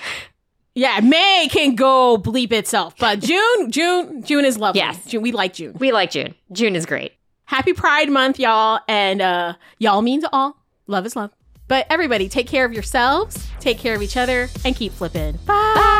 yeah 0.76 1.00
may 1.02 1.48
can 1.52 1.76
go 1.76 2.18
bleep 2.18 2.52
itself 2.52 2.96
but 3.00 3.20
june 3.20 3.72
june 3.72 4.24
june 4.24 4.44
is 4.46 4.58
lovely 4.58 4.80
Yes. 4.82 5.06
june, 5.06 5.22
we 5.22 5.32
like 5.32 5.54
june 5.54 5.76
We 5.80 5.92
like 5.92 6.12
June. 6.12 6.36
June 6.52 6.76
is 6.76 6.86
great. 6.86 7.14
Happy 7.54 7.72
pride 7.72 8.10
month 8.10 8.40
y'all 8.40 8.80
and 8.88 9.22
uh 9.22 9.54
y'all 9.78 10.02
mean 10.02 10.20
to 10.20 10.28
all 10.34 10.58
love 10.88 11.06
is 11.06 11.16
love 11.16 11.30
but 11.68 11.86
everybody 11.88 12.28
take 12.28 12.48
care 12.48 12.66
of 12.66 12.74
yourselves 12.74 13.48
take 13.60 13.78
care 13.78 13.94
of 13.94 14.02
each 14.02 14.18
other 14.18 14.50
and 14.66 14.76
keep 14.76 14.92
flipping 14.92 15.38
bye 15.46 16.00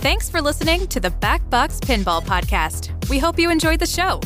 Thanks 0.00 0.30
for 0.30 0.40
listening 0.40 0.86
to 0.86 0.98
the 0.98 1.10
Backbox 1.10 1.78
Pinball 1.78 2.22
Podcast. 2.22 3.10
We 3.10 3.18
hope 3.18 3.38
you 3.38 3.50
enjoyed 3.50 3.80
the 3.80 3.86
show. 3.86 4.18